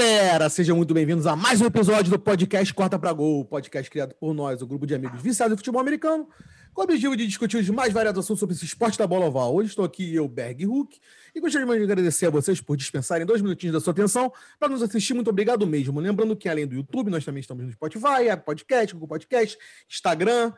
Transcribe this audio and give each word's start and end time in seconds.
galera! 0.00 0.48
Sejam 0.48 0.74
muito 0.78 0.94
bem-vindos 0.94 1.26
a 1.26 1.36
mais 1.36 1.60
um 1.60 1.66
episódio 1.66 2.10
do 2.10 2.18
podcast 2.18 2.72
Corta 2.72 2.98
pra 2.98 3.12
Gol, 3.12 3.44
podcast 3.44 3.90
criado 3.90 4.14
por 4.14 4.32
nós, 4.32 4.62
o 4.62 4.66
grupo 4.66 4.86
de 4.86 4.94
amigos 4.94 5.20
viciados 5.20 5.52
em 5.52 5.56
futebol 5.58 5.78
americano, 5.78 6.26
com 6.72 6.80
o 6.80 6.84
objetivo 6.84 7.14
de 7.14 7.26
discutir 7.26 7.58
os 7.58 7.68
mais 7.68 7.92
variados 7.92 8.24
assuntos 8.24 8.40
sobre 8.40 8.54
esse 8.54 8.64
esporte 8.64 8.96
da 8.96 9.06
bola 9.06 9.26
oval. 9.26 9.54
Hoje 9.54 9.68
estou 9.68 9.84
aqui, 9.84 10.14
eu, 10.14 10.26
Berg 10.26 10.64
Hulk, 10.64 10.98
e 11.34 11.40
gostaria 11.40 11.66
de 11.66 11.82
agradecer 11.82 12.24
a 12.24 12.30
vocês 12.30 12.62
por 12.62 12.78
dispensarem 12.78 13.26
dois 13.26 13.42
minutinhos 13.42 13.74
da 13.74 13.80
sua 13.80 13.90
atenção 13.90 14.32
para 14.58 14.70
nos 14.70 14.82
assistir. 14.82 15.12
Muito 15.12 15.28
obrigado 15.28 15.66
mesmo. 15.66 16.00
Lembrando 16.00 16.34
que 16.34 16.48
além 16.48 16.66
do 16.66 16.76
YouTube, 16.76 17.10
nós 17.10 17.22
também 17.22 17.42
estamos 17.42 17.62
no 17.62 17.70
Spotify, 17.70 18.34
Podcast, 18.42 18.94
Google 18.94 19.08
Podcast, 19.08 19.58
Instagram, 19.86 20.54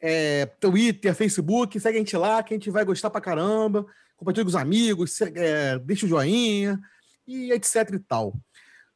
é, 0.00 0.46
Twitter, 0.60 1.12
Facebook. 1.12 1.80
Segue 1.80 1.96
a 1.96 1.98
gente 1.98 2.16
lá, 2.16 2.40
que 2.40 2.54
a 2.54 2.56
gente 2.56 2.70
vai 2.70 2.84
gostar 2.84 3.10
pra 3.10 3.20
caramba. 3.20 3.84
Compartilhe 4.16 4.44
com 4.44 4.50
os 4.50 4.54
amigos, 4.54 5.20
é, 5.20 5.76
deixa 5.80 6.06
o 6.06 6.08
joinha 6.08 6.78
e 7.26 7.50
etc 7.50 7.90
e 7.92 7.98
tal. 7.98 8.32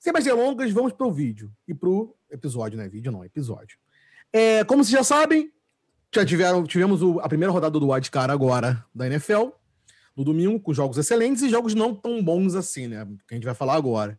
Sem 0.00 0.14
mais 0.14 0.24
delongas, 0.24 0.72
vamos 0.72 0.94
para 0.94 1.06
o 1.06 1.12
vídeo 1.12 1.52
e 1.68 1.74
para 1.74 1.90
o 1.90 2.16
episódio, 2.30 2.78
né? 2.78 2.88
Vídeo 2.88 3.12
não, 3.12 3.22
episódio. 3.22 3.76
É, 4.32 4.64
como 4.64 4.82
vocês 4.82 4.96
já 4.96 5.04
sabem, 5.04 5.52
já 6.12 6.24
tiveram, 6.24 6.64
tivemos 6.64 7.02
o, 7.02 7.20
a 7.20 7.28
primeira 7.28 7.52
rodada 7.52 7.78
do 7.78 7.90
Wildcard 7.90 8.32
agora 8.32 8.82
da 8.94 9.06
NFL, 9.06 9.50
no 10.16 10.24
domingo, 10.24 10.58
com 10.58 10.72
jogos 10.72 10.96
excelentes 10.96 11.42
e 11.42 11.50
jogos 11.50 11.74
não 11.74 11.94
tão 11.94 12.24
bons 12.24 12.54
assim, 12.54 12.88
né? 12.88 13.06
Que 13.28 13.34
a 13.34 13.36
gente 13.36 13.44
vai 13.44 13.54
falar 13.54 13.74
agora. 13.74 14.18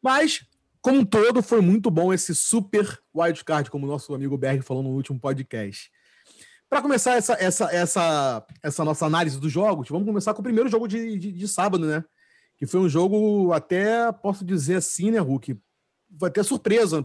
Mas, 0.00 0.46
como 0.80 1.00
um 1.00 1.04
todo, 1.04 1.42
foi 1.42 1.60
muito 1.60 1.90
bom 1.90 2.14
esse 2.14 2.32
super 2.32 2.86
wildcard, 3.12 3.72
como 3.72 3.86
o 3.86 3.90
nosso 3.90 4.14
amigo 4.14 4.38
Berg 4.38 4.62
falou 4.62 4.84
no 4.84 4.90
último 4.90 5.18
podcast. 5.18 5.90
Para 6.70 6.80
começar 6.80 7.16
essa, 7.16 7.32
essa, 7.40 7.74
essa, 7.74 8.46
essa 8.62 8.84
nossa 8.84 9.04
análise 9.04 9.40
dos 9.40 9.50
jogos, 9.50 9.88
vamos 9.88 10.06
começar 10.06 10.32
com 10.32 10.42
o 10.42 10.44
primeiro 10.44 10.68
jogo 10.68 10.86
de, 10.86 11.18
de, 11.18 11.32
de 11.32 11.48
sábado, 11.48 11.84
né? 11.84 12.04
Que 12.58 12.66
foi 12.66 12.80
um 12.80 12.88
jogo, 12.88 13.52
até 13.52 14.10
posso 14.12 14.44
dizer 14.44 14.76
assim, 14.76 15.12
né, 15.12 15.18
Hulk? 15.18 15.56
Até 16.22 16.42
surpresa, 16.42 17.04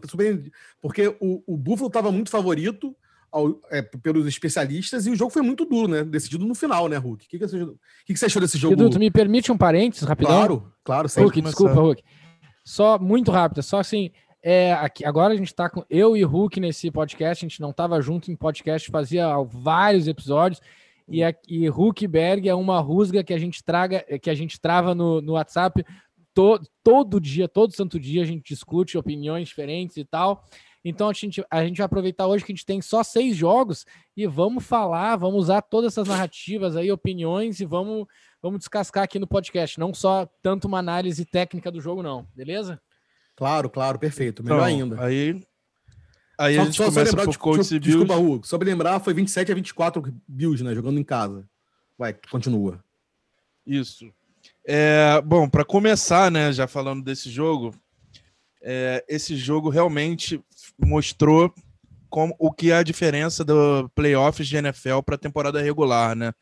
porque 0.81 1.15
o, 1.21 1.43
o 1.45 1.55
Buffalo 1.55 1.87
estava 1.87 2.11
muito 2.11 2.31
favorito 2.31 2.95
ao, 3.31 3.59
é, 3.69 3.81
pelos 3.81 4.25
especialistas 4.25 5.05
e 5.05 5.11
o 5.11 5.15
jogo 5.15 5.31
foi 5.31 5.41
muito 5.41 5.65
duro, 5.65 5.87
né? 5.87 6.03
Decidido 6.03 6.45
no 6.45 6.55
final, 6.55 6.89
né, 6.89 6.97
Hulk? 6.97 7.25
O 7.25 7.29
que, 7.29 7.37
que, 7.37 7.47
você, 7.47 7.65
que, 8.05 8.13
que 8.13 8.17
você 8.17 8.25
achou 8.25 8.41
desse 8.41 8.57
jogo? 8.57 8.73
Edu, 8.73 8.89
tu 8.89 8.99
me 8.99 9.11
permite 9.11 9.51
um 9.51 9.57
parênteses 9.57 10.07
rapidão? 10.07 10.31
Claro, 10.31 10.73
claro. 10.83 11.07
Hulk, 11.15 11.41
desculpa, 11.41 11.73
Hulk. 11.73 12.03
Só 12.65 12.97
muito 12.97 13.29
rápido, 13.29 13.61
só 13.61 13.79
assim, 13.79 14.09
é, 14.41 14.73
aqui, 14.73 15.05
agora 15.05 15.33
a 15.33 15.37
gente 15.37 15.47
está 15.47 15.69
com 15.69 15.85
eu 15.89 16.17
e 16.17 16.23
Hulk 16.23 16.59
nesse 16.59 16.89
podcast, 16.89 17.45
a 17.45 17.47
gente 17.47 17.61
não 17.61 17.71
estava 17.71 18.01
junto 18.01 18.31
em 18.31 18.35
podcast, 18.35 18.89
fazia 18.89 19.27
vários 19.43 20.07
episódios, 20.07 20.61
e, 21.07 21.23
a, 21.23 21.33
e 21.47 21.69
Huckberg 21.69 22.47
é 22.47 22.55
uma 22.55 22.79
rusga 22.79 23.23
que 23.23 23.33
a 23.33 23.37
gente 23.37 23.63
traga, 23.63 24.01
que 24.19 24.29
a 24.29 24.35
gente 24.35 24.59
trava 24.59 24.95
no, 24.95 25.21
no 25.21 25.33
WhatsApp 25.33 25.83
to, 26.33 26.59
todo 26.83 27.19
dia, 27.19 27.47
todo 27.47 27.75
santo 27.75 27.99
dia 27.99 28.21
a 28.21 28.25
gente 28.25 28.53
discute 28.53 28.97
opiniões 28.97 29.47
diferentes 29.47 29.97
e 29.97 30.05
tal. 30.05 30.43
Então 30.85 31.09
a 31.09 31.13
gente, 31.13 31.43
a 31.49 31.63
gente 31.63 31.77
vai 31.77 31.85
aproveitar 31.85 32.27
hoje 32.27 32.43
que 32.43 32.51
a 32.51 32.55
gente 32.55 32.65
tem 32.65 32.81
só 32.81 33.03
seis 33.03 33.37
jogos 33.37 33.85
e 34.17 34.27
vamos 34.27 34.65
falar, 34.65 35.15
vamos 35.15 35.43
usar 35.43 35.61
todas 35.61 35.93
essas 35.93 36.07
narrativas 36.07 36.75
aí, 36.75 36.91
opiniões 36.91 37.59
e 37.61 37.65
vamos, 37.65 38.05
vamos 38.41 38.59
descascar 38.59 39.03
aqui 39.03 39.17
no 39.17 39.27
podcast. 39.27 39.79
Não 39.79 39.93
só 39.93 40.27
tanto 40.41 40.67
uma 40.67 40.79
análise 40.79 41.25
técnica 41.25 41.71
do 41.71 41.79
jogo, 41.79 42.03
não, 42.03 42.27
beleza? 42.35 42.81
Claro, 43.35 43.69
claro, 43.69 43.97
perfeito. 43.97 44.43
Melhor 44.43 44.57
então, 44.57 44.65
ainda. 44.65 45.01
Aí 45.01 45.41
Aí 46.37 46.55
só, 46.55 46.61
a 46.61 46.65
gente 46.65 46.77
só, 46.77 46.85
começa 46.85 47.11
lembrar, 47.11 47.25
por 47.25 47.37
Colts 47.37 47.71
e 47.71 47.79
Bills. 47.79 47.97
Desculpa, 47.97 48.15
Hugo. 48.15 48.45
Só 48.45 48.57
pra 48.57 48.67
lembrar, 48.67 48.99
foi 48.99 49.13
27 49.13 49.51
a 49.51 49.55
24 49.55 50.13
Bills, 50.27 50.63
né? 50.63 50.73
Jogando 50.73 50.99
em 50.99 51.03
casa. 51.03 51.47
Vai, 51.97 52.15
continua. 52.29 52.83
Isso. 53.65 54.11
É, 54.65 55.21
bom, 55.21 55.47
para 55.47 55.65
começar, 55.65 56.31
né, 56.31 56.51
já 56.51 56.67
falando 56.67 57.03
desse 57.03 57.29
jogo, 57.29 57.75
é, 58.61 59.03
esse 59.07 59.35
jogo 59.35 59.69
realmente 59.69 60.41
mostrou 60.77 61.53
como, 62.09 62.35
o 62.39 62.51
que 62.51 62.71
é 62.71 62.77
a 62.77 62.83
diferença 62.83 63.43
do 63.43 63.89
playoffs 63.89 64.47
de 64.47 64.55
NFL 64.55 65.01
para 65.05 65.15
a 65.15 65.19
temporada 65.19 65.61
regular, 65.61 66.15
né? 66.15 66.33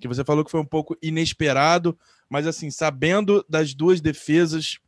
Que 0.00 0.08
você 0.08 0.24
falou 0.24 0.44
que 0.44 0.50
foi 0.50 0.60
um 0.60 0.66
pouco 0.66 0.96
inesperado, 1.02 1.96
mas 2.28 2.46
assim, 2.46 2.70
sabendo 2.70 3.44
das 3.48 3.74
duas 3.74 4.00
defesas 4.00 4.78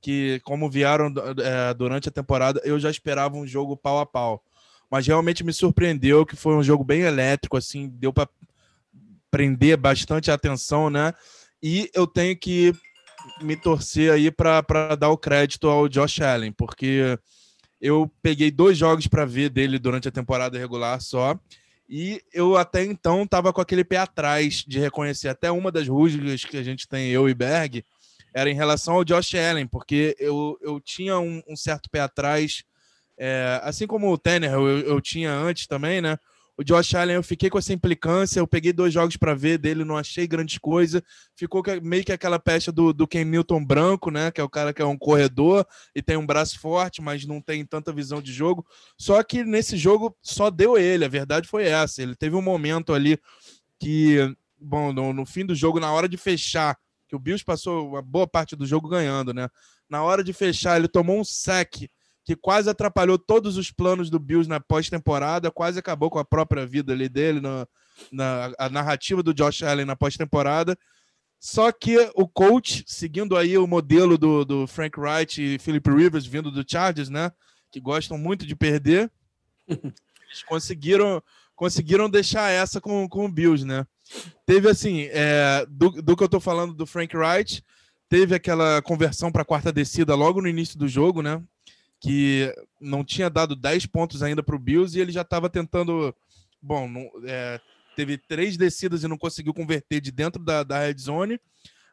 que, 0.00 0.40
como 0.44 0.70
vieram 0.70 1.12
é, 1.38 1.74
durante 1.74 2.08
a 2.08 2.12
temporada, 2.12 2.60
eu 2.64 2.78
já 2.78 2.90
esperava 2.90 3.36
um 3.36 3.46
jogo 3.46 3.76
pau 3.76 3.98
a 3.98 4.06
pau. 4.06 4.42
Mas 4.90 5.06
realmente 5.06 5.44
me 5.44 5.52
surpreendeu 5.52 6.24
que 6.24 6.36
foi 6.36 6.54
um 6.54 6.62
jogo 6.62 6.82
bem 6.82 7.02
elétrico, 7.02 7.56
assim, 7.56 7.88
deu 7.88 8.12
para 8.12 8.28
prender 9.30 9.76
bastante 9.76 10.30
a 10.30 10.34
atenção, 10.34 10.88
né? 10.88 11.12
E 11.62 11.90
eu 11.92 12.06
tenho 12.06 12.36
que 12.36 12.72
me 13.42 13.56
torcer 13.56 14.12
aí 14.12 14.30
para 14.30 14.96
dar 14.96 15.10
o 15.10 15.18
crédito 15.18 15.68
ao 15.68 15.88
Josh 15.88 16.20
Allen, 16.20 16.52
porque 16.52 17.18
eu 17.80 18.10
peguei 18.22 18.50
dois 18.50 18.78
jogos 18.78 19.06
para 19.06 19.24
ver 19.24 19.50
dele 19.50 19.78
durante 19.78 20.08
a 20.08 20.12
temporada 20.12 20.58
regular 20.58 21.00
só. 21.00 21.38
E 21.88 22.22
eu 22.32 22.56
até 22.56 22.84
então 22.84 23.22
estava 23.22 23.52
com 23.52 23.60
aquele 23.60 23.82
pé 23.82 23.96
atrás 23.96 24.64
de 24.66 24.78
reconhecer 24.78 25.28
até 25.28 25.50
uma 25.50 25.72
das 25.72 25.88
rusgas 25.88 26.44
que 26.44 26.56
a 26.56 26.62
gente 26.62 26.86
tem, 26.86 27.08
eu 27.08 27.28
e 27.28 27.34
Berg, 27.34 27.84
era 28.38 28.50
em 28.50 28.54
relação 28.54 28.94
ao 28.94 29.04
Josh 29.04 29.34
Allen, 29.34 29.66
porque 29.66 30.14
eu, 30.18 30.56
eu 30.62 30.80
tinha 30.80 31.18
um, 31.18 31.42
um 31.48 31.56
certo 31.56 31.90
pé 31.90 32.00
atrás, 32.00 32.62
é, 33.18 33.60
assim 33.64 33.86
como 33.86 34.12
o 34.12 34.16
Tanner 34.16 34.52
eu, 34.52 34.66
eu 34.66 35.00
tinha 35.00 35.32
antes 35.32 35.66
também, 35.66 36.00
né? 36.00 36.16
O 36.56 36.64
Josh 36.64 36.92
Allen, 36.96 37.14
eu 37.14 37.22
fiquei 37.22 37.48
com 37.48 37.56
essa 37.56 37.72
implicância. 37.72 38.40
Eu 38.40 38.46
peguei 38.46 38.72
dois 38.72 38.92
jogos 38.92 39.16
para 39.16 39.32
ver 39.32 39.58
dele, 39.58 39.84
não 39.84 39.96
achei 39.96 40.26
grande 40.26 40.58
coisa. 40.58 41.04
Ficou 41.36 41.62
meio 41.80 42.04
que 42.04 42.10
aquela 42.10 42.36
pecha 42.36 42.72
do, 42.72 42.92
do 42.92 43.06
Ken 43.06 43.24
Newton 43.24 43.64
branco, 43.64 44.10
né? 44.10 44.32
Que 44.32 44.40
é 44.40 44.44
o 44.44 44.48
cara 44.48 44.72
que 44.72 44.82
é 44.82 44.84
um 44.84 44.98
corredor 44.98 45.64
e 45.94 46.02
tem 46.02 46.16
um 46.16 46.26
braço 46.26 46.58
forte, 46.58 47.00
mas 47.00 47.24
não 47.24 47.40
tem 47.40 47.64
tanta 47.64 47.92
visão 47.92 48.20
de 48.20 48.32
jogo. 48.32 48.66
Só 48.96 49.22
que 49.22 49.44
nesse 49.44 49.76
jogo 49.76 50.16
só 50.20 50.50
deu 50.50 50.76
ele. 50.76 51.04
A 51.04 51.08
verdade 51.08 51.46
foi 51.46 51.64
essa. 51.64 52.02
Ele 52.02 52.16
teve 52.16 52.34
um 52.34 52.42
momento 52.42 52.92
ali 52.92 53.20
que, 53.78 54.34
bom, 54.60 54.92
no, 54.92 55.12
no 55.12 55.24
fim 55.24 55.46
do 55.46 55.54
jogo, 55.54 55.78
na 55.78 55.92
hora 55.92 56.08
de 56.08 56.16
fechar 56.16 56.76
que 57.08 57.16
o 57.16 57.18
Bills 57.18 57.44
passou 57.44 57.88
uma 57.88 58.02
boa 58.02 58.26
parte 58.26 58.54
do 58.54 58.66
jogo 58.66 58.88
ganhando, 58.88 59.32
né? 59.32 59.48
Na 59.88 60.02
hora 60.02 60.22
de 60.22 60.32
fechar, 60.32 60.76
ele 60.76 60.88
tomou 60.88 61.18
um 61.18 61.24
sec 61.24 61.88
que 62.24 62.36
quase 62.36 62.68
atrapalhou 62.68 63.18
todos 63.18 63.56
os 63.56 63.70
planos 63.70 64.10
do 64.10 64.18
Bills 64.18 64.46
na 64.46 64.60
pós-temporada, 64.60 65.50
quase 65.50 65.78
acabou 65.78 66.10
com 66.10 66.18
a 66.18 66.24
própria 66.24 66.66
vida 66.66 66.92
ali 66.92 67.08
dele, 67.08 67.40
na, 67.40 67.66
na 68.12 68.52
a 68.58 68.68
narrativa 68.68 69.22
do 69.22 69.32
Josh 69.32 69.62
Allen 69.62 69.86
na 69.86 69.96
pós-temporada. 69.96 70.78
Só 71.40 71.72
que 71.72 71.96
o 72.14 72.28
coach, 72.28 72.84
seguindo 72.86 73.34
aí 73.34 73.56
o 73.56 73.66
modelo 73.66 74.18
do, 74.18 74.44
do 74.44 74.66
Frank 74.66 75.00
Wright 75.00 75.40
e 75.40 75.58
Philip 75.58 75.88
Rivers, 75.88 76.26
vindo 76.26 76.50
do 76.50 76.64
Chargers, 76.68 77.08
né? 77.08 77.32
Que 77.72 77.80
gostam 77.80 78.18
muito 78.18 78.44
de 78.44 78.54
perder, 78.54 79.10
eles 79.66 80.42
conseguiram, 80.46 81.22
conseguiram 81.56 82.10
deixar 82.10 82.50
essa 82.50 82.78
com, 82.78 83.08
com 83.08 83.24
o 83.24 83.32
Bills, 83.32 83.64
né? 83.64 83.86
Teve 84.46 84.68
assim, 84.68 85.08
é, 85.10 85.66
do, 85.68 85.90
do 85.90 86.16
que 86.16 86.22
eu 86.22 86.28
tô 86.28 86.40
falando 86.40 86.74
do 86.74 86.86
Frank 86.86 87.16
Wright, 87.16 87.62
teve 88.08 88.34
aquela 88.34 88.80
conversão 88.82 89.30
para 89.30 89.44
quarta 89.44 89.72
descida 89.72 90.14
logo 90.14 90.40
no 90.40 90.48
início 90.48 90.78
do 90.78 90.88
jogo, 90.88 91.22
né? 91.22 91.42
Que 92.00 92.54
não 92.80 93.04
tinha 93.04 93.28
dado 93.28 93.54
10 93.54 93.86
pontos 93.86 94.22
ainda 94.22 94.42
para 94.42 94.56
o 94.56 94.58
Bills 94.58 94.96
e 94.96 95.00
ele 95.00 95.12
já 95.12 95.22
estava 95.22 95.50
tentando. 95.50 96.14
Bom, 96.60 96.88
não, 96.88 97.08
é, 97.24 97.60
teve 97.94 98.16
três 98.16 98.56
descidas 98.56 99.02
e 99.02 99.08
não 99.08 99.18
conseguiu 99.18 99.52
converter 99.52 100.00
de 100.00 100.10
dentro 100.10 100.42
da, 100.42 100.62
da 100.62 100.78
red 100.78 100.96
zone. 100.98 101.40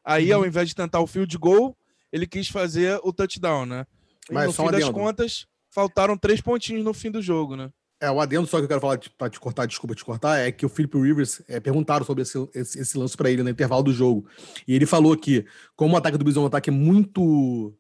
Aí, 0.04 0.32
uhum. 0.32 0.40
ao 0.40 0.46
invés 0.46 0.70
de 0.70 0.76
tentar 0.76 1.00
o 1.00 1.08
field 1.08 1.36
goal, 1.38 1.76
ele 2.12 2.28
quis 2.28 2.48
fazer 2.48 3.00
o 3.04 3.12
touchdown, 3.12 3.66
né? 3.66 3.86
E 4.30 4.34
Mas 4.34 4.48
no 4.48 4.54
fim 4.54 4.72
das 4.72 4.90
contas, 4.90 5.48
faltaram 5.72 6.18
três 6.18 6.40
pontinhos 6.40 6.84
no 6.84 6.94
fim 6.94 7.12
do 7.12 7.22
jogo, 7.22 7.56
né? 7.56 7.70
É, 8.06 8.12
o 8.12 8.22
adendo 8.22 8.46
só 8.46 8.58
que 8.58 8.66
eu 8.66 8.68
quero 8.68 8.82
falar 8.82 9.00
para 9.18 9.30
te 9.30 9.40
cortar, 9.40 9.66
desculpa 9.66 9.96
te 9.96 10.06
cortar, 10.06 10.38
é 10.38 10.52
que 10.52 10.66
o 10.66 10.70
Philip 10.70 10.96
Rivers 10.96 11.42
é, 11.48 11.60
perguntaram 11.60 12.06
sobre 12.06 12.22
esse, 12.22 12.38
esse, 12.54 12.80
esse 12.80 12.98
lance 12.98 13.18
para 13.18 13.32
ele 13.32 13.42
no 13.42 13.50
intervalo 13.50 13.82
do 13.82 13.92
jogo. 13.92 14.28
E 14.68 14.76
ele 14.76 14.86
falou 14.86 15.18
que, 15.18 15.46
como 15.76 15.96
o 15.96 15.98
ataque 15.98 16.18
do 16.18 16.24
Bison 16.24 16.42
é 16.42 16.44
um 16.44 16.48
ataque 16.48 16.70
muito, 16.70 17.74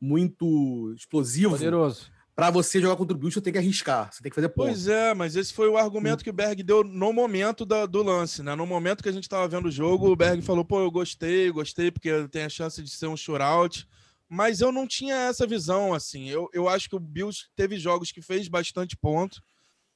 muito 0.00 0.92
explosivo, 0.96 1.52
poderoso. 1.52 2.10
Para 2.34 2.50
você 2.50 2.80
jogar 2.80 2.96
contra 2.96 3.16
o 3.16 3.18
Bills, 3.18 3.34
você 3.34 3.40
tem 3.40 3.52
que 3.52 3.58
arriscar, 3.58 4.12
você 4.12 4.22
tem 4.22 4.30
que 4.30 4.34
fazer 4.34 4.48
ponto. 4.48 4.66
Pois 4.66 4.86
é, 4.86 5.12
mas 5.14 5.36
esse 5.36 5.52
foi 5.52 5.68
o 5.68 5.76
argumento 5.76 6.22
que 6.22 6.30
o 6.30 6.32
Berg 6.32 6.62
deu 6.62 6.84
no 6.84 7.12
momento 7.12 7.64
da, 7.64 7.84
do 7.84 8.02
lance, 8.02 8.42
né? 8.42 8.54
No 8.54 8.66
momento 8.66 9.02
que 9.02 9.08
a 9.08 9.12
gente 9.12 9.24
estava 9.24 9.48
vendo 9.48 9.66
o 9.66 9.72
jogo, 9.72 10.10
o 10.10 10.16
Berg 10.16 10.42
falou: 10.42 10.64
pô, 10.64 10.80
eu 10.80 10.90
gostei, 10.90 11.50
gostei, 11.50 11.90
porque 11.90 12.28
tem 12.28 12.42
a 12.42 12.48
chance 12.48 12.82
de 12.82 12.90
ser 12.90 13.06
um 13.06 13.16
shootout 13.16 13.86
mas 14.28 14.60
eu 14.60 14.70
não 14.70 14.86
tinha 14.86 15.14
essa 15.14 15.46
visão 15.46 15.94
assim. 15.94 16.28
Eu, 16.28 16.50
eu 16.52 16.68
acho 16.68 16.88
que 16.88 16.96
o 16.96 17.00
Bills 17.00 17.46
teve 17.56 17.78
jogos 17.78 18.12
que 18.12 18.20
fez 18.20 18.46
bastante 18.46 18.96
ponto, 18.96 19.42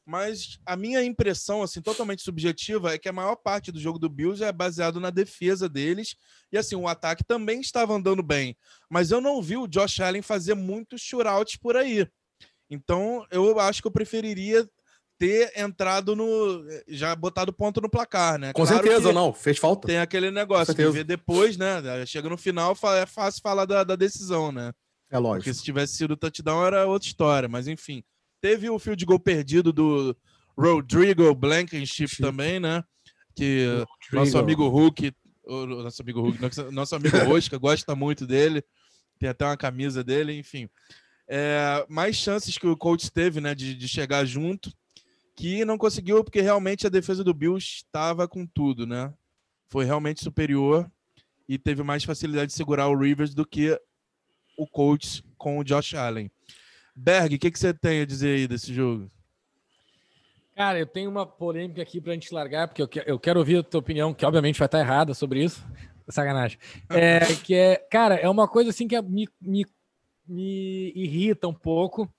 mas 0.05 0.59
a 0.67 0.77
minha 0.77 1.03
impressão, 1.03 1.63
assim, 1.63 1.81
totalmente 1.81 2.23
subjetiva, 2.23 2.95
é 2.95 2.99
que 2.99 3.09
a 3.09 3.13
maior 3.13 3.37
parte 3.37 3.71
do 3.71 3.79
jogo 3.79 3.99
do 3.99 4.09
Bills 4.09 4.43
é 4.43 4.51
baseado 4.51 4.99
na 4.99 5.11
defesa 5.11 5.69
deles. 5.69 6.17
E 6.51 6.59
assim, 6.59 6.75
o 6.75 6.89
ataque 6.89 7.25
também 7.25 7.61
estava 7.61 7.95
andando 7.95 8.23
bem. 8.23 8.57
Mas 8.91 9.11
eu 9.11 9.21
não 9.21 9.41
vi 9.41 9.57
o 9.57 9.69
Josh 9.69 10.01
Allen 10.01 10.23
fazer 10.23 10.55
muitos 10.55 11.01
shootouts 11.01 11.57
por 11.57 11.77
aí. 11.77 12.07
Então, 12.69 13.25
eu 13.31 13.59
acho 13.61 13.81
que 13.81 13.87
eu 13.87 13.93
preferiria 13.93 14.69
ter 15.19 15.53
entrado 15.57 16.17
no. 16.17 16.65
já 16.89 17.15
botado 17.15 17.53
ponto 17.53 17.81
no 17.81 17.89
placar, 17.89 18.39
né? 18.39 18.53
Com 18.53 18.67
claro 18.67 18.83
certeza, 18.83 19.13
não, 19.13 19.33
fez 19.33 19.57
falta. 19.57 19.87
Tem 19.87 19.99
aquele 19.99 20.33
negócio 20.33 20.75
de 20.75 20.91
ver 20.91 21.05
depois, 21.05 21.57
né? 21.57 21.81
Chega 22.07 22.29
no 22.29 22.37
final, 22.37 22.77
é 22.97 23.07
fácil 23.07 23.41
falar 23.41 23.67
da, 23.67 23.85
da 23.85 23.95
decisão, 23.95 24.51
né? 24.51 24.73
É 25.09 25.19
lógico. 25.19 25.45
Porque 25.45 25.55
se 25.55 25.63
tivesse 25.63 25.95
sido 25.95 26.17
touchdown 26.17 26.67
era 26.67 26.87
outra 26.87 27.07
história, 27.07 27.49
mas 27.49 27.69
enfim. 27.69 28.03
Teve 28.43 28.69
o 28.69 28.79
fio 28.79 28.97
de 28.97 29.05
gol 29.05 29.21
perdido 29.21 29.73
do 29.73 30.17
Rodrigo 30.59 31.33
Blankenship 31.33 32.17
também, 32.19 32.59
né? 32.59 32.83
Que 33.37 33.67
Rodrigo. 33.69 33.87
nosso 34.13 34.37
amigo 34.37 34.69
Hulk, 34.69 35.15
nosso 35.47 36.03
amigo 36.03 36.21
Hulk, 36.21 36.73
nosso 36.73 36.97
amigo 36.97 37.17
Rosca 37.25 37.57
gosta 37.57 37.95
muito 37.95 38.27
dele. 38.27 38.65
Tem 39.17 39.29
até 39.29 39.45
uma 39.45 39.57
camisa 39.57 40.03
dele, 40.03 40.37
enfim. 40.37 40.69
É, 41.29 41.87
mais 41.89 42.17
chances 42.17 42.59
que 42.59 42.67
o 42.67 42.77
Colts 42.77 43.09
teve, 43.09 43.41
né, 43.41 43.55
de, 43.55 43.77
de 43.77 43.87
chegar 43.87 44.25
junto, 44.25 44.73
que 45.37 45.65
não 45.65 45.79
conseguiu 45.79 46.25
porque 46.25 46.41
realmente 46.41 46.85
a 46.85 46.91
defesa 46.91 47.23
do 47.23 47.33
Bills 47.33 47.77
estava 47.77 48.27
com 48.27 48.45
tudo, 48.45 48.89
né? 48.89 49.15
Foi 49.69 49.85
realmente 49.85 50.21
superior 50.21 50.91
e 51.49 51.57
teve 51.59 51.85
mais 51.85 52.03
facilidade 52.03 52.49
de 52.49 52.57
segurar 52.57 52.89
o 52.89 52.99
Rivers 52.99 53.35
do 53.35 53.47
que 53.47 53.81
o 54.59 54.67
Colts 54.67 55.23
com 55.39 55.61
o 55.61 55.65
Josh 55.65 55.95
Allen. 55.95 56.29
Berg, 56.95 57.35
o 57.35 57.39
que, 57.39 57.51
que 57.51 57.59
você 57.59 57.73
tem 57.73 58.01
a 58.01 58.07
dizer 58.07 58.37
aí 58.37 58.49
desse 58.49 58.73
jogo? 58.73 59.11
Cara, 60.55 60.79
eu 60.79 60.87
tenho 60.87 61.11
uma 61.11 61.27
polêmica 61.27 61.81
aqui 61.81 62.01
pra 62.01 62.13
gente 62.13 62.33
largar, 62.33 62.69
porque 62.69 62.83
eu, 62.83 62.89
eu 63.07 63.19
quero 63.19 63.39
ouvir 63.39 63.59
a 63.59 63.63
tua 63.63 63.81
opinião, 63.81 64.13
que 64.13 64.25
obviamente 64.25 64.59
vai 64.59 64.67
estar 64.67 64.81
errada 64.81 65.15
sobre 65.15 65.43
isso. 65.43 65.65
Sacanagem. 66.09 66.59
É, 66.91 67.21
que 67.37 67.55
é, 67.55 67.77
cara, 67.91 68.17
é 68.17 68.29
uma 68.29 68.47
coisa 68.47 68.71
assim 68.71 68.87
que 68.87 69.01
me, 69.01 69.27
me, 69.41 69.67
me 70.29 70.93
irrita 70.95 71.49
um 71.49 71.55
pouco, 71.55 72.13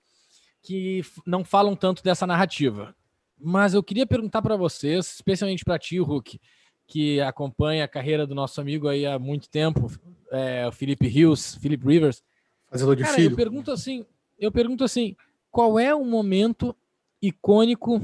que 0.62 1.02
não 1.24 1.44
falam 1.44 1.76
tanto 1.76 2.02
dessa 2.02 2.26
narrativa. 2.26 2.94
Mas 3.38 3.74
eu 3.74 3.82
queria 3.82 4.06
perguntar 4.06 4.42
para 4.42 4.56
vocês, 4.56 5.14
especialmente 5.14 5.64
para 5.64 5.78
ti, 5.78 5.98
Hulk, 5.98 6.40
que 6.86 7.20
acompanha 7.20 7.84
a 7.84 7.88
carreira 7.88 8.26
do 8.26 8.34
nosso 8.34 8.60
amigo 8.60 8.88
aí 8.88 9.06
há 9.06 9.18
muito 9.18 9.48
tempo, 9.48 9.90
é, 10.32 10.66
o 10.66 10.72
Felipe 10.72 11.06
Rios, 11.06 11.54
Felipe 11.56 11.86
Rivers. 11.86 12.22
Fazedor 12.68 12.96
de 12.96 13.02
Cara, 13.04 13.14
filho. 13.14 13.32
Eu 13.32 13.36
pergunto 13.36 13.70
assim, 13.70 14.04
eu 14.38 14.50
pergunto 14.50 14.84
assim, 14.84 15.16
qual 15.50 15.78
é 15.78 15.94
o 15.94 16.04
momento 16.04 16.74
icônico, 17.20 18.02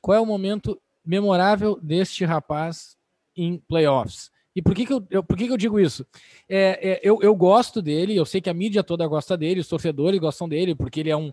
qual 0.00 0.16
é 0.16 0.20
o 0.20 0.26
momento 0.26 0.80
memorável 1.04 1.78
deste 1.82 2.24
rapaz 2.24 2.96
em 3.36 3.58
playoffs? 3.58 4.30
E 4.56 4.62
por 4.62 4.74
que, 4.74 4.86
que, 4.86 4.92
eu, 4.92 5.04
eu 5.10 5.22
por 5.22 5.36
que, 5.36 5.46
que 5.46 5.52
eu 5.52 5.56
digo 5.56 5.80
isso? 5.80 6.06
É, 6.48 6.92
é, 6.92 7.00
eu, 7.02 7.18
eu 7.20 7.34
gosto 7.34 7.82
dele, 7.82 8.14
eu 8.14 8.24
sei 8.24 8.40
que 8.40 8.48
a 8.48 8.54
mídia 8.54 8.84
toda 8.84 9.06
gosta 9.06 9.36
dele, 9.36 9.60
os 9.60 9.68
torcedores 9.68 10.20
gostam 10.20 10.48
dele, 10.48 10.74
porque 10.74 11.00
ele 11.00 11.10
é 11.10 11.16
um. 11.16 11.32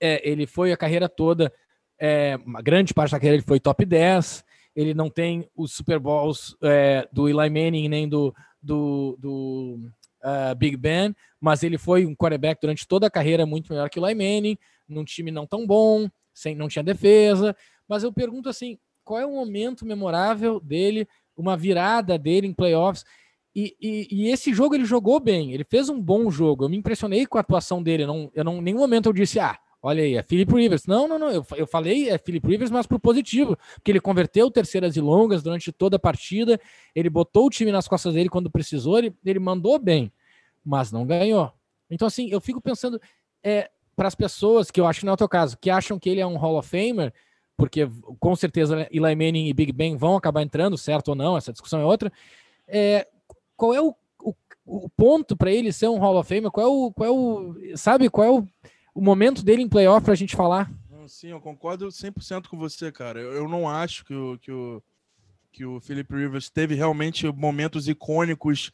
É, 0.00 0.28
ele 0.28 0.46
foi 0.46 0.72
a 0.72 0.76
carreira 0.76 1.08
toda, 1.08 1.52
é, 1.98 2.38
uma 2.46 2.62
grande 2.62 2.94
parte 2.94 3.10
da 3.10 3.18
carreira 3.18 3.36
ele 3.36 3.46
foi 3.46 3.60
top 3.60 3.84
10, 3.84 4.44
ele 4.74 4.94
não 4.94 5.10
tem 5.10 5.46
os 5.54 5.72
Super 5.74 5.98
Bowls 5.98 6.56
é, 6.62 7.06
do 7.12 7.28
Eli 7.28 7.50
Manning 7.50 7.88
nem 7.88 8.08
do, 8.08 8.34
do, 8.62 9.16
do 9.18 9.78
uh, 10.22 10.54
Big 10.54 10.76
Ben, 10.76 11.14
mas 11.40 11.62
ele 11.62 11.78
foi 11.78 12.06
um 12.06 12.14
quarterback 12.14 12.60
durante 12.60 12.86
toda 12.86 13.06
a 13.06 13.10
carreira 13.10 13.46
muito 13.46 13.72
melhor 13.72 13.88
que 13.88 13.98
o 13.98 14.06
Eli 14.06 14.14
Manning, 14.14 14.58
num 14.88 15.04
time 15.04 15.30
não 15.30 15.46
tão 15.46 15.66
bom, 15.66 16.08
sem, 16.34 16.54
não 16.54 16.68
tinha 16.68 16.82
defesa. 16.82 17.56
Mas 17.88 18.02
eu 18.02 18.12
pergunto 18.12 18.48
assim: 18.48 18.78
qual 19.04 19.20
é 19.20 19.26
o 19.26 19.32
momento 19.32 19.84
memorável 19.84 20.60
dele, 20.60 21.08
uma 21.36 21.56
virada 21.56 22.18
dele 22.18 22.46
em 22.46 22.54
playoffs? 22.54 23.04
E, 23.54 23.76
e, 23.80 24.08
e, 24.10 24.28
esse 24.28 24.54
jogo 24.54 24.76
ele 24.76 24.84
jogou 24.84 25.18
bem, 25.18 25.52
ele 25.52 25.64
fez 25.64 25.88
um 25.88 26.00
bom 26.00 26.30
jogo. 26.30 26.64
Eu 26.64 26.68
me 26.68 26.76
impressionei 26.76 27.26
com 27.26 27.36
a 27.36 27.40
atuação 27.40 27.82
dele. 27.82 28.06
Não, 28.06 28.30
eu 28.32 28.44
não, 28.44 28.58
em 28.58 28.62
nenhum 28.62 28.78
momento 28.78 29.06
eu 29.06 29.12
disse, 29.12 29.40
ah, 29.40 29.58
olha 29.82 30.02
aí, 30.02 30.16
é 30.16 30.22
Philip 30.22 30.52
Rivers. 30.52 30.86
Não, 30.86 31.06
não, 31.08 31.18
não. 31.18 31.30
Eu, 31.30 31.46
eu 31.56 31.66
falei 31.66 32.08
é 32.08 32.18
Philip 32.18 32.46
Rivers, 32.46 32.70
mas 32.70 32.86
pro 32.86 32.98
positivo, 32.98 33.56
porque 33.74 33.90
ele 33.90 34.00
converteu 34.00 34.50
terceiras 34.50 34.96
e 34.96 35.00
longas 35.00 35.42
durante 35.42 35.72
toda 35.72 35.96
a 35.96 35.98
partida. 35.98 36.60
Ele 36.94 37.10
botou 37.10 37.46
o 37.46 37.50
time 37.50 37.72
nas 37.72 37.88
costas 37.88 38.14
dele 38.14 38.28
quando 38.28 38.50
precisou. 38.50 38.98
Ele, 38.98 39.14
ele 39.24 39.38
mandou 39.38 39.78
bem, 39.78 40.12
mas 40.64 40.92
não 40.92 41.06
ganhou. 41.06 41.52
Então, 41.90 42.06
assim, 42.06 42.28
eu 42.30 42.40
fico 42.40 42.60
pensando 42.60 43.00
é, 43.42 43.70
para 43.96 44.08
as 44.08 44.14
pessoas 44.14 44.70
que 44.70 44.80
eu 44.80 44.86
acho 44.86 45.00
que 45.00 45.06
não 45.06 45.12
é 45.12 45.14
o 45.14 45.18
teu 45.18 45.28
caso, 45.28 45.58
que 45.58 45.70
acham 45.70 45.98
que 45.98 46.08
ele 46.08 46.20
é 46.20 46.26
um 46.26 46.36
Hall 46.36 46.58
of 46.58 46.68
Famer 46.68 47.12
porque 47.60 47.86
com 48.18 48.34
certeza 48.34 48.88
Eli 48.90 49.14
Manning 49.14 49.48
e 49.48 49.52
Big 49.52 49.70
Ben 49.70 49.94
vão 49.94 50.16
acabar 50.16 50.40
entrando, 50.40 50.78
certo 50.78 51.08
ou 51.08 51.14
não, 51.14 51.36
essa 51.36 51.52
discussão 51.52 51.78
é 51.78 51.84
outra. 51.84 52.10
É, 52.66 53.06
qual 53.54 53.74
é 53.74 53.82
o, 53.82 53.94
o, 54.22 54.34
o 54.64 54.88
ponto 54.88 55.36
para 55.36 55.52
ele 55.52 55.70
ser 55.70 55.86
um 55.88 55.98
Hall 55.98 56.16
of 56.16 56.26
Fame? 56.26 56.50
Qual 56.50 56.66
é 56.66 56.70
o, 56.70 56.90
qual 56.90 57.06
é 57.06 57.12
o 57.12 57.76
sabe, 57.76 58.08
qual 58.08 58.26
é 58.26 58.30
o, 58.30 58.48
o 58.94 59.00
momento 59.00 59.44
dele 59.44 59.62
em 59.62 59.68
playoff 59.68 60.04
para 60.04 60.12
a 60.12 60.16
gente 60.16 60.36
falar? 60.36 60.70
Sim, 61.06 61.28
eu 61.28 61.40
concordo 61.40 61.88
100% 61.88 62.46
com 62.46 62.56
você, 62.56 62.92
cara. 62.92 63.20
Eu, 63.20 63.32
eu 63.32 63.48
não 63.48 63.68
acho 63.68 64.04
que 64.04 64.14
o, 64.14 64.38
que 64.38 64.52
o, 64.52 64.82
que 65.50 65.64
o 65.64 65.80
Philip 65.80 66.14
Rivers 66.14 66.48
teve 66.48 66.74
realmente 66.74 67.26
momentos 67.26 67.88
icônicos 67.88 68.70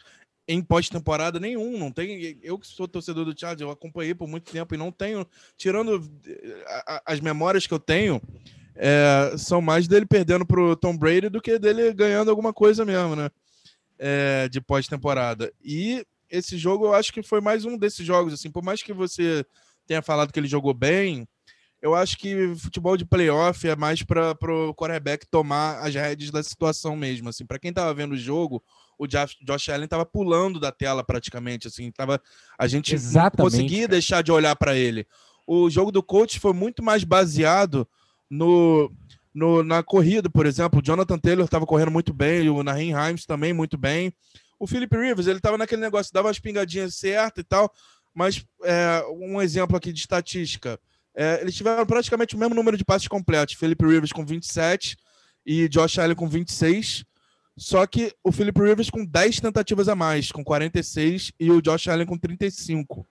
em 0.46 0.62
pós-temporada 0.62 1.40
nenhum. 1.40 1.78
Não 1.78 1.90
tem. 1.90 2.38
Eu 2.42 2.58
que 2.58 2.66
sou 2.66 2.86
torcedor 2.86 3.24
do 3.24 3.38
Chargers, 3.38 3.62
eu 3.62 3.70
acompanhei 3.70 4.14
por 4.14 4.28
muito 4.28 4.50
tempo 4.50 4.74
e 4.74 4.78
não 4.78 4.92
tenho, 4.92 5.26
tirando 5.56 6.08
eh, 6.26 7.02
as 7.04 7.20
memórias 7.20 7.66
que 7.66 7.74
eu 7.74 7.80
tenho, 7.80 8.20
é, 8.74 9.34
são 9.38 9.60
mais 9.60 9.88
dele 9.88 10.06
perdendo 10.06 10.44
pro 10.44 10.76
Tom 10.76 10.96
Brady 10.96 11.28
do 11.28 11.40
que 11.40 11.58
dele 11.58 11.92
ganhando 11.92 12.30
alguma 12.30 12.52
coisa 12.52 12.84
mesmo, 12.84 13.16
né? 13.16 13.30
É, 13.98 14.48
de 14.48 14.60
pós-temporada. 14.60 15.50
E 15.64 16.06
esse 16.28 16.58
jogo 16.58 16.86
eu 16.86 16.94
acho 16.94 17.12
que 17.12 17.22
foi 17.22 17.40
mais 17.40 17.64
um 17.64 17.78
desses 17.78 18.04
jogos, 18.06 18.34
assim, 18.34 18.50
por 18.50 18.62
mais 18.62 18.82
que 18.82 18.92
você 18.92 19.44
tenha 19.86 20.02
falado 20.02 20.32
que 20.32 20.38
ele 20.38 20.48
jogou 20.48 20.74
bem, 20.74 21.26
eu 21.80 21.94
acho 21.94 22.18
que 22.18 22.54
futebol 22.56 22.96
de 22.96 23.04
playoff 23.04 23.68
é 23.68 23.76
mais 23.76 24.02
para 24.02 24.32
o 24.42 24.74
quarterback 24.74 25.26
tomar 25.26 25.78
as 25.78 25.94
rédeas 25.94 26.30
da 26.30 26.42
situação 26.42 26.96
mesmo, 26.96 27.28
assim, 27.28 27.44
para 27.44 27.58
quem 27.58 27.72
tava 27.72 27.92
vendo 27.94 28.12
o 28.12 28.18
jogo, 28.18 28.62
o 28.98 29.06
Josh 29.06 29.68
Allen 29.68 29.86
tava 29.86 30.06
pulando 30.06 30.58
da 30.58 30.72
tela 30.72 31.04
praticamente, 31.04 31.68
assim, 31.68 31.90
tava 31.90 32.20
a 32.58 32.66
gente 32.66 32.94
Exatamente, 32.94 33.38
não 33.38 33.44
conseguia 33.44 33.80
cara. 33.80 33.90
deixar 33.90 34.22
de 34.22 34.32
olhar 34.32 34.56
para 34.56 34.74
ele. 34.74 35.06
O 35.46 35.68
jogo 35.70 35.92
do 35.92 36.02
coach 36.02 36.40
foi 36.40 36.52
muito 36.52 36.82
mais 36.82 37.04
baseado 37.04 37.86
no, 38.28 38.90
no, 39.32 39.62
na 39.62 39.82
corrida, 39.82 40.30
por 40.30 40.46
exemplo, 40.46 40.80
o 40.80 40.82
Jonathan 40.82 41.18
Taylor 41.18 41.44
estava 41.44 41.66
correndo 41.66 41.90
muito 41.90 42.12
bem, 42.12 42.48
o 42.48 42.62
Nahin 42.62 42.92
Himes 42.92 43.26
também 43.26 43.52
muito 43.52 43.76
bem. 43.76 44.12
O 44.58 44.66
Philip 44.66 44.96
Rivers, 44.96 45.26
ele 45.26 45.36
estava 45.36 45.58
naquele 45.58 45.82
negócio, 45.82 46.12
dava 46.12 46.30
as 46.30 46.38
pingadinhas 46.38 46.94
certas 46.94 47.44
e 47.44 47.46
tal, 47.46 47.70
mas 48.16 48.42
é, 48.64 49.04
um 49.10 49.42
exemplo 49.42 49.76
aqui 49.76 49.92
de 49.92 50.00
estatística. 50.00 50.80
É, 51.14 51.38
eles 51.42 51.54
tiveram 51.54 51.84
praticamente 51.84 52.34
o 52.34 52.38
mesmo 52.38 52.54
número 52.54 52.78
de 52.78 52.84
passes 52.84 53.06
completos. 53.06 53.54
Philip 53.54 53.84
Rivers 53.84 54.10
com 54.10 54.24
27 54.24 54.96
e 55.44 55.68
Josh 55.68 55.98
Allen 55.98 56.16
com 56.16 56.26
26. 56.26 57.04
Só 57.58 57.86
que 57.86 58.14
o 58.24 58.32
Philip 58.32 58.58
Rivers 58.58 58.88
com 58.88 59.04
10 59.04 59.40
tentativas 59.40 59.86
a 59.86 59.94
mais, 59.94 60.32
com 60.32 60.42
46, 60.42 61.32
e 61.38 61.50
o 61.50 61.60
Josh 61.60 61.88
Allen 61.88 62.06
com 62.06 62.16
35. 62.16 63.06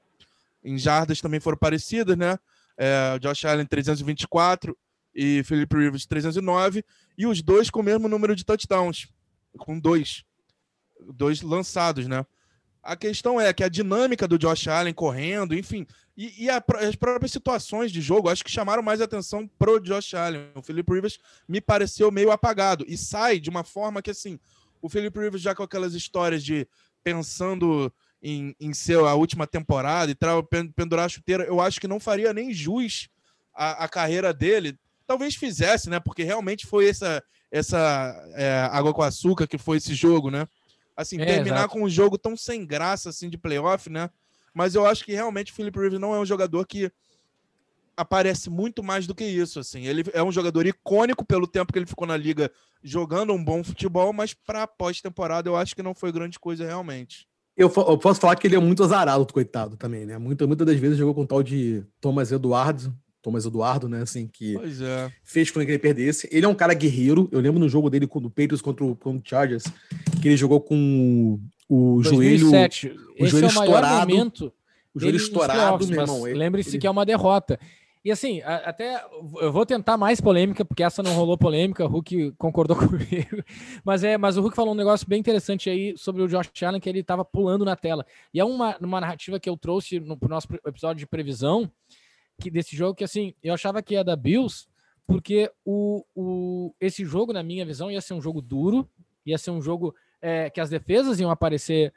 Em 0.64 0.76
jardas 0.76 1.22
também 1.22 1.40
foram 1.40 1.58
parecidas, 1.58 2.18
né? 2.18 2.40
É, 2.76 3.20
Josh 3.20 3.46
Allen 3.46 3.66
324 3.66 4.76
e 5.14 5.44
Felipe 5.44 5.78
Rivers 5.78 6.08
309, 6.08 6.84
e 7.16 7.28
os 7.28 7.44
dois 7.44 7.70
com 7.70 7.80
o 7.80 7.84
mesmo 7.84 8.08
número 8.08 8.36
de 8.36 8.44
touchdowns, 8.44 9.08
com 9.56 9.80
dois. 9.80 10.24
Dois 11.14 11.42
lançados, 11.42 12.08
né? 12.08 12.26
A 12.86 12.96
questão 12.96 13.42
é 13.42 13.52
que 13.52 13.64
a 13.64 13.70
dinâmica 13.70 14.28
do 14.28 14.38
Josh 14.38 14.68
Allen 14.68 14.94
correndo, 14.94 15.56
enfim, 15.56 15.88
e, 16.16 16.46
e 16.46 16.50
a, 16.50 16.64
as 16.88 16.96
próprias 16.96 17.32
situações 17.32 17.92
de 17.92 18.00
jogo, 18.00 18.30
acho 18.30 18.44
que 18.44 18.52
chamaram 18.52 18.84
mais 18.84 19.02
atenção 19.02 19.48
pro 19.58 19.80
Josh 19.80 20.14
Allen. 20.14 20.52
O 20.54 20.62
Felipe 20.62 20.94
Rivers 20.94 21.18
me 21.48 21.60
pareceu 21.60 22.12
meio 22.12 22.32
apagado 22.32 22.86
e 22.88 22.96
sai 22.96 23.40
de 23.40 23.50
uma 23.50 23.64
forma 23.64 24.02
que, 24.04 24.12
assim, 24.12 24.40
o 24.82 24.88
Felipe 24.88 25.20
Rivers 25.20 25.42
já 25.42 25.56
com 25.56 25.64
aquelas 25.64 25.96
histórias 25.96 26.44
de 26.44 26.68
pensando 27.04 27.92
em, 28.22 28.56
em 28.60 28.72
ser 28.72 29.00
a 29.00 29.16
última 29.16 29.48
temporada 29.48 30.12
e 30.12 30.16
tal, 30.16 30.48
pendurar 30.76 31.06
a 31.06 31.10
chuteira, 31.10 31.44
eu 31.44 31.60
acho 31.60 31.82
que 31.82 31.88
não 31.88 32.00
faria 32.00 32.34
nem 32.34 32.54
jus 32.54 33.10
a, 33.54 33.86
a 33.86 33.90
carreira 33.90 34.34
dele 34.34 34.78
talvez 35.08 35.36
fizesse, 35.36 35.90
né? 35.90 36.00
Porque 36.00 36.24
realmente 36.24 36.66
foi 36.66 36.88
essa, 36.90 37.24
essa 37.52 38.16
é, 38.36 38.68
água 38.72 38.94
com 38.94 39.02
açúcar 39.02 39.48
que 39.48 39.58
foi 39.58 39.78
esse 39.78 39.94
jogo, 39.94 40.30
né? 40.30 40.48
Assim, 40.96 41.20
é, 41.20 41.26
terminar 41.26 41.58
exato. 41.58 41.74
com 41.74 41.84
um 41.84 41.90
jogo 41.90 42.18
tão 42.18 42.38
sem 42.38 42.66
graça 42.66 43.10
assim 43.10 43.30
de 43.30 43.38
playoff, 43.38 43.90
né? 43.90 44.10
Mas 44.54 44.76
eu 44.76 44.86
acho 44.86 45.04
que 45.04 45.14
realmente 45.14 45.52
o 45.52 45.56
Philip 45.56 45.78
Rivers 45.78 46.00
não 46.00 46.16
é 46.16 46.20
um 46.20 46.26
jogador 46.26 46.66
que 46.66 46.90
aparece 47.98 48.50
muito 48.50 48.84
mais 48.84 49.08
do 49.08 49.16
que 49.16 49.24
isso, 49.24 49.60
assim. 49.60 49.86
Ele 49.86 50.04
é 50.14 50.24
um 50.24 50.32
jogador 50.32 50.66
icônico 50.66 51.26
pelo 51.26 51.48
tempo 51.48 51.72
que 51.72 51.80
ele 51.80 51.86
ficou 51.86 52.08
na 52.08 52.18
liga 52.18 52.52
jogando 52.84 53.34
um 53.34 53.44
bom 53.44 53.64
futebol, 53.64 54.14
mas 54.14 54.34
para 54.34 54.68
pós-temporada 54.68 55.50
eu 55.50 55.56
acho 55.56 55.76
que 55.76 55.84
não 55.84 55.94
foi 55.94 56.12
grande 56.12 56.40
coisa 56.40 56.66
realmente. 56.66 57.28
Eu, 57.58 57.72
eu, 57.76 57.98
posso 57.98 58.20
falar 58.20 58.36
que 58.36 58.48
ele 58.48 58.56
é 58.56 58.60
muito 58.60 58.84
azarado, 58.84 59.26
coitado, 59.32 59.78
também, 59.78 60.06
né? 60.06 60.18
Muita, 60.18 60.46
muitas 60.46 60.68
das 60.68 60.78
vezes 60.78 60.98
jogou 60.98 61.16
com 61.16 61.22
o 61.22 61.28
tal 61.28 61.42
de 61.42 61.86
Thomas 62.02 62.32
Eduardo, 62.32 62.94
Thomas 63.26 63.44
Eduardo, 63.44 63.90
né? 63.90 64.04
Assim, 64.04 64.28
que 64.28 64.56
é. 64.56 65.12
fez 65.24 65.50
com 65.50 65.60
que 65.60 65.72
ele 65.72 65.80
perdesse. 65.80 66.30
Ele 66.32 66.46
é 66.46 66.50
um 66.50 66.54
cara 66.54 66.76
guerreiro. 66.76 67.28
Eu 67.32 67.40
lembro 67.40 67.60
no 67.60 67.68
jogo 67.68 67.90
dele 67.90 68.06
com 68.06 68.20
o 68.20 68.30
Patriots 68.30 68.62
contra 68.62 68.86
o, 68.86 68.96
contra 68.96 69.20
o 69.20 69.22
Chargers, 69.28 69.64
que 70.22 70.28
ele 70.28 70.38
jogou 70.38 70.62
com 70.62 71.40
o 71.68 72.02
2007. 72.04 72.88
joelho. 72.88 73.02
O 73.20 73.24
Esse 73.24 73.32
joelho 73.32 73.46
é 73.46 73.48
o 73.48 73.50
estourado. 73.50 74.10
Momento 74.10 74.54
o 74.94 75.00
joelho 75.00 75.18
estourado, 75.18 75.88
meu 75.88 76.02
irmão. 76.02 76.24
Lembre-se 76.24 76.70
ele... 76.70 76.78
que 76.78 76.88
é 76.88 76.90
uma 76.90 77.04
derrota. 77.04 77.60
E 78.04 78.12
assim, 78.12 78.44
até 78.44 79.04
eu 79.42 79.52
vou 79.52 79.66
tentar 79.66 79.98
mais 79.98 80.22
polêmica, 80.22 80.64
porque 80.64 80.84
essa 80.84 81.02
não 81.02 81.16
rolou 81.16 81.36
polêmica, 81.36 81.84
o 81.84 81.88
Hulk 81.88 82.34
concordou 82.38 82.78
comigo. 82.78 83.44
Mas 83.84 84.04
é, 84.04 84.16
mas 84.16 84.38
o 84.38 84.42
Hulk 84.42 84.56
falou 84.56 84.76
um 84.76 84.78
negócio 84.78 85.10
bem 85.10 85.20
interessante 85.20 85.72
aí 85.72 85.98
sobre 85.98 86.22
o 86.22 86.28
Josh 86.28 86.52
Allen, 86.62 86.80
que 86.80 86.88
ele 86.88 87.00
estava 87.00 87.26
pulando 87.26 87.66
na 87.66 87.76
tela. 87.76 88.06
E 88.32 88.40
é 88.40 88.46
uma, 88.46 88.78
uma 88.80 89.02
narrativa 89.02 89.40
que 89.40 89.50
eu 89.50 89.58
trouxe 89.58 90.00
no 90.00 90.16
pro 90.16 90.30
nosso 90.30 90.48
episódio 90.68 91.00
de 91.00 91.08
previsão 91.08 91.70
que, 92.40 92.50
desse 92.50 92.76
jogo, 92.76 92.96
que 92.96 93.04
assim, 93.04 93.34
eu 93.44 93.54
achava 93.54 93.82
que 93.82 93.94
ia 93.94 94.04
da 94.04 94.16
Bills, 94.16 94.68
porque 95.08 95.52
o, 95.64 96.04
o, 96.16 96.76
esse 96.80 97.06
jogo, 97.06 97.32
na 97.32 97.44
minha 97.44 97.66
visão, 97.66 97.92
ia 97.92 98.02
ser 98.02 98.14
um 98.14 98.22
jogo 98.22 98.42
duro, 98.42 98.90
ia 99.26 99.38
ser 99.38 99.52
um 99.52 99.62
jogo 99.62 99.96
é, 100.22 100.50
que 100.50 100.60
as 100.60 100.70
defesas 100.70 101.20
iam 101.20 101.30
aparecer 101.30 101.94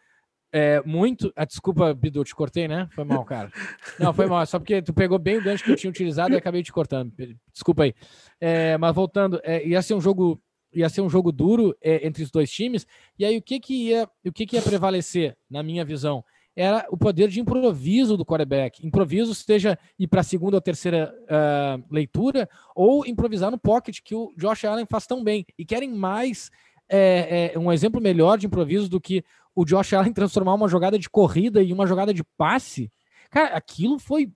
é, 0.53 0.83
muito. 0.83 1.33
Ah, 1.37 1.45
desculpa, 1.45 1.93
Bidu, 1.95 2.25
te 2.25 2.35
cortei, 2.35 2.69
né? 2.69 2.89
Foi 2.95 3.05
mal, 3.05 3.25
cara. 3.25 3.51
Não, 3.99 4.13
foi 4.13 4.27
mal, 4.27 4.45
só 4.47 4.59
porque 4.59 4.81
tu 4.83 4.93
pegou 4.93 5.19
bem 5.19 5.39
o 5.39 5.43
gancho 5.43 5.65
que 5.65 5.71
eu 5.71 5.77
tinha 5.77 5.91
utilizado 5.91 6.35
e 6.35 6.37
acabei 6.37 6.63
te 6.63 6.73
cortando. 6.73 7.13
Desculpa 7.53 7.85
aí. 7.85 7.95
É, 8.41 8.77
mas 8.79 8.95
voltando, 8.95 9.41
é, 9.43 9.67
ia 9.67 9.83
ser 9.83 9.95
um 9.95 10.01
jogo. 10.01 10.41
Ia 10.71 10.91
ser 10.91 11.01
um 11.01 11.09
jogo 11.09 11.33
duro 11.33 11.75
é, 11.81 12.07
entre 12.07 12.23
os 12.23 12.31
dois 12.31 12.51
times. 12.51 12.87
E 13.19 13.25
aí, 13.25 13.39
o 13.39 13.43
que 13.43 13.59
que 13.59 13.89
ia, 13.89 14.07
o 14.23 14.31
que 14.31 14.45
que 14.45 14.57
ia 14.57 14.61
prevalecer, 14.61 15.35
na 15.51 15.63
minha 15.63 15.83
visão? 15.83 16.23
Era 16.61 16.85
o 16.91 16.97
poder 16.97 17.29
de 17.29 17.39
improviso 17.39 18.17
do 18.17 18.27
quarterback. 18.27 18.85
Improviso, 18.85 19.33
seja 19.33 19.79
ir 19.97 20.09
para 20.09 20.23
a 20.23 20.25
segunda 20.25 20.57
ou 20.57 20.61
terceira 20.61 21.15
uh, 21.25 21.85
leitura, 21.89 22.49
ou 22.75 23.07
improvisar 23.07 23.49
no 23.49 23.57
pocket, 23.57 24.01
que 24.03 24.13
o 24.13 24.33
Josh 24.37 24.65
Allen 24.65 24.85
faz 24.85 25.07
tão 25.07 25.23
bem. 25.23 25.47
E 25.57 25.65
querem 25.65 25.89
mais 25.89 26.51
é, 26.89 27.53
é, 27.55 27.59
um 27.59 27.71
exemplo 27.71 28.01
melhor 28.01 28.37
de 28.37 28.47
improviso 28.47 28.89
do 28.89 29.01
que 29.01 29.25
o 29.55 29.65
Josh 29.65 29.93
Allen 29.93 30.11
transformar 30.15 30.55
uma 30.55 30.69
jogada 30.69 30.99
de 30.99 31.09
corrida 31.09 31.63
em 31.63 31.73
uma 31.73 31.87
jogada 31.87 32.13
de 32.13 32.25
passe, 32.37 32.91
cara, 33.31 33.55
aquilo 33.55 33.97
foi 34.01 34.33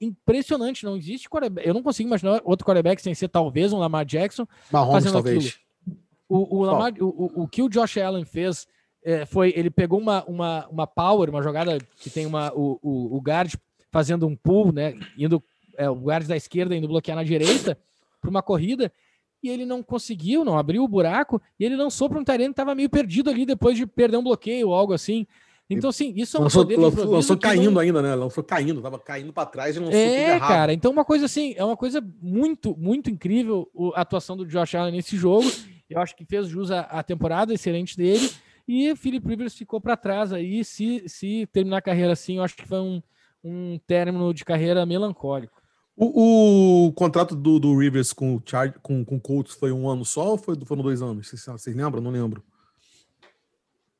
impressionante. 0.00 0.82
Não 0.82 0.96
existe 0.96 1.28
quarterback. 1.28 1.68
Eu 1.68 1.74
não 1.74 1.82
consigo 1.82 2.08
imaginar 2.08 2.40
outro 2.42 2.66
quarterback 2.66 3.02
sem 3.02 3.14
ser 3.14 3.28
talvez 3.28 3.70
um 3.74 3.78
Lamar 3.78 4.06
Jackson 4.06 4.46
Mahomes, 4.72 4.94
fazendo 4.94 5.12
talvez. 5.12 5.36
aquilo. 5.36 5.98
O, 6.26 6.56
o, 6.56 6.62
Lamar, 6.62 6.94
o, 6.98 7.06
o, 7.06 7.42
o, 7.42 7.48
que 7.48 7.62
o 7.62 7.68
Josh 7.68 7.98
Allen 7.98 8.24
fez 8.24 8.66
é, 9.06 9.24
foi 9.24 9.54
ele 9.56 9.70
pegou 9.70 10.00
uma, 10.00 10.24
uma, 10.24 10.66
uma 10.68 10.86
power, 10.86 11.30
uma 11.30 11.40
jogada 11.40 11.78
que 12.00 12.10
tem 12.10 12.26
uma, 12.26 12.52
o, 12.52 12.76
o, 12.82 13.16
o 13.16 13.20
guard 13.20 13.54
fazendo 13.92 14.26
um 14.26 14.34
pull, 14.34 14.72
né? 14.72 14.94
Indo 15.16 15.40
é, 15.78 15.88
o 15.88 15.94
guard 15.94 16.26
da 16.26 16.36
esquerda 16.36 16.74
indo 16.74 16.88
bloquear 16.88 17.16
na 17.16 17.22
direita 17.22 17.78
para 18.20 18.28
uma 18.28 18.42
corrida 18.42 18.92
e 19.40 19.48
ele 19.48 19.64
não 19.64 19.80
conseguiu, 19.80 20.44
não 20.44 20.58
abriu 20.58 20.82
o 20.82 20.88
buraco, 20.88 21.40
e 21.60 21.64
ele 21.64 21.76
lançou 21.76 22.08
para 22.08 22.18
um 22.18 22.24
Tyrene 22.24 22.46
que 22.46 22.52
estava 22.52 22.74
meio 22.74 22.90
perdido 22.90 23.30
ali 23.30 23.46
depois 23.46 23.76
de 23.76 23.86
perder 23.86 24.16
um 24.16 24.24
bloqueio 24.24 24.68
ou 24.68 24.74
algo 24.74 24.92
assim. 24.92 25.24
Então, 25.70 25.90
assim, 25.90 26.12
isso 26.16 26.36
é 26.36 26.40
um 26.40 26.44
lançou, 26.44 26.64
poder 26.64 26.76
lançou, 26.76 27.04
lançou 27.06 27.36
caindo 27.36 27.72
não... 27.72 27.80
ainda, 27.80 28.02
né? 28.02 28.14
Lançou 28.14 28.42
caindo, 28.42 28.82
tava 28.82 28.98
caindo 28.98 29.32
para 29.32 29.46
trás 29.46 29.76
e 29.76 29.78
lançou 29.78 29.94
É, 29.94 30.38
cara, 30.40 30.72
então 30.72 30.90
uma 30.90 31.04
coisa 31.04 31.26
assim, 31.26 31.54
é 31.56 31.64
uma 31.64 31.76
coisa 31.76 32.04
muito, 32.20 32.76
muito 32.76 33.08
incrível 33.08 33.68
a 33.94 34.00
atuação 34.00 34.36
do 34.36 34.46
Josh 34.46 34.74
Allen 34.74 34.92
nesse 34.92 35.16
jogo. 35.16 35.48
Eu 35.88 36.00
acho 36.00 36.16
que 36.16 36.24
fez 36.24 36.48
jus 36.48 36.72
à, 36.72 37.02
temporada 37.04 37.54
excelente 37.54 37.96
dele. 37.96 38.28
E 38.68 38.94
Philip 38.96 39.26
Rivers 39.26 39.54
ficou 39.54 39.80
para 39.80 39.96
trás 39.96 40.32
aí. 40.32 40.64
Se, 40.64 41.08
se 41.08 41.46
terminar 41.52 41.78
a 41.78 41.82
carreira 41.82 42.12
assim, 42.12 42.38
eu 42.38 42.42
acho 42.42 42.56
que 42.56 42.66
foi 42.66 42.80
um, 42.80 43.02
um 43.44 43.78
término 43.86 44.32
de 44.34 44.44
carreira 44.44 44.84
melancólico. 44.84 45.62
O, 45.96 46.88
o, 46.88 46.92
contrato 46.92 47.34
do, 47.34 47.58
do 47.58 47.78
Rivers 47.78 48.12
com 48.12 48.36
o 48.36 48.42
Char, 48.44 48.74
com, 48.80 49.02
com 49.02 49.16
o 49.16 49.20
Colts 49.20 49.54
foi 49.54 49.72
um 49.72 49.88
ano 49.88 50.04
só 50.04 50.32
ou 50.32 50.36
foi, 50.36 50.54
foram 50.66 50.82
dois 50.82 51.00
anos? 51.00 51.26
Vocês, 51.26 51.42
vocês 51.46 51.74
lembram? 51.74 52.02
Não 52.02 52.10
lembro. 52.10 52.44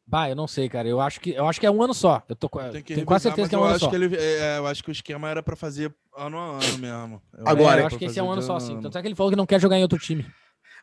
Bah, 0.07 0.29
eu 0.29 0.37
não 0.37 0.47
sei, 0.47 0.69
cara. 0.69 0.87
Eu 0.87 1.01
acho 1.01 1.21
que, 1.21 1.31
eu 1.31 1.47
acho 1.47 1.59
que 1.59 1.67
é 1.67 1.71
um 1.71 1.83
ano 1.83 1.95
só. 1.95 2.23
Eu 2.29 2.37
tô, 2.37 2.49
tenho 2.49 3.07
quase 3.07 3.25
certeza 3.25 3.49
que 3.49 3.55
é 3.55 3.59
um 3.59 3.65
ano 3.65 3.79
só. 3.79 3.93
Ele, 3.93 4.15
é, 4.15 4.59
eu 4.59 4.67
acho 4.67 4.85
que 4.85 4.91
o 4.91 4.93
esquema 4.93 5.29
era 5.29 5.43
para 5.43 5.57
fazer 5.57 5.93
ano 6.17 6.39
a 6.39 6.59
ano 6.59 6.79
mesmo. 6.79 7.23
Eu 7.37 7.49
Agora, 7.49 7.81
eu 7.81 7.87
acho 7.87 7.99
que 7.99 8.05
esse 8.05 8.19
é 8.19 8.23
um 8.23 8.31
ano 8.31 8.43
só, 8.43 8.61
sim. 8.61 8.79
Tanto 8.81 8.97
é 8.97 9.01
que 9.01 9.09
ele 9.09 9.17
falou 9.17 9.31
que 9.31 9.37
não 9.37 9.47
quer 9.47 9.61
jogar 9.61 9.79
em 9.79 9.83
outro 9.83 9.99
time. 9.99 10.25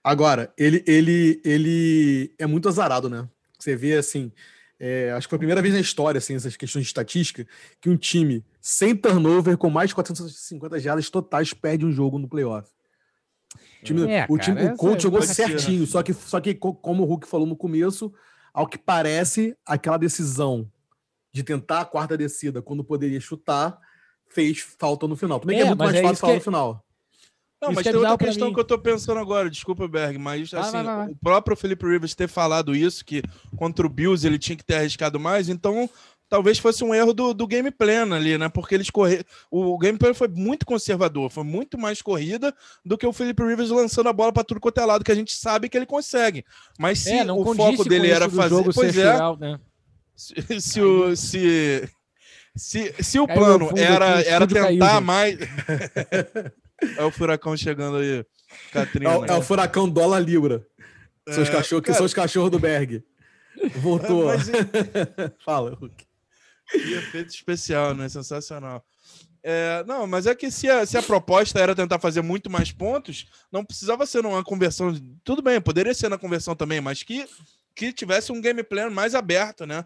Agora, 0.03 0.51
ele, 0.57 0.83
ele, 0.85 1.41
ele 1.45 2.35
é 2.37 2.45
muito 2.45 2.67
azarado, 2.67 3.09
né? 3.09 3.29
Você 3.63 3.75
vê 3.75 3.93
assim, 3.93 4.31
é, 4.79 5.11
acho 5.11 5.27
que 5.27 5.29
foi 5.29 5.37
a 5.37 5.39
primeira 5.39 5.61
vez 5.61 5.73
na 5.73 5.79
história, 5.79 6.17
assim, 6.17 6.35
essas 6.35 6.57
questões 6.57 6.83
de 6.83 6.89
estatística, 6.89 7.47
que 7.79 7.89
um 7.89 7.95
time 7.95 8.45
sem 8.59 8.93
turnover, 8.95 9.57
com 9.57 9.69
mais 9.69 9.89
de 9.89 9.95
450 9.95 10.79
jardas 10.79 11.09
totais, 11.09 11.53
perde 11.53 11.85
um 11.85 11.91
jogo 11.91 12.19
no 12.19 12.27
playoff. 12.27 12.69
O 13.81 13.85
time, 13.85 14.11
é, 14.11 14.25
o, 14.27 14.37
time, 14.37 14.57
cara, 14.57 14.73
o 14.73 14.77
coach 14.77 15.03
jogou 15.03 15.21
certinho, 15.21 15.85
só 15.87 16.03
que, 16.03 16.13
só 16.13 16.41
que, 16.41 16.53
como 16.53 17.03
o 17.03 17.05
Hulk 17.05 17.27
falou 17.27 17.47
no 17.47 17.55
começo, 17.55 18.13
ao 18.53 18.67
que 18.67 18.77
parece, 18.77 19.55
aquela 19.65 19.97
decisão 19.97 20.69
de 21.31 21.43
tentar 21.43 21.81
a 21.81 21.85
quarta 21.85 22.17
descida 22.17 22.61
quando 22.61 22.83
poderia 22.83 23.19
chutar 23.19 23.79
fez 24.27 24.59
falta 24.59 25.07
no 25.07 25.15
final. 25.15 25.39
Também 25.39 25.59
é, 25.59 25.61
é 25.61 25.65
muito 25.65 25.79
mais 25.79 25.95
é 25.95 26.01
fácil 26.01 26.17
falar 26.17 26.33
que... 26.33 26.39
no 26.39 26.43
final. 26.43 26.82
Não, 27.63 27.69
Isso 27.69 27.75
mas 27.75 27.83
tem 27.85 27.95
outra 27.95 28.17
questão 28.17 28.53
que 28.53 28.59
eu 28.59 28.65
tô 28.65 28.77
pensando 28.77 29.21
agora, 29.21 29.49
desculpa, 29.49 29.87
Berg, 29.87 30.17
mas 30.17 30.53
assim, 30.53 30.71
vai, 30.73 30.83
vai, 30.83 30.95
vai. 30.97 31.11
o 31.11 31.15
próprio 31.15 31.55
Felipe 31.55 31.85
Rivers 31.85 32.13
ter 32.13 32.27
falado 32.27 32.75
isso, 32.75 33.05
que 33.05 33.23
contra 33.55 33.87
o 33.87 33.89
Bills 33.89 34.27
ele 34.27 34.37
tinha 34.37 34.57
que 34.57 34.65
ter 34.65 34.75
arriscado 34.75 35.17
mais, 35.17 35.47
então 35.47 35.89
talvez 36.27 36.59
fosse 36.59 36.83
um 36.83 36.93
erro 36.93 37.13
do, 37.13 37.33
do 37.33 37.47
game 37.47 37.71
plan 37.71 38.13
ali, 38.13 38.37
né? 38.37 38.49
Porque 38.49 38.75
eles 38.75 38.89
correram. 38.89 39.23
O 39.49 39.77
game 39.77 39.97
plan 39.97 40.13
foi 40.13 40.27
muito 40.27 40.65
conservador, 40.65 41.29
foi 41.29 41.45
muito 41.45 41.77
mais 41.77 42.01
corrida 42.01 42.53
do 42.83 42.97
que 42.97 43.07
o 43.07 43.13
Felipe 43.13 43.41
Rivers 43.41 43.69
lançando 43.69 44.09
a 44.09 44.13
bola 44.13 44.33
para 44.33 44.43
tudo 44.43 44.59
quanto 44.59 44.81
é 44.81 44.85
lado, 44.85 45.05
que 45.05 45.11
a 45.13 45.15
gente 45.15 45.33
sabe 45.33 45.69
que 45.69 45.77
ele 45.77 45.85
consegue. 45.85 46.43
Mas 46.77 46.99
se 46.99 47.13
é, 47.13 47.31
o 47.31 47.55
foco 47.55 47.85
dele 47.85 48.11
era 48.11 48.29
fazer. 48.29 48.73
Pois 48.73 48.97
é. 48.97 49.13
né? 49.39 49.57
Se, 50.17 50.59
se, 50.59 50.81
o, 50.81 51.15
se, 51.15 51.89
se, 52.57 52.93
se 53.01 53.19
o 53.19 53.25
plano 53.25 53.69
era, 53.77 54.21
era 54.21 54.45
tentar 54.45 54.63
caiu, 54.63 55.01
mais. 55.01 55.37
É 56.97 57.03
o 57.03 57.11
furacão 57.11 57.55
chegando 57.55 57.97
aí, 57.97 58.25
Catrina. 58.71 59.11
É, 59.11 59.17
o, 59.17 59.25
é 59.25 59.33
o 59.33 59.41
furacão 59.41 59.89
dólar 59.89 60.19
libra. 60.19 60.65
É, 61.25 61.33
seus 61.33 61.49
cachorros, 61.49 61.85
que 61.85 61.93
são 61.93 62.05
os 62.05 62.13
cachorros 62.13 62.51
do 62.51 62.59
Berg. 62.59 63.03
Voltou. 63.75 64.25
Mas... 64.25 64.49
Fala, 65.45 65.75
Hulk. 65.75 66.05
Que 66.71 66.93
efeito 66.93 67.29
especial, 67.29 67.93
né? 67.93 68.09
Sensacional. 68.09 68.83
É, 69.45 69.83
não, 69.85 70.07
mas 70.07 70.25
é 70.25 70.33
que 70.33 70.49
se 70.49 70.69
a, 70.69 70.85
se 70.85 70.97
a 70.97 71.03
proposta 71.03 71.59
era 71.59 71.75
tentar 71.75 71.99
fazer 71.99 72.21
muito 72.21 72.49
mais 72.49 72.71
pontos, 72.71 73.27
não 73.51 73.65
precisava 73.65 74.05
ser 74.05 74.25
uma 74.25 74.43
conversão. 74.43 74.93
Tudo 75.23 75.41
bem, 75.41 75.59
poderia 75.59 75.93
ser 75.93 76.09
na 76.09 76.17
conversão 76.17 76.55
também, 76.55 76.79
mas 76.79 77.03
que, 77.03 77.27
que 77.75 77.91
tivesse 77.91 78.31
um 78.31 78.41
gameplay 78.41 78.89
mais 78.89 79.13
aberto, 79.13 79.65
né? 79.65 79.83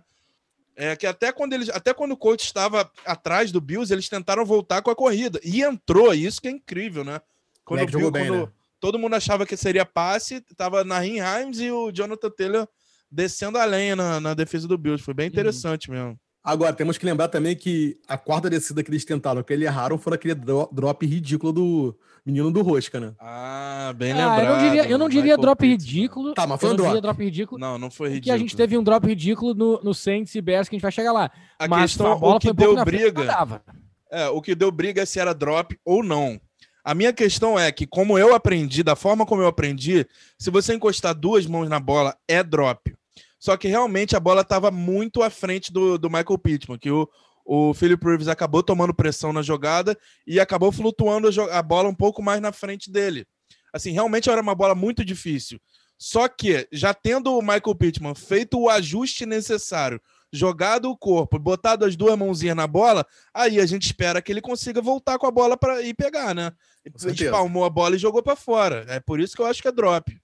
É 0.79 0.95
que 0.95 1.07
até 1.07 1.31
quando 1.31 1.53
eles, 1.53 1.69
até 1.69 1.91
quando 1.91 2.11
o 2.11 2.17
coach 2.17 2.45
estava 2.45 2.89
atrás 3.03 3.51
do 3.51 3.59
Bills, 3.59 3.91
eles 3.91 4.07
tentaram 4.07 4.45
voltar 4.45 4.83
com 4.83 4.91
a 4.91 4.95
corrida 4.95 5.39
e 5.43 5.63
entrou, 5.63 6.13
isso 6.13 6.39
que 6.39 6.47
é 6.47 6.51
incrível, 6.51 7.03
né? 7.03 7.19
Quando, 7.65 7.83
Bill, 7.87 7.99
quando 7.99 8.11
bem, 8.11 8.29
né? 8.29 8.47
todo 8.79 8.99
mundo 8.99 9.15
achava 9.15 9.43
que 9.43 9.57
seria 9.57 9.83
passe, 9.83 10.39
tava 10.55 10.83
na 10.83 11.03
Himes 11.03 11.59
e 11.59 11.71
o 11.71 11.91
Jonathan 11.91 12.29
Taylor 12.29 12.67
descendo 13.11 13.57
a 13.57 13.65
lenha 13.65 13.95
na, 13.95 14.19
na 14.19 14.33
defesa 14.35 14.67
do 14.67 14.77
Bills, 14.77 15.03
foi 15.03 15.15
bem 15.15 15.25
uhum. 15.25 15.31
interessante 15.31 15.89
uhum. 15.89 15.95
mesmo. 15.95 16.19
Agora, 16.43 16.71
temos 16.71 16.97
que 16.97 17.05
lembrar 17.05 17.27
também 17.27 17.55
que 17.55 17.99
a 18.07 18.17
quarta 18.17 18.49
descida 18.49 18.81
que 18.81 18.89
eles 18.89 19.03
tentaram, 19.03 19.43
que 19.43 19.51
eles 19.51 19.65
erraram, 19.67 19.97
foi 19.97 20.13
aquele 20.13 20.35
drop 20.35 21.05
ridículo 21.05 21.51
do, 21.51 21.99
menino 22.27 22.51
do 22.51 22.61
Rosca, 22.61 22.99
né? 22.99 23.13
Ah, 23.19 23.76
bem 23.93 24.11
ah, 24.13 24.15
lembrado. 24.15 24.39
Eu 24.39 24.49
não 24.49 24.59
diria, 24.59 24.89
eu 24.89 24.97
não 24.97 25.09
diria 25.09 25.37
drop 25.37 25.65
ridículo. 25.65 26.33
Tá, 26.33 26.47
mas 26.47 26.59
foi 26.59 26.71
um 26.71 26.75
drop. 26.75 27.01
drop 27.01 27.23
ridículo. 27.23 27.59
Não, 27.59 27.77
não 27.77 27.91
foi 27.91 28.09
ridículo. 28.09 28.23
Que 28.25 28.31
a 28.31 28.37
gente 28.37 28.55
teve 28.55 28.77
um 28.77 28.83
drop 28.83 29.05
ridículo 29.07 29.53
no, 29.53 29.81
no 29.83 29.93
Saints 29.93 30.33
e 30.35 30.41
Bears, 30.41 30.69
que 30.69 30.75
a 30.75 30.77
gente 30.77 30.83
vai 30.83 30.91
chegar 30.91 31.11
lá. 31.11 31.31
A 31.59 31.67
mas 31.67 31.91
questão, 31.91 32.11
a 32.11 32.15
bola 32.15 32.37
o 32.37 32.39
que 32.39 32.53
deu 32.53 32.83
briga... 32.83 33.61
É, 34.09 34.27
o 34.29 34.41
que 34.41 34.55
deu 34.55 34.71
briga 34.71 35.01
é 35.01 35.05
se 35.05 35.19
era 35.19 35.33
drop 35.33 35.77
ou 35.83 36.01
não. 36.01 36.39
A 36.83 36.93
minha 36.95 37.11
questão 37.11 37.59
é 37.59 37.69
que, 37.69 37.85
como 37.85 38.17
eu 38.17 38.33
aprendi, 38.33 38.81
da 38.81 38.95
forma 38.95 39.25
como 39.25 39.41
eu 39.41 39.47
aprendi, 39.47 40.07
se 40.39 40.49
você 40.49 40.73
encostar 40.73 41.13
duas 41.13 41.45
mãos 41.45 41.67
na 41.67 41.81
bola, 41.81 42.15
é 42.25 42.41
drop. 42.41 42.95
Só 43.37 43.57
que 43.57 43.67
realmente 43.67 44.15
a 44.15 44.19
bola 44.19 44.41
estava 44.41 44.71
muito 44.71 45.21
à 45.21 45.29
frente 45.29 45.71
do, 45.71 45.97
do 45.97 46.09
Michael 46.09 46.37
Pittman, 46.37 46.79
que 46.79 46.89
o, 46.89 47.07
o 47.45 47.73
Philip 47.73 48.03
Rivers 48.03 48.27
acabou 48.27 48.63
tomando 48.63 48.93
pressão 48.93 49.31
na 49.31 49.41
jogada 49.41 49.97
e 50.25 50.39
acabou 50.39 50.71
flutuando 50.71 51.29
a, 51.51 51.61
bola 51.61 51.89
um 51.89 51.95
pouco 51.95 52.21
mais 52.21 52.41
na 52.41 52.51
frente 52.51 52.91
dele. 52.91 53.25
Assim, 53.73 53.91
realmente 53.91 54.29
era 54.29 54.41
uma 54.41 54.55
bola 54.55 54.75
muito 54.75 55.03
difícil. 55.03 55.59
Só 55.97 56.27
que, 56.27 56.67
já 56.71 56.93
tendo 56.93 57.35
o 57.35 57.41
Michael 57.41 57.75
Pittman 57.75 58.13
feito 58.13 58.59
o 58.59 58.69
ajuste 58.69 59.25
necessário, 59.25 59.99
jogado 60.31 60.89
o 60.89 60.97
corpo, 60.97 61.39
botado 61.39 61.85
as 61.85 61.95
duas 61.95 62.17
mãozinhas 62.17 62.55
na 62.55 62.67
bola, 62.67 63.05
aí 63.33 63.59
a 63.59 63.65
gente 63.65 63.85
espera 63.87 64.21
que 64.21 64.31
ele 64.31 64.41
consiga 64.41 64.81
voltar 64.81 65.17
com 65.17 65.25
a 65.25 65.31
bola 65.31 65.57
para 65.57 65.81
ir 65.81 65.95
pegar, 65.95 66.35
né? 66.35 66.51
Espalmou 66.95 67.65
a 67.65 67.69
bola 67.69 67.95
e 67.95 67.99
jogou 67.99 68.21
para 68.21 68.35
fora. 68.35 68.85
É 68.87 68.99
por 68.99 69.19
isso 69.19 69.35
que 69.35 69.41
eu 69.41 69.45
acho 69.45 69.61
que 69.61 69.67
é 69.67 69.71
drop. 69.71 70.15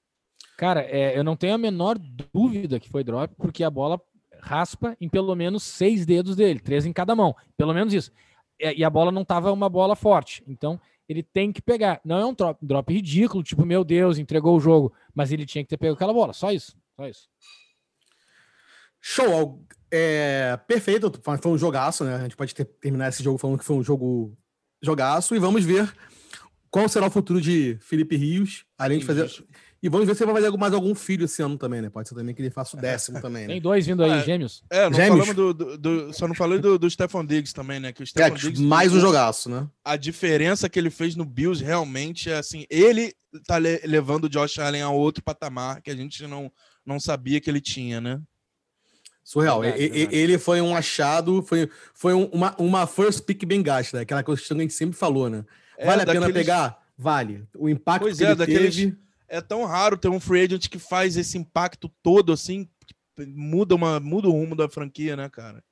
Cara, 0.57 0.81
é, 0.81 1.17
eu 1.17 1.23
não 1.23 1.35
tenho 1.35 1.55
a 1.55 1.57
menor 1.57 1.97
dúvida 1.97 2.79
que 2.79 2.89
foi 2.89 3.03
drop, 3.03 3.33
porque 3.35 3.63
a 3.63 3.69
bola 3.69 4.00
raspa 4.39 4.95
em 5.00 5.09
pelo 5.09 5.33
menos 5.35 5.63
seis 5.63 6.05
dedos 6.05 6.35
dele, 6.35 6.59
três 6.59 6.85
em 6.85 6.93
cada 6.93 7.15
mão, 7.15 7.35
pelo 7.57 7.73
menos 7.73 7.93
isso. 7.93 8.12
E 8.59 8.83
a 8.83 8.89
bola 8.89 9.12
não 9.12 9.23
estava 9.23 9.51
uma 9.51 9.67
bola 9.67 9.95
forte, 9.95 10.43
então 10.47 10.79
ele 11.07 11.24
tem 11.24 11.51
que 11.51 11.62
pegar. 11.62 12.00
Não 12.03 12.19
é 12.19 12.25
um 12.25 12.33
drop, 12.33 12.65
drop, 12.65 12.93
ridículo, 12.93 13.43
tipo, 13.43 13.65
meu 13.65 13.83
Deus, 13.83 14.17
entregou 14.17 14.55
o 14.57 14.60
jogo, 14.60 14.93
mas 15.13 15.31
ele 15.31 15.45
tinha 15.45 15.63
que 15.63 15.69
ter 15.69 15.77
pego 15.77 15.95
aquela 15.95 16.13
bola, 16.13 16.33
só 16.33 16.51
isso, 16.51 16.75
só 16.95 17.07
isso. 17.07 17.27
Show, 19.01 19.65
é, 19.91 20.57
perfeito, 20.67 21.12
foi 21.41 21.51
um 21.51 21.57
jogaço, 21.57 22.05
né? 22.05 22.15
A 22.15 22.24
gente 22.24 22.38
pode 22.38 22.55
ter, 22.55 22.65
terminar 22.65 23.10
esse 23.10 23.22
jogo 23.22 23.38
falando 23.38 23.60
que 23.60 23.65
foi 23.65 23.75
um 23.75 23.83
jogo 23.83 24.38
jogaço 24.81 25.36
e 25.36 25.39
vamos 25.39 25.63
ver 25.63 25.93
qual 26.72 26.89
será 26.89 27.07
o 27.07 27.12
futuro 27.12 27.39
de 27.39 27.77
Felipe 27.81 28.15
Rios, 28.15 28.65
além 28.77 29.00
de 29.00 29.05
fazer. 29.05 29.29
E 29.83 29.89
vamos 29.89 30.07
ver 30.07 30.15
se 30.15 30.23
ele 30.23 30.31
vai 30.31 30.41
fazer 30.41 30.57
mais 30.57 30.73
algum 30.73 30.95
filho 30.95 31.25
esse 31.25 31.41
ano 31.41 31.57
também, 31.57 31.81
né? 31.81 31.89
Pode 31.89 32.07
ser 32.07 32.15
também 32.15 32.33
que 32.33 32.41
ele 32.41 32.49
faça 32.49 32.77
o 32.77 32.79
décimo 32.79 33.19
também, 33.21 33.41
né? 33.47 33.53
Tem 33.55 33.61
dois 33.61 33.85
vindo 33.85 34.01
aí, 34.01 34.11
É. 34.11 34.23
gêmeos. 34.23 34.63
É, 34.69 34.85
não 34.89 34.93
Gêmeos. 34.93 35.25
falamos 35.27 35.35
do, 35.35 35.53
do- 35.53 35.77
do- 35.77 36.13
Só 36.13 36.25
não 36.25 36.33
falei 36.33 36.57
do, 36.57 36.79
do 36.79 36.89
Stefan 36.89 37.25
Diggs 37.25 37.53
também, 37.53 37.81
né? 37.81 37.91
Que 37.91 38.01
o 38.01 38.03
É, 38.03 38.05
Stefan 38.05 38.33
Diggs. 38.35 38.61
mais 38.63 38.93
um 38.93 38.99
jogaço, 39.01 39.49
né? 39.49 39.67
A 39.83 39.97
diferença 39.97 40.69
que 40.69 40.79
ele 40.79 40.89
fez 40.89 41.17
no 41.17 41.25
Bills 41.25 41.61
realmente 41.61 42.29
é 42.29 42.37
assim. 42.37 42.65
Ele 42.69 43.13
tá 43.45 43.57
le- 43.57 43.81
levando 43.83 44.23
o 44.23 44.29
Josh 44.29 44.57
Allen 44.57 44.81
a 44.83 44.89
outro 44.89 45.21
patamar 45.21 45.81
que 45.81 45.91
a 45.91 45.95
gente 45.95 46.25
não, 46.27 46.49
não 46.85 46.97
sabia 46.97 47.41
que 47.41 47.49
ele 47.49 47.59
tinha, 47.59 47.99
né? 47.99 48.21
Surreal. 49.23 49.61
Verdade, 49.61 49.83
E- 49.83 49.89
verdade. 49.89 50.15
Ele 50.15 50.37
foi 50.37 50.61
um 50.61 50.75
achado, 50.75 51.41
foi, 51.43 51.69
foi 51.93 52.13
um- 52.13 52.25
uma, 52.31 52.55
uma 52.57 52.87
first 52.87 53.21
pick 53.25 53.45
bem 53.45 53.61
gasta, 53.61 53.97
né? 53.97 54.03
aquela 54.03 54.23
questão 54.23 54.55
que 54.55 54.61
a 54.61 54.63
gente 54.65 54.73
sempre 54.73 54.97
falou, 54.97 55.29
né? 55.29 55.43
É, 55.77 55.85
Vale 55.85 56.01
a 56.03 56.05
pena 56.05 56.19
daqueles- 56.21 56.41
pegar? 56.41 56.81
Vale. 56.97 57.43
O 57.57 57.67
impacto 57.67 58.03
Pois 58.03 58.17
que 58.17 58.23
é, 58.23 58.27
ele 58.27 58.35
daqueles- 58.35 58.75
teve. 58.75 58.97
É 59.27 59.42
tão 59.42 59.65
raro 59.65 59.98
ter 59.98 60.10
um 60.10 60.20
free 60.20 60.42
agent 60.44 60.68
que 60.70 60.77
faz 60.80 61.18
esse 61.18 61.38
impacto 61.38 61.89
todo 62.01 62.32
assim, 62.32 62.68
muda, 63.27 63.74
uma, 63.75 64.00
muda 64.00 64.27
o 64.27 64.32
rumo 64.32 64.56
da 64.56 64.70
franquia, 64.70 65.15
né, 65.15 65.30
cara? 65.30 65.63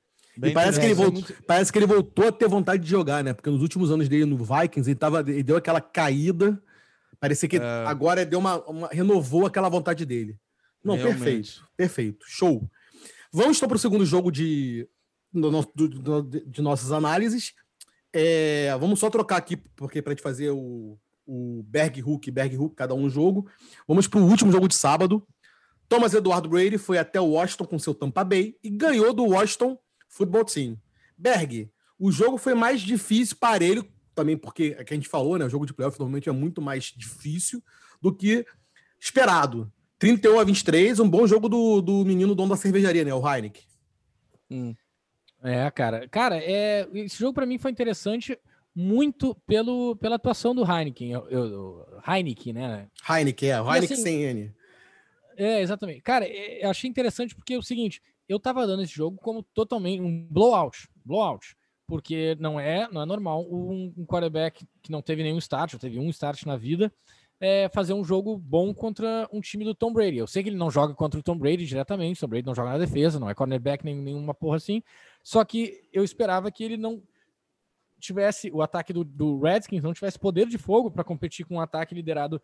E 0.42 0.50
parece 0.52 0.80
que 0.80 0.86
ele 0.86 0.94
voltou, 0.94 1.24
parece 1.46 1.70
que 1.70 1.78
ele 1.78 1.86
voltou 1.86 2.28
a 2.28 2.32
ter 2.32 2.48
vontade 2.48 2.82
de 2.82 2.88
jogar, 2.88 3.22
né? 3.22 3.34
Porque 3.34 3.50
nos 3.50 3.60
últimos 3.60 3.90
anos 3.90 4.08
dele 4.08 4.24
no 4.24 4.36
Vikings, 4.38 4.88
ele, 4.90 4.98
tava, 4.98 5.20
ele 5.20 5.42
deu 5.42 5.56
aquela 5.56 5.80
caída. 5.80 6.60
Parecia 7.20 7.48
que 7.48 7.58
É. 7.58 7.84
agora 7.86 8.24
deu 8.24 8.38
uma, 8.38 8.56
uma- 8.64 8.88
renovou 8.88 9.44
aquela 9.46 9.68
vontade 9.68 10.06
dele. 10.06 10.38
Não, 10.82 10.94
Realmente. 10.96 11.18
perfeito. 11.22 11.68
Perfeito. 11.76 12.24
Show. 12.26 12.68
Vamos 13.30 13.58
então 13.58 13.68
para 13.68 13.76
o 13.76 13.78
segundo 13.78 14.04
jogo 14.06 14.32
de, 14.32 14.88
do 15.32 15.50
do- 15.74 15.88
do- 16.22 16.22
de 16.46 16.62
nossas 16.62 16.90
análises. 16.92 17.52
É, 18.12 18.74
vamos 18.80 18.98
só 18.98 19.08
trocar 19.10 19.36
aqui, 19.36 19.56
porque 19.76 20.00
para 20.02 20.12
a 20.12 20.14
gente 20.14 20.22
fazer 20.22 20.50
o, 20.50 20.98
o 21.32 21.62
Berg 21.62 22.02
Hook 22.02 22.30
Berg 22.30 22.58
Hook, 22.58 22.74
cada 22.76 22.94
um 22.94 23.08
jogo. 23.08 23.48
Vamos 23.88 24.06
para 24.06 24.20
o 24.20 24.28
último 24.28 24.52
jogo 24.52 24.68
de 24.68 24.74
sábado. 24.74 25.26
Thomas 25.88 26.12
Eduardo 26.12 26.50
Brady 26.50 26.76
foi 26.76 26.98
até 26.98 27.18
o 27.18 27.30
Washington 27.30 27.64
com 27.64 27.78
seu 27.78 27.94
Tampa 27.94 28.22
Bay 28.22 28.54
e 28.62 28.68
ganhou 28.68 29.14
do 29.14 29.24
Washington 29.24 29.78
Football 30.08 30.44
Team. 30.44 30.78
Berg, 31.16 31.70
o 31.98 32.12
jogo 32.12 32.36
foi 32.36 32.52
mais 32.52 32.82
difícil 32.82 33.36
para 33.40 33.64
ele, 33.64 33.82
também 34.14 34.36
porque 34.36 34.76
é 34.78 34.84
que 34.84 34.92
a 34.92 34.96
gente 34.96 35.08
falou, 35.08 35.38
né? 35.38 35.46
O 35.46 35.50
jogo 35.50 35.64
de 35.64 35.72
playoff 35.72 35.98
normalmente 35.98 36.28
é 36.28 36.32
muito 36.32 36.60
mais 36.60 36.92
difícil 36.94 37.62
do 38.00 38.14
que 38.14 38.44
esperado. 39.00 39.72
31 39.98 40.38
a 40.38 40.44
23, 40.44 41.00
um 41.00 41.08
bom 41.08 41.26
jogo 41.26 41.48
do, 41.48 41.80
do 41.80 42.04
menino 42.04 42.34
dono 42.34 42.50
da 42.50 42.56
cervejaria, 42.56 43.04
né? 43.04 43.14
O 43.14 43.26
Heineken. 43.26 43.62
Hum. 44.50 44.74
É, 45.42 45.70
cara. 45.70 46.06
Cara, 46.08 46.36
é, 46.36 46.86
esse 46.92 47.18
jogo 47.18 47.32
pra 47.32 47.46
mim 47.46 47.56
foi 47.56 47.70
interessante 47.70 48.38
muito 48.74 49.34
pelo, 49.46 49.96
pela 49.96 50.16
atuação 50.16 50.54
do 50.54 50.62
Heineken. 50.64 51.10
Eu, 51.12 51.28
eu- 51.30 51.86
Heineken, 52.06 52.52
né? 52.54 52.88
Heineken, 53.08 53.50
é. 53.50 53.54
Heineken 53.58 53.78
assim- 53.92 53.96
sem 53.96 54.22
N. 54.22 54.52
É, 55.36 55.60
exatamente. 55.60 56.00
Cara, 56.02 56.26
é, 56.26 56.64
eu 56.64 56.70
achei 56.70 56.88
interessante 56.88 57.34
porque 57.34 57.54
é 57.54 57.58
o 57.58 57.62
seguinte, 57.62 58.02
eu 58.28 58.38
tava 58.38 58.66
dando 58.66 58.82
esse 58.82 58.92
jogo 58.94 59.16
como 59.20 59.42
totalmente 59.42 60.00
um 60.00 60.26
blowout, 60.30 60.88
blowout, 61.04 61.56
porque 61.86 62.36
não 62.38 62.58
é, 62.60 62.88
não 62.90 63.02
é 63.02 63.06
normal 63.06 63.42
um, 63.50 63.92
um 63.96 64.06
quarterback 64.06 64.66
que 64.82 64.90
não 64.92 65.02
teve 65.02 65.22
nenhum 65.22 65.38
start, 65.38 65.74
ou 65.74 65.80
teve 65.80 65.98
um 65.98 66.08
start 66.10 66.44
na 66.44 66.56
vida, 66.56 66.92
é, 67.40 67.68
fazer 67.70 67.92
um 67.92 68.04
jogo 68.04 68.38
bom 68.38 68.72
contra 68.72 69.28
um 69.32 69.40
time 69.40 69.64
do 69.64 69.74
Tom 69.74 69.92
Brady. 69.92 70.18
Eu 70.18 70.26
sei 70.26 70.42
que 70.42 70.48
ele 70.48 70.56
não 70.56 70.70
joga 70.70 70.94
contra 70.94 71.18
o 71.18 71.22
Tom 71.22 71.36
Brady 71.36 71.66
diretamente, 71.66 72.18
o 72.18 72.20
Tom 72.20 72.28
Brady 72.28 72.46
não 72.46 72.54
joga 72.54 72.70
na 72.70 72.78
defesa, 72.78 73.18
não 73.18 73.28
é 73.28 73.34
cornerback 73.34 73.84
nem 73.84 73.96
nenhuma 73.96 74.32
porra 74.32 74.56
assim, 74.58 74.82
só 75.22 75.44
que 75.44 75.82
eu 75.92 76.04
esperava 76.04 76.50
que 76.52 76.62
ele 76.62 76.76
não 76.76 77.02
tivesse 78.02 78.50
o 78.52 78.60
ataque 78.60 78.92
do, 78.92 79.04
do 79.04 79.38
Redskins 79.40 79.82
não 79.82 79.94
tivesse 79.94 80.18
poder 80.18 80.46
de 80.46 80.58
fogo 80.58 80.90
para 80.90 81.04
competir 81.04 81.46
com 81.46 81.54
um 81.56 81.60
ataque 81.60 81.94
liderado 81.94 82.42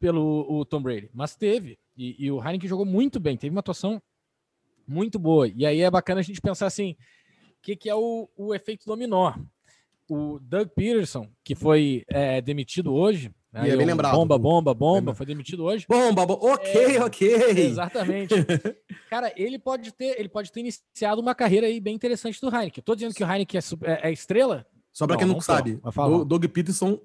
pelo 0.00 0.46
o 0.48 0.64
Tom 0.64 0.82
Brady, 0.82 1.10
mas 1.12 1.36
teve. 1.36 1.78
E, 1.96 2.24
e 2.26 2.30
o 2.30 2.42
Heineken 2.42 2.68
jogou 2.68 2.84
muito 2.84 3.20
bem, 3.20 3.36
teve 3.36 3.54
uma 3.54 3.60
atuação 3.60 4.02
muito 4.86 5.18
boa. 5.18 5.48
E 5.48 5.64
aí 5.64 5.80
é 5.80 5.90
bacana 5.90 6.20
a 6.20 6.22
gente 6.24 6.40
pensar 6.40 6.66
assim: 6.66 6.92
o 6.92 7.62
que, 7.62 7.76
que 7.76 7.88
é 7.88 7.94
o, 7.94 8.28
o 8.36 8.54
efeito 8.54 8.84
dominó? 8.86 9.34
O 10.08 10.38
Doug 10.40 10.68
Peterson, 10.68 11.28
que 11.42 11.54
foi 11.56 12.04
é, 12.08 12.40
demitido 12.40 12.94
hoje, 12.94 13.32
né, 13.52 13.68
é 13.70 13.76
bem 13.76 13.86
lembrado. 13.86 14.14
bomba, 14.14 14.38
bomba, 14.38 14.72
bomba, 14.74 15.14
foi 15.14 15.26
demitido 15.26 15.64
hoje. 15.64 15.84
Bom, 15.88 16.14
Babo, 16.14 16.34
ok, 16.34 16.96
É, 16.96 17.02
ok. 17.02 17.34
Exatamente. 17.58 18.34
Cara, 19.10 19.32
ele 19.36 19.58
pode 19.58 19.92
ter, 19.92 20.16
ele 20.20 20.28
pode 20.28 20.52
ter 20.52 20.60
iniciado 20.60 21.20
uma 21.20 21.34
carreira 21.34 21.66
aí 21.66 21.80
bem 21.80 21.94
interessante 21.94 22.40
do 22.40 22.46
Heineken. 22.48 22.78
Eu 22.80 22.84
tô 22.84 22.94
dizendo 22.94 23.14
que 23.14 23.24
o 23.24 23.26
Heineken 23.28 23.58
é, 23.58 23.90
é- 23.90 24.08
é 24.08 24.12
estrela, 24.12 24.64
Só 24.96 25.06
para 25.06 25.16
quem 25.18 25.26
não, 25.26 25.34
não 25.34 25.40
sabe, 25.42 25.78
o 26.20 26.24
Doug 26.24 26.44
Peterson 26.46 26.98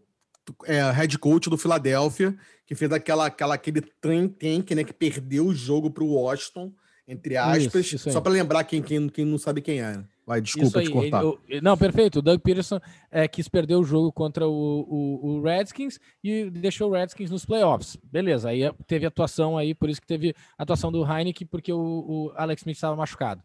é 0.66 0.82
head 0.92 1.18
coach 1.20 1.50
do 1.50 1.58
Philadelphia, 1.58 2.34
que 2.66 2.74
fez 2.74 2.90
aquela, 2.92 3.26
aquela, 3.26 3.54
aquele 3.56 3.82
trem 3.82 4.30
tank, 4.30 4.72
né, 4.72 4.84
que 4.86 4.94
perdeu 4.94 5.48
o 5.48 5.54
jogo 5.54 5.92
para 5.92 6.02
o 6.04 6.14
Washington, 6.14 6.72
entre 7.06 7.36
aspas. 7.36 7.66
Isso, 7.76 7.96
isso 7.98 8.10
só 8.12 8.22
para 8.22 8.32
lembrar 8.32 8.64
quem, 8.64 8.82
quem, 8.82 9.10
quem 9.10 9.26
não 9.26 9.38
sabe 9.38 9.62
quem 9.62 9.82
é. 9.82 10.02
Vai, 10.26 10.40
desculpa 10.40 10.80
aí, 10.80 10.86
te 10.86 10.92
cortar. 10.94 11.22
ele- 11.24 11.58
eu- 11.58 11.62
não, 11.62 11.78
perfeito. 11.78 12.20
O 12.20 12.22
Doug 12.22 12.40
Peterson 12.40 12.80
é, 13.12 13.28
quis 13.28 13.50
perder 13.50 13.76
o 13.76 13.84
jogo 13.84 14.10
contra 14.14 14.48
o, 14.48 14.52
o- 14.88 15.26
o 15.40 15.42
Redskins 15.42 16.00
e 16.24 16.50
deixou 16.50 16.90
o 16.90 16.94
Redskins 16.94 17.30
nos 17.30 17.44
playoffs. 17.44 17.98
Beleza, 18.02 18.48
aí 18.50 18.64
é, 18.64 18.74
teve 18.88 19.06
atuação 19.06 19.58
aí, 19.58 19.76
por 19.76 19.90
isso 19.90 20.00
que 20.00 20.08
teve 20.08 20.34
atuação 20.58 20.92
do 20.94 21.04
Heineken, 21.04 21.46
porque 21.48 21.74
o, 21.74 21.78
o 21.78 22.32
Alex 22.38 22.62
Smith 22.62 22.78
estava 22.78 22.96
machucado. 22.96 23.44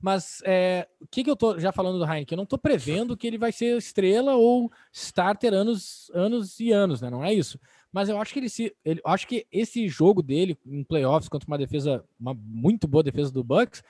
Mas 0.00 0.40
é, 0.44 0.86
o 1.00 1.06
que, 1.08 1.24
que 1.24 1.30
eu 1.30 1.36
tô 1.36 1.58
já 1.58 1.72
falando 1.72 1.98
do 1.98 2.04
Heineken? 2.04 2.36
Eu 2.36 2.38
não 2.38 2.46
tô 2.46 2.56
prevendo 2.56 3.16
que 3.16 3.26
ele 3.26 3.36
vai 3.36 3.50
ser 3.50 3.76
estrela 3.76 4.34
ou 4.34 4.70
starter 4.92 5.52
anos, 5.52 6.10
anos 6.14 6.60
e 6.60 6.70
anos, 6.70 7.00
né? 7.00 7.10
Não 7.10 7.24
é 7.24 7.34
isso. 7.34 7.58
Mas 7.92 8.08
eu 8.08 8.20
acho 8.20 8.32
que 8.32 8.38
ele 8.38 8.48
se. 8.48 8.74
Ele, 8.84 9.00
acho 9.04 9.26
que 9.26 9.46
esse 9.50 9.88
jogo 9.88 10.22
dele 10.22 10.56
em 10.64 10.84
playoffs 10.84 11.28
contra 11.28 11.48
uma 11.48 11.58
defesa, 11.58 12.04
uma 12.18 12.32
muito 12.34 12.86
boa 12.86 13.02
defesa 13.02 13.32
do 13.32 13.42
Bucks, 13.42 13.82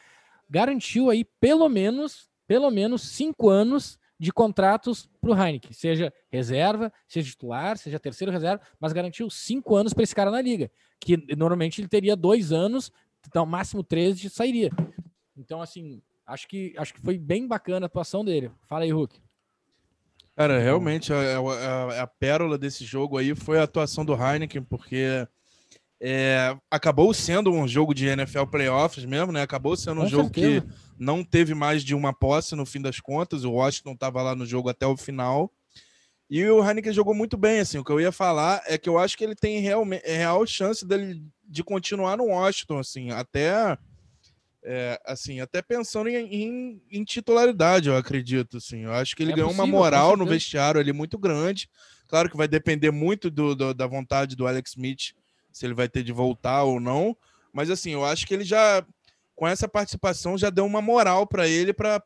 garantiu 0.49 1.11
aí 1.11 1.25
pelo 1.25 1.69
menos, 1.69 2.31
pelo 2.47 2.71
menos 2.71 3.03
cinco 3.03 3.51
anos 3.51 3.99
de 4.19 4.33
contratos 4.33 5.09
para 5.21 5.31
o 5.31 5.35
Heineken, 5.35 5.73
seja 5.73 6.13
reserva, 6.29 6.93
seja 7.07 7.31
titular, 7.31 7.79
seja 7.79 8.01
terceiro 8.01 8.33
reserva, 8.33 8.61
mas 8.81 8.93
garantiu 8.93 9.31
cinco 9.31 9.77
anos 9.77 9.95
para 9.95 10.03
esse 10.03 10.15
cara 10.15 10.31
na 10.31 10.41
liga, 10.41 10.71
que 10.99 11.17
normalmente 11.37 11.81
ele 11.81 11.87
teria 11.87 12.17
dois 12.17 12.51
anos, 12.51 12.91
então 13.27 13.47
máximo 13.47 13.85
13 13.85 14.21
de 14.21 14.31
sairia. 14.31 14.71
Então, 15.49 15.63
assim, 15.63 16.03
acho 16.27 16.47
que 16.47 16.75
acho 16.77 16.93
que 16.93 17.01
foi 17.01 17.17
bem 17.17 17.49
bacana 17.49 17.87
a 17.87 17.89
atuação 17.89 18.23
dele. 18.23 18.51
Fala 18.69 18.85
aí, 18.85 18.93
Hulk. 18.93 19.19
Cara, 20.37 20.59
realmente 20.61 21.11
a, 21.11 21.17
a- 21.39 22.03
a 22.03 22.07
pérola 22.07 22.59
desse 22.59 22.85
jogo 22.85 23.17
aí 23.17 23.35
foi 23.35 23.59
a 23.59 23.63
atuação 23.63 24.05
do 24.05 24.13
Heineken, 24.15 24.63
porque 24.63 25.27
é, 25.99 26.55
acabou 26.71 27.15
sendo 27.15 27.51
um 27.51 27.67
jogo 27.67 27.95
de 27.95 28.07
NFL 28.07 28.45
Playoffs 28.45 29.07
mesmo, 29.07 29.33
né? 29.33 29.41
Acabou 29.41 29.75
sendo 29.75 30.03
um 30.03 30.05
Com 30.05 30.11
jogo 30.11 30.25
certeza. 30.35 30.61
que 30.67 30.69
não 30.99 31.25
teve 31.25 31.55
mais 31.55 31.83
de 31.83 31.95
uma 31.95 32.13
posse 32.13 32.55
no 32.55 32.67
fim 32.67 32.83
das 32.83 33.01
contas. 33.01 33.43
O 33.45 33.53
Washington 33.53 33.93
estava 33.93 34.21
lá 34.23 34.35
no 34.37 34.45
jogo 34.45 34.69
até 34.69 34.87
o 34.87 34.99
final. 34.99 35.51
E 36.29 36.45
o 36.47 36.63
Heineken 36.63 36.93
jogou 36.93 37.15
muito 37.15 37.39
bem, 37.39 37.61
assim. 37.61 37.79
O 37.79 37.85
que 37.85 37.91
eu 37.91 37.99
ia 37.99 38.13
falar 38.13 38.63
é 38.67 38.77
que 38.77 38.87
eu 38.89 38.99
acho 38.99 39.17
que 39.17 39.25
ele 39.25 39.35
tem 39.35 39.61
realme- 39.61 40.03
é 40.05 40.19
real 40.19 40.47
chance 40.47 40.87
dele 40.87 41.23
de 41.43 41.65
continuar 41.65 42.19
no 42.19 42.27
Washington, 42.27 42.79
assim, 42.79 43.11
até 43.11 43.79
é, 44.65 45.01
assim, 45.07 45.41
até 45.41 45.63
pensando 45.63 46.09
em, 46.09 46.17
em- 46.17 46.83
em 46.91 47.05
titularidade, 47.05 47.89
eu 47.89 47.97
acredito, 47.97 48.57
assim. 48.59 48.85
Eu 48.85 48.93
acho 48.93 49.15
que 49.15 49.23
ele 49.23 49.33
É 49.33 49.37
ganhou 49.37 49.51
uma 49.51 49.59
possível, 49.63 49.79
com 49.79 49.85
moral 49.85 50.17
no 50.17 50.27
vestiário 50.27 50.81
ali 50.81 50.93
muito 50.93 51.17
grande. 51.19 51.69
Claro 52.09 52.31
que 52.31 52.37
vai 52.37 52.49
depender 52.49 52.91
muito 52.91 53.31
do- 53.31 53.55
do- 53.55 53.75
da 53.75 53.87
vontade 53.87 54.35
do 54.35 54.47
Alex 54.47 54.71
Smith, 54.71 55.15
se 55.53 55.65
ele 55.67 55.75
vai 55.75 55.89
ter 55.89 56.03
de 56.03 56.13
voltar 56.13 56.65
ou 56.65 56.81
não. 56.81 57.17
Mas 57.53 57.71
assim, 57.71 57.91
eu 57.93 58.05
acho 58.05 58.27
que 58.27 58.35
ele 58.35 58.45
já, 58.45 58.85
com 59.35 59.47
essa 59.47 59.69
participação, 59.69 60.37
já 60.37 60.51
deu 60.51 60.67
uma 60.67 60.83
moral 60.83 61.27
para 61.27 61.47
ele 61.47 61.73
para 61.73 62.01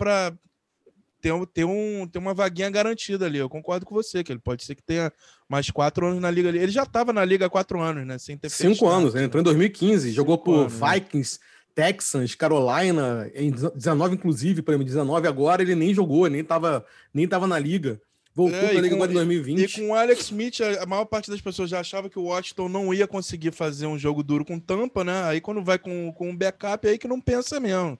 ter, 1.21 1.33
um- 1.33 1.45
ter, 1.47 1.65
um, 1.65 2.07
ter 2.07 2.19
uma 2.19 2.35
vaguinha 2.35 2.69
garantida 2.69 3.27
ali. 3.27 3.39
Eu 3.39 3.49
concordo 3.49 3.87
com 3.87 3.95
você, 3.95 4.25
que 4.25 4.33
ele 4.33 4.41
pode 4.41 4.65
ser 4.65 4.75
que 4.75 4.83
tenha 4.83 5.13
mais 5.49 5.71
quatro 5.71 6.07
anos 6.07 6.21
na 6.21 6.31
liga 6.31 6.49
ali. 6.49 6.59
Ele 6.59 6.73
já 6.73 6.83
estava 6.83 7.13
na 7.13 7.25
liga 7.25 7.47
há 7.47 7.51
quatro 7.51 7.81
anos, 7.81 8.05
né? 8.07 8.19
Sem 8.19 8.37
ter 8.37 8.51
Cinco 8.51 8.87
nada. 8.87 8.97
anos, 8.99 9.15
ele 9.15 9.25
entrou 9.27 9.41
em 9.41 9.45
2015, 9.45 10.11
jogou 10.11 10.37
por 10.37 10.63
anos, 10.67 10.81
né? 10.81 10.95
Vikings, 10.95 11.39
Texans, 11.75 12.35
Carolina, 12.35 13.31
em 13.35 13.51
19 13.51 14.15
inclusive, 14.15 14.63
para 14.63 14.77
mim, 14.79 14.85
19 14.85 15.27
agora 15.27 15.63
ele 15.63 15.75
nem 15.75 15.93
jogou, 15.95 16.27
nem 16.29 16.45
tava, 16.45 16.85
nem 17.13 17.27
tava 17.27 17.47
na 17.47 17.59
liga. 17.59 18.01
Voltou 18.35 18.59
É, 18.59 18.69
pra 18.69 18.73
e 18.75 18.81
liga 18.81 18.89
com- 18.97 19.03
agora 19.03 19.11
em 19.11 19.13
E 19.13 19.17
2020. 19.17 19.81
com 19.81 19.89
o 19.91 19.95
Alex 19.95 20.21
Smith, 20.25 20.61
a 20.63 20.83
a 20.83 20.87
maior 20.87 21.05
parte 21.05 21.31
das 21.31 21.41
pessoas 21.41 21.69
já 21.69 21.81
achava 21.81 22.09
que 22.09 22.19
o 22.19 22.25
Washington 22.25 22.69
não 22.69 22.93
ia 22.95 23.07
conseguir 23.07 23.53
fazer 23.53 23.87
um 23.87 23.99
jogo 23.99 24.23
duro 24.23 24.45
com 24.45 24.59
tampa, 24.59 25.05
né? 25.05 25.25
Aí 25.25 25.41
quando 25.41 25.63
vai 25.63 25.79
com, 25.79 26.11
com 26.13 26.31
um 26.31 26.37
backup, 26.37 26.87
é 26.87 26.93
aí 26.93 26.99
que 26.99 27.07
não 27.09 27.21
pensa 27.21 27.61
mesmo. 27.61 27.99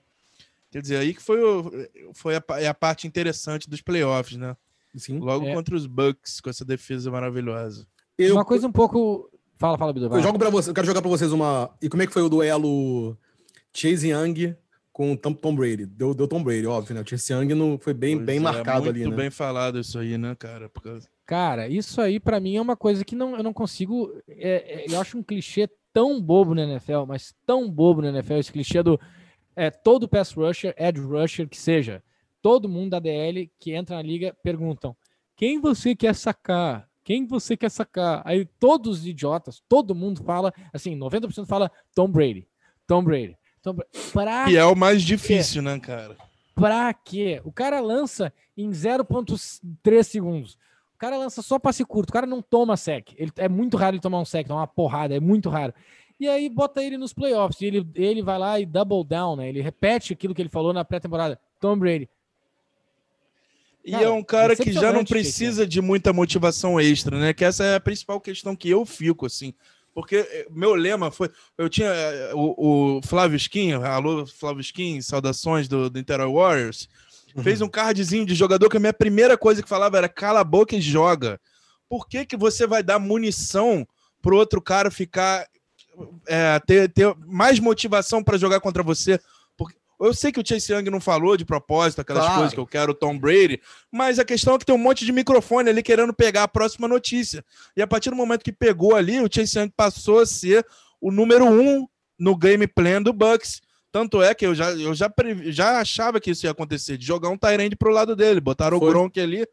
Quer 0.71 0.81
dizer, 0.81 0.97
aí 0.97 1.13
que 1.13 1.21
foi, 1.23 1.43
o- 1.43 1.71
foi 2.15 2.35
a, 2.37 2.43
é 2.59 2.67
a 2.67 2.73
parte 2.73 3.07
interessante 3.07 3.69
dos 3.69 3.83
playoffs, 3.83 4.39
né? 4.39 4.57
Sim. 4.97 5.19
Logo 5.19 5.47
É. 5.47 5.55
contra 5.55 5.75
os 5.77 5.87
Bucks, 5.87 6.41
com 6.41 6.49
essa 6.49 6.65
defesa 6.65 7.11
maravilhosa. 7.11 7.87
Eu, 8.19 8.35
Uma 8.35 8.45
coisa 8.45 8.67
um 8.67 8.73
pouco. 8.73 9.29
Fala, 9.59 9.77
fala, 9.79 9.93
Bidu. 9.93 10.07
eu 10.17 10.23
jogo 10.23 10.39
para 10.39 10.49
você, 10.51 10.71
eu 10.71 10.75
quero 10.75 10.87
jogar 10.87 11.03
para 11.03 11.11
vocês 11.11 11.31
uma. 11.31 11.71
E 11.81 11.89
como 11.91 12.03
é 12.03 12.07
que 12.07 12.13
foi 12.13 12.23
o 12.23 12.29
duelo 12.31 13.17
Chase 13.75 14.11
Young 14.11 14.57
com 14.93 15.13
o 15.13 15.17
Tom, 15.17 15.55
Brady? 15.55 15.87
Deu, 15.87 16.15
deu 16.15 16.29
Tom 16.29 16.43
Brady, 16.43 16.67
óbvio, 16.67 16.95
né? 16.95 17.03
O 17.03 17.09
Chase 17.09 17.33
Young 17.33 17.55
não, 17.55 17.79
foi 17.79 17.95
bem, 17.95 18.17
Pois 18.17 18.27
bem 18.27 18.37
é, 18.37 18.41
marcado 18.41 18.89
ali, 18.89 19.01
Muito 19.01 19.17
né? 19.17 19.23
bem 19.23 19.31
falado 19.31 19.79
isso 19.79 19.99
aí, 19.99 20.19
né, 20.19 20.35
cara? 20.35 20.69
Porque 20.69 20.99
Cara, 21.25 21.69
isso 21.69 22.01
aí 22.01 22.21
para 22.21 22.41
mim 22.41 22.57
é 22.57 22.61
uma 22.61 22.77
coisa 22.77 23.05
que 23.05 23.15
não, 23.15 23.37
eu 23.37 23.43
não 23.43 23.53
consigo. 23.53 24.13
É, 24.29 24.85
é, 24.85 24.87
eu 24.89 25.01
acho 25.01 25.17
um 25.17 25.23
clichê 25.23 25.69
tão 25.93 26.21
bobo 26.21 26.55
na 26.55 26.65
NFL, 26.65 27.05
mas 27.07 27.35
tão 27.47 27.71
bobo 27.71 28.03
na 28.03 28.09
NFL, 28.09 28.35
esse 28.35 28.53
clichê 28.53 28.83
do 28.83 29.01
é, 29.55 29.71
todo 29.71 30.09
pass 30.09 30.33
rusher, 30.33 30.75
edge 30.77 31.01
rusher, 31.01 31.49
que 31.49 31.57
seja. 31.59 32.03
Todo 32.41 32.69
mundo 32.69 32.91
da 32.91 32.99
DL 32.99 33.51
que 33.59 33.73
entra 33.73 33.97
na 33.97 34.03
liga 34.03 34.37
perguntam: 34.43 34.97
quem 35.37 35.61
você 35.61 35.95
quer 35.95 36.15
sacar? 36.15 36.89
Quem 37.05 37.27
você 37.27 37.57
quer 37.57 37.71
sacar? 37.71 38.23
Aí 38.25 38.45
todos 38.59 39.01
os 39.01 39.07
idiotas, 39.07 39.63
todo 39.69 39.95
mundo 39.95 40.23
fala, 40.23 40.53
assim, 40.73 40.97
90% 40.97 41.47
fala 41.47 41.71
Tom 41.95 42.09
Brady. 42.09 42.47
Tom 42.87 43.03
Brady. 43.03 43.37
Brady. 43.63 43.91
Pra 44.13 44.51
e 44.51 44.57
é 44.57 44.65
o 44.65 44.75
mais 44.75 45.03
difícil, 45.03 45.63
né, 45.63 45.79
cara? 45.79 46.17
Pra 46.55 46.93
quê? 46.93 47.41
O 47.45 47.53
cara 47.53 47.81
lança 47.81 48.33
em 48.57 48.71
0,3 48.71 50.03
segundos. 50.03 50.55
O 50.95 50.99
cara 50.99 51.17
lança 51.17 51.43
só 51.43 51.59
passe 51.59 51.85
curto. 51.85 52.11
O 52.11 52.13
cara 52.13 52.27
não 52.27 52.43
toma 52.43 52.77
sec. 52.77 53.13
Ele, 53.17 53.33
é 53.37 53.49
muito 53.49 53.77
raro 53.77 53.95
ele 53.95 54.03
tomar 54.03 54.21
um 54.21 54.25
sec, 54.25 54.47
tomar 54.47 54.61
uma 54.61 54.67
porrada. 54.67 55.15
É 55.15 55.21
muito 55.21 55.49
raro. 55.49 55.73
E 56.19 56.29
aí 56.29 56.49
bota 56.49 56.83
ele 56.83 56.97
nos 56.97 57.13
playoffs. 57.13 57.61
E 57.61 57.67
ele, 57.67 57.87
ele 57.95 58.23
vai 58.23 58.39
lá 58.39 58.61
e 58.61 58.67
double 58.67 59.05
down, 59.05 59.37
né? 59.37 59.49
Ele 59.49 59.61
repete 59.61 60.13
aquilo 60.13 60.35
que 60.35 60.43
ele 60.43 60.49
falou 60.49 60.73
na 60.73 60.85
pré-temporada. 60.85 61.39
Tom 61.61 61.77
Brady. 61.77 62.09
E 63.85 63.91
cara, 63.91 64.05
é 64.05 64.11
um 64.11 64.23
cara 64.23 64.55
que 64.55 64.73
já 64.73 64.93
não 64.93 65.05
precisa 65.05 65.67
de 65.67 65.81
muita 65.81 66.13
motivação 66.13 66.79
extra, 66.79 67.19
né? 67.19 67.33
Que 67.33 67.45
essa 67.45 67.65
é 67.65 67.75
a 67.75 67.81
principal 67.81 68.21
questão 68.21 68.55
que 68.55 68.71
eu 68.71 68.87
fico, 68.87 69.27
assim. 69.27 69.53
Porque 69.95 70.17
eh, 70.17 70.47
meu 70.51 70.75
lema 70.75 71.11
foi. 71.11 71.31
Eu 71.57 71.69
tinha 71.69 71.89
eh, 71.89 72.33
o, 72.35 72.99
o 72.99 73.03
Flávio 73.03 73.37
Skin, 73.37 73.73
alô 73.75 74.27
Flávio 74.27 74.61
Skin, 74.61 75.01
saudações 75.03 75.69
do, 75.69 75.91
do 75.91 75.99
Inter 75.99 76.21
Warriors. 76.31 76.89
Uhum. 77.35 77.43
Fez 77.43 77.61
um 77.61 77.69
cardzinho 77.69 78.27
de 78.27 78.35
jogador 78.35 78.69
que 78.69 78.77
a 78.77 78.81
minha 78.81 78.93
primeira 78.93 79.37
coisa 79.37 79.63
que 79.63 79.69
falava 79.69 79.99
era 79.99 80.09
cala 80.09 80.41
a 80.41 80.45
boca 80.45 80.77
e 80.77 80.81
joga. 80.81 81.41
Por 81.89 82.09
que, 82.09 82.25
que 82.25 82.37
você 82.37 82.67
vai 82.67 82.83
dar 82.83 82.99
munição 82.99 83.87
pro 84.21 84.37
outro 84.37 84.63
cara 84.63 84.91
ficar. 84.91 85.47
É, 86.27 86.59
ter, 86.61 86.91
ter 86.91 87.15
mais 87.27 87.61
motivação 87.61 88.25
para 88.25 88.39
jogar 88.39 88.61
contra 88.61 88.83
você? 88.83 89.21
Eu 90.03 90.13
sei 90.13 90.33
que 90.33 90.41
o 90.41 90.43
Chase 90.45 90.73
Young 90.73 90.91
não 90.91 91.01
falou 91.01 91.37
de 91.37 91.45
propósito, 91.45 92.01
aquelas 92.01 92.25
claro. 92.25 92.39
coisas 92.39 92.55
que 92.55 92.59
eu 92.59 92.67
quero, 92.67 92.93
Tom 92.93 93.17
Brady, 93.17 93.63
mas 93.91 94.19
a 94.19 94.25
questão 94.25 94.57
é 94.57 94.59
que 94.59 94.67
tem 94.67 94.75
um 94.75 94.79
monte 94.79 95.05
de 95.05 95.13
microfone 95.13 95.71
ali 95.71 95.81
querendo 95.81 96.13
pegar 96.13 96.43
a 96.43 96.49
próxima 96.49 96.89
notícia. 96.89 97.45
E 97.77 97.81
a 97.81 97.87
partir 97.87 98.11
do 98.11 98.17
momento 98.17 98.43
que 98.43 98.51
pegou 98.51 98.97
ali, 98.97 99.21
o 99.21 99.29
Chase 99.33 99.57
Young 99.57 99.71
passou 99.77 100.19
a 100.19 100.27
ser 100.27 100.67
o 101.01 101.13
número 101.13 101.45
um 101.45 101.87
no 102.19 102.37
game 102.37 102.67
plan 102.67 103.01
do 103.01 103.13
Bucks. 103.13 103.61
Tanto 103.93 104.21
é 104.21 104.35
que 104.35 104.45
eu 104.45 104.57
já, 104.57 104.73
eu 104.73 104.93
já, 104.93 105.09
já 105.47 105.79
achava 105.79 106.19
que 106.19 106.33
isso 106.33 106.47
ia 106.47 106.51
acontecer, 106.51 106.99
de 106.99 107.07
jogar 107.07 107.29
um 107.29 107.39
Tyrande 107.39 107.77
pro 107.77 107.93
lado 107.93 108.17
dele. 108.17 108.41
Botaram 108.41 108.81
Foi. 108.81 108.89
o 108.89 108.91
Gronk 108.91 109.21
ali, 109.21 109.47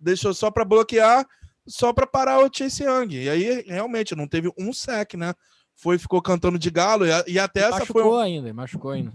deixou 0.00 0.34
só 0.34 0.50
para 0.50 0.64
bloquear, 0.64 1.24
só 1.64 1.92
para 1.92 2.08
parar 2.08 2.44
o 2.44 2.50
Chase 2.52 2.82
Young. 2.82 3.14
E 3.14 3.28
aí, 3.28 3.64
realmente, 3.68 4.16
não 4.16 4.26
teve 4.26 4.50
um 4.58 4.72
sec, 4.72 5.14
né? 5.14 5.32
Foi, 5.76 5.96
ficou 5.96 6.20
cantando 6.20 6.58
de 6.58 6.70
galo, 6.70 7.06
e, 7.06 7.10
e 7.28 7.38
até 7.38 7.60
essa 7.60 7.78
machucou 7.78 7.86
foi. 7.86 8.02
Machucou 8.02 8.18
ainda, 8.18 8.52
machucou 8.52 8.90
ainda. 8.90 9.12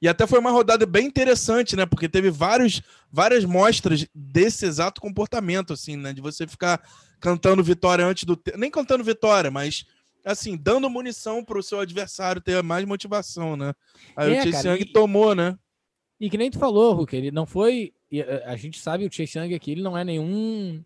E 0.00 0.08
até 0.08 0.26
foi 0.26 0.38
uma 0.38 0.50
rodada 0.50 0.86
bem 0.86 1.06
interessante, 1.06 1.76
né? 1.76 1.84
Porque 1.84 2.08
teve 2.08 2.30
vários, 2.30 2.80
várias 3.12 3.44
mostras 3.44 4.06
desse 4.14 4.64
exato 4.64 5.00
comportamento, 5.00 5.72
assim, 5.72 5.96
né? 5.96 6.12
De 6.12 6.22
você 6.22 6.46
ficar 6.46 6.80
cantando 7.20 7.62
vitória 7.62 8.04
antes 8.04 8.24
do. 8.24 8.40
Nem 8.56 8.70
cantando 8.70 9.04
vitória, 9.04 9.50
mas 9.50 9.84
assim, 10.24 10.56
dando 10.56 10.90
munição 10.90 11.44
para 11.44 11.58
o 11.58 11.62
seu 11.62 11.80
adversário 11.80 12.40
ter 12.40 12.62
mais 12.62 12.84
motivação, 12.84 13.56
né? 13.56 13.74
Aí 14.16 14.34
é, 14.34 14.40
o 14.40 14.42
Chase 14.42 14.68
Young 14.68 14.80
e... 14.80 14.92
tomou, 14.92 15.34
né? 15.34 15.56
E 16.18 16.28
que 16.28 16.38
nem 16.38 16.50
tu 16.50 16.58
falou, 16.58 16.94
Hulk, 16.94 17.16
ele 17.16 17.30
não 17.30 17.46
foi. 17.46 17.92
A 18.44 18.56
gente 18.56 18.78
sabe 18.78 19.06
o 19.06 19.12
Chase 19.12 19.38
Young 19.38 19.54
aqui, 19.54 19.72
ele 19.72 19.82
não 19.82 19.96
é 19.96 20.04
nenhum 20.04 20.82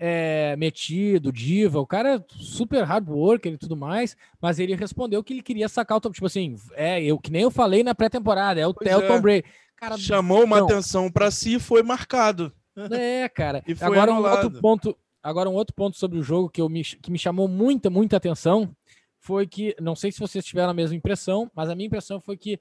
é, 0.00 0.54
metido, 0.56 1.32
diva, 1.32 1.80
o 1.80 1.86
cara 1.86 2.14
é 2.14 2.24
super 2.36 2.84
hard 2.84 3.08
worker 3.08 3.52
e 3.52 3.58
tudo 3.58 3.76
mais, 3.76 4.16
mas 4.40 4.60
ele 4.60 4.76
respondeu 4.76 5.24
que 5.24 5.32
ele 5.32 5.42
queria 5.42 5.68
sacar 5.68 5.98
o 5.98 6.00
Tom, 6.00 6.12
tipo 6.12 6.26
assim, 6.26 6.54
é, 6.74 7.02
eu 7.02 7.18
que 7.18 7.32
nem 7.32 7.42
eu 7.42 7.50
falei 7.50 7.82
na 7.82 7.96
pré-temporada, 7.96 8.60
é 8.60 8.66
o, 8.66 8.74
é, 8.82 8.96
o 8.96 9.06
Tom 9.08 9.20
Brady. 9.20 9.44
Cara, 9.76 9.98
Chamou 9.98 10.44
uma 10.44 10.60
não. 10.60 10.66
atenção 10.66 11.10
para 11.10 11.30
si 11.32 11.54
e 11.54 11.60
foi 11.60 11.82
marcado. 11.82 12.52
É, 12.92 13.28
cara. 13.28 13.62
e 13.66 13.74
foi 13.74 13.88
agora 13.88 14.12
anulado. 14.12 14.32
um 14.32 14.44
outro 14.44 14.60
ponto, 14.60 14.96
agora 15.20 15.50
um 15.50 15.54
outro 15.54 15.74
ponto 15.74 15.96
sobre 15.96 16.16
o 16.16 16.22
jogo 16.22 16.48
que, 16.48 16.60
eu 16.60 16.68
me, 16.68 16.84
que 16.84 17.10
me 17.10 17.18
chamou 17.18 17.48
muita, 17.48 17.90
muita 17.90 18.16
atenção 18.16 18.70
foi 19.18 19.48
que, 19.48 19.74
não 19.80 19.96
sei 19.96 20.12
se 20.12 20.20
vocês 20.20 20.44
tiveram 20.44 20.70
a 20.70 20.74
mesma 20.74 20.94
impressão, 20.94 21.50
mas 21.54 21.68
a 21.68 21.74
minha 21.74 21.88
impressão 21.88 22.20
foi 22.20 22.36
que 22.36 22.60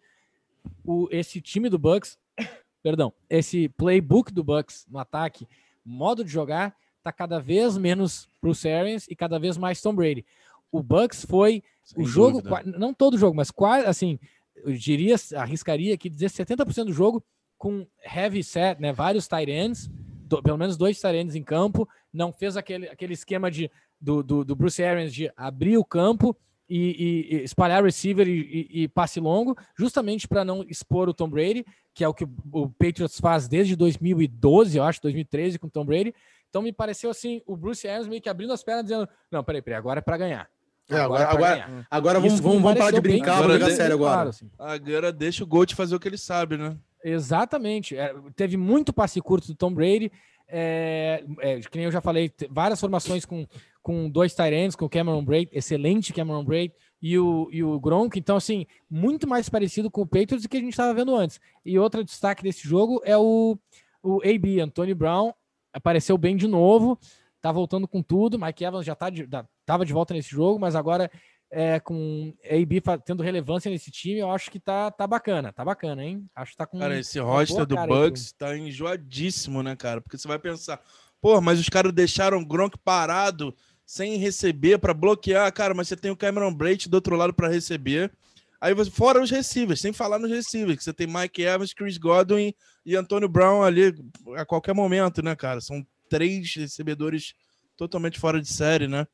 o, 0.83 1.07
esse 1.11 1.39
time 1.39 1.69
do 1.69 1.77
Bucks, 1.77 2.17
perdão, 2.81 3.13
esse 3.29 3.69
playbook 3.69 4.33
do 4.33 4.43
Bucks 4.43 4.87
no 4.89 4.97
ataque, 4.97 5.47
modo 5.85 6.23
de 6.23 6.31
jogar, 6.31 6.75
tá 7.11 7.17
cada 7.17 7.39
vez 7.39 7.77
menos 7.77 8.29
Bruce 8.41 8.67
Arians 8.67 9.07
e 9.09 9.15
cada 9.15 9.39
vez 9.39 9.57
mais 9.57 9.81
Tom 9.81 9.93
Brady. 9.93 10.25
O 10.71 10.81
Bucks 10.81 11.25
foi 11.25 11.63
Sem 11.83 12.03
o 12.03 12.05
jogo, 12.05 12.41
dúvida. 12.41 12.77
não 12.77 12.93
todo 12.93 13.17
jogo, 13.17 13.35
mas 13.35 13.51
quase 13.51 13.85
assim, 13.85 14.19
eu 14.55 14.73
diria, 14.73 15.15
arriscaria 15.35 15.93
aqui 15.93 16.09
dizer 16.09 16.29
70% 16.29 16.85
do 16.85 16.93
jogo 16.93 17.23
com 17.57 17.87
heavy 18.03 18.43
set, 18.43 18.79
né, 18.79 18.91
vários 18.93 19.27
tight 19.27 19.49
ends, 19.49 19.89
do, 19.89 20.41
pelo 20.43 20.57
menos 20.57 20.77
dois 20.77 20.99
tight 20.99 21.15
ends 21.15 21.35
em 21.35 21.43
campo, 21.43 21.87
não 22.13 22.31
fez 22.31 22.57
aquele, 22.57 22.87
aquele 22.87 23.13
esquema 23.13 23.49
de, 23.49 23.71
do, 23.99 24.21
do, 24.21 24.45
do 24.45 24.55
Bruce 24.55 24.83
Arians 24.83 25.13
de 25.13 25.31
abrir 25.35 25.77
o 25.77 25.85
campo 25.85 26.35
e, 26.69 27.25
e, 27.31 27.35
e 27.35 27.43
espalhar 27.43 27.83
receiver 27.83 28.27
e, 28.27 28.67
e, 28.69 28.87
passe 28.87 29.19
longo, 29.19 29.57
justamente 29.77 30.27
para 30.27 30.43
não 30.43 30.63
expor 30.63 31.07
o 31.07 31.13
Tom 31.13 31.29
Brady, 31.29 31.65
que 31.93 32.03
é 32.03 32.07
o 32.07 32.13
que 32.13 32.25
o, 32.25 32.29
o 32.51 32.69
Patriots 32.69 33.19
faz 33.19 33.47
desde 33.47 33.75
2012, 33.75 34.77
eu 34.77 34.83
acho, 34.83 35.01
2013 35.01 35.57
com 35.57 35.67
o 35.67 35.71
Tom 35.71 35.85
Brady, 35.85 36.13
então 36.49 36.61
me 36.61 36.71
pareceu 36.71 37.09
assim, 37.09 37.41
o 37.45 37.55
Bruce 37.55 37.87
Arians 37.87 38.07
meio 38.07 38.21
que 38.21 38.29
abrindo 38.29 38.53
as 38.53 38.63
pernas, 38.63 38.83
dizendo: 38.83 39.07
Não, 39.31 39.43
peraí, 39.43 39.61
peraí, 39.61 39.77
agora 39.77 39.99
é 39.99 40.01
para 40.01 40.17
ganhar. 40.17 40.49
É, 40.89 40.99
agora, 40.99 41.27
agora, 41.27 41.57
é 41.57 41.61
agora, 41.61 41.87
agora 41.91 42.19
vamos, 42.19 42.39
vamos, 42.39 42.61
vamos 42.61 42.79
parar 42.79 42.91
de 42.91 43.01
brincar, 43.01 43.41
vamos 43.41 43.53
jogar 43.59 43.71
sério 43.71 43.95
agora. 43.95 44.13
Claro, 44.13 44.29
assim. 44.29 44.49
Agora 44.57 45.11
deixa 45.11 45.43
o 45.43 45.47
Gold 45.47 45.75
fazer 45.75 45.95
o 45.95 45.99
que 45.99 46.07
ele 46.07 46.17
sabe, 46.17 46.57
né? 46.57 46.77
Exatamente. 47.03 47.95
É, 47.97 48.13
teve 48.35 48.55
muito 48.55 48.93
passe 48.93 49.19
curto 49.21 49.47
do 49.47 49.55
Tom 49.55 49.73
Brady. 49.73 50.11
É, 50.49 51.25
é, 51.41 51.59
que 51.59 51.77
nem 51.77 51.85
eu 51.85 51.91
já 51.91 51.99
falei, 51.99 52.31
várias 52.49 52.79
formações 52.79 53.25
com, 53.25 53.45
com 53.81 54.09
dois 54.09 54.33
Tyrants, 54.33 54.77
com 54.77 54.85
o 54.85 54.89
Cameron 54.89 55.23
Braid, 55.23 55.49
excelente 55.51 56.13
Cameron 56.13 56.43
Braid, 56.43 56.73
e 57.01 57.19
o, 57.19 57.49
e 57.51 57.63
o 57.63 57.79
Gronk. 57.79 58.17
Então, 58.17 58.37
assim, 58.37 58.65
muito 58.89 59.27
mais 59.27 59.49
parecido 59.49 59.91
com 59.91 60.01
o 60.01 60.07
Patriots 60.07 60.43
do 60.43 60.49
que 60.49 60.57
a 60.57 60.61
gente 60.61 60.71
estava 60.71 60.93
vendo 60.93 61.15
antes. 61.15 61.39
E 61.65 61.77
outro 61.77 62.03
destaque 62.03 62.43
desse 62.43 62.67
jogo 62.67 63.01
é 63.03 63.17
o, 63.17 63.57
o 64.01 64.21
AB, 64.23 64.61
Anthony 64.61 64.93
Brown, 64.93 65.33
apareceu 65.77 66.17
bem 66.17 66.35
de 66.35 66.47
novo, 66.47 66.99
tá 67.41 67.51
voltando 67.51 67.87
com 67.87 68.01
tudo. 68.01 68.39
Mike 68.39 68.63
Evans 68.63 68.85
já 68.85 68.95
tá 68.95 69.09
de, 69.09 69.27
tava 69.65 69.85
de 69.85 69.93
volta 69.93 70.13
nesse 70.13 70.29
jogo, 70.29 70.59
mas 70.59 70.75
agora 70.75 71.09
é, 71.51 71.79
com 71.79 72.33
AB 72.43 72.81
tendo 73.05 73.23
relevância 73.23 73.71
nesse 73.71 73.89
time, 73.89 74.19
eu 74.19 74.31
acho 74.31 74.51
que 74.51 74.59
tá, 74.59 74.91
tá 74.91 75.07
bacana, 75.07 75.53
tá 75.53 75.63
bacana, 75.63 76.03
hein? 76.03 76.25
Acho 76.35 76.51
que 76.51 76.57
tá 76.57 76.65
com. 76.65 76.79
Cara, 76.79 76.99
esse 76.99 77.19
roster 77.19 77.65
do 77.65 77.75
Bucks 77.75 78.33
tá 78.33 78.57
enjoadíssimo, 78.57 79.63
né, 79.63 79.75
cara? 79.75 80.01
Porque 80.01 80.17
você 80.17 80.27
vai 80.27 80.39
pensar, 80.39 80.81
pô, 81.21 81.39
mas 81.39 81.59
os 81.59 81.69
caras 81.69 81.93
deixaram 81.93 82.39
o 82.39 82.45
Gronk 82.45 82.77
parado 82.83 83.55
sem 83.85 84.17
receber 84.17 84.79
para 84.79 84.93
bloquear, 84.93 85.51
cara, 85.53 85.73
mas 85.73 85.87
você 85.87 85.95
tem 85.95 86.11
o 86.11 86.17
Cameron 86.17 86.53
Brate 86.53 86.89
do 86.89 86.95
outro 86.95 87.15
lado 87.15 87.33
para 87.33 87.47
receber. 87.47 88.11
Aí 88.59 88.73
você, 88.73 88.89
fora 88.89 89.21
os 89.21 89.29
receivers, 89.29 89.79
sem 89.79 89.93
falar 89.93 90.17
nos 90.17 90.31
receivers, 90.31 90.77
que 90.77 90.83
você 90.83 90.93
tem 90.93 91.07
Mike 91.07 91.43
Evans, 91.43 91.73
Chris 91.73 91.97
Godwin 91.97 92.53
e 92.85 92.95
Antônio 92.95 93.29
Brown 93.29 93.61
ali 93.63 93.93
a 94.35 94.45
qualquer 94.45 94.73
momento, 94.73 95.21
né, 95.21 95.35
cara? 95.35 95.61
São 95.61 95.85
três 96.09 96.55
recebedores 96.55 97.33
totalmente 97.75 98.19
fora 98.19 98.41
de 98.41 98.47
série, 98.47 98.87
né? 98.87 99.05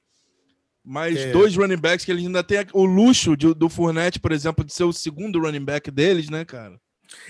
Mas 0.84 1.17
é. 1.17 1.32
dois 1.32 1.56
running 1.56 1.77
backs 1.77 2.06
que 2.06 2.12
eles 2.12 2.25
ainda 2.25 2.43
têm 2.43 2.65
o 2.73 2.86
luxo 2.86 3.38
de, 3.38 3.53
do 3.53 3.69
Fournette, 3.69 4.19
por 4.19 4.32
exemplo, 4.32 4.63
de 4.63 4.73
ser 4.73 4.84
o 4.84 4.93
segundo 4.93 5.39
running 5.39 5.63
back 5.63 5.89
deles, 5.89 6.29
né, 6.29 6.43
cara? 6.43 6.79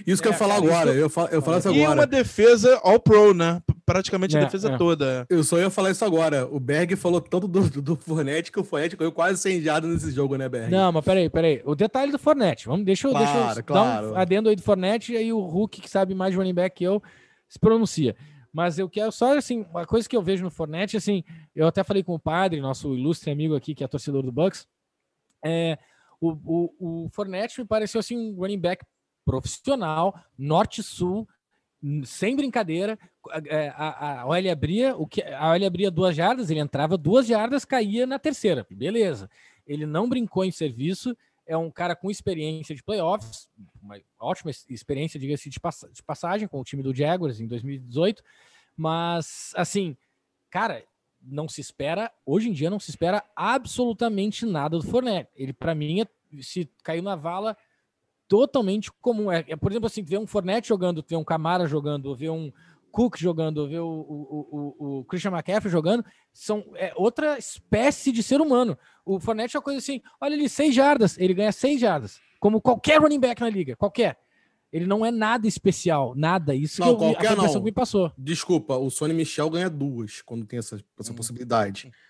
Isso 0.06 0.22
que 0.22 0.28
é, 0.28 0.32
eu 0.32 0.36
falo 0.36 0.54
agora, 0.54 0.92
eu 0.92 1.10
falo, 1.10 1.30
eu 1.30 1.42
falo 1.42 1.58
isso 1.58 1.70
agora. 1.70 1.84
E 1.84 1.88
uma 1.88 2.08
defesa 2.08 2.80
all-pro, 2.84 3.34
né? 3.34 3.62
Praticamente 3.86 4.36
a 4.38 4.42
é, 4.42 4.46
defesa 4.46 4.72
é. 4.72 4.78
toda. 4.78 5.26
Eu 5.30 5.44
só 5.44 5.60
ia 5.60 5.70
falar 5.70 5.92
isso 5.92 6.04
agora. 6.06 6.48
O 6.48 6.60
Berg 6.60 6.96
falou 6.96 7.20
tanto 7.20 7.48
do, 7.48 7.70
do, 7.70 7.82
do 7.82 7.96
Fornette 7.96 8.52
que 8.52 8.60
o 8.60 8.64
Fornette 8.64 8.96
caiu 8.96 9.12
quase 9.12 9.34
incendiado 9.34 9.88
nesse 9.88 10.12
jogo, 10.12 10.36
né, 10.36 10.48
Berg? 10.48 10.72
Não, 10.72 10.92
mas 10.92 11.04
peraí, 11.04 11.30
peraí. 11.30 11.62
O 11.66 11.76
detalhe 11.76 12.12
do 12.12 12.20
Fornette. 12.20 12.68
Vamos, 12.68 12.86
deixa 12.86 13.08
eu, 13.08 13.12
claro, 13.12 13.26
deixa 13.26 13.60
eu 13.60 13.64
claro. 13.64 14.08
dar 14.08 14.14
um 14.14 14.18
adendo 14.18 14.50
aí 14.50 14.56
do 14.56 14.62
Fornette 14.62 15.14
e 15.14 15.18
aí 15.18 15.34
o 15.34 15.40
Hulk, 15.40 15.82
que 15.82 15.90
sabe 15.90 16.16
mais 16.16 16.32
de 16.32 16.38
running 16.38 16.54
back 16.54 16.76
que 16.76 16.84
eu, 16.84 17.02
se 17.48 17.60
pronuncia. 17.60 18.16
Mas 18.54 18.78
eu 18.78 18.88
quero 18.88 19.12
só, 19.12 19.36
assim, 19.36 19.66
uma 19.72 19.86
coisa 19.86 20.08
que 20.08 20.16
eu 20.16 20.22
vejo 20.22 20.44
no 20.44 20.52
Fornette, 20.52 20.96
assim, 20.96 21.24
eu 21.56 21.66
até 21.66 21.84
falei 21.84 22.04
com 22.04 22.14
o 22.14 22.20
padre, 22.20 22.62
nosso 22.62 22.96
ilustre 22.96 23.32
amigo 23.32 23.56
aqui, 23.56 23.74
que 23.74 23.84
é 23.84 23.88
torcedor 23.88 24.22
do 24.22 24.32
Bucks, 24.32 24.68
é, 25.44 25.78
o, 26.22 26.32
o, 26.32 27.04
o 27.06 27.10
Fornette 27.10 27.60
me 27.60 27.68
pareceu, 27.68 28.00
assim, 28.00 28.16
um 28.16 28.36
running 28.36 28.60
back 28.60 28.86
profissional, 29.26 30.20
norte-sul, 30.38 31.28
sem 32.06 32.36
brincadeira, 32.36 32.98
é, 33.46 33.70
a, 33.76 34.22
a, 34.22 34.26
OL 34.26 34.52
abria, 34.52 34.96
o 34.96 35.06
que 35.06 35.22
a 35.22 35.52
OL 35.52 35.66
abria 35.66 35.92
duas 35.92 36.16
jardas, 36.16 36.50
ele 36.50 36.60
entrava 36.60 36.98
duas 36.98 37.28
jardas, 37.28 37.66
caía 37.66 38.08
na 38.08 38.18
terceira, 38.18 38.66
beleza. 38.70 39.30
Ele 39.68 39.86
não 39.86 40.08
brincou 40.08 40.46
em 40.46 40.52
serviço, 40.52 41.16
é 41.46 41.58
um 41.58 41.70
cara 41.70 41.96
com 41.96 42.10
experiência 42.10 42.74
de 42.74 42.84
playoffs, 42.84 43.50
uma 43.82 44.00
ótima 44.20 44.52
experiência, 44.70 45.20
diga-se 45.20 45.50
de, 45.50 45.60
pass 45.60 45.86
de 45.92 46.02
passagem, 46.02 46.48
com 46.48 46.60
o 46.60 46.64
time 46.64 46.82
do 46.82 46.96
Jaguars 46.96 47.40
em 47.40 47.48
2018, 47.48 48.24
mas 48.76 49.52
assim, 49.56 49.98
cara, 50.50 50.86
não 51.22 51.48
se 51.48 51.62
espera, 51.62 52.12
hoje 52.26 52.50
em 52.50 52.54
dia 52.54 52.70
não 52.70 52.80
se 52.80 52.90
espera 52.90 53.24
absolutamente 53.36 54.46
nada 54.46 54.78
do 54.78 54.84
Fournette. 54.84 55.32
Ele, 55.36 55.54
para 55.54 55.76
mim, 55.76 56.02
é, 56.02 56.08
se 56.42 56.70
caiu 56.84 57.04
na 57.04 57.16
vala 57.16 57.58
totalmente 58.34 58.92
comum. 58.94 59.32
É, 59.32 59.46
é, 59.48 59.56
por 59.56 59.72
exemplo, 59.72 59.86
assim, 59.86 60.02
ver 60.02 60.18
um 60.18 60.26
Fournette 60.26 60.68
jogando, 60.68 61.06
ver 61.08 61.18
um 61.18 61.24
Camara 61.24 61.68
jogando, 61.68 62.16
ver 62.16 62.32
um 62.32 62.52
Cook 62.92 63.16
jogando, 63.16 63.68
ver 63.68 63.82
o, 63.82 63.88
o, 63.88 64.76
o, 64.80 65.00
o 65.00 65.06
Christian 65.06 65.30
McCaffrey 65.30 65.72
jogando, 65.72 66.04
são 66.34 66.66
é, 66.74 66.92
outra 66.96 67.38
espécie 67.38 68.12
de 68.12 68.24
ser 68.24 68.42
humano. 68.42 68.76
O 69.06 69.20
Fournette 69.20 69.56
é 69.56 69.60
uma 69.60 69.64
coisa 69.64 69.78
assim, 69.78 70.02
olha 70.20 70.34
ali, 70.34 70.50
seis 70.50 70.74
jardas, 70.74 71.16
ele 71.20 71.36
ganha 71.36 71.52
seis 71.52 71.80
jardas, 71.80 72.20
como 72.40 72.60
qualquer 72.60 73.00
running 73.00 73.20
back 73.20 73.40
na 73.40 73.50
liga, 73.52 73.76
qualquer. 73.76 74.18
Ele 74.72 74.88
não 74.88 75.06
é 75.06 75.12
nada 75.12 75.48
especial, 75.48 76.16
nada. 76.16 76.56
Isso 76.56 76.82
não, 76.82 76.88
que, 76.88 76.94
eu, 76.94 76.98
qualquer, 76.98 77.38
não. 77.38 77.54
que 77.54 77.60
me 77.60 77.72
passou. 77.72 78.12
Desculpa, 78.18 78.76
o 78.78 78.90
Sony 78.90 79.14
Michel 79.14 79.52
ganha 79.52 79.70
duas 79.70 80.24
quando 80.24 80.44
tem 80.44 80.58
essa, 80.58 80.84
essa 81.00 81.12
hum. 81.12 81.16
possibilidade. 81.16 81.92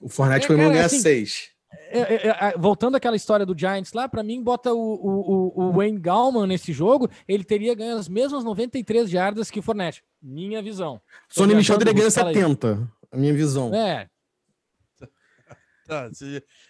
O 0.00 0.08
Fournette, 0.08 0.46
é, 0.46 0.56
mim, 0.56 0.58
ganha 0.58 0.86
assim, 0.86 1.00
seis. 1.00 1.50
É, 1.90 2.00
é, 2.00 2.28
é, 2.28 2.58
voltando 2.58 2.96
àquela 2.96 3.16
história 3.16 3.44
do 3.44 3.58
Giants 3.58 3.92
lá, 3.92 4.08
para 4.08 4.22
mim, 4.22 4.42
bota 4.42 4.72
o, 4.72 4.78
o, 4.78 5.52
o, 5.66 5.72
Wayne 5.72 5.98
Gallman 5.98 6.46
nesse 6.46 6.72
jogo, 6.72 7.10
ele 7.26 7.44
teria 7.44 7.74
ganho 7.74 7.96
as 7.96 8.08
mesmas 8.08 8.42
93 8.42 9.08
jardas 9.08 9.50
que 9.50 9.60
o 9.60 9.62
Fournette. 9.62 10.02
Minha 10.20 10.62
visão. 10.62 11.00
Sony 11.28 11.54
Michel 11.54 11.78
teria 11.78 11.92
ganho 11.92 12.10
70, 12.10 12.90
a 13.12 13.16
minha 13.16 13.34
visão. 13.34 13.74
É. 13.74 14.08
Tá, 15.86 16.10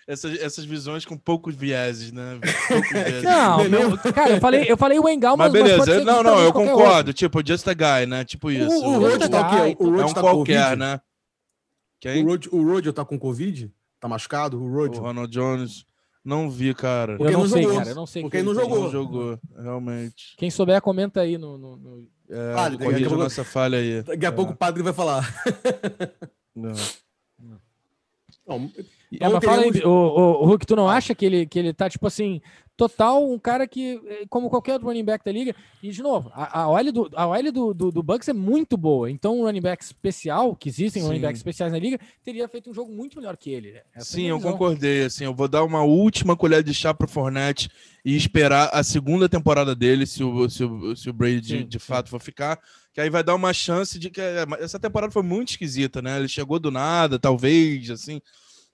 essas, 0.06 0.38
essas 0.40 0.64
visões 0.64 1.04
com 1.04 1.18
poucos 1.18 1.52
vieses, 1.52 2.12
né? 2.12 2.38
Poucos 2.68 2.90
vieses. 2.92 3.22
Não, 3.24 3.68
meu, 3.68 3.98
cara, 3.98 4.30
eu 4.30 4.40
falei, 4.40 4.64
eu 4.68 4.76
falei 4.76 5.00
o 5.00 5.08
Engal, 5.08 5.36
mas, 5.36 5.52
mas 5.52 5.62
beleza. 5.62 6.04
não, 6.04 6.22
não, 6.22 6.38
eu 6.38 6.52
concordo. 6.52 6.98
Outro. 6.98 7.12
Tipo, 7.12 7.44
just 7.44 7.66
a 7.66 7.74
guy, 7.74 8.06
né? 8.06 8.24
Tipo 8.24 8.48
isso. 8.48 8.68
O, 8.68 8.94
o, 8.94 8.98
Road 9.00 9.28
tá, 9.28 9.40
o, 9.80 9.86
o 9.86 9.90
Road 9.90 10.02
é 10.02 10.06
um 10.06 10.14
tá 10.14 10.20
qualquer, 10.20 10.62
COVID? 10.62 10.76
né? 10.76 11.00
Quem? 12.00 12.22
O 12.22 12.26
Road, 12.28 12.48
o 12.52 12.62
Road 12.62 12.92
tá 12.92 13.04
com 13.04 13.18
Covid? 13.18 13.72
Tá 14.00 14.08
machucado? 14.08 14.62
O 14.62 14.72
Road? 14.72 14.98
O 14.98 15.02
Ronald 15.02 15.32
Jones. 15.32 15.84
Não 16.24 16.50
vi, 16.50 16.74
cara. 16.74 17.16
Porque 17.16 17.32
eu 17.32 17.38
não, 17.38 17.46
não 17.46 17.48
sei, 17.48 17.62
jogou. 17.62 17.78
cara. 17.78 17.90
Eu 17.90 17.94
não 17.94 18.06
sei. 18.06 18.22
Porque 18.22 18.36
ele 18.36 18.46
não 18.46 18.54
jogou. 18.54 18.82
Não 18.82 18.90
jogou, 18.90 19.38
realmente. 19.56 20.34
Quem 20.36 20.50
souber, 20.50 20.80
comenta 20.82 21.20
aí 21.20 21.38
no. 21.38 21.56
no, 21.56 21.76
no... 21.76 22.08
É, 22.28 22.54
ah, 22.54 22.70
corrija 22.76 23.08
pouco... 23.08 23.22
nossa 23.22 23.42
falha 23.44 23.78
aí. 23.78 24.02
Daqui 24.02 24.26
a 24.26 24.28
é. 24.28 24.32
pouco 24.32 24.52
o 24.52 24.56
padre 24.56 24.82
vai 24.82 24.92
falar. 24.92 25.26
não. 26.54 26.72
não. 28.46 28.70
É, 29.18 29.28
mas 29.28 29.44
fala 29.44 29.62
aí, 29.62 29.70
o, 29.84 29.88
o, 29.88 30.42
o 30.42 30.46
Hulk, 30.46 30.66
tu 30.66 30.76
não 30.76 30.88
acha 30.88 31.14
que 31.14 31.24
ele, 31.24 31.46
que 31.46 31.58
ele 31.58 31.72
tá, 31.72 31.88
tipo 31.88 32.06
assim, 32.06 32.42
total 32.78 33.28
um 33.28 33.40
cara 33.40 33.66
que, 33.66 34.00
eh, 34.06 34.24
como 34.30 34.48
qualquer 34.48 34.74
outro 34.74 34.86
running 34.86 35.04
back 35.04 35.24
da 35.24 35.32
liga, 35.32 35.52
e 35.82 35.90
de 35.90 36.00
novo, 36.00 36.30
a, 36.32 36.60
a 36.60 36.68
OL, 36.68 36.92
do, 36.92 37.10
a 37.12 37.26
OL 37.26 37.52
do, 37.52 37.74
do, 37.74 37.90
do 37.90 38.02
Bucks 38.04 38.28
é 38.28 38.32
muito 38.32 38.76
boa, 38.76 39.10
então 39.10 39.40
um 39.40 39.42
running 39.42 39.60
back 39.60 39.82
especial, 39.82 40.54
que 40.54 40.68
existem 40.68 41.02
Sim. 41.02 41.08
running 41.08 41.20
backs 41.20 41.40
especiais 41.40 41.72
na 41.72 41.78
liga, 41.78 41.98
teria 42.22 42.46
feito 42.46 42.70
um 42.70 42.72
jogo 42.72 42.92
muito 42.92 43.18
melhor 43.18 43.36
que 43.36 43.50
ele. 43.50 43.82
Essa 43.92 44.12
Sim, 44.12 44.28
é 44.28 44.30
eu 44.30 44.40
concordei, 44.40 45.02
assim, 45.02 45.24
eu 45.24 45.34
vou 45.34 45.48
dar 45.48 45.64
uma 45.64 45.82
última 45.82 46.36
colher 46.36 46.62
de 46.62 46.72
chá 46.72 46.94
pro 46.94 47.08
Fournette 47.08 47.68
e 48.04 48.16
esperar 48.16 48.70
a 48.72 48.84
segunda 48.84 49.28
temporada 49.28 49.74
dele, 49.74 50.06
se 50.06 50.22
o, 50.22 50.48
se 50.48 50.62
o, 50.62 50.94
se 50.94 51.10
o 51.10 51.12
Brady 51.12 51.40
de, 51.40 51.64
de 51.64 51.78
fato 51.80 52.08
for 52.08 52.20
ficar, 52.20 52.60
que 52.94 53.00
aí 53.00 53.10
vai 53.10 53.24
dar 53.24 53.34
uma 53.34 53.52
chance 53.52 53.98
de 53.98 54.08
que 54.08 54.20
essa 54.60 54.78
temporada 54.78 55.12
foi 55.12 55.24
muito 55.24 55.50
esquisita, 55.50 56.00
né? 56.00 56.16
Ele 56.16 56.28
chegou 56.28 56.60
do 56.60 56.70
nada, 56.70 57.18
talvez, 57.18 57.90
assim, 57.90 58.20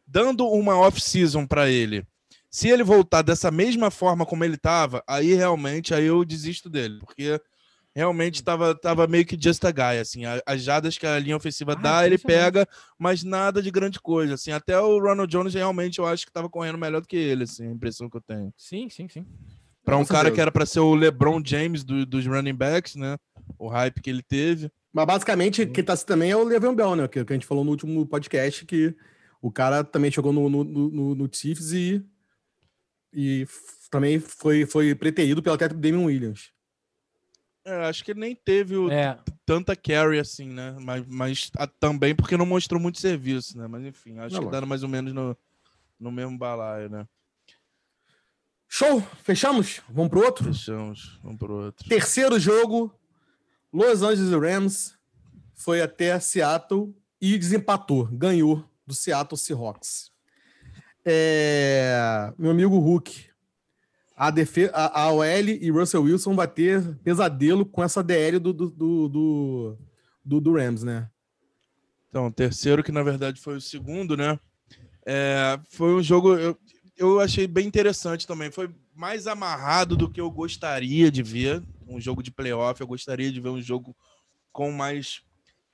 dando 0.06 0.46
uma 0.46 0.78
off-season 0.78 1.46
para 1.46 1.70
ele, 1.70 2.06
se 2.54 2.68
ele 2.68 2.84
voltar 2.84 3.22
dessa 3.22 3.50
mesma 3.50 3.90
forma 3.90 4.24
como 4.24 4.44
ele 4.44 4.54
estava, 4.54 5.02
aí 5.08 5.34
realmente 5.34 5.92
aí 5.92 6.04
eu 6.04 6.24
desisto 6.24 6.70
dele, 6.70 7.00
porque 7.00 7.40
realmente 7.92 8.36
estava 8.36 8.76
tava 8.76 9.08
meio 9.08 9.26
que 9.26 9.36
just 9.36 9.64
a 9.64 9.72
guy, 9.72 9.98
assim, 9.98 10.20
as 10.46 10.62
jadas 10.62 10.96
que 10.96 11.04
a 11.04 11.18
linha 11.18 11.36
ofensiva 11.36 11.72
ah, 11.72 11.74
dá, 11.74 12.06
ele 12.06 12.16
pega, 12.16 12.64
mas 12.96 13.24
nada 13.24 13.60
de 13.60 13.72
grande 13.72 13.98
coisa, 13.98 14.34
assim, 14.34 14.52
até 14.52 14.78
o 14.78 15.00
Ronald 15.00 15.28
Jones 15.28 15.52
realmente 15.52 15.98
eu 15.98 16.06
acho 16.06 16.24
que 16.24 16.30
estava 16.30 16.48
correndo 16.48 16.78
melhor 16.78 17.00
do 17.00 17.08
que 17.08 17.16
ele, 17.16 17.42
assim, 17.42 17.66
a 17.66 17.72
impressão 17.72 18.08
que 18.08 18.18
eu 18.18 18.22
tenho. 18.22 18.54
Sim, 18.56 18.88
sim, 18.88 19.08
sim. 19.08 19.26
Para 19.84 19.96
um 19.96 20.04
cara 20.04 20.26
Deus. 20.26 20.36
que 20.36 20.40
era 20.40 20.52
para 20.52 20.64
ser 20.64 20.78
o 20.78 20.94
LeBron 20.94 21.42
James 21.44 21.82
do, 21.82 22.06
dos 22.06 22.24
running 22.24 22.54
backs, 22.54 22.94
né? 22.94 23.16
O 23.58 23.66
hype 23.66 24.00
que 24.00 24.08
ele 24.08 24.22
teve. 24.22 24.70
Mas 24.92 25.06
basicamente, 25.06 25.66
quem 25.66 25.82
tá 25.82 25.96
também 25.96 26.30
é 26.30 26.36
o 26.36 26.44
Le'Veon 26.44 26.76
Bell, 26.76 26.94
né? 26.94 27.08
Que, 27.08 27.24
que 27.24 27.32
a 27.32 27.34
gente 27.34 27.46
falou 27.46 27.64
no 27.64 27.72
último 27.72 28.06
podcast, 28.06 28.64
que 28.64 28.94
o 29.42 29.50
cara 29.50 29.82
também 29.82 30.08
jogou 30.08 30.32
no, 30.32 30.48
no, 30.48 30.64
no, 30.64 31.14
no 31.16 31.28
Chiefs 31.30 31.72
e, 31.72 32.02
e 33.14 33.46
também 33.90 34.18
foi, 34.18 34.66
foi 34.66 34.94
preterido 34.94 35.42
pelo 35.42 35.56
teto 35.56 35.74
do 35.74 35.80
Damian 35.80 36.06
Williams. 36.06 36.52
É, 37.64 37.86
acho 37.86 38.04
que 38.04 38.10
ele 38.10 38.20
nem 38.20 38.34
teve 38.34 38.76
o, 38.76 38.90
é. 38.90 39.18
tanta 39.46 39.74
carry 39.74 40.18
assim, 40.18 40.48
né? 40.48 40.76
Mas, 40.80 41.06
mas 41.06 41.50
a, 41.56 41.66
também 41.66 42.14
porque 42.14 42.36
não 42.36 42.44
mostrou 42.44 42.80
muito 42.80 42.98
serviço, 42.98 43.56
né? 43.56 43.66
Mas 43.66 43.84
enfim, 43.84 44.18
acho 44.18 44.36
não, 44.36 44.44
que 44.44 44.50
dá 44.50 44.66
mais 44.66 44.82
ou 44.82 44.88
menos 44.88 45.14
no, 45.14 45.36
no 45.98 46.12
mesmo 46.12 46.36
balaio, 46.36 46.90
né? 46.90 47.06
Show! 48.68 49.00
Fechamos? 49.22 49.80
Vamos 49.88 50.10
pro 50.10 50.24
outro? 50.24 50.44
Fechamos, 50.44 51.18
vamos 51.22 51.38
pro 51.38 51.54
outro. 51.54 51.88
Terceiro 51.88 52.38
jogo, 52.38 52.92
Los 53.72 54.02
Angeles 54.02 54.32
Rams 54.32 54.98
foi 55.54 55.80
até 55.80 56.18
Seattle 56.20 56.94
e 57.20 57.38
desempatou, 57.38 58.06
ganhou 58.12 58.68
do 58.86 58.92
Seattle 58.92 59.38
Seahawks. 59.38 60.13
É, 61.04 62.32
meu 62.38 62.50
amigo 62.50 62.78
Hulk, 62.78 63.26
a, 64.16 64.30
defesa, 64.30 64.72
a, 64.72 65.02
a 65.02 65.12
OL 65.12 65.24
e 65.24 65.70
Russell 65.70 66.02
Wilson 66.02 66.34
vai 66.34 66.48
ter 66.48 66.96
pesadelo 66.98 67.66
com 67.66 67.82
essa 67.82 68.02
DL 68.02 68.38
do, 68.38 68.52
do, 68.52 68.70
do, 68.70 69.78
do, 70.24 70.40
do 70.40 70.52
Rams, 70.54 70.82
né? 70.82 71.10
Então, 72.08 72.30
terceiro, 72.30 72.82
que 72.82 72.92
na 72.92 73.02
verdade 73.02 73.40
foi 73.40 73.56
o 73.56 73.60
segundo, 73.60 74.16
né? 74.16 74.38
É, 75.04 75.58
foi 75.68 75.94
um 75.94 76.02
jogo, 76.02 76.34
eu, 76.36 76.56
eu 76.96 77.20
achei 77.20 77.46
bem 77.46 77.66
interessante 77.66 78.26
também. 78.26 78.50
Foi 78.50 78.72
mais 78.94 79.26
amarrado 79.26 79.96
do 79.96 80.10
que 80.10 80.20
eu 80.20 80.30
gostaria 80.30 81.10
de 81.10 81.22
ver. 81.22 81.62
Um 81.86 82.00
jogo 82.00 82.22
de 82.22 82.30
playoff, 82.30 82.80
eu 82.80 82.86
gostaria 82.86 83.30
de 83.30 83.40
ver 83.40 83.50
um 83.50 83.60
jogo 83.60 83.94
com 84.52 84.70
mais, 84.70 85.20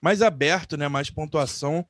mais 0.01 0.23
aberto, 0.23 0.77
né? 0.77 0.89
Mais 0.89 1.11
pontuação 1.11 1.87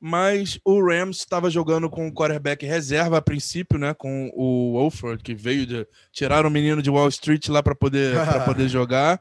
mas 0.00 0.60
o 0.64 0.80
Rams 0.84 1.18
estava 1.18 1.50
jogando 1.50 1.90
com 1.90 2.06
o 2.06 2.12
quarterback 2.12 2.64
reserva 2.64 3.18
a 3.18 3.22
princípio, 3.22 3.78
né? 3.78 3.92
Com 3.94 4.30
o 4.34 4.72
Wolford, 4.72 5.22
que 5.22 5.34
veio 5.34 5.66
de 5.66 5.86
tirar 6.12 6.46
o 6.46 6.50
menino 6.50 6.80
de 6.80 6.90
Wall 6.90 7.08
Street 7.08 7.48
lá 7.48 7.62
para 7.62 7.74
poder, 7.74 8.16
poder 8.44 8.68
jogar. 8.70 9.20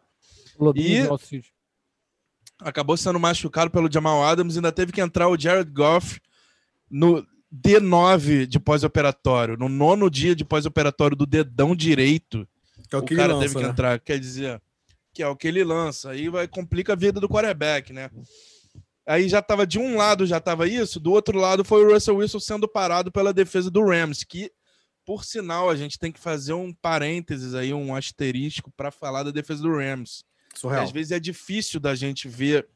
e 0.75 1.07
acabou 2.59 2.97
sendo 2.97 3.19
machucado 3.19 3.71
pelo 3.71 3.91
Jamal 3.91 4.23
Adams, 4.23 4.55
ainda 4.55 4.71
teve 4.71 4.91
que 4.91 5.01
entrar 5.01 5.27
o 5.27 5.39
Jared 5.39 5.71
Goff 5.71 6.19
no 6.89 7.25
D9 7.53 8.45
de 8.45 8.59
pós-operatório, 8.59 9.57
no 9.57 9.69
nono 9.69 10.09
dia 10.09 10.35
de 10.35 10.43
pós-operatório 10.43 11.15
do 11.15 11.25
dedão 11.25 11.75
direito. 11.75 12.47
É 12.91 12.95
o, 12.95 12.99
o 12.99 13.05
cara 13.05 13.33
lança, 13.33 13.41
teve 13.41 13.55
que 13.55 13.63
né? 13.63 13.69
entrar, 13.69 13.99
quer 13.99 14.19
dizer, 14.19 14.61
que 15.13 15.23
é 15.23 15.27
o 15.27 15.35
que 15.35 15.47
ele 15.47 15.63
lança. 15.63 16.11
Aí 16.11 16.29
vai 16.29 16.47
complica 16.47 16.93
a 16.93 16.95
vida 16.95 17.19
do 17.19 17.29
quarterback, 17.29 17.93
né? 17.93 18.09
Aí 19.07 19.29
já 19.29 19.39
estava 19.39 19.65
de 19.65 19.79
um 19.79 19.95
lado 19.95 20.25
já 20.25 20.37
estava 20.37 20.67
isso, 20.67 20.99
do 20.99 21.11
outro 21.11 21.39
lado 21.39 21.63
foi 21.63 21.85
o 21.85 21.93
Russell 21.93 22.17
Wilson 22.17 22.39
sendo 22.39 22.67
parado 22.67 23.11
pela 23.11 23.33
defesa 23.33 23.71
do 23.71 23.85
Rams, 23.85 24.23
que 24.23 24.51
por 25.05 25.23
sinal 25.23 25.69
a 25.69 25.75
gente 25.75 25.97
tem 25.97 26.11
que 26.11 26.19
fazer 26.19 26.51
um 26.51 26.73
parênteses 26.73 27.55
aí, 27.55 27.73
um 27.73 27.95
asterisco 27.95 28.69
para 28.75 28.91
falar 28.91 29.23
da 29.23 29.31
defesa 29.31 29.63
do 29.63 29.73
Rams. 29.73 30.25
Surreal. 30.53 30.83
Às 30.83 30.91
vezes 30.91 31.13
é 31.13 31.19
difícil 31.19 31.79
da 31.79 31.95
gente 31.95 32.27
ver 32.27 32.67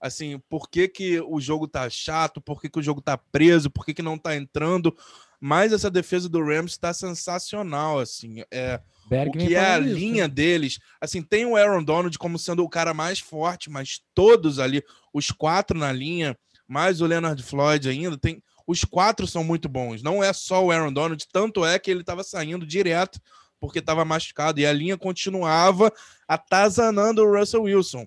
assim, 0.00 0.40
por 0.48 0.68
que, 0.68 0.88
que 0.88 1.20
o 1.20 1.40
jogo 1.40 1.66
tá 1.66 1.88
chato, 1.88 2.40
por 2.40 2.60
que, 2.60 2.68
que 2.68 2.78
o 2.78 2.82
jogo 2.82 3.00
tá 3.00 3.16
preso, 3.16 3.70
por 3.70 3.84
que, 3.84 3.94
que 3.94 4.02
não 4.02 4.18
tá 4.18 4.36
entrando, 4.36 4.96
mas 5.40 5.72
essa 5.72 5.90
defesa 5.90 6.28
do 6.28 6.42
Rams 6.44 6.72
está 6.72 6.92
sensacional, 6.92 7.98
assim, 7.98 8.42
é 8.50 8.80
Berg 9.08 9.30
o 9.30 9.32
que 9.32 9.54
é 9.54 9.74
a 9.74 9.78
isso, 9.78 9.94
linha 9.94 10.28
né? 10.28 10.34
deles. 10.34 10.78
Assim, 11.00 11.22
tem 11.22 11.46
o 11.46 11.56
Aaron 11.56 11.82
Donald 11.82 12.18
como 12.18 12.38
sendo 12.38 12.64
o 12.64 12.68
cara 12.68 12.92
mais 12.92 13.20
forte, 13.20 13.70
mas 13.70 14.00
todos 14.14 14.58
ali, 14.58 14.82
os 15.12 15.30
quatro 15.30 15.78
na 15.78 15.92
linha, 15.92 16.36
mais 16.66 17.00
o 17.00 17.06
Leonard 17.06 17.42
Floyd 17.42 17.88
ainda, 17.88 18.18
tem. 18.18 18.42
Os 18.66 18.84
quatro 18.84 19.28
são 19.28 19.44
muito 19.44 19.68
bons. 19.68 20.02
Não 20.02 20.24
é 20.24 20.32
só 20.32 20.64
o 20.64 20.72
Aaron 20.72 20.92
Donald, 20.92 21.24
tanto 21.32 21.64
é 21.64 21.78
que 21.78 21.88
ele 21.88 22.00
estava 22.00 22.24
saindo 22.24 22.66
direto 22.66 23.20
porque 23.60 23.78
estava 23.78 24.04
machucado 24.04 24.60
e 24.60 24.66
a 24.66 24.72
linha 24.72 24.98
continuava 24.98 25.92
atazanando 26.28 27.22
o 27.22 27.38
Russell 27.38 27.62
Wilson. 27.62 28.06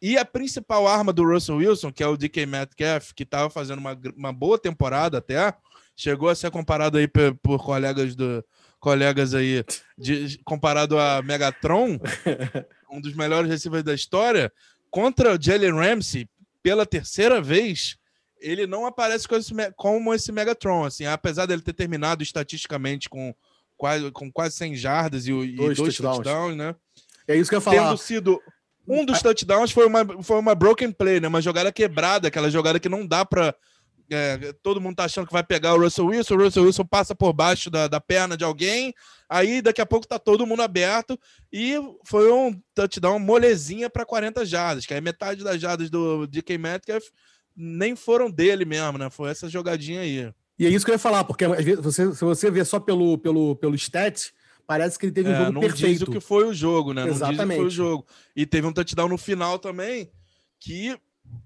E 0.00 0.16
a 0.16 0.24
principal 0.24 0.86
arma 0.86 1.12
do 1.12 1.24
Russell 1.24 1.56
Wilson, 1.56 1.92
que 1.92 2.02
é 2.02 2.06
o 2.06 2.16
DK 2.16 2.46
Metcalf, 2.46 3.12
que 3.14 3.24
estava 3.24 3.50
fazendo 3.50 3.80
uma, 3.80 3.98
uma 4.16 4.32
boa 4.32 4.58
temporada 4.58 5.18
até, 5.18 5.52
chegou 5.96 6.28
a 6.28 6.34
ser 6.34 6.50
comparado 6.50 6.98
aí 6.98 7.08
por, 7.08 7.34
por 7.42 7.64
colegas 7.64 8.14
do, 8.14 8.44
colegas 8.80 9.34
aí, 9.34 9.64
de, 9.96 10.38
comparado 10.44 10.98
a 10.98 11.22
Megatron, 11.22 11.98
um 12.90 13.00
dos 13.00 13.14
melhores 13.14 13.50
receivers 13.50 13.84
da 13.84 13.94
história, 13.94 14.52
contra 14.90 15.34
o 15.34 15.38
Jalen 15.40 15.74
Ramsey, 15.74 16.28
pela 16.62 16.86
terceira 16.86 17.40
vez, 17.40 17.96
ele 18.40 18.66
não 18.66 18.86
aparece 18.86 19.26
com 19.26 19.36
esse, 19.36 19.52
como 19.76 20.14
esse 20.14 20.30
Megatron, 20.32 20.84
assim, 20.84 21.06
apesar 21.06 21.46
dele 21.46 21.62
ter 21.62 21.72
terminado 21.72 22.22
estatisticamente 22.22 23.08
com 23.08 23.34
quase, 23.76 24.10
com 24.10 24.30
quase 24.30 24.56
100 24.56 24.76
jardas 24.76 25.26
e, 25.26 25.32
e 25.32 25.56
dois, 25.56 25.76
dois 25.76 25.96
touchdowns. 25.96 26.16
touchdowns, 26.16 26.56
né? 26.56 26.74
É 27.26 27.36
isso 27.36 27.48
que 27.48 27.54
eu 27.54 27.58
ia 27.58 27.62
falar. 27.62 27.88
Tendo 27.88 27.98
sido 27.98 28.42
Um 28.86 29.04
dos 29.04 29.20
touchdowns 29.20 29.70
foi 29.70 29.86
uma, 29.86 30.22
foi 30.22 30.38
uma 30.38 30.54
broken 30.54 30.90
play, 30.90 31.20
né? 31.20 31.28
Uma 31.28 31.42
jogada 31.42 31.70
quebrada, 31.70 32.28
aquela 32.28 32.50
jogada 32.50 32.80
que 32.80 32.88
não 32.88 33.06
dá 33.06 33.24
para 33.24 33.54
é, 34.10 34.52
todo 34.62 34.80
mundo 34.80 34.96
tá 34.96 35.04
achando 35.04 35.26
que 35.26 35.32
vai 35.32 35.42
pegar 35.42 35.74
o 35.74 35.80
Russell 35.80 36.06
Wilson, 36.06 36.34
o 36.34 36.42
Russell 36.44 36.64
Wilson 36.64 36.84
passa 36.84 37.14
por 37.14 37.32
baixo 37.32 37.70
da, 37.70 37.88
da 37.88 38.00
perna 38.00 38.36
de 38.36 38.44
alguém, 38.44 38.94
aí 39.28 39.60
daqui 39.60 39.80
a 39.80 39.86
pouco 39.86 40.06
tá 40.06 40.18
todo 40.18 40.46
mundo 40.46 40.62
aberto 40.62 41.18
e 41.52 41.74
foi 42.04 42.32
um 42.32 42.58
touchdown 42.74 43.18
molezinha 43.18 43.90
para 43.90 44.04
40 44.04 44.44
jardas, 44.46 44.86
que 44.86 44.94
é 44.94 45.00
metade 45.00 45.44
das 45.44 45.60
jardas 45.60 45.90
do 45.90 46.26
DK 46.26 46.58
Metcalf 46.58 47.04
nem 47.58 47.96
foram 47.96 48.30
dele 48.30 48.64
mesmo, 48.64 48.98
né? 48.98 49.10
Foi 49.10 49.30
essa 49.30 49.48
jogadinha 49.48 50.02
aí. 50.02 50.32
E 50.56 50.66
é 50.66 50.70
isso 50.70 50.84
que 50.84 50.92
eu 50.92 50.94
ia 50.94 50.98
falar, 50.98 51.24
porque 51.24 51.44
às 51.44 51.64
vezes 51.64 51.82
você, 51.82 52.14
se 52.14 52.24
você 52.24 52.50
vê 52.50 52.64
só 52.64 52.78
pelo, 52.78 53.18
pelo, 53.18 53.56
pelo 53.56 53.74
stat, 53.74 54.32
parece 54.66 54.98
que 54.98 55.06
ele 55.06 55.12
teve 55.12 55.28
um 55.28 55.32
é, 55.32 55.38
jogo 55.38 55.52
não 55.52 55.60
perfeito. 55.60 55.98
Diz 55.98 56.02
o 56.02 56.10
que 56.12 56.20
foi 56.20 56.46
o 56.46 56.54
jogo, 56.54 56.94
né? 56.94 57.08
Exatamente. 57.08 57.38
Não 57.38 57.46
diz 57.46 57.48
o 57.48 57.50
que 57.50 57.56
foi 57.56 57.66
o 57.66 57.70
jogo. 57.70 58.06
E 58.36 58.46
teve 58.46 58.66
um 58.66 58.72
touchdown 58.72 59.08
no 59.08 59.18
final 59.18 59.58
também 59.58 60.10
que 60.60 60.96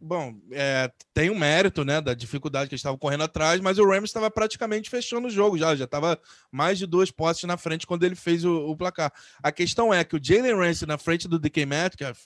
Bom, 0.01 0.35
é, 0.51 0.91
tem 1.15 1.31
um 1.31 1.39
mérito, 1.39 1.85
né, 1.85 2.01
da 2.01 2.13
dificuldade 2.13 2.69
que 2.69 2.75
eles 2.75 2.81
estavam 2.81 2.99
correndo 2.99 3.25
atrás, 3.25 3.61
mas 3.61 3.79
o 3.79 3.87
Rams 3.87 4.11
estava 4.11 4.31
praticamente 4.31 4.91
fechando 4.91 5.29
o 5.29 5.31
jogo 5.31 5.57
já, 5.57 5.75
já 5.77 5.85
estava 5.85 6.21
mais 6.51 6.79
de 6.79 6.87
duas 6.87 7.11
postes 7.11 7.47
na 7.47 7.57
frente 7.57 7.87
quando 7.87 8.05
ele 8.05 8.15
fez 8.15 8.45
o, 8.45 8.69
o 8.69 8.77
placar. 8.77 9.13
A 9.43 9.53
questão 9.53 9.95
é 9.95 10.03
que 10.03 10.17
o 10.17 10.21
Jalen 10.23 10.57
Ramsey 10.57 10.87
na 10.89 10.99
frente 10.99 11.29
do 11.29 11.39
DK 11.39 11.67
Metcalf 11.67 12.25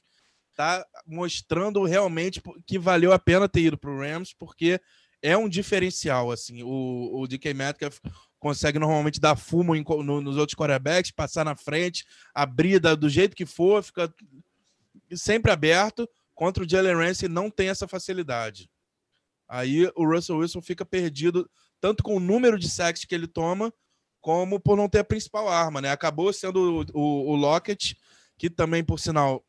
tá 0.54 0.86
mostrando 1.06 1.84
realmente 1.84 2.42
que 2.66 2.78
valeu 2.78 3.12
a 3.12 3.18
pena 3.18 3.48
ter 3.48 3.60
ido 3.60 3.76
para 3.76 3.90
o 3.90 3.98
Rams, 3.98 4.32
porque 4.32 4.80
é 5.22 5.36
um 5.36 5.48
diferencial, 5.48 6.30
assim, 6.30 6.62
o, 6.62 7.20
o 7.20 7.26
DK 7.26 7.52
Metcalf 7.52 7.98
consegue 8.38 8.78
normalmente 8.78 9.20
dar 9.20 9.36
fumo 9.36 9.74
em, 9.74 9.84
no, 10.04 10.20
nos 10.20 10.36
outros 10.36 10.56
quarterbacks, 10.56 11.10
passar 11.10 11.44
na 11.44 11.56
frente, 11.56 12.06
abrir 12.34 12.78
da, 12.78 12.94
do 12.94 13.08
jeito 13.08 13.36
que 13.36 13.44
for, 13.44 13.82
fica 13.82 14.12
sempre 15.14 15.50
aberto, 15.50 16.08
Contra 16.36 16.62
o 16.62 16.68
Jalen 16.68 16.94
Ramsey 16.94 17.28
não 17.30 17.50
tem 17.50 17.70
essa 17.70 17.88
facilidade. 17.88 18.70
Aí 19.48 19.90
o 19.96 20.04
Russell 20.04 20.36
Wilson 20.36 20.60
fica 20.60 20.84
perdido 20.84 21.50
tanto 21.80 22.02
com 22.02 22.14
o 22.14 22.20
número 22.20 22.58
de 22.58 22.68
sacks 22.68 23.06
que 23.06 23.14
ele 23.14 23.26
toma, 23.26 23.72
como 24.20 24.60
por 24.60 24.76
não 24.76 24.88
ter 24.88 24.98
a 24.98 25.04
principal 25.04 25.48
arma, 25.48 25.80
né? 25.80 25.90
Acabou 25.90 26.30
sendo 26.32 26.84
o, 26.94 26.98
o, 27.00 27.32
o 27.32 27.36
Lockett, 27.36 27.96
que 28.36 28.50
também, 28.50 28.84
por 28.84 29.00
sinal, 29.00 29.42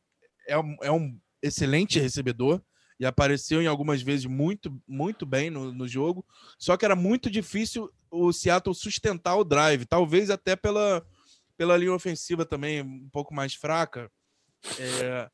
é 0.48 0.58
um, 0.58 0.78
é 0.82 0.92
um 0.92 1.20
excelente 1.42 2.00
recebedor 2.00 2.62
e 2.98 3.06
apareceu 3.06 3.62
em 3.62 3.68
algumas 3.68 4.02
vezes 4.02 4.26
muito, 4.26 4.82
muito 4.88 5.26
bem 5.26 5.50
no, 5.50 5.74
no 5.74 5.88
jogo. 5.88 6.26
Só 6.58 6.78
que 6.78 6.86
era 6.86 6.96
muito 6.96 7.30
difícil 7.30 7.92
o 8.10 8.32
Seattle 8.32 8.74
sustentar 8.74 9.36
o 9.36 9.44
drive, 9.44 9.86
talvez 9.86 10.30
até 10.30 10.56
pela, 10.56 11.06
pela 11.58 11.76
linha 11.76 11.94
ofensiva 11.94 12.46
também 12.46 12.82
um 12.82 13.10
pouco 13.12 13.34
mais 13.34 13.54
fraca. 13.54 14.10
É, 14.80 15.30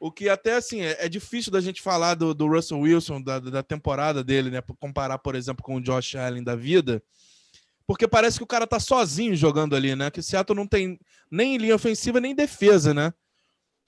o 0.00 0.10
que 0.10 0.30
até 0.30 0.54
assim 0.54 0.80
é, 0.80 0.96
é 1.04 1.08
difícil 1.08 1.52
da 1.52 1.60
gente 1.60 1.82
falar 1.82 2.14
do, 2.14 2.32
do 2.32 2.48
Russell 2.48 2.80
Wilson, 2.80 3.20
da, 3.20 3.38
da 3.38 3.62
temporada 3.62 4.24
dele, 4.24 4.50
né? 4.50 4.62
Comparar, 4.80 5.18
por 5.18 5.34
exemplo, 5.34 5.62
com 5.62 5.76
o 5.76 5.80
Josh 5.80 6.16
Allen 6.16 6.42
da 6.42 6.56
vida. 6.56 7.02
Porque 7.86 8.08
parece 8.08 8.38
que 8.38 8.44
o 8.44 8.46
cara 8.46 8.66
tá 8.66 8.80
sozinho 8.80 9.36
jogando 9.36 9.76
ali, 9.76 9.94
né? 9.94 10.10
Que 10.10 10.22
Seattle 10.22 10.56
não 10.56 10.66
tem 10.66 10.98
nem 11.30 11.58
linha 11.58 11.74
ofensiva 11.74 12.18
nem 12.18 12.34
defesa, 12.34 12.94
né? 12.94 13.12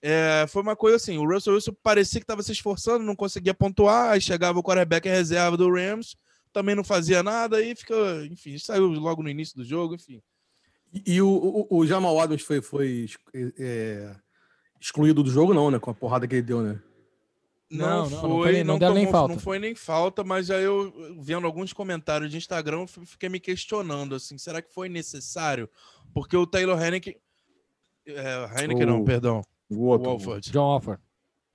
É, 0.03 0.44
foi 0.48 0.61
uma 0.61 0.77
coisa 0.77 0.96
assim, 0.96 1.16
o 1.16 1.27
Russell 1.27 1.55
Wilson 1.55 1.72
parecia 1.83 2.20
que 2.20 2.25
estava 2.25 2.42
se 2.42 2.53
esforçando, 2.53 3.05
não 3.05 3.16
conseguia 3.16 3.55
pontuar, 3.55 4.11
aí 4.11 4.20
chegava 4.20 4.59
o 4.59 4.62
quarterback 4.62 5.07
em 5.09 5.12
reserva 5.12 5.57
do 5.57 5.72
Rams, 5.72 6.16
também 6.53 6.75
não 6.75 6.83
fazia 6.83 7.22
nada, 7.22 7.62
e 7.62 7.75
fica, 7.77 7.94
enfim, 8.27 8.59
saiu 8.59 8.88
logo 8.88 9.22
no 9.22 9.31
início 9.31 9.57
do 9.57 9.64
jogo, 9.64 9.94
enfim. 9.94 10.20
E, 10.92 11.14
e 11.14 11.22
o, 11.22 11.29
o, 11.29 11.79
o, 11.79 11.87
Jamal 11.87 12.18
Adams 12.18 12.42
foi, 12.42 12.61
foi 12.61 13.07
é, 13.33 14.16
excluído 14.83 15.23
do 15.23 15.31
jogo, 15.31 15.55
não, 15.55 15.71
né? 15.71 15.79
Com 15.79 15.90
a 15.90 15.95
porrada 15.95 16.27
que 16.27 16.35
ele 16.35 16.42
deu, 16.42 16.61
né? 16.61 16.81
Não, 17.71 18.11
não, 18.11 18.11
foi, 18.11 18.29
não, 18.29 18.42
foi, 18.42 18.64
não, 18.64 18.64
não 18.64 18.79
tomou, 18.79 18.95
nem 18.95 19.11
falta. 19.11 19.35
Não 19.35 19.40
foi 19.40 19.59
nem 19.59 19.75
falta, 19.75 20.25
mas 20.25 20.51
aí 20.51 20.64
eu, 20.64 20.92
vendo 21.21 21.47
alguns 21.47 21.73
comentários 21.73 22.31
de 22.31 22.37
Instagram, 22.37 22.87
fiquei 22.87 23.31
me 23.31 23.40
questionando, 23.40 24.14
assim, 24.14 24.37
será 24.37 24.61
que 24.61 24.75
foi 24.75 24.90
necessário? 24.90 25.71
Porque 26.12 26.37
o 26.37 26.47
Taylor 26.47 26.79
Heineken... 26.79 27.16
É, 28.07 28.61
Heineken 28.61 28.85
não, 28.85 29.05
perdão. 29.05 29.42
O 29.71 29.87
outro. 29.87 30.11
Walford. 30.11 30.51
John 30.51 30.71
Alford. 30.71 31.01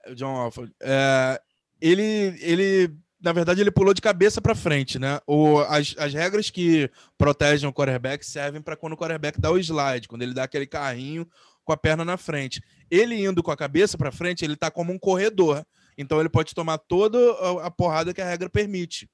É, 0.05 0.15
John 0.15 0.35
Alford. 0.35 0.73
É, 0.81 1.39
ele, 1.79 2.35
ele, 2.39 2.95
na 3.21 3.31
verdade, 3.31 3.61
ele 3.61 3.69
pulou 3.69 3.93
de 3.93 4.01
cabeça 4.01 4.41
para 4.41 4.55
frente, 4.55 4.97
né? 4.97 5.19
O, 5.27 5.59
as, 5.59 5.93
as 5.99 6.13
regras 6.15 6.49
que 6.49 6.89
protegem 7.15 7.69
o 7.69 7.73
quarterback 7.73 8.25
servem 8.25 8.61
para 8.61 8.75
quando 8.75 8.93
o 8.93 8.97
quarterback 8.97 9.39
dá 9.39 9.51
o 9.51 9.59
slide, 9.59 10.07
quando 10.07 10.23
ele 10.23 10.33
dá 10.33 10.45
aquele 10.45 10.65
carrinho 10.65 11.27
com 11.67 11.73
a 11.73 11.77
perna 11.77 12.05
na 12.05 12.15
frente. 12.15 12.63
Ele 12.89 13.21
indo 13.21 13.43
com 13.43 13.51
a 13.51 13.57
cabeça 13.57 13.97
para 13.97 14.09
frente, 14.09 14.45
ele 14.45 14.55
tá 14.55 14.71
como 14.71 14.93
um 14.93 14.97
corredor. 14.97 15.65
Então 15.97 16.17
ele 16.21 16.29
pode 16.29 16.55
tomar 16.55 16.77
toda 16.77 17.19
a 17.61 17.69
porrada 17.69 18.13
que 18.13 18.21
a 18.21 18.25
regra 18.25 18.49
permite. 18.49 19.09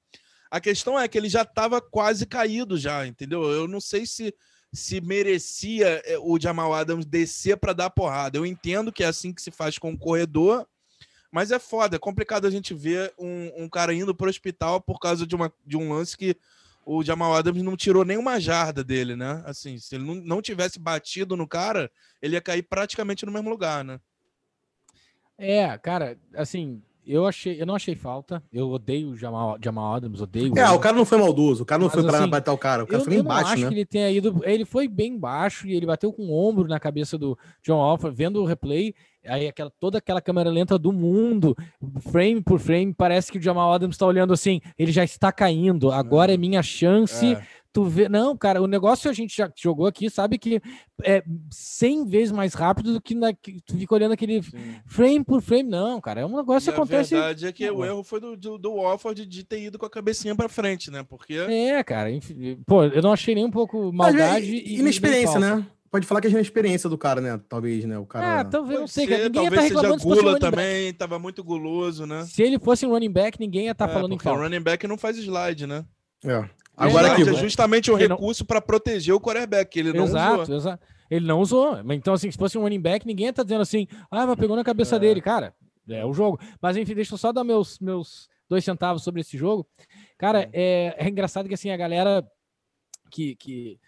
A 0.48 0.60
questão 0.60 0.98
é 0.98 1.08
que 1.08 1.18
ele 1.18 1.28
já 1.28 1.42
estava 1.42 1.80
quase 1.80 2.24
caído 2.26 2.78
já, 2.78 3.04
entendeu? 3.04 3.42
Eu 3.42 3.66
não 3.66 3.80
sei 3.80 4.06
se 4.06 4.32
se 4.72 5.00
merecia 5.00 6.02
eh, 6.04 6.18
o 6.18 6.36
Jamal 6.38 6.74
Adams 6.74 7.06
descer 7.06 7.56
para 7.56 7.72
dar 7.72 7.90
porrada. 7.90 8.36
Eu 8.36 8.44
entendo 8.44 8.92
que 8.92 9.04
é 9.04 9.06
assim 9.06 9.32
que 9.32 9.40
se 9.40 9.52
faz 9.52 9.78
com 9.78 9.92
o 9.92 9.98
corredor, 9.98 10.66
mas 11.30 11.52
é 11.52 11.60
foda, 11.60 11.94
é 11.94 11.98
complicado 11.98 12.44
a 12.44 12.50
gente 12.50 12.74
ver 12.74 13.14
um, 13.16 13.64
um 13.64 13.68
cara 13.68 13.94
indo 13.94 14.12
para 14.12 14.26
o 14.26 14.28
hospital 14.28 14.80
por 14.80 14.98
causa 14.98 15.24
de, 15.24 15.34
uma, 15.36 15.52
de 15.64 15.76
um 15.76 15.92
lance 15.92 16.16
que 16.16 16.36
o 16.84 17.02
Jamal 17.02 17.34
Adams 17.34 17.62
não 17.62 17.76
tirou 17.76 18.04
nenhuma 18.04 18.40
jarda 18.40 18.84
dele, 18.84 19.16
né? 19.16 19.42
Assim, 19.46 19.78
se 19.78 19.94
ele 19.94 20.22
não, 20.22 20.42
tivesse 20.42 20.78
batido 20.78 21.36
no 21.36 21.48
cara, 21.48 21.90
ele 22.20 22.34
ia 22.34 22.40
cair 22.40 22.62
praticamente 22.62 23.24
no 23.24 23.32
mesmo 23.32 23.50
lugar, 23.50 23.84
né? 23.84 24.00
É, 25.36 25.76
cara, 25.78 26.18
assim, 26.34 26.82
eu 27.06 27.26
achei, 27.26 27.60
eu 27.60 27.66
não 27.66 27.74
achei 27.74 27.94
falta. 27.94 28.42
Eu 28.52 28.70
odeio 28.70 29.10
o 29.10 29.16
Jamal, 29.16 29.56
Jamal 29.62 29.94
Adams, 29.94 30.20
odeio. 30.20 30.56
É, 30.58 30.70
o 30.70 30.78
cara 30.78 30.96
não 30.96 31.04
foi 31.04 31.18
maldoso, 31.18 31.62
o 31.62 31.66
cara 31.66 31.78
não 31.78 31.86
Mas, 31.86 31.94
foi 31.94 32.04
pra 32.04 32.18
assim, 32.18 32.30
bater 32.30 32.50
o 32.50 32.58
cara, 32.58 32.84
o 32.84 32.86
cara 32.86 33.00
eu, 33.00 33.04
foi 33.04 33.14
bem 33.14 33.22
baixo, 33.22 33.52
acho 33.52 33.62
né? 33.62 33.68
que 33.68 33.74
ele 33.74 33.84
tenha 33.84 34.10
ido, 34.10 34.40
ele 34.44 34.64
foi 34.64 34.88
bem 34.88 35.18
baixo 35.18 35.66
e 35.66 35.74
ele 35.74 35.86
bateu 35.86 36.12
com 36.12 36.22
o 36.24 36.32
ombro 36.32 36.68
na 36.68 36.80
cabeça 36.80 37.18
do 37.18 37.38
John 37.62 37.80
Alfa, 37.80 38.10
vendo 38.10 38.40
o 38.40 38.44
replay, 38.44 38.94
aí 39.26 39.46
aquela 39.46 39.70
toda 39.80 39.98
aquela 39.98 40.20
câmera 40.20 40.50
lenta 40.50 40.78
do 40.78 40.92
mundo, 40.92 41.56
frame 42.00 42.42
por 42.42 42.58
frame, 42.58 42.94
parece 42.94 43.30
que 43.30 43.38
o 43.38 43.42
Jamal 43.42 43.72
Adams 43.72 43.94
está 43.94 44.06
olhando 44.06 44.32
assim, 44.32 44.60
ele 44.78 44.92
já 44.92 45.04
está 45.04 45.30
caindo, 45.30 45.90
agora 45.90 46.32
é 46.32 46.36
minha 46.36 46.62
chance. 46.62 47.34
É 47.34 47.63
tu 47.74 47.84
vê. 47.84 48.08
Não, 48.08 48.36
cara, 48.36 48.62
o 48.62 48.68
negócio 48.68 49.10
a 49.10 49.12
gente 49.12 49.36
já 49.36 49.50
jogou 49.60 49.86
aqui, 49.86 50.08
sabe 50.08 50.38
que 50.38 50.62
é 51.02 51.24
100 51.50 52.06
vezes 52.06 52.30
mais 52.30 52.54
rápido 52.54 52.94
do 52.94 53.00
que, 53.02 53.16
na, 53.16 53.34
que 53.34 53.60
tu 53.66 53.76
fica 53.76 53.94
olhando 53.94 54.12
aquele 54.12 54.40
Sim. 54.42 54.76
frame 54.86 55.24
por 55.24 55.42
frame. 55.42 55.68
Não, 55.68 56.00
cara, 56.00 56.20
é 56.20 56.26
um 56.26 56.36
negócio 56.36 56.72
que 56.72 56.78
acontece. 56.78 57.16
A 57.16 57.20
verdade 57.20 57.46
é 57.46 57.52
que 57.52 57.68
o 57.68 57.84
erro 57.84 58.04
foi 58.04 58.20
do, 58.20 58.36
do, 58.36 58.56
do 58.56 58.72
Wofford 58.74 59.26
de 59.26 59.44
ter 59.44 59.60
ido 59.60 59.76
com 59.76 59.84
a 59.84 59.90
cabecinha 59.90 60.36
pra 60.36 60.48
frente, 60.48 60.88
né? 60.88 61.02
Porque. 61.02 61.34
É, 61.34 61.82
cara, 61.82 62.12
enfim, 62.12 62.56
pô, 62.64 62.84
eu 62.84 63.02
não 63.02 63.12
achei 63.12 63.34
nem 63.34 63.44
um 63.44 63.50
pouco 63.50 63.92
maldade. 63.92 64.46
e 64.46 64.78
inexperiência, 64.78 65.40
né? 65.40 65.66
Pode 65.90 66.06
falar 66.06 66.20
que 66.20 66.28
é 66.28 66.36
a 66.36 66.40
experiência 66.40 66.88
do 66.88 66.98
cara, 66.98 67.20
né? 67.20 67.40
Talvez, 67.48 67.84
né? 67.84 67.98
O 67.98 68.06
cara. 68.06 68.40
Ah, 68.40 68.44
talvez, 68.44 68.80
não 68.80 68.86
sei. 68.86 69.06
Ser, 69.06 69.24
ninguém 69.24 69.32
talvez 69.32 69.70
ia 69.70 69.74
tá 69.74 69.80
seja 69.80 69.96
gula 69.96 70.38
também, 70.38 70.86
back. 70.86 70.98
tava 70.98 71.18
muito 71.18 71.42
guloso, 71.42 72.06
né? 72.06 72.24
Se 72.26 72.42
ele 72.42 72.58
fosse 72.58 72.86
um 72.86 72.90
running 72.90 73.12
back, 73.12 73.38
ninguém 73.38 73.66
ia 73.66 73.72
estar 73.72 73.86
tá 73.86 73.92
é, 73.92 73.94
falando 73.94 74.12
em 74.12 74.18
falta. 74.18 74.38
O 74.38 74.42
running 74.42 74.60
back 74.60 74.86
não 74.86 74.98
faz 74.98 75.16
slide, 75.18 75.66
né? 75.66 75.84
É. 76.24 76.48
Agora 76.76 77.12
aqui, 77.12 77.22
é 77.22 77.34
justamente 77.34 77.90
um 77.90 77.94
recurso 77.94 78.42
não... 78.42 78.46
para 78.46 78.60
proteger 78.60 79.14
o 79.14 79.20
quarterback, 79.20 79.78
ele 79.78 79.92
não 79.92 80.04
exato, 80.04 80.42
usou. 80.42 80.56
Exato. 80.56 80.86
Ele 81.10 81.26
não 81.26 81.40
usou. 81.40 81.78
Então, 81.92 82.14
assim, 82.14 82.30
se 82.30 82.38
fosse 82.38 82.58
um 82.58 82.62
running 82.62 82.80
back, 82.80 83.06
ninguém 83.06 83.32
tá 83.32 83.42
dizendo 83.42 83.60
assim, 83.60 83.86
ah, 84.10 84.26
mas 84.26 84.36
pegou 84.36 84.56
na 84.56 84.64
cabeça 84.64 84.96
é. 84.96 84.98
dele. 84.98 85.20
Cara, 85.20 85.54
é 85.88 86.04
o 86.04 86.12
jogo. 86.12 86.40
Mas, 86.60 86.76
enfim, 86.76 86.94
deixa 86.94 87.14
eu 87.14 87.18
só 87.18 87.32
dar 87.32 87.44
meus, 87.44 87.78
meus 87.78 88.28
dois 88.48 88.64
centavos 88.64 89.02
sobre 89.02 89.20
esse 89.20 89.36
jogo. 89.36 89.66
Cara, 90.18 90.48
é, 90.52 90.94
é 90.98 91.08
engraçado 91.08 91.46
que, 91.46 91.54
assim, 91.54 91.70
a 91.70 91.76
galera 91.76 92.26
que, 93.10 93.36
que, 93.36 93.78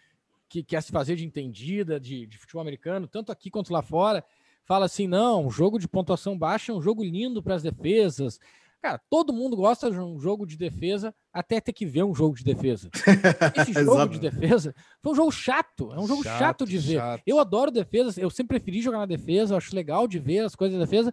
que 0.49 0.62
quer 0.62 0.83
se 0.83 0.92
fazer 0.92 1.16
de 1.16 1.25
entendida 1.25 1.99
de, 1.99 2.27
de 2.27 2.38
futebol 2.38 2.62
americano, 2.62 3.09
tanto 3.09 3.33
aqui 3.33 3.51
quanto 3.51 3.72
lá 3.72 3.83
fora, 3.83 4.25
fala 4.64 4.85
assim, 4.87 5.07
não, 5.07 5.46
um 5.46 5.51
jogo 5.51 5.79
de 5.79 5.88
pontuação 5.88 6.37
baixa 6.38 6.72
é 6.72 6.75
um 6.75 6.83
jogo 6.83 7.03
lindo 7.03 7.42
para 7.42 7.55
as 7.55 7.62
defesas, 7.62 8.38
Cara, 8.87 9.03
todo 9.11 9.33
mundo 9.33 9.57
gosta 9.57 9.91
de 9.91 9.99
um 9.99 10.17
jogo 10.21 10.47
de 10.47 10.57
defesa 10.57 11.13
até 11.33 11.61
ter 11.61 11.73
que 11.73 11.85
ver 11.85 12.05
um 12.05 12.15
jogo 12.15 12.37
de 12.37 12.45
defesa. 12.45 12.89
Esse 13.61 13.73
jogo 13.73 14.07
de 14.07 14.21
defesa 14.21 14.73
foi 15.03 15.11
um 15.11 15.15
jogo 15.17 15.33
chato. 15.33 15.93
É 15.93 15.99
um 15.99 16.07
jogo 16.07 16.23
chato, 16.23 16.39
chato 16.39 16.65
de 16.65 16.79
ver. 16.79 16.99
Chato. 16.99 17.23
Eu 17.27 17.41
adoro 17.41 17.73
defesa. 17.73 18.21
Eu 18.21 18.31
sempre 18.31 18.61
preferi 18.61 18.81
jogar 18.81 18.99
na 18.99 19.07
defesa. 19.07 19.55
Eu 19.55 19.59
acho 19.59 19.75
legal 19.75 20.07
de 20.07 20.21
ver 20.21 20.45
as 20.45 20.55
coisas 20.55 20.79
da 20.79 20.85
defesa. 20.85 21.13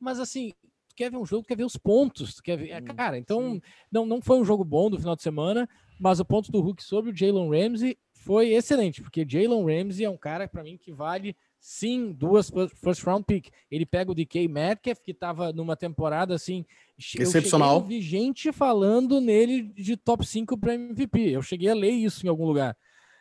Mas 0.00 0.18
assim, 0.18 0.54
tu 0.88 0.96
quer 0.96 1.10
ver 1.10 1.18
um 1.18 1.26
jogo, 1.26 1.42
tu 1.42 1.48
quer 1.48 1.58
ver 1.58 1.64
os 1.64 1.76
pontos. 1.76 2.36
Tu 2.36 2.42
quer 2.42 2.56
ver... 2.56 2.70
É, 2.70 2.80
cara, 2.80 3.18
então 3.18 3.60
não, 3.92 4.06
não 4.06 4.22
foi 4.22 4.38
um 4.38 4.44
jogo 4.44 4.64
bom 4.64 4.88
do 4.88 4.98
final 4.98 5.14
de 5.14 5.22
semana. 5.22 5.68
Mas 6.00 6.20
o 6.20 6.24
ponto 6.24 6.50
do 6.50 6.62
Hulk 6.62 6.82
sobre 6.82 7.10
o 7.10 7.14
Jalen 7.14 7.50
Ramsey 7.50 7.98
foi 8.14 8.54
excelente. 8.54 9.02
Porque 9.02 9.26
Jalen 9.28 9.62
Ramsey 9.62 10.06
é 10.06 10.10
um 10.10 10.16
cara, 10.16 10.48
para 10.48 10.62
mim, 10.62 10.78
que 10.78 10.90
vale 10.90 11.36
Sim, 11.60 12.12
duas 12.12 12.50
first 12.82 13.02
round 13.04 13.22
pick. 13.26 13.50
Ele 13.70 13.84
pega 13.84 14.10
o 14.10 14.14
DK 14.14 14.48
Metcalf, 14.48 14.98
que 15.00 15.10
estava 15.10 15.52
numa 15.52 15.76
temporada 15.76 16.34
assim. 16.34 16.64
Excepcional. 16.98 17.76
Eu 17.76 17.84
vi 17.84 18.00
gente 18.00 18.50
falando 18.50 19.20
nele 19.20 19.62
de 19.62 19.94
top 19.94 20.26
5 20.26 20.56
para 20.56 20.74
MVP. 20.74 21.20
Eu 21.30 21.42
cheguei 21.42 21.68
a 21.68 21.74
ler 21.74 21.90
isso 21.90 22.24
em 22.24 22.30
algum 22.30 22.46
lugar. 22.46 22.74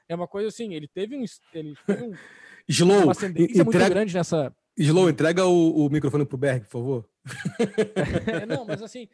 É 0.07 0.15
uma 0.15 0.27
coisa 0.27 0.47
assim, 0.47 0.73
ele 0.73 0.87
teve 0.87 1.17
um. 1.17 1.25
Ele 1.53 1.75
teve 1.85 2.03
um 2.05 2.13
Slow, 2.67 3.03
uma 3.03 3.11
ascendência 3.11 3.61
entrega, 3.61 3.63
muito 3.65 3.89
grande 3.89 4.13
nessa. 4.13 4.55
Slow, 4.77 5.09
entrega 5.09 5.45
o, 5.45 5.85
o 5.85 5.89
microfone 5.89 6.25
pro 6.25 6.37
Berg, 6.37 6.61
por 6.61 6.71
favor. 6.71 7.09
não, 8.47 8.65
mas 8.65 8.81
assim, 8.81 9.09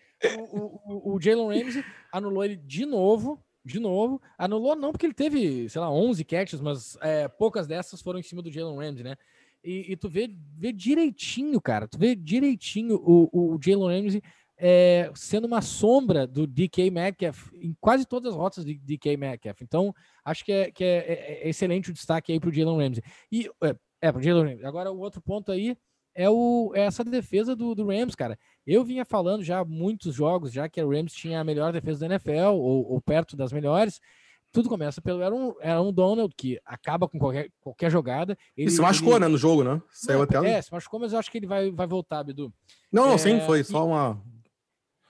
o, 0.51 1.11
o, 1.11 1.15
o 1.15 1.21
Jalen 1.21 1.63
Ramsey 1.63 1.83
anulou 2.11 2.45
ele 2.45 2.55
de 2.55 2.85
novo, 2.85 3.43
de 3.65 3.79
novo. 3.79 4.21
Anulou 4.37 4.75
não 4.75 4.91
porque 4.91 5.05
ele 5.07 5.13
teve, 5.13 5.67
sei 5.67 5.81
lá, 5.81 5.91
11 5.91 6.23
catches, 6.23 6.61
mas 6.61 6.97
é, 7.01 7.27
poucas 7.27 7.65
dessas 7.65 8.01
foram 8.01 8.19
em 8.19 8.23
cima 8.23 8.41
do 8.41 8.51
Jalen 8.51 8.77
Ramsey, 8.77 9.03
né? 9.03 9.15
E, 9.63 9.91
e, 9.91 9.95
tu 9.97 10.07
vê, 10.07 10.29
vê 10.55 10.71
direitinho, 10.71 11.59
cara, 11.59 11.87
tu 11.87 11.97
vê 11.97 12.15
direitinho 12.15 12.97
o, 13.03 13.55
o 13.55 13.59
Jalen 13.59 14.03
Ramsey 14.03 14.21
é, 14.57 15.11
sendo 15.15 15.45
uma 15.45 15.61
sombra 15.61 16.27
do 16.27 16.45
DK 16.45 16.91
Metcalf 16.91 17.51
em 17.55 17.75
quase 17.81 18.05
todas 18.05 18.31
as 18.31 18.37
rotas 18.37 18.63
de 18.63 18.75
DK 18.75 19.17
Metcalf. 19.17 19.61
Então, 19.61 19.93
acho 20.23 20.45
que 20.45 20.51
é, 20.51 20.71
que 20.71 20.83
é, 20.83 20.97
é, 20.97 21.45
é 21.45 21.49
excelente 21.49 21.89
o 21.89 21.93
destaque 21.93 22.31
aí 22.31 22.39
para 22.39 22.49
o 22.49 22.53
Jalen 22.53 22.77
Ramsey. 22.77 23.03
E, 23.31 23.49
é, 23.63 23.75
é 24.01 24.11
para 24.11 24.19
o 24.19 24.23
Jalen 24.23 24.43
Ramsey. 24.51 24.65
Agora, 24.65 24.91
o 24.91 24.99
outro 24.99 25.19
ponto 25.19 25.51
aí 25.51 25.75
é, 26.15 26.29
o, 26.29 26.71
é 26.73 26.81
essa 26.81 27.03
defesa 27.03 27.55
do, 27.55 27.75
do 27.75 27.85
Rams, 27.87 28.15
cara. 28.15 28.39
Eu 28.65 28.83
vinha 28.83 29.03
falando 29.03 29.43
já 29.43 29.59
há 29.59 29.65
muitos 29.65 30.15
jogos, 30.15 30.51
já 30.51 30.69
que 30.69 30.79
a 30.79 30.85
Rams 30.85 31.13
tinha 31.13 31.41
a 31.41 31.43
melhor 31.43 31.73
defesa 31.73 32.07
da 32.07 32.15
NFL, 32.15 32.53
ou, 32.53 32.93
ou 32.93 33.01
perto 33.01 33.35
das 33.35 33.51
melhores. 33.51 33.99
Tudo 34.51 34.69
começa 34.69 35.01
pelo 35.01 35.21
Aaron, 35.21 35.53
Aaron 35.61 35.91
Donald, 35.91 36.33
que 36.37 36.57
acaba 36.65 37.09
com 37.09 37.19
qualquer, 37.19 37.49
qualquer 37.59 37.91
jogada. 37.91 38.37
Ele, 38.55 38.69
e 38.69 38.71
se 38.71 38.79
machucou, 38.79 39.13
ele... 39.13 39.19
né, 39.19 39.27
no 39.27 39.37
jogo, 39.37 39.65
né? 39.65 39.81
Saiu 39.91 40.21
até... 40.21 40.37
É, 40.49 40.61
se 40.61 40.71
machucou, 40.71 41.01
mas 41.01 41.11
eu 41.11 41.19
acho 41.19 41.29
que 41.29 41.37
ele 41.37 41.45
vai, 41.45 41.69
vai 41.69 41.85
voltar, 41.85 42.23
Bidu. 42.23 42.53
Não, 42.89 43.07
não, 43.07 43.15
é, 43.15 43.17
sim, 43.17 43.41
foi 43.41 43.65
só 43.65 43.85
uma... 43.85 44.21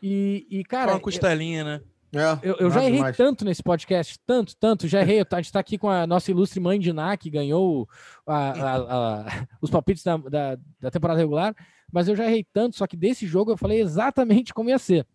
E, 0.01 0.47
e 0.49 0.64
cara... 0.64 0.93
Uma 0.93 0.99
costelinha, 0.99 1.64
né? 1.64 1.82
É, 2.16 2.39
eu, 2.41 2.55
eu 2.55 2.72
já 2.72 2.82
errei 2.82 2.95
demais. 2.95 3.18
tanto 3.18 3.43
nesse 3.43 3.61
podcast, 3.61 4.18
tanto, 4.26 4.55
tanto, 4.55 4.88
já 4.88 5.01
errei. 5.01 5.26
A 5.30 5.41
gente 5.41 5.51
tá 5.51 5.59
aqui 5.59 5.78
com 5.78 5.89
a 5.89 6.07
nossa 6.07 6.32
ilustre 6.32 6.59
mãe 6.59 6.80
de 6.80 6.93
Ná, 6.93 7.18
que 7.18 7.30
ganhou 7.30 7.88
a, 8.26 8.36
a, 8.36 8.76
a, 8.78 9.47
os 9.61 9.70
palpites 9.70 10.03
da, 10.03 10.18
da, 10.18 10.57
da, 10.80 10.91
temporada 10.91 11.20
regular, 11.20 11.53
mas 11.91 12.07
eu 12.07 12.16
já 12.16 12.26
errei 12.26 12.45
tanto, 12.53 12.78
só 12.78 12.88
que 12.88 12.95
desse 12.95 13.28
jogo 13.28 13.51
eu 13.51 13.57
falei 13.57 13.82
exatamente 13.82 14.53
como 14.53 14.70
ia 14.70 14.80
ser. 14.80 15.05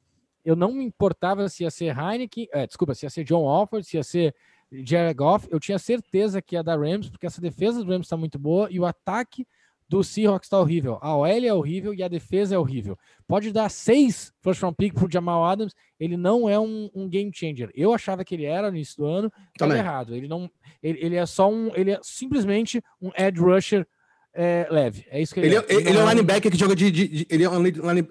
Eu 0.44 0.55
não 0.55 0.72
me 0.72 0.84
importava 0.84 1.48
se 1.48 1.62
ia 1.64 1.70
ser 1.70 1.96
Heineken, 1.96 2.48
é, 2.53 2.66
desculpa, 2.66 2.94
se 2.94 3.07
ia 3.07 3.11
ser 3.11 3.24
John 3.24 3.48
Alford, 3.48 3.86
se 3.86 3.96
ia 3.96 4.03
ser 4.03 4.34
Jared 4.72 5.14
Goff, 5.14 5.48
eu 5.51 5.59
tinha 5.59 5.78
certeza 5.78 6.40
que 6.40 6.55
ia 6.55 6.62
dar 6.62 6.78
Rams, 6.78 7.11
porque 7.11 7.26
essa 7.26 7.40
defesa 7.40 7.82
do 7.82 7.90
Rams 7.90 8.07
está 8.07 8.16
muito 8.16 8.38
boa 8.38 8.68
e 8.70 8.78
o 8.78 8.86
ataque 8.86 9.46
do 9.91 10.05
Seahawks 10.05 10.47
está 10.47 10.57
horrível. 10.57 10.99
A 11.03 11.16
OL 11.16 11.26
é 11.26 11.53
horrível 11.53 11.93
e 11.93 12.01
a 12.01 12.07
defesa 12.07 12.55
é 12.55 12.59
horrível. 12.59 12.97
Pode 13.26 13.51
dar 13.51 13.68
seis 13.68 14.32
first 14.41 14.62
round 14.62 14.76
pick 14.76 14.95
pro 14.95 15.11
Jamal 15.11 15.45
Adams, 15.45 15.74
ele 15.99 16.16
não 16.16 16.49
é 16.49 16.57
um, 16.61 16.88
um 16.95 17.09
game 17.09 17.32
changer. 17.34 17.70
Eu 17.74 17.93
achava 17.93 18.24
que 18.24 18.36
ele 18.36 18.45
era 18.45 18.70
no 18.70 18.76
início 18.76 18.99
do 18.99 19.05
ano, 19.05 19.32
tá 19.59 19.66
errado. 19.76 20.14
Ele 20.14 20.28
não, 20.28 20.49
ele, 20.80 21.05
ele, 21.05 21.16
é 21.16 21.26
só 21.26 21.51
um, 21.51 21.72
ele 21.74 21.91
é 21.91 21.99
simplesmente 22.05 22.80
um 23.03 23.11
edge 23.18 23.41
rusher 23.41 23.84
é, 24.32 24.68
leve. 24.70 25.05
É 25.11 25.20
isso 25.20 25.34
que 25.34 25.41
ele, 25.41 25.49
ele 25.49 25.57
é. 25.57 25.64
Ele, 25.68 25.88
ele 25.88 25.99
é 25.99 26.05
um 26.05 26.09
é 26.09 26.14
linebacker 26.14 26.53
que 26.53 26.57
joga 26.57 26.76
de, 26.76 26.88
de, 26.88 27.09
de, 27.09 27.26
ele 27.28 27.43
é 27.43 27.51
um, 27.51 27.64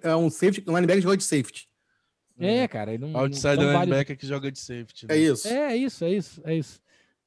é 0.04 0.16
um 0.18 0.30
safety, 0.30 0.70
um 0.70 0.76
linebacker 0.76 0.98
que 0.98 1.08
joga 1.08 1.18
de 1.18 1.24
safety. 1.24 1.70
É, 2.38 2.68
cara, 2.68 2.94
ele 2.94 3.06
não. 3.06 3.18
Outside 3.18 3.56
não 3.56 3.72
linebacker 3.72 4.08
vale... 4.08 4.18
que 4.18 4.28
joga 4.28 4.52
de 4.52 4.60
safety. 4.60 5.08
Né? 5.08 5.16
É 5.16 5.18
isso. 5.18 5.48
É, 5.48 5.72
é 5.72 5.78
isso, 5.78 6.04
é 6.04 6.12
isso, 6.12 6.42
é 6.44 6.56
isso. 6.56 6.82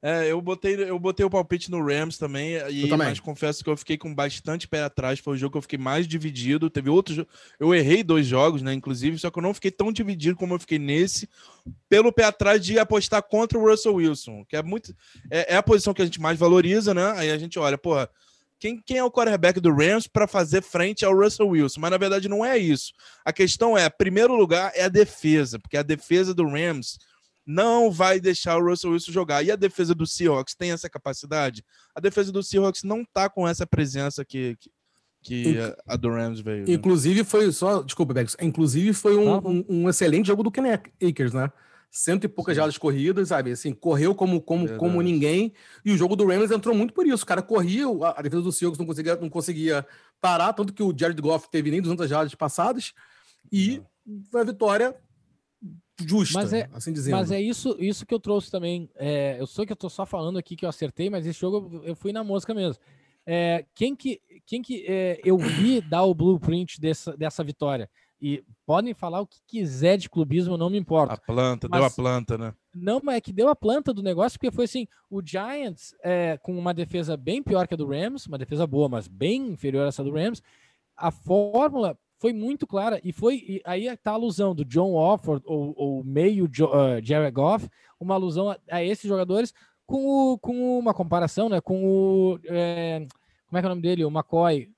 É, 0.05 0.33
eu 0.33 0.43
botei, 0.43 0.75
eu 0.75 0.99
botei 0.99 1.25
o 1.25 1.31
palpite 1.31 1.71
no 1.71 1.81
Rams 1.81 2.19
também, 2.19 2.57
e, 2.69 2.89
também. 2.89 3.07
mas 3.07 3.21
confesso 3.21 3.63
que 3.63 3.71
eu 3.71 3.77
fiquei 3.77 3.97
com 3.97 4.13
bastante 4.13 4.67
pé 4.67 4.83
atrás. 4.83 5.21
Foi 5.21 5.35
o 5.35 5.37
jogo 5.37 5.53
que 5.53 5.59
eu 5.59 5.63
fiquei 5.63 5.79
mais 5.79 6.09
dividido. 6.09 6.69
Teve 6.69 6.91
outros. 6.91 7.25
Eu 7.61 7.73
errei 7.73 8.03
dois 8.03 8.27
jogos, 8.27 8.63
né? 8.63 8.75
Inclusive, 8.75 9.17
só 9.17 9.31
que 9.31 9.39
eu 9.39 9.43
não 9.43 9.55
fiquei 9.55 9.71
tão 9.71 9.93
dividido 9.93 10.37
como 10.37 10.55
eu 10.55 10.59
fiquei 10.59 10.79
nesse, 10.79 11.29
pelo 11.89 12.13
pé 12.13 12.25
atrás 12.25 12.61
de 12.65 12.81
apostar 12.81 13.23
contra 13.23 13.57
o 13.57 13.65
Russell 13.65 13.95
Wilson, 13.95 14.45
que 14.45 14.57
é 14.57 14.63
muito. 14.63 14.93
É, 15.31 15.55
é 15.55 15.57
a 15.57 15.63
posição 15.63 15.95
que 15.95 16.03
a 16.03 16.05
gente 16.05 16.21
mais 16.21 16.37
valoriza, 16.37 16.93
né? 16.93 17.13
Aí 17.17 17.31
a 17.31 17.39
gente 17.39 17.57
olha, 17.59 17.79
porra. 17.79 18.11
Quem, 18.59 18.81
quem 18.81 18.97
é 18.97 19.03
o 19.03 19.11
quarterback 19.11 19.59
do 19.59 19.75
Rams 19.75 20.07
para 20.07 20.29
fazer 20.29 20.63
frente 20.63 21.05
ao 21.05 21.17
Russell 21.17 21.49
Wilson? 21.49 21.81
Mas 21.81 21.91
na 21.91 21.99
verdade 21.99 22.29
não 22.29 22.45
é 22.45 22.57
isso. 22.57 22.93
A 23.25 23.33
questão 23.33 23.77
é, 23.77 23.91
primeiro 23.91 24.37
lugar, 24.37 24.71
é 24.77 24.85
a 24.85 24.89
defesa, 24.89 25.59
porque 25.59 25.77
a 25.77 25.83
defesa 25.83 26.33
do 26.33 26.47
Rams 26.47 26.97
não 27.47 27.91
vai 27.91 28.21
deixar 28.21 28.57
o 28.57 28.65
Russell 28.65 28.93
Wilson 28.93 29.13
jogar. 29.13 29.43
E 29.43 29.51
a 29.51 29.57
defesa 29.57 29.95
do 29.95 30.07
Seahawks 30.07 30.55
tem 30.55 30.71
essa 30.71 30.89
capacidade? 30.89 31.65
A 31.95 32.01
defesa 32.01 32.33
do 32.33 32.43
Seahawks 32.43 32.83
não 32.83 33.05
tá 33.05 33.29
com 33.29 33.47
essa 33.47 33.67
presença 33.67 34.25
que, 34.25 34.57
que, 35.21 35.43
que 35.43 35.59
a, 35.59 35.77
a 35.89 35.97
do 35.97 36.11
Rams 36.11 36.41
veio. 36.41 36.67
Né? 36.67 36.73
Inclusive 36.75 37.25
foi 37.25 37.51
só, 37.53 37.83
desculpa, 37.83 38.15
Bex, 38.15 38.37
inclusive 38.41 38.93
foi 38.93 39.17
um, 39.17 39.37
um, 39.37 39.65
um, 39.69 39.89
excelente 39.89 40.27
jogo 40.27 40.43
do 40.43 40.51
Kenny 40.51 40.71
Akers, 41.03 41.33
né? 41.33 41.51
Cento 41.91 42.25
e 42.25 42.29
poucas 42.29 42.57
jardas 42.57 42.79
corridas, 42.79 43.29
sabe? 43.29 43.53
Assim, 43.53 43.75
correu 43.75 44.15
como, 44.15 44.41
como, 44.41 44.67
como 44.79 45.03
ninguém. 45.03 45.53
E 45.85 45.93
o 45.93 45.97
jogo 45.97 46.17
do 46.17 46.27
Rams 46.27 46.51
entrou 46.51 46.75
muito 46.75 46.95
por 46.95 47.07
isso. 47.07 47.23
O 47.23 47.27
cara 47.27 47.43
corria, 47.43 47.85
a, 48.17 48.23
defesa 48.23 48.43
do 48.43 48.51
Seahawks 48.51 48.79
não 48.79 48.87
conseguia, 48.87 49.17
não 49.17 49.29
conseguia 49.29 49.87
parar, 50.19 50.55
tanto 50.55 50.73
que 50.73 50.83
o 50.83 50.95
Jared 50.97 51.21
Goff 51.21 51.51
teve 51.51 51.71
nem 51.71 51.83
200 51.83 52.09
jardas 52.09 52.35
passadas. 52.35 52.95
E 53.53 53.83
foi 54.31 54.41
a 54.41 54.45
vitória 54.45 54.97
justa, 56.01 56.39
mas 56.39 56.53
é, 56.53 56.69
assim 56.73 56.93
dizendo. 56.93 57.17
Mas 57.17 57.31
é 57.31 57.41
isso, 57.41 57.77
isso 57.79 58.07
que 58.07 58.15
eu 58.15 58.21
trouxe 58.21 58.51
também. 58.51 58.89
É, 58.97 59.37
eu 59.39 59.47
sei 59.47 59.67
que 59.67 59.73
eu 59.73 59.77
tô 59.77 59.89
só 59.89 60.07
falando 60.07 60.39
aqui 60.39 60.57
que 60.57 60.65
eu 60.65 60.69
acertei, 60.69 61.11
mas 61.11 61.27
esse 61.27 61.41
jogo 61.41 61.83
eu 61.85 61.95
fui 61.95 62.13
na 62.13 62.25
mosca 62.25 62.55
mesmo. 62.55 62.81
É, 63.25 63.65
quem 63.75 63.95
que, 63.95 64.21
quem 64.47 64.63
que 64.63 64.85
é, 64.87 65.21
eu 65.25 65.39
vi 65.39 65.81
dar 65.81 66.03
o 66.05 66.15
blueprint 66.15 66.81
dessa, 66.81 67.17
dessa 67.17 67.45
vitória? 67.45 67.89
E 68.21 68.45
podem 68.65 68.95
falar 68.95 69.21
o 69.21 69.27
que 69.27 69.41
quiser 69.49 69.97
de 69.97 70.09
clubismo, 70.09 70.57
não 70.57 70.71
me 70.71 70.79
importa. 70.79 71.15
A 71.15 71.17
planta, 71.17 71.69
mas, 71.69 71.81
deu 71.81 71.87
a 71.87 71.91
planta, 71.91 72.39
né? 72.39 72.55
Não, 72.73 73.01
mas 73.03 73.17
é 73.17 73.21
que 73.21 73.33
deu 73.33 73.49
a 73.49 73.57
planta 73.57 73.93
do 73.93 74.03
negócio, 74.03 74.39
porque 74.39 74.55
foi 74.55 74.65
assim: 74.65 74.87
o 75.11 75.21
Giants, 75.25 75.93
é, 76.03 76.39
com 76.39 76.57
uma 76.57 76.73
defesa 76.73 77.17
bem 77.17 77.43
pior 77.43 77.67
que 77.67 77.75
a 77.75 77.77
do 77.77 77.89
Rams, 77.89 78.27
uma 78.27 78.39
defesa 78.39 78.65
boa, 78.65 78.89
mas 78.89 79.09
bem 79.09 79.49
inferior 79.49 79.85
a 79.85 79.89
essa 79.89 80.05
do 80.05 80.13
Rams, 80.13 80.41
a 80.97 81.11
fórmula 81.11 81.99
foi 82.23 82.33
muito 82.33 82.69
clara. 82.69 83.01
E 83.03 83.13
foi 83.13 83.35
e 83.49 83.63
aí 83.65 83.89
está 83.89 84.13
a 84.13 84.15
alusão 84.15 84.55
do 84.55 84.65
John 84.65 84.95
Offord 84.95 85.43
ou, 85.45 85.75
ou 85.77 86.05
meio 86.05 86.45
uh, 86.45 87.03
Jared 87.03 87.35
Goff, 87.35 87.69
uma 87.99 88.15
alusão 88.15 88.49
a, 88.49 88.57
a, 88.71 88.83
esses 88.83 89.09
jogadores 89.09 89.53
com, 89.85 90.07
o, 90.07 90.39
com 90.39 90.79
uma 90.79 90.95
comparação, 90.95 91.49
né? 91.49 91.61
Com 91.61 91.85
o. 91.85 92.39
É, 92.45 93.05
como 93.49 93.59
é 93.59 93.61
que 93.61 93.67
é 93.67 93.69
o 93.69 93.71
nome 93.71 93.83
dele? 93.83 94.05
O 94.05 94.09
McCoy. 94.09 94.71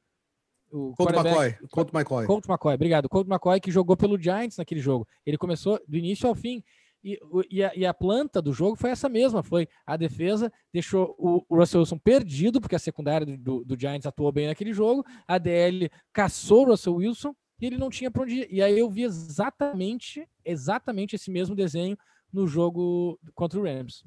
O 0.73 0.95
Colt 0.97 1.11
McCoy. 1.11 1.59
Colt 1.71 1.91
McCoy. 1.93 2.27
Colt 2.27 2.49
McCoy, 2.49 2.75
obrigado. 2.75 3.09
Colt 3.11 3.29
McCoy 3.29 3.61
que 3.61 3.71
jogou 3.71 3.95
pelo 3.95 4.19
Giants 4.19 4.57
naquele 4.57 4.81
jogo. 4.81 5.07
Ele 5.27 5.37
começou 5.37 5.79
do 5.87 5.99
início 5.99 6.27
ao 6.27 6.35
fim. 6.35 6.65
E, 7.05 7.21
e, 7.51 7.63
a, 7.63 7.73
e, 7.77 7.85
a, 7.85 7.93
planta 7.93 8.41
do 8.41 8.51
jogo 8.51 8.77
foi 8.77 8.89
essa 8.89 9.11
mesma, 9.11 9.43
foi 9.43 9.69
a 9.85 9.95
defesa 9.95 10.51
deixou 10.73 11.15
o, 11.19 11.45
o 11.47 11.59
Russell 11.59 11.81
Wilson 11.81 11.99
perdido, 11.99 12.63
porque 12.63 12.75
a 12.75 12.79
secundária 12.79 13.27
do, 13.37 13.63
do, 13.63 13.79
Giants 13.79 14.07
atuou 14.07 14.33
bem 14.33 14.47
naquele 14.47 14.73
jogo, 14.73 15.05
a 15.29 15.37
DL 15.37 15.91
caçou 16.15 16.63
o 16.63 16.71
Russell 16.71 16.95
Wilson 16.95 17.35
e 17.61 17.67
ele 17.67 17.77
não 17.77 17.91
tinha 17.91 18.11
para 18.11 18.23
onde 18.23 18.37
ir. 18.37 18.49
E 18.51 18.63
aí 18.63 18.79
eu 18.79 18.89
vi 18.89 19.03
exatamente, 19.03 20.27
exatamente 20.43 21.15
esse 21.15 21.31
mesmo 21.31 21.55
desenho 21.55 21.95
no 22.33 22.47
jogo 22.47 23.21
contra 23.35 23.61
o 23.61 23.65
Rams. 23.65 24.03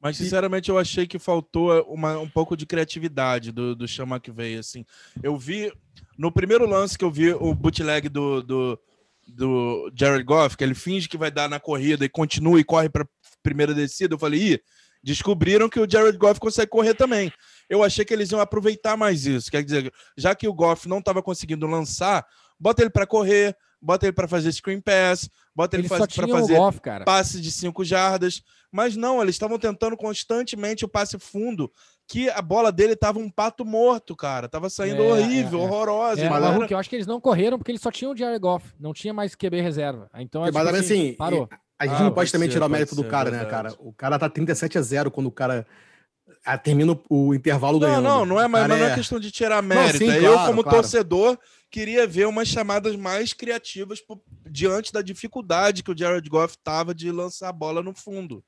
Mas, 0.00 0.16
sinceramente, 0.16 0.68
eu 0.68 0.76
achei 0.76 1.06
que 1.06 1.16
faltou 1.16 1.80
uma, 1.84 2.18
um 2.18 2.28
pouco 2.28 2.56
de 2.56 2.66
criatividade 2.66 3.52
do, 3.52 3.76
do 3.76 3.86
Sean 3.86 4.04
McVay, 4.04 4.56
assim. 4.56 4.84
Eu 5.22 5.38
vi, 5.38 5.72
no 6.18 6.32
primeiro 6.32 6.66
lance 6.66 6.98
que 6.98 7.04
eu 7.04 7.10
vi 7.10 7.32
o 7.32 7.54
bootleg 7.54 8.08
do, 8.08 8.42
do 8.42 8.80
do 9.26 9.90
Jared 9.94 10.24
Goff, 10.24 10.56
que 10.56 10.64
ele 10.64 10.74
finge 10.74 11.08
que 11.08 11.16
vai 11.16 11.30
dar 11.30 11.48
na 11.48 11.60
corrida 11.60 12.04
e 12.04 12.08
continua 12.08 12.60
e 12.60 12.64
corre 12.64 12.88
para 12.88 13.06
primeira 13.42 13.74
descida, 13.74 14.14
eu 14.14 14.18
falei, 14.18 14.54
ih, 14.54 14.60
descobriram 15.02 15.68
que 15.68 15.80
o 15.80 15.90
Jared 15.90 16.16
Goff 16.16 16.38
consegue 16.38 16.70
correr 16.70 16.94
também. 16.94 17.32
Eu 17.68 17.82
achei 17.82 18.04
que 18.04 18.14
eles 18.14 18.30
iam 18.30 18.40
aproveitar 18.40 18.96
mais 18.96 19.26
isso. 19.26 19.50
Quer 19.50 19.64
dizer, 19.64 19.92
já 20.16 20.34
que 20.34 20.46
o 20.46 20.54
Goff 20.54 20.88
não 20.88 20.98
estava 20.98 21.22
conseguindo 21.22 21.66
lançar, 21.66 22.24
bota 22.58 22.82
ele 22.82 22.90
para 22.90 23.06
correr, 23.06 23.56
bota 23.80 24.06
ele 24.06 24.12
para 24.12 24.28
fazer 24.28 24.52
screen 24.52 24.80
pass, 24.80 25.28
bota 25.54 25.76
ele, 25.76 25.86
ele 25.86 25.88
para 25.88 26.28
fazer 26.28 27.04
passe 27.04 27.40
de 27.40 27.50
cinco 27.50 27.84
jardas. 27.84 28.42
Mas 28.70 28.96
não, 28.96 29.20
eles 29.20 29.34
estavam 29.34 29.58
tentando 29.58 29.96
constantemente 29.96 30.84
o 30.84 30.88
passe 30.88 31.18
fundo, 31.18 31.70
que 32.08 32.30
a 32.30 32.40
bola 32.40 32.72
dele 32.72 32.96
tava 32.96 33.18
um 33.18 33.28
pato 33.28 33.64
morto, 33.64 34.16
cara. 34.16 34.48
Tava 34.48 34.70
saindo 34.70 35.02
é, 35.02 35.12
horrível, 35.12 35.60
é, 35.60 35.62
é. 35.62 35.64
horrorosa. 35.66 36.22
É, 36.22 36.30
mas 36.30 36.70
eu 36.70 36.78
acho 36.78 36.88
que 36.88 36.96
eles 36.96 37.06
não 37.06 37.20
correram 37.20 37.58
porque 37.58 37.70
eles 37.70 37.82
só 37.82 37.90
tinham 37.90 38.12
o 38.12 38.16
Jared 38.16 38.40
Goff, 38.40 38.66
não 38.80 38.94
tinha 38.94 39.12
mais 39.12 39.34
QB 39.34 39.60
reserva. 39.60 40.08
Então, 40.16 40.42
mas 40.42 40.54
tipo, 40.54 40.76
assim, 40.76 41.14
parou. 41.14 41.48
A 41.78 41.86
gente 41.86 41.96
ah, 41.96 41.98
não 41.98 42.06
pode, 42.06 42.14
pode 42.14 42.32
também 42.32 42.48
ser, 42.48 42.54
tirar 42.54 42.66
o 42.66 42.70
mérito 42.70 42.94
ser, 42.94 43.02
do 43.02 43.08
cara, 43.08 43.30
né, 43.30 43.44
cara? 43.44 43.74
O 43.78 43.92
cara 43.92 44.18
tá 44.18 44.28
37 44.28 44.78
a 44.78 44.82
0 44.82 45.10
quando 45.10 45.26
o 45.26 45.32
cara 45.32 45.66
ah, 46.44 46.56
termina 46.56 46.98
o 47.10 47.34
intervalo 47.34 47.78
não, 47.78 47.86
ganhando. 47.86 48.04
Não, 48.04 48.24
não 48.24 48.40
é, 48.40 48.48
mas, 48.48 48.68
não 48.68 48.76
é 48.76 48.94
questão 48.94 49.18
de 49.18 49.30
tirar 49.30 49.60
mérito. 49.62 49.92
Não, 49.92 49.98
sim, 49.98 50.10
é 50.10 50.20
claro, 50.20 50.34
eu, 50.34 50.46
como 50.46 50.62
claro. 50.62 50.78
torcedor, 50.78 51.38
queria 51.72 52.06
ver 52.06 52.28
umas 52.28 52.46
chamadas 52.46 52.94
mais 52.94 53.32
criativas 53.32 53.98
por, 53.98 54.20
diante 54.48 54.92
da 54.92 55.00
dificuldade 55.00 55.82
que 55.82 55.90
o 55.90 55.96
Jared 55.96 56.28
Goff 56.28 56.56
tava 56.62 56.94
de 56.94 57.10
lançar 57.10 57.48
a 57.48 57.52
bola 57.52 57.82
no 57.82 57.94
fundo. 57.94 58.44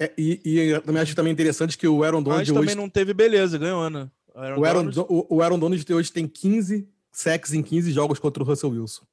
É, 0.00 0.10
e, 0.16 0.40
e 0.44 0.58
eu 0.58 0.80
também 0.80 1.02
acho 1.02 1.14
também 1.14 1.32
interessante 1.32 1.76
que 1.76 1.86
o 1.86 2.02
Aaron 2.04 2.22
Donald 2.22 2.50
Mas 2.50 2.60
também 2.60 2.74
não 2.76 2.88
teve 2.88 3.12
beleza, 3.12 3.58
ganhou, 3.58 3.90
né? 3.90 4.08
O 4.34 4.38
Aaron, 4.38 4.60
o 4.60 4.64
Aaron, 4.64 4.86
Donald... 4.86 5.06
o, 5.08 5.26
o 5.28 5.42
Aaron 5.42 5.58
Donald 5.58 5.92
hoje 5.92 6.12
tem 6.12 6.26
15 6.26 6.88
sacks 7.10 7.52
em 7.52 7.62
15 7.62 7.90
jogos 7.90 8.18
contra 8.18 8.42
o 8.42 8.46
Russell 8.46 8.70
Wilson. 8.70 9.04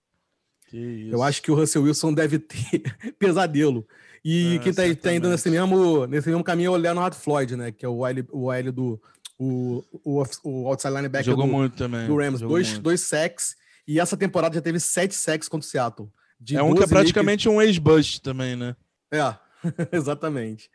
Eu 0.72 1.24
acho 1.24 1.42
que 1.42 1.50
o 1.50 1.56
Russell 1.56 1.82
Wilson 1.82 2.14
deve 2.14 2.38
ter 2.38 2.84
pesadelo. 3.18 3.86
E 4.24 4.58
ah, 4.58 4.60
quem 4.60 4.74
tá, 4.74 4.84
tá, 5.02 5.14
indo 5.14 5.28
nesse 5.28 5.50
mesmo, 5.50 6.06
nesse 6.06 6.30
mesmo 6.30 6.44
caminho 6.44 6.68
é 6.68 6.78
o 6.78 6.80
Leonard 6.80 7.18
Floyd, 7.18 7.56
né? 7.56 7.72
Que 7.72 7.86
é 7.86 7.90
o 7.90 8.06
L, 8.06 8.26
o 8.32 8.52
L 8.52 8.72
do, 8.72 9.02
O, 9.40 9.84
o, 10.04 10.22
o 10.44 10.68
outside 10.68 10.94
linebacker 10.94 11.24
Jogou 11.32 11.48
do, 11.48 11.52
muito 11.54 11.78
também. 11.78 12.06
do 12.06 12.18
Rams. 12.18 12.42
jogou 12.42 12.58
Dois, 12.58 12.70
muito. 12.72 12.82
dois 12.84 13.02
sacks. 13.02 13.56
E 13.88 14.00
essa 14.00 14.18
temporada 14.18 14.54
já 14.54 14.62
teve 14.62 14.80
sete 14.80 15.16
sacks 15.16 15.48
contra 15.48 15.66
o 15.66 15.70
Seattle. 15.70 16.12
De 16.40 16.58
É 16.58 16.62
um 16.62 16.74
que 16.74 16.80
é 16.80 16.82
12 16.82 16.90
praticamente 16.94 17.48
um 17.50 17.62
ex-bust 17.62 18.22
também, 18.22 18.56
né? 18.56 18.76
É, 19.12 19.34
exatamente. 19.96 20.70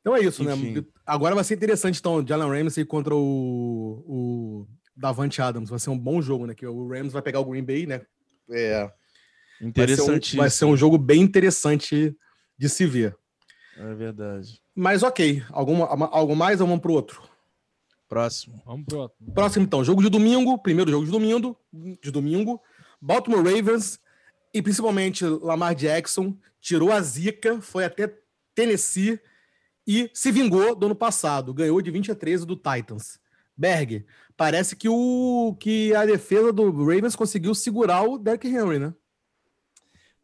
Então 0.00 0.14
é 0.16 0.20
isso, 0.20 0.42
Enfim. 0.42 0.72
né? 0.72 0.84
Agora 1.06 1.34
vai 1.34 1.44
ser 1.44 1.54
interessante, 1.54 1.98
então, 1.98 2.24
Jalen 2.26 2.48
Ramsey 2.62 2.84
contra 2.84 3.14
o, 3.14 4.04
o 4.06 4.68
Davante 4.96 5.40
Adams. 5.40 5.70
Vai 5.70 5.78
ser 5.78 5.90
um 5.90 5.98
bom 5.98 6.20
jogo, 6.20 6.46
né? 6.46 6.54
Que 6.54 6.66
o 6.66 6.88
Rams 6.88 7.12
vai 7.12 7.22
pegar 7.22 7.40
o 7.40 7.44
Green 7.44 7.64
Bay, 7.64 7.86
né? 7.86 8.02
É. 8.50 8.80
Vai 8.82 8.88
ser, 8.88 9.64
um, 9.64 9.68
Interessantíssimo. 9.68 10.42
vai 10.42 10.50
ser 10.50 10.64
um 10.66 10.76
jogo 10.76 10.98
bem 10.98 11.20
interessante 11.22 12.16
de 12.56 12.68
se 12.68 12.86
ver. 12.86 13.16
É 13.76 13.94
verdade. 13.94 14.60
Mas 14.74 15.02
ok, 15.02 15.42
alguma, 15.50 15.86
algo 15.86 16.34
mais 16.34 16.60
ou 16.60 16.66
vamos 16.66 16.82
pro 16.82 16.92
outro? 16.92 17.22
Próximo. 18.08 18.62
Vamos 18.64 18.86
pro 18.86 19.00
outro. 19.00 19.16
Próximo, 19.34 19.64
então, 19.64 19.84
jogo 19.84 20.02
de 20.02 20.08
domingo, 20.08 20.58
primeiro 20.58 20.90
jogo 20.90 21.04
de 21.04 21.10
domingo, 21.10 21.56
de 22.02 22.10
domingo, 22.10 22.60
Baltimore 23.00 23.44
Ravens 23.44 24.00
e 24.52 24.62
principalmente 24.62 25.24
Lamar 25.24 25.74
Jackson 25.74 26.34
tirou 26.60 26.90
a 26.90 27.00
zica, 27.02 27.60
foi 27.60 27.84
até 27.84 28.12
Tennessee 28.54 29.20
e 29.86 30.10
se 30.12 30.32
vingou 30.32 30.74
do 30.74 30.86
ano 30.86 30.94
passado, 30.94 31.54
ganhou 31.54 31.80
de 31.80 31.90
20 31.90 32.12
a 32.12 32.14
13 32.14 32.46
do 32.46 32.56
Titans. 32.56 33.20
Berg, 33.56 34.06
parece 34.36 34.76
que 34.76 34.88
o 34.88 35.56
que 35.58 35.94
a 35.94 36.06
defesa 36.06 36.52
do 36.52 36.70
Ravens 36.70 37.16
conseguiu 37.16 37.54
segurar 37.54 38.02
o 38.02 38.18
Derrick 38.18 38.46
Henry, 38.46 38.78
né? 38.78 38.94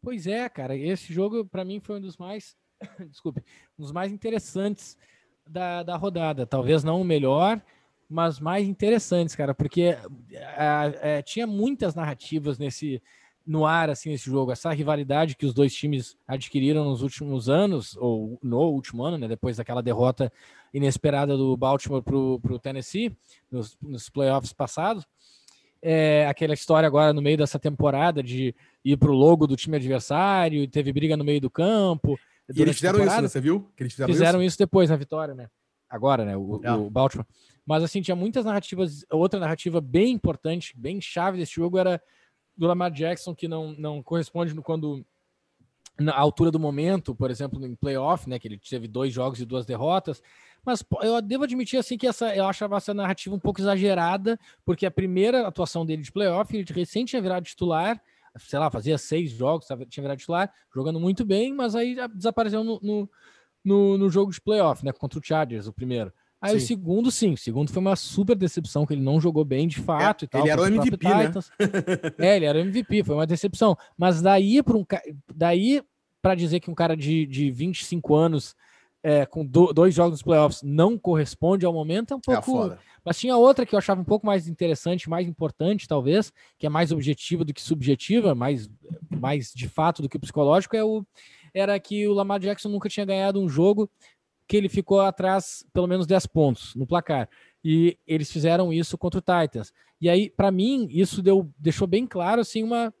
Pois 0.01 0.27
é, 0.27 0.47
cara, 0.47 0.75
esse 0.75 1.11
jogo 1.11 1.45
para 1.45 1.65
mim 1.65 1.79
foi 1.79 1.97
um 1.97 2.01
dos 2.01 2.15
mais, 2.15 2.55
desculpe, 3.09 3.43
um 3.77 3.81
dos 3.83 3.91
mais 3.91 4.11
interessantes 4.11 4.95
da, 5.47 5.83
da 5.83 5.97
rodada. 5.97 6.45
Talvez 6.45 6.83
não 6.83 7.01
o 7.01 7.05
melhor, 7.05 7.61
mas 8.09 8.39
mais 8.39 8.67
interessantes, 8.67 9.35
cara, 9.35 9.53
porque 9.53 9.97
a, 10.57 11.17
a, 11.17 11.21
tinha 11.21 11.47
muitas 11.47 11.95
narrativas 11.95 12.57
nesse 12.57 13.01
no 13.45 13.65
ar 13.65 13.91
assim 13.91 14.09
nesse 14.09 14.25
jogo, 14.25 14.51
essa 14.51 14.71
rivalidade 14.71 15.35
que 15.35 15.45
os 15.45 15.53
dois 15.53 15.73
times 15.73 16.17
adquiriram 16.27 16.83
nos 16.83 17.03
últimos 17.03 17.47
anos 17.47 17.95
ou 17.97 18.39
no 18.41 18.59
último 18.59 19.03
ano, 19.03 19.17
né, 19.19 19.27
depois 19.27 19.57
daquela 19.57 19.83
derrota 19.83 20.31
inesperada 20.73 21.37
do 21.37 21.55
Baltimore 21.55 22.01
para 22.01 22.15
o 22.15 22.59
Tennessee 22.59 23.15
nos, 23.51 23.77
nos 23.81 24.09
playoffs 24.09 24.51
passados. 24.51 25.05
É, 25.81 26.25
aquela 26.27 26.55
história 26.55 26.87
agora 26.87 27.13
no 27.13 27.21
meio 27.21 27.37
dessa 27.37 27.59
temporada 27.59 28.23
de 28.23 28.55
ir 28.83 28.97
pro 28.97 29.13
logo 29.13 29.45
do 29.45 29.55
time 29.55 29.77
adversário, 29.77 30.67
teve 30.67 30.91
briga 30.91 31.15
no 31.15 31.23
meio 31.23 31.39
do 31.39 31.49
campo. 31.49 32.17
E 32.53 32.61
eles 32.61 32.75
fizeram 32.75 33.05
isso, 33.05 33.21
né? 33.21 33.27
Você 33.27 33.39
viu? 33.39 33.71
Que 33.77 33.83
eles 33.83 33.93
fizeram, 33.93 34.11
fizeram 34.13 34.39
isso? 34.41 34.47
isso? 34.47 34.57
depois 34.57 34.89
na 34.89 34.95
vitória, 34.95 35.35
né? 35.35 35.47
Agora, 35.89 36.25
né? 36.25 36.35
O, 36.35 36.61
é. 36.63 36.73
o, 36.73 36.89
Baltimore. 36.89 37.27
Mas 37.65 37.83
assim, 37.83 38.01
tinha 38.01 38.15
muitas 38.15 38.45
narrativas. 38.45 39.05
Outra 39.09 39.39
narrativa 39.39 39.79
bem 39.81 40.13
importante, 40.13 40.73
bem 40.77 40.99
chave 41.01 41.37
desse 41.37 41.53
jogo 41.53 41.77
era 41.77 42.01
do 42.57 42.67
Lamar 42.67 42.91
Jackson, 42.91 43.35
que 43.35 43.47
não, 43.47 43.73
não 43.73 44.03
corresponde 44.03 44.53
quando. 44.61 45.05
Na 45.97 46.13
altura 46.13 46.51
do 46.51 46.59
momento, 46.59 47.15
por 47.15 47.31
exemplo, 47.31 47.65
em 47.65 47.73
playoff, 47.73 48.29
né? 48.29 48.37
Que 48.37 48.49
ele 48.49 48.57
teve 48.57 48.85
dois 48.85 49.13
jogos 49.13 49.39
e 49.39 49.45
duas 49.45 49.65
derrotas. 49.65 50.21
Mas 50.65 50.83
eu 51.01 51.21
devo 51.21 51.43
admitir 51.43 51.77
assim 51.77 51.97
que 51.97 52.07
essa 52.07 52.35
eu 52.35 52.45
achava 52.45 52.75
essa 52.75 52.93
narrativa 52.93 53.35
um 53.35 53.39
pouco 53.39 53.61
exagerada, 53.61 54.37
porque 54.65 54.85
a 54.85 54.91
primeira 54.91 55.47
atuação 55.47 55.85
dele 55.85 56.01
de 56.01 56.11
playoff, 56.11 56.53
ele 56.55 56.65
recém 56.73 57.05
tinha 57.05 57.21
virado 57.21 57.45
titular, 57.45 58.01
sei 58.39 58.57
lá, 58.57 58.69
fazia 58.71 58.97
seis 58.97 59.31
jogos, 59.31 59.67
tinha 59.89 60.01
virado 60.01 60.17
titular, 60.17 60.51
jogando 60.73 60.99
muito 60.99 61.23
bem, 61.23 61.53
mas 61.53 61.75
aí 61.75 61.95
desapareceu 62.15 62.63
no, 62.63 62.79
no, 62.81 63.09
no, 63.65 63.97
no 63.97 64.09
jogo 64.09 64.31
de 64.31 64.39
playoff, 64.39 64.85
né? 64.85 64.91
Contra 64.91 65.19
o 65.19 65.23
Chargers, 65.23 65.67
o 65.67 65.73
primeiro. 65.73 66.13
Aí 66.41 66.51
sim. 66.51 66.57
o 66.57 66.67
segundo, 66.67 67.11
sim, 67.11 67.33
o 67.33 67.37
segundo 67.37 67.71
foi 67.71 67.81
uma 67.81 67.95
super 67.95 68.35
decepção, 68.35 68.85
que 68.85 68.93
ele 68.93 69.01
não 69.01 69.19
jogou 69.19 69.43
bem 69.43 69.67
de 69.67 69.79
fato 69.79 70.23
é, 70.23 70.25
e 70.25 70.27
tal. 70.27 70.41
Ele 70.41 70.49
era 70.51 70.61
o 70.61 70.67
MVP, 70.67 71.07
né? 71.07 71.31
é, 72.19 72.35
ele 72.35 72.45
era 72.45 72.57
o 72.57 72.61
MVP, 72.61 73.03
foi 73.03 73.15
uma 73.15 73.25
decepção. 73.25 73.75
Mas 73.97 74.21
daí 74.21 74.61
para 74.61 74.77
um 74.77 74.85
daí 75.33 75.81
para 76.21 76.35
dizer 76.35 76.59
que 76.59 76.69
um 76.69 76.75
cara 76.75 76.95
de, 76.95 77.25
de 77.25 77.51
25 77.51 78.15
anos 78.15 78.55
é, 79.01 79.25
com 79.25 79.45
do, 79.45 79.71
dois 79.71 79.93
jogos 79.93 80.13
nos 80.13 80.23
playoffs 80.23 80.63
não 80.63 80.97
corresponde 80.97 81.65
ao 81.65 81.71
momento, 81.71 82.13
é 82.13 82.17
um 82.17 82.19
pouco. 82.19 82.73
É 82.73 82.77
Mas 83.03 83.19
tinha 83.19 83.37
outra 83.37 83.65
que 83.65 83.75
eu 83.75 83.79
achava 83.79 84.01
um 84.01 84.05
pouco 84.05 84.25
mais 84.25 84.47
interessante, 84.47 85.07
mais 85.07 85.27
importante, 85.27 85.87
talvez, 85.87 86.33
que 86.57 86.65
é 86.65 86.69
mais 86.69 86.91
objetiva 86.91 87.45
do 87.45 87.53
que 87.53 87.61
subjetiva, 87.61 88.33
mais, 88.33 88.67
mais 89.09 89.51
de 89.53 89.69
fato 89.69 90.01
do 90.01 90.09
que 90.09 90.17
psicológico, 90.17 90.75
é 90.75 90.83
o, 90.83 91.05
era 91.55 91.79
que 91.79 92.05
o 92.05 92.13
Lamar 92.13 92.39
Jackson 92.39 92.67
nunca 92.67 92.89
tinha 92.89 93.05
ganhado 93.05 93.41
um 93.41 93.47
jogo 93.47 93.89
que 94.45 94.57
ele 94.57 94.67
ficou 94.67 94.99
atrás 94.99 95.65
pelo 95.73 95.87
menos 95.87 96.05
10 96.05 96.27
pontos 96.27 96.75
no 96.75 96.85
placar. 96.85 97.29
E 97.63 97.97
eles 98.05 98.29
fizeram 98.29 98.71
isso 98.73 98.97
contra 98.97 99.19
o 99.19 99.21
Titans. 99.21 99.73
E 99.99 100.09
aí, 100.09 100.29
para 100.29 100.51
mim, 100.51 100.87
isso 100.91 101.23
deu, 101.23 101.49
deixou 101.57 101.87
bem 101.87 102.05
claro 102.05 102.41
assim, 102.41 102.61
uma, 102.61 102.93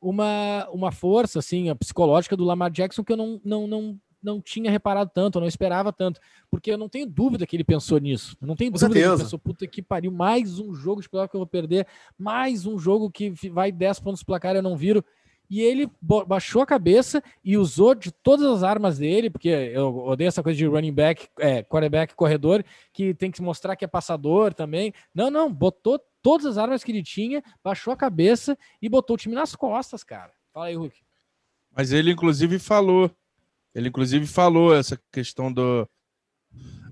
uma, 0.00 0.68
uma 0.70 0.92
força 0.92 1.38
assim, 1.38 1.70
a 1.70 1.74
psicológica 1.74 2.36
do 2.36 2.44
Lamar 2.44 2.70
Jackson 2.70 3.02
que 3.02 3.12
eu 3.12 3.16
não, 3.16 3.40
não, 3.42 3.66
não 3.66 4.00
não 4.22 4.40
tinha 4.40 4.70
reparado 4.70 5.08
tanto, 5.14 5.36
eu 5.36 5.40
não 5.40 5.46
esperava 5.46 5.92
tanto, 5.92 6.20
porque 6.50 6.72
eu 6.72 6.76
não 6.76 6.88
tenho 6.88 7.06
dúvida 7.06 7.46
que 7.46 7.54
ele 7.54 7.62
pensou 7.62 7.98
nisso. 7.98 8.36
Eu 8.40 8.48
não 8.48 8.56
tenho 8.56 8.72
Com 8.72 8.78
dúvida 8.78 8.92
certeza. 8.92 9.08
que 9.08 9.14
ele 9.14 9.24
pensou, 9.24 9.38
puta 9.38 9.66
que 9.68 9.80
pariu, 9.80 10.10
mais 10.10 10.58
um 10.58 10.74
jogo 10.74 11.00
de 11.00 11.08
que 11.08 11.14
eu 11.16 11.28
vou 11.32 11.46
perder, 11.46 11.86
mais 12.18 12.66
um 12.66 12.76
jogo 12.76 13.08
que 13.08 13.30
vai 13.48 13.70
10 13.70 14.00
pontos 14.00 14.22
no 14.22 14.26
placar 14.26 14.56
eu 14.56 14.62
não 14.62 14.76
viro. 14.76 15.04
E 15.48 15.60
ele 15.60 15.90
baixou 16.26 16.62
a 16.62 16.66
cabeça 16.66 17.22
e 17.44 17.56
usou 17.56 17.94
de 17.94 18.10
todas 18.10 18.46
as 18.46 18.62
armas 18.62 18.98
dele, 18.98 19.30
porque 19.30 19.48
eu 19.48 19.96
odeio 19.98 20.28
essa 20.28 20.42
coisa 20.42 20.56
de 20.56 20.66
running 20.66 20.92
back, 20.92 21.28
é, 21.38 21.62
quarterback, 21.62 22.14
corredor, 22.14 22.64
que 22.92 23.14
tem 23.14 23.30
que 23.30 23.42
mostrar 23.42 23.76
que 23.76 23.84
é 23.84 23.88
passador 23.88 24.52
também. 24.54 24.92
Não, 25.14 25.30
não, 25.30 25.52
botou 25.52 26.00
todas 26.22 26.46
as 26.46 26.58
armas 26.58 26.82
que 26.82 26.92
ele 26.92 27.02
tinha, 27.02 27.42
baixou 27.62 27.92
a 27.92 27.96
cabeça 27.96 28.58
e 28.82 28.88
botou 28.88 29.14
o 29.14 29.18
time 29.18 29.34
nas 29.34 29.54
costas, 29.54 30.02
cara. 30.02 30.32
Fala 30.52 30.66
aí, 30.66 30.74
Hulk. 30.74 30.96
Mas 31.76 31.92
ele, 31.92 32.10
inclusive, 32.10 32.58
falou 32.58 33.10
ele, 33.76 33.88
inclusive, 33.88 34.26
falou 34.26 34.74
essa 34.74 34.98
questão 35.12 35.52
do. 35.52 35.86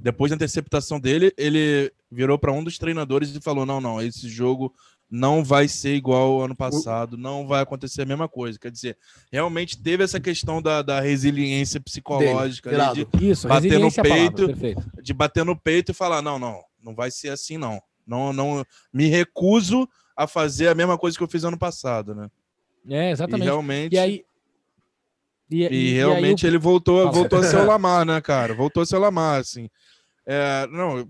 Depois 0.02 0.28
da 0.28 0.34
interceptação 0.36 1.00
dele, 1.00 1.32
ele 1.34 1.90
virou 2.10 2.38
para 2.38 2.52
um 2.52 2.62
dos 2.62 2.76
treinadores 2.76 3.34
e 3.34 3.40
falou: 3.40 3.64
não, 3.64 3.80
não, 3.80 4.02
esse 4.02 4.28
jogo 4.28 4.70
não 5.10 5.44
vai 5.44 5.68
ser 5.68 5.94
igual 5.94 6.32
ao 6.32 6.42
ano 6.42 6.56
passado, 6.56 7.16
não 7.16 7.46
vai 7.46 7.62
acontecer 7.62 8.02
a 8.02 8.06
mesma 8.06 8.28
coisa. 8.28 8.58
Quer 8.58 8.70
dizer, 8.70 8.98
realmente 9.30 9.80
teve 9.80 10.02
essa 10.02 10.18
questão 10.18 10.60
da, 10.60 10.82
da 10.82 11.00
resiliência 11.00 11.80
psicológica 11.80 12.70
dele, 12.70 13.06
de 13.18 13.26
Isso, 13.30 13.46
bater 13.46 13.78
no 13.78 13.86
é 13.88 13.90
peito, 14.02 14.46
palavra, 14.48 15.02
de 15.02 15.12
bater 15.14 15.44
no 15.44 15.56
peito 15.56 15.90
e 15.92 15.94
falar: 15.94 16.20
não, 16.22 16.38
não, 16.38 16.60
não 16.82 16.94
vai 16.94 17.10
ser 17.10 17.28
assim, 17.28 17.56
não. 17.56 17.80
Não, 18.06 18.32
não 18.32 18.64
me 18.92 19.06
recuso 19.06 19.88
a 20.16 20.26
fazer 20.26 20.68
a 20.68 20.74
mesma 20.74 20.98
coisa 20.98 21.16
que 21.16 21.22
eu 21.22 21.28
fiz 21.28 21.44
ano 21.44 21.58
passado, 21.58 22.14
né? 22.14 22.28
É, 22.88 23.08
E 23.08 23.12
exatamente. 23.12 23.44
realmente. 23.44 23.92
E 23.94 23.98
aí. 23.98 24.24
E, 25.50 25.62
E, 25.62 25.66
e- 25.66 25.68
e 25.68 25.88
aí 25.88 25.94
realmente 25.94 26.44
o- 26.44 26.48
ele 26.48 26.58
voltou, 26.58 27.10
voltou 27.12 27.38
a 27.38 27.42
ser 27.42 27.56
o 27.56 27.64
Lamar, 27.66 28.04
né, 28.04 28.20
cara? 28.20 28.52
Voltou 28.54 28.82
a 28.82 28.86
ser 28.86 28.96
o 28.96 29.00
Lamar, 29.00 29.40
assim. 29.40 29.68
É, 30.26 30.66
não, 30.68 31.08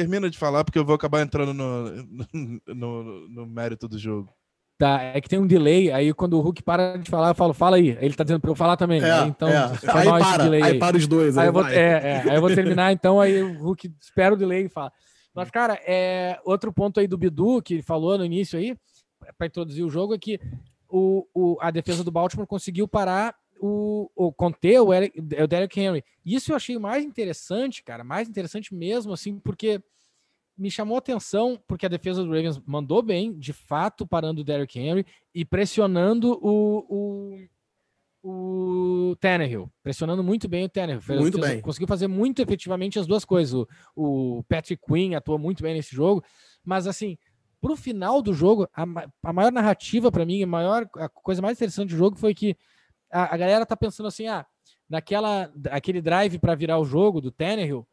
termina 0.00 0.30
de 0.30 0.38
falar 0.38 0.64
porque 0.64 0.78
eu 0.78 0.84
vou 0.84 0.94
acabar 0.94 1.20
entrando 1.22 1.52
no, 1.54 1.90
no, 2.74 3.28
no- 3.28 3.46
mérito 3.46 3.88
do 3.88 3.98
jogo. 3.98 4.32
Tá, 4.78 5.02
é 5.02 5.20
que 5.20 5.28
tem 5.28 5.40
um 5.40 5.46
delay, 5.46 5.90
aí 5.90 6.14
quando 6.14 6.34
o 6.34 6.40
Hulk 6.40 6.62
para 6.62 6.96
de 6.98 7.10
falar, 7.10 7.30
eu 7.30 7.34
falo, 7.34 7.52
fala 7.52 7.76
aí. 7.78 7.98
Aí 7.98 8.04
Ele 8.04 8.14
tá 8.14 8.22
dizendo 8.22 8.40
pra 8.40 8.50
eu 8.50 8.54
falar 8.54 8.76
também. 8.76 9.00
É, 9.02 9.10
aí, 9.10 9.28
então, 9.28 9.48
é. 9.48 9.56
Aí 9.92 10.06
para, 10.22 10.42
delay 10.44 10.62
aí 10.62 10.78
para 10.78 10.96
os 10.96 11.06
dois. 11.08 11.36
Aí 11.36 11.42
Aí 11.42 11.48
eu 11.48 11.52
vou, 11.52 11.66
é, 11.66 11.76
é, 11.76 12.30
aí 12.30 12.36
eu 12.36 12.40
vou 12.40 12.54
terminar, 12.54 12.92
então, 12.92 13.20
aí 13.20 13.42
o 13.42 13.58
Hulk 13.60 13.90
espera 14.00 14.34
o 14.34 14.38
delay 14.38 14.66
e 14.66 14.68
fala. 14.68 14.92
Mas, 15.34 15.50
cara, 15.50 15.80
é, 15.84 16.38
outro 16.44 16.72
ponto 16.72 17.00
aí 17.00 17.08
do 17.08 17.18
Bidu, 17.18 17.60
que 17.60 17.74
ele 17.74 17.82
falou 17.82 18.16
no 18.18 18.24
início 18.24 18.56
aí, 18.56 18.76
para 19.36 19.48
introduzir 19.48 19.84
o 19.84 19.90
jogo, 19.90 20.14
é 20.14 20.18
que 20.18 20.38
o, 20.88 21.26
o- 21.34 21.56
a 21.60 21.72
defesa 21.72 22.04
do 22.04 22.12
Baltimore 22.12 22.46
conseguiu 22.46 22.86
parar 22.86 23.34
o, 23.60 24.10
o 24.14 24.32
conter 24.32 24.80
o, 24.80 24.92
Eric, 24.92 25.18
o 25.18 25.46
Derrick 25.46 25.80
Henry. 25.80 26.04
Isso 26.24 26.52
eu 26.52 26.56
achei 26.56 26.78
mais 26.78 27.04
interessante, 27.04 27.82
cara, 27.82 28.04
mais 28.04 28.28
interessante 28.28 28.74
mesmo, 28.74 29.12
assim, 29.12 29.38
porque 29.38 29.82
me 30.56 30.70
chamou 30.70 30.96
a 30.96 30.98
atenção, 30.98 31.60
porque 31.68 31.86
a 31.86 31.88
defesa 31.88 32.22
do 32.22 32.30
Ravens 32.30 32.60
mandou 32.66 33.00
bem, 33.02 33.38
de 33.38 33.52
fato, 33.52 34.06
parando 34.06 34.40
o 34.40 34.44
Derrick 34.44 34.78
Henry 34.78 35.06
e 35.32 35.44
pressionando 35.44 36.32
o, 36.42 37.38
o, 38.22 39.10
o 39.10 39.16
Tannehill, 39.16 39.70
pressionando 39.82 40.22
muito 40.22 40.48
bem 40.48 40.64
o 40.64 40.68
Tannehill. 40.68 41.00
Fez- 41.00 41.20
Muito 41.20 41.38
fez- 41.38 41.52
bem. 41.52 41.60
Conseguiu 41.62 41.86
fazer 41.86 42.08
muito 42.08 42.42
efetivamente 42.42 42.98
as 42.98 43.06
duas 43.06 43.24
coisas. 43.24 43.54
O, 43.54 44.38
o 44.38 44.42
Patrick 44.44 44.82
Quinn 44.84 45.14
atuou 45.14 45.38
muito 45.38 45.62
bem 45.62 45.74
nesse 45.74 45.94
jogo, 45.94 46.24
mas 46.64 46.86
assim, 46.88 47.16
pro 47.60 47.76
final 47.76 48.20
do 48.20 48.34
jogo, 48.34 48.68
a, 48.74 48.84
a 49.22 49.32
maior 49.32 49.52
narrativa 49.52 50.10
para 50.10 50.26
mim, 50.26 50.42
a 50.42 50.46
maior 50.46 50.88
a 50.96 51.08
coisa 51.08 51.40
mais 51.40 51.56
interessante 51.56 51.90
do 51.90 51.96
jogo 51.96 52.16
foi 52.16 52.34
que 52.34 52.56
a, 53.10 53.34
a 53.34 53.36
galera 53.36 53.66
tá 53.66 53.76
pensando 53.76 54.06
assim, 54.06 54.26
ah, 54.26 54.46
naquela 54.88 55.52
aquele 55.70 56.00
drive 56.00 56.38
para 56.38 56.54
virar 56.54 56.78
o 56.78 56.84
jogo 56.84 57.20
do 57.20 57.30
Tannehill, 57.30 57.86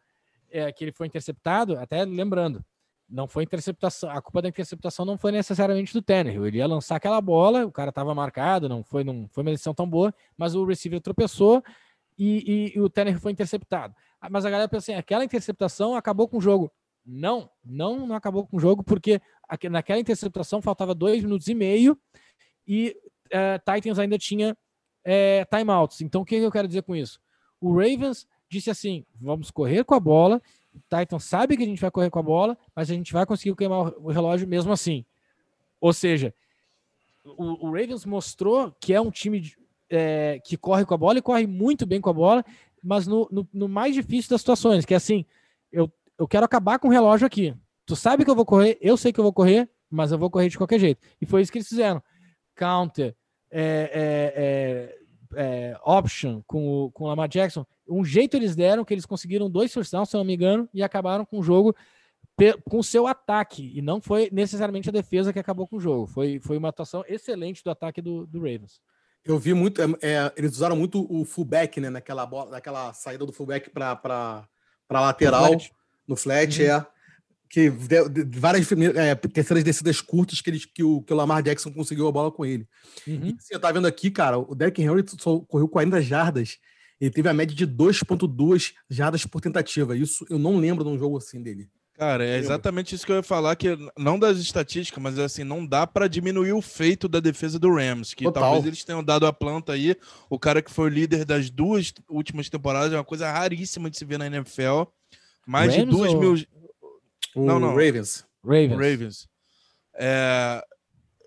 é, 0.50 0.72
que 0.72 0.84
ele 0.84 0.92
foi 0.92 1.08
interceptado, 1.08 1.78
até 1.78 2.04
lembrando, 2.06 2.64
não 3.10 3.28
foi 3.28 3.44
interceptação, 3.44 4.10
a 4.10 4.22
culpa 4.22 4.42
da 4.42 4.50
interceptação 4.50 5.06
não 5.06 5.18
foi 5.18 5.32
necessariamente 5.32 5.94
do 5.94 6.02
Tannehill, 6.02 6.48
ele 6.48 6.58
ia 6.58 6.68
lançar 6.68 6.96
aquela 6.96 7.22
bola, 7.22 7.66
o 7.66 7.72
cara 7.72 7.90
estava 7.90 8.16
marcado, 8.16 8.68
não 8.70 8.84
foi, 8.84 9.04
não 9.04 9.28
foi 9.30 9.44
uma 9.44 9.52
decisão 9.52 9.74
tão 9.74 9.88
boa, 9.88 10.14
mas 10.38 10.56
o 10.56 10.66
receiver 10.66 11.02
tropeçou 11.02 11.64
e, 12.18 12.72
e- 12.74 12.78
e 12.78 12.82
o 12.82 12.90
Tannehill 12.90 13.20
foi 13.20 13.32
interceptado. 13.32 13.94
Ah, 14.20 14.30
Mas 14.30 14.46
a 14.46 14.50
galera 14.50 14.70
pensa 14.70 14.92
assim, 14.92 15.00
aquela 15.00 15.24
interceptação 15.24 15.96
acabou 15.96 16.28
com 16.28 16.38
o 16.38 16.42
jogo. 16.42 16.72
Não, 17.06 17.50
não, 17.64 18.08
não 18.08 18.16
acabou 18.16 18.48
com 18.48 18.58
o 18.58 18.60
jogo, 18.60 18.84
porque 18.84 19.22
naquela 19.70 20.00
interceptação 20.00 20.62
faltava 20.62 20.96
dois 20.96 21.22
minutos 21.24 21.48
e 21.48 21.54
meio 21.54 21.96
e 22.68 22.96
uh, 23.28 23.74
Titans 23.74 24.00
ainda 24.00 24.18
tinha 24.18 24.58
é, 25.06 25.46
timeouts. 25.46 26.02
Então, 26.02 26.22
o 26.22 26.26
que 26.26 26.36
eu 26.36 26.52
quero 26.52 26.68
dizer 26.68 26.82
com 26.82 26.96
isso? 26.96 27.20
O 27.62 27.74
Ravens 27.74 28.28
disse 28.50 28.70
assim: 28.70 29.06
vamos 29.22 29.52
correr 29.52 29.84
com 29.84 29.94
a 29.94 30.00
bola. 30.00 30.42
O 30.74 30.80
Titans 30.80 31.24
sabe 31.24 31.56
que 31.56 31.64
a 31.64 31.66
gente 31.66 31.80
vai 31.80 31.92
correr 31.92 32.10
com 32.10 32.20
a 32.20 32.24
bola, 32.24 32.58
mas 32.76 32.90
a 32.90 32.94
gente 32.94 33.14
vai 33.14 33.26
conseguir 33.26 33.56
queimar 33.56 33.94
o 33.98 34.12
relógio 34.12 34.48
mesmo 34.48 34.74
assim. 34.74 35.06
Ou 35.80 35.94
seja, 35.94 36.34
o, 37.24 37.68
o 37.68 37.72
Ravens 37.72 38.06
mostrou 38.06 38.76
que 38.80 38.94
é 38.94 39.00
um 39.00 39.12
time 39.12 39.40
de, 39.40 39.58
é, 39.90 40.42
que 40.44 40.58
corre 40.58 40.84
com 40.84 40.94
a 40.94 40.98
bola 40.98 41.20
e 41.20 41.22
corre 41.22 41.48
muito 41.48 41.86
bem 41.86 42.02
com 42.02 42.10
a 42.10 42.14
bola, 42.14 42.44
mas 42.84 43.08
no, 43.08 43.28
no, 43.32 43.48
no 43.54 43.70
mais 43.70 43.96
difícil 43.96 44.32
das 44.32 44.42
situações, 44.42 44.84
que 44.84 44.94
é 44.94 44.98
assim: 44.98 45.26
eu, 45.72 45.90
eu 46.18 46.28
quero 46.28 46.46
acabar 46.46 46.80
com 46.80 46.88
o 46.88 46.92
relógio 46.92 47.26
aqui. 47.26 47.56
Tu 47.86 47.96
sabe 47.96 48.26
que 48.26 48.32
eu 48.32 48.36
vou 48.36 48.46
correr, 48.46 48.78
eu 48.82 48.98
sei 48.98 49.14
que 49.14 49.20
eu 49.20 49.24
vou 49.24 49.34
correr, 49.34 49.70
mas 49.90 50.12
eu 50.12 50.18
vou 50.18 50.30
correr 50.30 50.50
de 50.50 50.58
qualquer 50.58 50.80
jeito. 50.80 51.00
E 51.22 51.26
foi 51.26 51.42
isso 51.42 51.52
que 51.52 51.60
eles 51.60 51.70
fizeram. 51.70 52.02
Counter, 52.56 53.16
é, 53.58 53.90
é, 53.94 54.98
é, 55.38 55.72
é, 55.72 55.78
option 55.86 56.42
com 56.46 56.68
o, 56.68 56.92
com 56.92 57.06
o 57.06 57.08
Lamar 57.08 57.30
Jackson, 57.30 57.66
um 57.88 58.04
jeito 58.04 58.36
eles 58.36 58.54
deram 58.54 58.84
que 58.84 58.94
eles 58.94 59.06
conseguiram 59.06 59.50
dois 59.50 59.72
touchdowns, 59.72 60.10
se 60.10 60.16
eu 60.16 60.20
não 60.20 60.26
me 60.26 60.34
engano, 60.34 60.68
e 60.74 60.84
acabaram 60.84 61.26
com 61.26 61.40
o 61.40 61.44
jogo 61.44 61.74
com 62.70 62.80
o 62.80 62.84
seu 62.84 63.08
ataque. 63.08 63.72
E 63.74 63.82
não 63.82 64.02
foi 64.02 64.30
necessariamente 64.30 64.90
a 64.90 64.92
defesa 64.92 65.32
que 65.32 65.40
acabou 65.40 65.66
com 65.66 65.78
o 65.78 65.80
jogo. 65.80 66.06
Foi, 66.06 66.38
foi 66.40 66.58
uma 66.58 66.68
atuação 66.68 67.02
excelente 67.08 67.64
do 67.64 67.72
ataque 67.72 68.02
do, 68.02 68.28
do 68.28 68.40
Ravens. 68.40 68.82
Eu 69.24 69.40
vi 69.40 69.54
muito, 69.54 69.82
é, 69.82 69.86
é 70.02 70.34
eles 70.36 70.52
usaram 70.52 70.76
muito 70.76 71.08
o 71.10 71.24
fullback, 71.24 71.80
né? 71.80 71.90
Naquela, 71.90 72.26
bola, 72.26 72.52
naquela 72.52 72.94
saída 72.94 73.26
do 73.26 73.32
fullback 73.32 73.70
para 73.70 74.46
lateral, 74.92 75.44
no 75.44 75.48
flat, 75.48 75.72
no 76.10 76.16
flat 76.16 76.62
uhum. 76.62 76.70
é 76.70 76.88
que 77.50 77.70
várias 77.70 78.70
é, 78.72 79.16
terceiras 79.16 79.64
descidas 79.64 80.02
curtas 80.02 80.42
que, 80.42 80.50
eles, 80.50 80.66
que, 80.66 80.84
o, 80.84 81.02
que 81.02 81.14
o 81.14 81.16
Lamar 81.16 81.44
Jackson 81.44 81.72
conseguiu 81.72 82.08
a 82.08 82.12
bola 82.12 82.32
com 82.32 82.46
ele. 82.46 82.68
Uhum. 83.08 83.28
E, 83.28 83.36
assim, 83.38 83.54
eu 83.54 83.60
tava 83.60 83.74
vendo 83.74 83.88
aqui, 83.88 84.12
cara, 84.12 84.38
o 84.38 84.56
Derrick 84.56 84.82
Henry 84.82 85.04
só 85.20 85.40
correu 85.40 85.68
40 85.68 86.02
jardas. 86.02 86.58
Ele 87.00 87.12
teve 87.12 87.28
a 87.28 87.34
média 87.34 87.56
de 87.56 87.68
2,2 87.68 88.74
jardas 88.90 89.26
por 89.26 89.42
tentativa. 89.42 89.96
Isso 89.96 90.26
eu 90.30 90.40
não 90.40 90.58
lembro 90.58 90.84
de 90.84 90.90
um 90.90 90.98
jogo 90.98 91.18
assim 91.18 91.42
dele. 91.42 91.70
Cara, 91.98 92.26
é 92.26 92.38
exatamente 92.38 92.94
isso 92.94 93.06
que 93.06 93.12
eu 93.12 93.16
ia 93.16 93.24
falar, 93.24 93.56
que 93.56 93.78
não 93.98 94.20
das 94.20 94.38
estatísticas, 94.38 95.02
mas 95.02 95.18
assim, 95.18 95.46
não 95.46 95.66
dá 95.66 95.88
para 95.88 96.10
diminuir 96.10 96.52
o 96.52 96.62
feito 96.62 97.08
da 97.08 97.22
defesa 97.22 97.58
do 97.58 97.74
Rams, 97.74 98.14
que 98.14 98.26
Total. 98.26 98.44
talvez 98.44 98.66
eles 98.66 98.84
tenham 98.84 99.02
dado 99.02 99.26
a 99.26 99.32
planta 99.32 99.72
aí, 99.72 99.96
o 100.30 100.38
cara 100.38 100.62
que 100.62 100.70
foi 100.70 100.86
o 100.86 100.94
líder 100.94 101.24
das 101.24 101.50
duas 101.50 101.94
últimas 102.10 102.50
temporadas, 102.50 102.92
é 102.92 102.98
uma 102.98 103.04
coisa 103.04 103.32
raríssima 103.32 103.90
de 103.90 103.98
se 103.98 104.04
ver 104.04 104.20
na 104.20 104.28
NFL. 104.28 104.84
Mais 105.48 105.74
Rams 105.74 105.86
de 105.86 105.92
duas 105.92 106.14
ou... 106.14 106.20
mil. 106.20 106.36
O 107.36 107.46
não, 107.46 107.60
não. 107.60 107.70
Ravens. 107.70 108.26
Ravens. 108.44 108.72
Ravens. 108.72 109.28
É, 109.96 110.64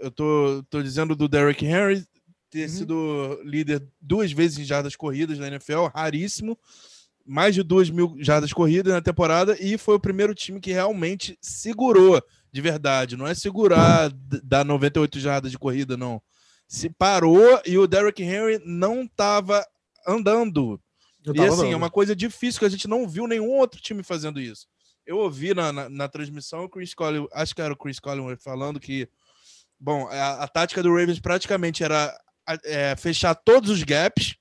eu 0.00 0.10
tô, 0.10 0.64
tô 0.70 0.82
dizendo 0.82 1.14
do 1.14 1.28
Derrick 1.28 1.64
Henry 1.64 2.04
ter 2.50 2.62
uhum. 2.62 2.68
sido 2.68 3.40
líder 3.44 3.86
duas 4.00 4.32
vezes 4.32 4.58
em 4.58 4.64
jardas 4.64 4.96
corridas 4.96 5.38
na 5.38 5.48
NFL, 5.48 5.86
raríssimo. 5.94 6.58
Mais 7.26 7.54
de 7.54 7.62
duas 7.62 7.90
mil 7.90 8.16
jardas 8.20 8.54
corridas 8.54 8.90
na 8.90 9.02
temporada 9.02 9.54
e 9.60 9.76
foi 9.76 9.96
o 9.96 10.00
primeiro 10.00 10.34
time 10.34 10.60
que 10.60 10.72
realmente 10.72 11.38
segurou 11.42 12.22
de 12.50 12.60
verdade. 12.62 13.18
Não 13.18 13.26
é 13.26 13.34
segurar 13.34 14.10
da 14.42 14.64
98 14.64 15.20
jardas 15.20 15.50
de 15.50 15.58
corrida, 15.58 15.94
não. 15.94 16.22
Se 16.66 16.88
parou 16.88 17.60
e 17.66 17.76
o 17.76 17.86
Derrick 17.86 18.22
Henry 18.22 18.62
não 18.64 19.02
estava 19.02 19.62
andando. 20.06 20.80
e 21.26 21.30
assim, 21.42 21.52
andando. 21.52 21.72
é 21.72 21.76
uma 21.76 21.90
coisa 21.90 22.16
difícil 22.16 22.60
que 22.60 22.64
a 22.64 22.70
gente 22.70 22.88
não 22.88 23.06
viu 23.06 23.26
nenhum 23.26 23.58
outro 23.58 23.78
time 23.78 24.02
fazendo 24.02 24.40
isso 24.40 24.66
eu 25.08 25.16
ouvi 25.16 25.54
na, 25.54 25.72
na, 25.72 25.88
na, 25.88 26.06
transmissão 26.06 26.64
o 26.64 26.68
Chris 26.68 26.92
Collins, 26.92 27.26
acho 27.32 27.54
que 27.54 27.62
era 27.62 27.72
o 27.72 27.76
Chris 27.76 27.98
Collins 27.98 28.42
falando 28.42 28.78
que, 28.78 29.08
bom, 29.80 30.06
a, 30.08 30.44
a 30.44 30.48
tática 30.48 30.82
do 30.82 30.90
Ravens 30.90 31.18
praticamente 31.18 31.82
era 31.82 32.14
é, 32.62 32.94
fechar 32.94 33.34
todos 33.34 33.70
os 33.70 33.82
gaps 33.82 34.36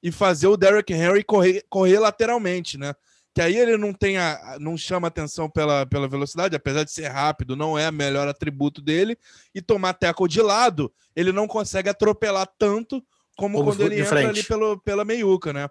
e 0.00 0.12
fazer 0.12 0.46
o 0.46 0.56
Derrick 0.56 0.92
Henry 0.92 1.24
correr, 1.24 1.64
correr 1.68 1.98
lateralmente, 1.98 2.78
né? 2.78 2.94
Que 3.34 3.42
aí 3.42 3.56
ele 3.56 3.76
não 3.76 3.92
tem 3.92 4.16
a, 4.16 4.56
não 4.60 4.78
chama 4.78 5.08
atenção 5.08 5.50
pela, 5.50 5.84
pela 5.84 6.06
velocidade, 6.06 6.54
apesar 6.54 6.84
de 6.84 6.92
ser 6.92 7.08
rápido, 7.08 7.56
não 7.56 7.76
é 7.76 7.90
o 7.90 7.92
melhor 7.92 8.28
atributo 8.28 8.80
dele, 8.80 9.18
e 9.52 9.60
tomar 9.60 9.92
tackle 9.94 10.28
de 10.28 10.40
lado, 10.40 10.94
ele 11.16 11.32
não 11.32 11.48
consegue 11.48 11.88
atropelar 11.88 12.48
tanto 12.56 13.04
como, 13.36 13.58
como 13.58 13.70
quando 13.70 13.82
ele 13.82 13.96
entra 13.96 14.20
frente. 14.20 14.28
ali 14.28 14.42
pelo, 14.44 14.80
pela 14.80 15.04
meiuca, 15.04 15.52
né? 15.52 15.68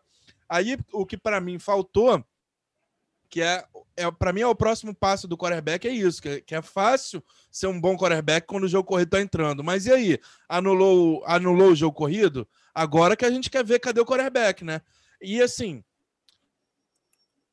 Aí 0.50 0.78
o 0.92 1.06
que 1.06 1.18
para 1.18 1.40
mim 1.40 1.58
faltou 1.58 2.24
que 3.30 3.42
é, 3.42 3.66
é 3.96 4.10
para 4.12 4.34
mim 4.34 4.42
é 4.42 4.48
o 4.48 4.56
próximo 4.56 4.94
passo 4.94 5.28
do 5.28 5.38
quarterback 5.38 5.88
é 5.88 5.92
isso, 5.92 6.22
que, 6.22 6.42
que, 6.42 6.56
é 6.56 6.62
fácil 6.62 7.24
ser 7.52 7.68
um 7.68 7.80
bom 7.80 7.98
quarterback 7.98 8.48
quando 8.48 8.66
o 8.66 8.68
jogo 8.68 8.88
corrido 8.88 9.10
tá 9.10 9.22
entrando. 9.22 9.64
Mas 9.64 9.86
e 9.86 9.92
aí? 9.92 10.20
Anulou, 10.48 11.24
anulou 11.26 11.72
o 11.72 11.76
jogo 11.76 11.96
corrido? 11.96 12.48
Agora 12.74 13.16
que 13.16 13.26
a 13.26 13.32
gente 13.32 13.50
quer 13.50 13.64
ver 13.64 13.80
cadê 13.80 14.02
o 14.02 14.06
quarterback, 14.06 14.64
né? 14.64 14.82
E 15.22 15.42
assim, 15.42 15.84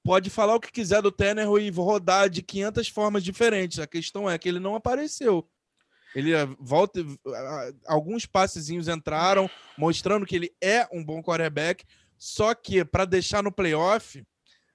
pode 0.03 0.31
falar 0.31 0.55
o 0.55 0.61
que 0.61 0.73
quiser 0.73 1.01
do 1.01 1.13
Tanner 1.13 1.49
e 1.61 1.71
rodar 1.71 2.29
de 2.29 2.43
500 2.43 2.89
formas 2.89 3.23
diferentes. 3.23 3.79
A 3.79 3.87
questão 3.87 4.29
é 4.29 4.37
que 4.39 4.49
ele 4.49 4.59
não 4.59 4.75
apareceu. 4.75 5.49
Ele 6.15 6.33
eh, 6.35 6.47
volta, 6.59 7.01
alguns 7.87 8.27
passezinhos 8.27 8.89
entraram, 8.89 9.49
mostrando 9.79 10.27
que 10.27 10.37
ele 10.37 10.55
é 10.61 10.87
um 10.93 11.03
bom 11.03 11.23
quarterback, 11.23 11.85
só 12.19 12.55
que 12.55 12.85
para 12.85 13.05
deixar 13.05 13.43
no 13.43 13.51
playoff, 13.51 14.23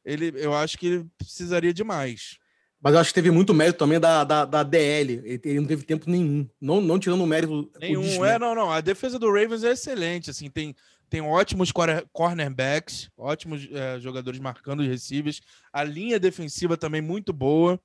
ele, 0.08 0.34
eu 0.36 0.53
acho 0.53 0.78
que 0.78 0.88
ele 0.88 1.05
precisaria 1.18 1.74
de 1.74 1.84
mais. 1.84 2.38
Mas 2.82 2.93
eu 2.93 2.99
acho 2.99 3.10
que 3.10 3.16
teve 3.16 3.30
muito 3.30 3.53
mérito 3.53 3.80
também 3.80 3.99
da, 3.99 4.24
da, 4.24 4.45
da 4.45 4.64
DL. 4.64 5.22
Ele, 5.26 5.41
ele, 5.43 5.60
não 5.60 5.68
teve 5.68 5.84
tempo 5.84 6.10
nenhum. 6.10 6.47
Não, 6.62 6.80
não 6.80 6.97
tirando 6.97 7.22
o 7.22 7.28
mérito. 7.28 7.70
Nenhum. 7.80 8.20
O 8.20 8.26
é, 8.26 8.39
não, 8.39 8.55
não. 8.55 8.72
A 8.72 8.80
defesa 8.80 9.20
do 9.20 9.28
Ravens 9.28 9.64
é 9.64 9.72
excelente. 9.72 10.30
Assim, 10.30 10.49
tem, 10.49 10.74
tem 11.10 11.20
ótimos 11.20 11.72
cornerbacks, 12.14 13.10
ótimos 13.18 13.68
é, 13.72 13.99
jogadores 13.99 14.39
marcando 14.39 14.82
os 14.82 14.88
receivers. 14.88 15.41
A 15.74 15.84
linha 15.84 16.20
defensiva 16.20 16.78
também 16.78 17.01
muito 17.01 17.34
boa. 17.34 17.80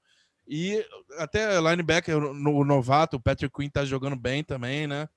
E 0.46 0.84
até 1.18 1.58
linebacker, 1.60 2.20
no, 2.20 2.64
novato, 2.64 3.16
o 3.16 3.20
Patrick 3.20 3.54
Quinn 3.54 3.70
tá 3.70 3.84
jogando 3.84 4.16
bem 4.16 4.44
também, 4.44 4.86
né? 4.86 5.08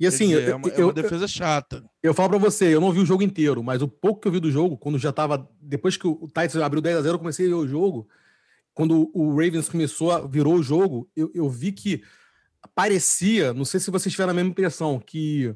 E 0.00 0.06
assim, 0.06 0.28
dizer, 0.28 0.48
eu, 0.48 0.52
é, 0.52 0.54
uma, 0.54 0.68
é 0.68 0.84
uma 0.84 0.92
defesa 0.94 1.28
chata. 1.28 1.84
Eu 2.02 2.14
falo 2.14 2.30
para 2.30 2.38
você, 2.38 2.74
eu 2.74 2.80
não 2.80 2.90
vi 2.90 3.00
o 3.00 3.06
jogo 3.06 3.22
inteiro, 3.22 3.62
mas 3.62 3.82
o 3.82 3.88
pouco 3.88 4.22
que 4.22 4.28
eu 4.28 4.32
vi 4.32 4.40
do 4.40 4.50
jogo, 4.50 4.78
quando 4.78 4.98
já 4.98 5.12
tava. 5.12 5.46
Depois 5.60 5.98
que 5.98 6.06
o 6.06 6.26
Titans 6.26 6.56
abriu 6.56 6.80
10 6.80 6.96
a 6.96 7.02
0 7.02 7.14
eu 7.14 7.18
comecei 7.18 7.44
a 7.44 7.48
ver 7.50 7.54
o 7.54 7.68
jogo. 7.68 8.08
Quando 8.72 9.10
o 9.12 9.30
Ravens 9.30 9.68
começou, 9.68 10.10
a, 10.10 10.26
virou 10.26 10.54
o 10.54 10.62
jogo, 10.62 11.06
eu, 11.14 11.30
eu 11.34 11.50
vi 11.50 11.70
que 11.70 12.02
parecia, 12.74 13.52
não 13.52 13.66
sei 13.66 13.78
se 13.78 13.90
vocês 13.90 14.10
tiveram 14.10 14.30
a 14.30 14.34
mesma 14.34 14.50
impressão, 14.50 14.98
que 14.98 15.54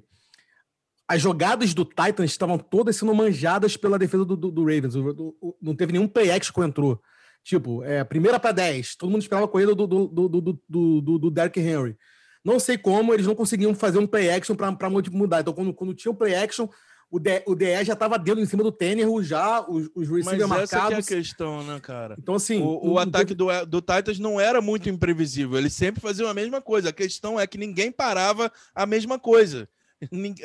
as 1.09 1.22
jogadas 1.22 1.72
do 1.72 1.84
Titans 1.86 2.30
estavam 2.30 2.59
todas 2.59 2.97
sendo 2.97 3.14
manjadas 3.14 3.78
pela 3.78 3.99
defesa 3.99 4.26
do, 4.26 4.36
do, 4.36 4.51
do 4.51 4.62
Ravens. 4.62 4.95
O, 4.95 5.12
do, 5.14 5.57
não 5.61 5.74
teve 5.74 5.92
nenhum 5.92 6.07
play 6.07 6.30
action 6.30 6.53
que 6.53 6.61
entrou. 6.61 7.01
Tipo, 7.42 7.82
é, 7.82 8.05
primeira 8.05 8.38
para 8.38 8.53
10, 8.53 8.97
todo 8.97 9.11
mundo 9.11 9.22
esperava 9.22 9.47
a 9.47 9.49
corrida 9.49 9.74
do, 9.74 9.86
do, 9.86 10.07
do, 10.07 10.28
do, 10.28 11.01
do, 11.01 11.18
do 11.18 11.30
Derrick 11.30 11.59
Henry. 11.61 11.97
Não 12.45 12.61
sei 12.61 12.76
como 12.76 13.14
eles 13.14 13.26
não 13.26 13.34
conseguiam 13.34 13.74
fazer 13.74 13.99
um 13.99 14.07
play 14.07 14.30
action 14.30 14.55
para 14.55 14.90
mudar. 14.90 15.40
Então, 15.40 15.55
quando, 15.55 15.72
quando 15.72 15.95
tinha 15.95 16.12
o 16.12 16.14
play 16.14 16.34
action, 16.34 16.68
o, 17.11 17.18
DE, 17.18 17.42
o 17.47 17.55
DE 17.55 17.84
já 17.84 17.95
estava 17.95 18.18
dentro 18.18 18.42
em 18.42 18.47
cima 18.47 18.62
do 18.62 18.70
Tanner, 18.70 19.09
já, 19.22 19.62
os, 19.62 19.88
os 19.95 20.09
receivers 20.11 20.49
Mas 20.49 20.62
essa 20.64 20.92
é 20.92 20.97
a 20.97 21.03
questão, 21.03 21.62
né, 21.62 21.80
cara? 21.80 22.16
Então, 22.18 22.34
assim. 22.34 22.61
O, 22.61 22.92
o 22.92 22.99
ataque 22.99 23.34
do, 23.34 23.47
do 23.64 23.80
Titans 23.80 24.18
não 24.18 24.38
era 24.38 24.61
muito 24.61 24.90
imprevisível. 24.90 25.57
Eles 25.57 25.72
sempre 25.72 26.03
faziam 26.03 26.28
a 26.28 26.34
mesma 26.34 26.61
coisa. 26.61 26.90
A 26.90 26.92
questão 26.92 27.40
é 27.40 27.47
que 27.47 27.57
ninguém 27.57 27.90
parava 27.90 28.53
a 28.74 28.84
mesma 28.84 29.18
coisa. 29.18 29.68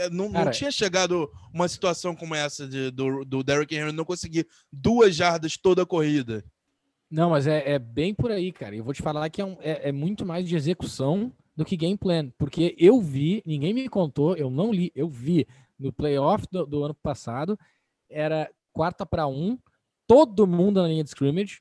Não, 0.09 0.29
não 0.29 0.49
tinha 0.51 0.71
chegado 0.71 1.29
uma 1.53 1.67
situação 1.67 2.15
como 2.15 2.33
essa 2.33 2.65
de, 2.65 2.91
do, 2.91 3.25
do 3.25 3.43
Derrick 3.43 3.75
Henry 3.75 3.91
não 3.91 4.05
conseguir 4.05 4.47
duas 4.71 5.13
jardas 5.13 5.57
toda 5.57 5.81
a 5.81 5.85
corrida. 5.85 6.45
Não, 7.11 7.31
mas 7.31 7.45
é, 7.47 7.71
é 7.71 7.79
bem 7.79 8.13
por 8.13 8.31
aí, 8.31 8.53
cara. 8.53 8.75
Eu 8.75 8.83
vou 8.83 8.93
te 8.93 9.01
falar 9.01 9.29
que 9.29 9.41
é, 9.41 9.45
um, 9.45 9.57
é, 9.59 9.89
é 9.89 9.91
muito 9.91 10.25
mais 10.25 10.47
de 10.47 10.55
execução 10.55 11.33
do 11.59 11.65
que 11.65 11.75
game 11.75 11.97
plan, 11.97 12.29
porque 12.37 12.73
eu 12.79 13.01
vi, 13.01 13.43
ninguém 13.45 13.73
me 13.73 13.89
contou, 13.89 14.33
eu 14.33 14.49
não 14.49 14.71
li, 14.71 14.93
eu 14.95 15.09
vi 15.09 15.45
no 15.77 15.91
playoff 15.91 16.47
do, 16.49 16.65
do 16.65 16.85
ano 16.85 16.93
passado, 16.93 17.59
era 18.09 18.49
quarta 18.71 19.05
para 19.05 19.27
um, 19.27 19.59
todo 20.07 20.47
mundo 20.47 20.81
na 20.81 20.87
linha 20.87 21.03
de 21.03 21.09
scrimmage, 21.09 21.59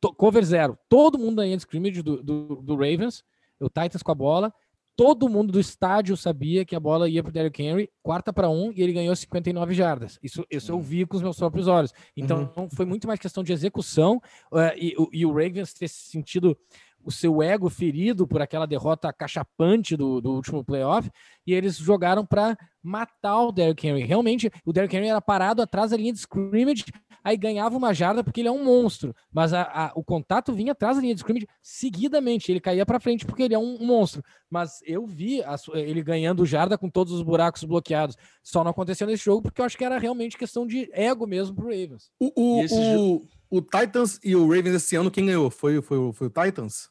to, 0.00 0.12
cover 0.14 0.44
zero, 0.44 0.76
todo 0.88 1.16
mundo 1.16 1.36
na 1.36 1.44
linha 1.44 1.56
de 1.56 1.62
scrimmage 1.62 2.02
do, 2.02 2.20
do, 2.20 2.56
do, 2.56 2.74
Ravens, 2.74 3.22
o 3.60 3.68
Titans 3.68 4.02
com 4.02 4.10
a 4.10 4.16
bola, 4.16 4.52
todo 4.96 5.28
mundo 5.28 5.52
do 5.52 5.60
estádio 5.60 6.16
sabia 6.16 6.64
que 6.64 6.74
a 6.74 6.80
bola 6.80 7.08
ia 7.08 7.22
para 7.22 7.30
o 7.30 7.32
Derrick 7.32 7.62
Henry, 7.62 7.88
quarta 8.02 8.32
para 8.32 8.50
um, 8.50 8.72
e 8.72 8.82
ele 8.82 8.94
ganhou 8.94 9.14
59 9.14 9.74
jardas. 9.74 10.18
Isso, 10.24 10.44
isso 10.50 10.72
eu 10.72 10.80
vi 10.80 11.06
com 11.06 11.16
os 11.16 11.22
meus 11.22 11.38
próprios 11.38 11.68
olhos. 11.68 11.94
Então, 12.16 12.52
uhum. 12.56 12.68
foi 12.68 12.84
muito 12.84 13.06
mais 13.06 13.20
questão 13.20 13.44
de 13.44 13.52
execução 13.52 14.20
uh, 14.50 14.74
e, 14.76 14.96
e, 15.12 15.24
o 15.24 15.30
Ravens 15.30 15.72
ter 15.72 15.86
sentido 15.86 16.58
o 17.06 17.12
seu 17.12 17.40
ego 17.40 17.70
ferido 17.70 18.26
por 18.26 18.42
aquela 18.42 18.66
derrota 18.66 19.12
cachapante 19.12 19.96
do, 19.96 20.20
do 20.20 20.32
último 20.32 20.64
playoff, 20.64 21.08
e 21.46 21.54
eles 21.54 21.76
jogaram 21.76 22.26
para 22.26 22.58
matar 22.82 23.42
o 23.42 23.52
Derrick 23.52 23.86
Henry. 23.86 24.04
Realmente, 24.04 24.50
o 24.64 24.72
Derrick 24.72 24.94
Henry 24.96 25.08
era 25.08 25.20
parado 25.20 25.62
atrás 25.62 25.92
da 25.92 25.96
linha 25.96 26.12
de 26.12 26.18
scrimmage, 26.18 26.84
aí 27.22 27.36
ganhava 27.36 27.76
uma 27.76 27.94
jarda 27.94 28.22
porque 28.22 28.40
ele 28.40 28.48
é 28.48 28.52
um 28.52 28.64
monstro, 28.64 29.14
mas 29.32 29.52
a, 29.52 29.62
a, 29.62 29.92
o 29.94 30.02
contato 30.02 30.52
vinha 30.52 30.72
atrás 30.72 30.96
da 30.96 31.02
linha 31.02 31.14
de 31.14 31.20
scrimmage 31.20 31.48
seguidamente, 31.62 32.50
ele 32.50 32.60
caía 32.60 32.84
para 32.84 33.00
frente 33.00 33.24
porque 33.24 33.44
ele 33.44 33.54
é 33.54 33.58
um, 33.58 33.80
um 33.80 33.86
monstro. 33.86 34.22
Mas 34.50 34.80
eu 34.84 35.06
vi 35.06 35.42
a, 35.42 35.56
ele 35.74 36.02
ganhando 36.02 36.44
jarda 36.44 36.76
com 36.76 36.88
todos 36.88 37.12
os 37.12 37.22
buracos 37.22 37.64
bloqueados. 37.64 38.16
Só 38.42 38.62
não 38.62 38.70
aconteceu 38.70 39.06
nesse 39.06 39.24
jogo 39.24 39.42
porque 39.42 39.60
eu 39.60 39.64
acho 39.64 39.76
que 39.76 39.84
era 39.84 39.98
realmente 39.98 40.38
questão 40.38 40.66
de 40.66 40.88
ego 40.92 41.26
mesmo 41.26 41.54
pro 41.54 41.66
Ravens. 41.66 42.10
O, 42.20 42.32
o, 42.36 42.64
o, 42.64 43.26
o 43.50 43.60
Titans 43.60 44.20
e 44.24 44.36
o 44.36 44.48
Ravens 44.48 44.76
esse 44.76 44.96
ano, 44.96 45.10
quem 45.10 45.26
ganhou? 45.26 45.50
Foi, 45.50 45.80
foi, 45.82 46.12
foi 46.12 46.26
o 46.28 46.30
Titans? 46.30 46.88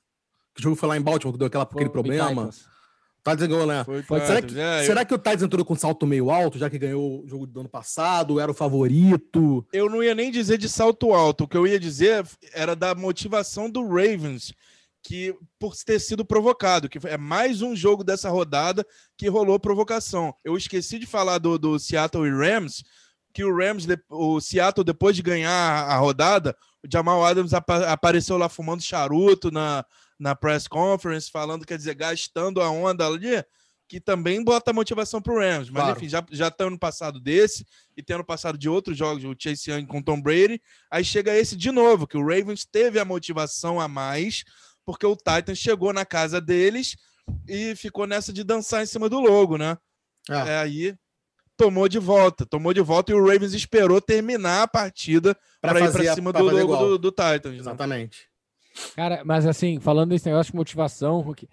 Que 0.55 0.63
jogo 0.63 0.75
foi 0.75 0.87
lá 0.89 0.97
em 0.97 1.01
Baltimore, 1.01 1.33
que 1.33 1.39
deu 1.39 1.47
aquela, 1.47 1.65
aquele 1.65 1.89
problema? 1.89 2.29
Titans. 2.29 2.65
Titans 3.17 3.47
ganhou, 3.47 3.65
né? 3.65 3.83
Foi, 3.83 4.03
foi, 4.03 4.19
será, 4.21 4.41
que, 4.41 4.59
é, 4.59 4.83
será 4.83 5.01
eu... 5.01 5.05
que 5.05 5.13
o 5.13 5.17
Titans 5.17 5.43
entrou 5.43 5.65
com 5.65 5.73
um 5.73 5.77
salto 5.77 6.07
meio 6.07 6.31
alto, 6.31 6.57
já 6.57 6.69
que 6.69 6.79
ganhou 6.79 7.23
o 7.23 7.27
jogo 7.27 7.45
do 7.45 7.59
ano 7.59 7.69
passado, 7.69 8.39
era 8.39 8.51
o 8.51 8.53
favorito? 8.53 9.65
Eu 9.73 9.89
não 9.89 10.01
ia 10.01 10.15
nem 10.15 10.31
dizer 10.31 10.57
de 10.57 10.69
salto 10.69 11.13
alto, 11.13 11.43
o 11.43 11.47
que 11.47 11.57
eu 11.57 11.67
ia 11.67 11.79
dizer 11.79 12.25
era 12.53 12.75
da 12.75 12.95
motivação 12.95 13.69
do 13.69 13.85
Ravens, 13.85 14.53
que 15.03 15.35
por 15.59 15.75
ter 15.75 15.99
sido 15.99 16.23
provocado, 16.23 16.87
que 16.87 16.99
é 17.07 17.17
mais 17.17 17.61
um 17.61 17.75
jogo 17.75 18.03
dessa 18.03 18.29
rodada 18.29 18.85
que 19.17 19.27
rolou 19.27 19.59
provocação. 19.59 20.33
Eu 20.43 20.55
esqueci 20.55 20.97
de 20.97 21.05
falar 21.05 21.37
do, 21.39 21.57
do 21.57 21.77
Seattle 21.77 22.25
e 22.25 22.31
Rams, 22.31 22.83
que 23.33 23.43
o 23.43 23.55
Rams, 23.55 23.85
o 24.09 24.39
Seattle, 24.39 24.85
depois 24.85 25.15
de 25.15 25.21
ganhar 25.21 25.51
a 25.51 25.97
rodada, 25.97 26.55
o 26.83 26.87
Jamal 26.91 27.25
Adams 27.25 27.53
ap 27.53 27.69
apareceu 27.69 28.37
lá 28.37 28.47
fumando 28.47 28.81
charuto 28.81 29.51
na, 29.51 29.83
na 30.19 30.35
press 30.35 30.67
conference, 30.67 31.29
falando, 31.29 31.65
quer 31.65 31.77
dizer, 31.77 31.95
gastando 31.95 32.61
a 32.61 32.69
onda 32.69 33.05
ali, 33.05 33.43
que 33.87 33.99
também 33.99 34.43
bota 34.43 34.73
motivação 34.73 35.21
para 35.21 35.33
o 35.33 35.39
Rams. 35.39 35.69
Mas 35.69 35.83
claro. 35.83 35.97
enfim, 35.97 36.09
já, 36.09 36.25
já 36.31 36.49
tá 36.49 36.65
ano 36.65 36.79
passado 36.79 37.19
desse 37.19 37.65
e 37.95 38.01
tendo 38.01 38.23
passado 38.23 38.57
de 38.57 38.67
outros 38.67 38.97
jogos, 38.97 39.23
o 39.23 39.35
Chase 39.37 39.71
Young 39.71 39.85
com 39.85 40.01
Tom 40.01 40.21
Brady, 40.21 40.61
aí 40.89 41.03
chega 41.03 41.35
esse 41.35 41.55
de 41.55 41.71
novo, 41.71 42.07
que 42.07 42.17
o 42.17 42.25
Ravens 42.25 42.65
teve 42.65 42.99
a 42.99 43.05
motivação 43.05 43.79
a 43.79 43.87
mais, 43.87 44.43
porque 44.85 45.05
o 45.05 45.15
Titans 45.15 45.57
chegou 45.57 45.93
na 45.93 46.05
casa 46.05 46.41
deles 46.41 46.95
e 47.47 47.75
ficou 47.75 48.07
nessa 48.07 48.31
de 48.31 48.43
dançar 48.43 48.83
em 48.83 48.87
cima 48.87 49.09
do 49.09 49.19
logo, 49.19 49.57
né? 49.57 49.77
Ah. 50.29 50.47
É 50.47 50.57
aí 50.59 50.95
tomou 51.57 51.87
de 51.87 51.99
volta, 51.99 52.45
tomou 52.45 52.73
de 52.73 52.81
volta 52.81 53.11
e 53.11 53.15
o 53.15 53.25
Ravens 53.25 53.53
esperou 53.53 54.01
terminar 54.01 54.63
a 54.63 54.67
partida 54.67 55.37
para 55.61 55.79
ir 55.79 55.91
para 55.91 56.13
cima 56.13 56.33
do 56.33 56.43
logo 56.43 56.75
do, 56.75 56.97
do, 56.97 57.11
Titans. 57.11 57.65
Né? 57.65 57.71
Cara, 58.95 59.23
mas 59.25 59.45
assim, 59.45 59.79
falando 59.79 60.09
desse 60.09 60.27
negócio 60.27 60.51
de 60.51 60.57
motivação, 60.57 61.21
Hulk, 61.21 61.47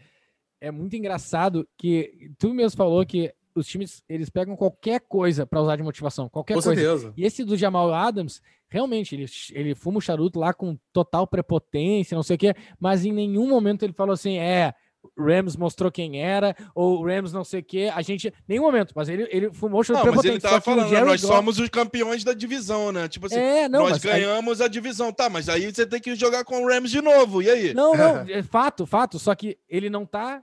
é 0.60 0.70
muito 0.70 0.96
engraçado 0.96 1.68
que 1.76 2.30
tu 2.38 2.54
mesmo 2.54 2.76
falou 2.76 3.04
que 3.04 3.32
os 3.54 3.66
times 3.66 4.02
eles 4.08 4.30
pegam 4.30 4.56
qualquer 4.56 5.00
coisa 5.00 5.44
para 5.46 5.60
usar 5.60 5.76
de 5.76 5.82
motivação, 5.82 6.28
qualquer 6.28 6.54
com 6.54 6.62
coisa. 6.62 6.80
Certeza. 6.80 7.12
E 7.16 7.24
esse 7.24 7.44
do 7.44 7.56
Jamal 7.56 7.92
Adams, 7.92 8.40
realmente, 8.68 9.14
ele, 9.14 9.26
ele 9.50 9.74
fuma 9.74 9.98
o 9.98 10.00
charuto 10.00 10.38
lá 10.38 10.54
com 10.54 10.78
total 10.92 11.26
prepotência, 11.26 12.14
não 12.14 12.22
sei 12.22 12.36
o 12.36 12.38
quê, 12.38 12.54
mas 12.78 13.04
em 13.04 13.12
nenhum 13.12 13.48
momento 13.48 13.82
ele 13.82 13.92
falou 13.92 14.14
assim: 14.14 14.38
é, 14.38 14.74
Rams 15.18 15.56
mostrou 15.56 15.90
quem 15.90 16.22
era, 16.22 16.56
ou 16.74 17.04
Rams 17.04 17.32
não 17.32 17.44
sei 17.44 17.60
o 17.60 17.64
quê. 17.64 17.90
A 17.94 18.02
gente, 18.02 18.32
nenhum 18.48 18.62
momento, 18.62 18.92
mas 18.94 19.08
ele, 19.08 19.26
ele 19.30 19.52
fumou 19.52 19.82
não, 19.88 20.14
mas 20.14 20.24
ele 20.24 20.40
tava 20.40 20.60
falando, 20.60 20.90
né, 20.90 21.04
nós 21.04 21.20
Goff... 21.20 21.34
somos 21.34 21.58
os 21.58 21.68
campeões 21.68 22.24
da 22.24 22.32
divisão, 22.32 22.92
né? 22.92 23.08
Tipo 23.08 23.26
assim, 23.26 23.38
é, 23.38 23.68
não, 23.68 23.88
nós 23.88 23.98
ganhamos 23.98 24.60
aí... 24.60 24.66
a 24.66 24.68
divisão, 24.68 25.12
tá, 25.12 25.28
mas 25.28 25.48
aí 25.48 25.72
você 25.72 25.84
tem 25.84 26.00
que 26.00 26.14
jogar 26.14 26.44
com 26.44 26.62
o 26.62 26.68
Rams 26.68 26.90
de 26.90 27.00
novo, 27.00 27.42
e 27.42 27.50
aí? 27.50 27.74
Não, 27.74 27.94
não, 27.94 28.20
é 28.28 28.42
fato, 28.42 28.86
fato, 28.86 29.18
só 29.18 29.34
que 29.34 29.58
ele 29.68 29.90
não 29.90 30.06
tá 30.06 30.42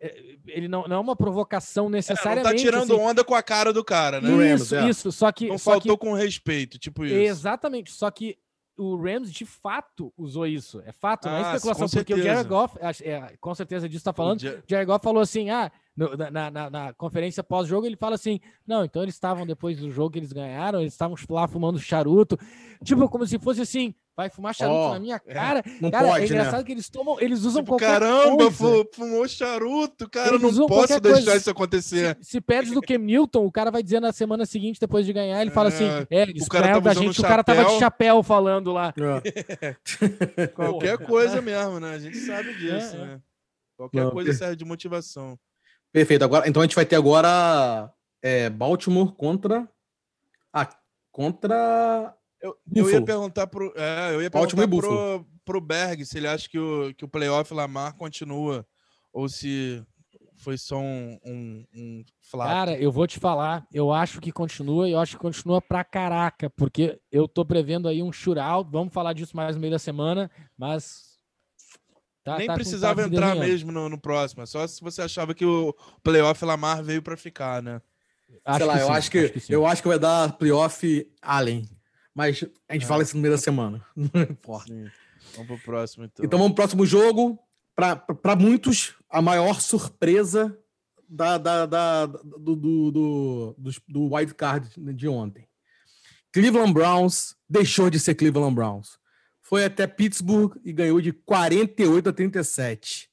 é, 0.00 0.14
ele 0.48 0.68
não, 0.68 0.86
não 0.86 0.96
é 0.96 1.00
uma 1.00 1.16
provocação 1.16 1.88
necessariamente. 1.88 2.46
É, 2.46 2.50
não 2.50 2.56
tá 2.56 2.62
tirando 2.62 2.94
assim. 2.94 3.02
onda 3.02 3.24
com 3.24 3.34
a 3.34 3.42
cara 3.42 3.72
do 3.72 3.82
cara, 3.82 4.20
né? 4.20 4.28
Isso, 4.28 4.36
Rams, 4.36 4.72
é. 4.72 4.90
isso, 4.90 5.12
só 5.12 5.32
que... 5.32 5.48
Não 5.48 5.56
só 5.56 5.72
faltou 5.72 5.96
que... 5.96 6.06
com 6.06 6.12
respeito, 6.12 6.78
tipo 6.78 7.06
isso. 7.06 7.14
Exatamente, 7.14 7.90
só 7.90 8.10
que 8.10 8.36
o 8.76 8.96
Rams 8.96 9.32
de 9.32 9.44
fato 9.44 10.12
usou 10.16 10.46
isso. 10.46 10.82
É 10.84 10.92
fato, 10.92 11.28
não 11.28 11.36
é 11.36 11.44
ah, 11.44 11.56
especulação, 11.56 11.88
porque 11.88 12.14
o 12.14 12.22
Jared 12.22 12.48
Goff, 12.48 12.76
é, 12.80 13.36
com 13.40 13.54
certeza 13.54 13.88
disso 13.88 14.00
está 14.00 14.12
falando. 14.12 14.40
O 14.40 14.62
Jared 14.66 14.86
Goff 14.86 15.02
falou 15.02 15.22
assim: 15.22 15.50
ah, 15.50 15.70
no, 15.96 16.16
na, 16.16 16.50
na, 16.50 16.70
na, 16.70 16.92
conferência 16.94 17.42
pós-jogo, 17.42 17.86
ele 17.86 17.96
fala 17.96 18.16
assim: 18.16 18.40
não, 18.66 18.84
então 18.84 19.02
eles 19.02 19.14
estavam 19.14 19.46
depois 19.46 19.78
do 19.78 19.90
jogo 19.90 20.10
que 20.10 20.18
eles 20.18 20.32
ganharam, 20.32 20.80
eles 20.80 20.92
estavam 20.92 21.16
lá 21.30 21.46
fumando 21.46 21.78
charuto. 21.78 22.38
Tipo, 22.82 23.08
como 23.08 23.26
se 23.26 23.38
fosse 23.38 23.60
assim: 23.60 23.94
vai 24.16 24.28
fumar 24.28 24.54
charuto 24.54 24.76
oh, 24.76 24.92
na 24.94 24.98
minha 24.98 25.16
é. 25.16 25.32
cara. 25.32 25.60
É, 25.60 25.62
não 25.80 25.90
cara, 25.90 26.06
é 26.06 26.10
pode, 26.10 26.22
é 26.22 26.26
engraçado 26.26 26.58
né? 26.58 26.64
que 26.64 26.72
eles 26.72 26.88
tomam, 26.88 27.20
eles 27.20 27.44
usam 27.44 27.62
tipo, 27.62 27.72
qualquer 27.72 28.00
caramba, 28.00 28.50
coisa. 28.50 28.88
fumou 28.92 29.28
charuto, 29.28 30.08
cara, 30.10 30.34
eles 30.34 30.56
não 30.56 30.66
posso 30.66 31.00
deixar 31.00 31.22
coisa. 31.22 31.36
isso 31.36 31.50
acontecer. 31.50 32.16
Se, 32.20 32.30
se 32.30 32.40
perde 32.40 32.72
do 32.72 32.80
Cam 32.80 32.98
Newton, 32.98 33.46
o 33.46 33.52
cara 33.52 33.70
vai 33.70 33.82
dizer 33.82 34.00
na 34.00 34.12
semana 34.12 34.44
seguinte, 34.44 34.80
depois 34.80 35.06
de 35.06 35.12
ganhar, 35.12 35.40
ele 35.40 35.50
fala 35.50 35.68
assim: 35.68 35.86
é, 36.10 36.22
eles 36.22 36.44
o 36.44 36.48
cara 36.48 36.80
da 36.80 36.94
gente, 36.94 37.20
o 37.20 37.22
cara 37.22 37.44
tava 37.44 37.64
de 37.64 37.78
chapéu 37.78 38.22
falando 38.22 38.72
lá. 38.72 38.92
É. 39.60 39.74
qualquer 40.54 40.98
coisa 40.98 41.40
mesmo, 41.40 41.78
né? 41.78 41.94
A 41.94 41.98
gente 41.98 42.16
sabe 42.18 42.52
disso, 42.54 42.96
né? 42.96 43.20
Qualquer 43.76 44.04
não, 44.04 44.10
coisa 44.10 44.32
serve 44.32 44.56
de 44.56 44.64
motivação. 44.64 45.38
Perfeito. 45.94 46.24
Agora, 46.24 46.48
então 46.48 46.60
a 46.60 46.64
gente 46.64 46.74
vai 46.74 46.84
ter 46.84 46.96
agora 46.96 47.88
Baltimore 48.56 49.12
contra. 49.12 49.68
Ah, 50.52 50.68
contra 51.12 52.12
eu, 52.42 52.58
eu 52.74 52.90
ia 52.90 53.00
perguntar 53.00 53.46
pro, 53.46 53.72
é, 53.76 54.14
eu 54.14 54.20
ia 54.20 54.30
perguntar 54.30 54.68
pro, 54.68 55.26
pro 55.44 55.60
Berg 55.60 56.04
se 56.04 56.18
ele 56.18 56.26
acha 56.26 56.46
que 56.48 56.58
o, 56.58 56.92
que 56.94 57.04
o 57.04 57.08
playoff 57.08 57.54
Lamar 57.54 57.96
continua 57.96 58.66
ou 59.12 59.28
se 59.28 59.82
foi 60.36 60.58
só 60.58 60.78
um, 60.78 61.18
um, 61.24 61.64
um 61.74 62.04
Cara, 62.32 62.76
eu 62.76 62.92
vou 62.92 63.06
te 63.06 63.18
falar, 63.20 63.66
eu 63.72 63.92
acho 63.92 64.20
que 64.20 64.32
continua 64.32 64.88
e 64.88 64.92
eu 64.92 64.98
acho 64.98 65.12
que 65.16 65.22
continua 65.22 65.62
pra 65.62 65.84
caraca, 65.84 66.50
porque 66.50 67.00
eu 67.10 67.28
tô 67.28 67.44
prevendo 67.44 67.88
aí 67.88 68.02
um 68.02 68.12
shootout, 68.12 68.68
vamos 68.70 68.92
falar 68.92 69.12
disso 69.12 69.36
mais 69.36 69.54
no 69.54 69.60
meio 69.60 69.70
da 69.72 69.78
semana, 69.78 70.30
mas 70.58 71.13
Tá, 72.24 72.38
Nem 72.38 72.46
tá 72.46 72.54
precisava 72.54 73.02
entrar 73.02 73.36
mesmo 73.36 73.70
no, 73.70 73.86
no, 73.86 73.98
próximo, 73.98 74.42
é 74.42 74.46
só 74.46 74.66
se 74.66 74.80
você 74.80 75.02
achava 75.02 75.34
que 75.34 75.44
o 75.44 75.74
playoff 76.02 76.42
Lamar 76.42 76.82
veio 76.82 77.02
para 77.02 77.18
ficar, 77.18 77.62
né? 77.62 77.82
Acho 78.42 78.58
Sei 78.58 78.66
lá, 78.66 78.80
eu, 78.80 78.86
sim, 78.86 78.92
acho 78.92 79.10
que, 79.10 79.18
acho 79.18 79.46
que 79.46 79.54
eu 79.54 79.66
acho 79.66 79.82
que 79.82 79.88
vai 79.88 79.98
dar 79.98 80.32
playoff 80.38 81.06
Allen. 81.20 81.68
Mas 82.14 82.42
a 82.66 82.72
gente 82.72 82.84
é. 82.84 82.86
fala 82.86 83.02
isso 83.02 83.14
no 83.14 83.22
meio 83.22 83.34
da 83.34 83.38
semana. 83.38 83.84
Não 83.94 84.22
importa. 84.22 84.72
Sim. 84.72 84.90
Vamos 85.34 85.48
pro 85.48 85.58
próximo, 85.58 86.04
então. 86.04 86.24
Então 86.24 86.38
vamos 86.38 86.54
pro 86.54 86.62
próximo 86.62 86.86
jogo. 86.86 87.38
Para 87.74 88.36
muitos, 88.36 88.94
a 89.10 89.20
maior 89.20 89.60
surpresa 89.60 90.56
da, 91.08 91.36
da, 91.36 91.66
da, 91.66 92.06
do, 92.06 92.56
do, 92.56 92.90
do, 92.90 93.56
do 93.88 94.14
wild 94.14 94.34
card 94.34 94.70
de 94.94 95.08
ontem. 95.08 95.46
Cleveland 96.32 96.72
Browns 96.72 97.36
deixou 97.48 97.90
de 97.90 97.98
ser 98.00 98.14
Cleveland 98.14 98.54
Browns. 98.54 98.98
Foi 99.44 99.64
até 99.64 99.86
Pittsburgh 99.86 100.56
e 100.64 100.72
ganhou 100.72 101.00
de 101.00 101.12
48 101.12 102.08
a 102.08 102.12
37. 102.12 103.10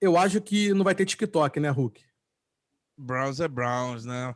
Eu 0.00 0.16
acho 0.16 0.40
que 0.40 0.72
não 0.72 0.84
vai 0.84 0.94
ter 0.94 1.04
TikTok, 1.04 1.58
né, 1.58 1.68
Hulk? 1.68 2.02
Browns 2.96 3.40
é 3.40 3.48
Browns, 3.48 4.04
né? 4.04 4.34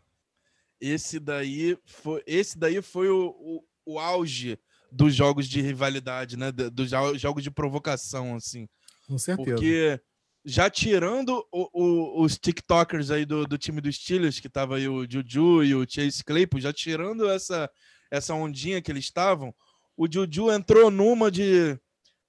Esse 0.80 1.20
daí 1.20 1.78
foi, 1.86 2.22
esse 2.26 2.58
daí 2.58 2.82
foi 2.82 3.08
o, 3.08 3.28
o, 3.38 3.64
o 3.94 3.98
auge 3.98 4.58
dos 4.90 5.14
jogos 5.14 5.48
de 5.48 5.60
rivalidade, 5.60 6.36
né? 6.36 6.50
Dos 6.50 6.90
jogos 6.90 7.42
de 7.42 7.50
provocação, 7.50 8.34
assim. 8.34 8.68
Com 9.06 9.16
certeza. 9.16 9.50
Porque 9.54 10.00
já 10.44 10.68
tirando 10.68 11.46
o, 11.52 11.68
o, 11.72 12.22
os 12.24 12.36
TikTokers 12.36 13.12
aí 13.12 13.24
do, 13.24 13.46
do 13.46 13.56
time 13.56 13.80
dos 13.80 13.96
Steelers, 13.96 14.40
que 14.40 14.48
tava 14.48 14.76
aí 14.76 14.88
o 14.88 15.08
Juju 15.08 15.62
e 15.62 15.74
o 15.74 15.86
Chase 15.88 16.24
Claypool, 16.24 16.60
já 16.60 16.72
tirando 16.72 17.28
essa, 17.30 17.70
essa 18.10 18.34
ondinha 18.34 18.82
que 18.82 18.90
eles 18.90 19.04
estavam, 19.04 19.54
o 19.96 20.10
Juju 20.10 20.50
entrou 20.50 20.90
numa 20.90 21.30
de, 21.30 21.78